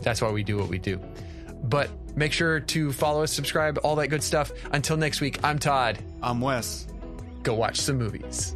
that's 0.02 0.22
why 0.22 0.30
we 0.30 0.44
do 0.44 0.58
what 0.58 0.70
we 0.70 0.78
do. 0.78 1.00
But 1.64 1.90
make 2.16 2.32
sure 2.32 2.60
to 2.60 2.94
follow 2.94 3.24
us, 3.24 3.34
subscribe, 3.34 3.80
all 3.84 3.96
that 3.96 4.08
good 4.08 4.24
stuff. 4.24 4.52
Until 4.72 4.98
next 4.98 5.20
week, 5.20 5.40
I'm 5.44 5.60
Todd. 5.60 5.98
I'm 6.22 6.41
Wes. 6.41 6.88
Go 7.44 7.56
watch 7.56 7.78
some 7.78 7.98
movies. 7.98 8.56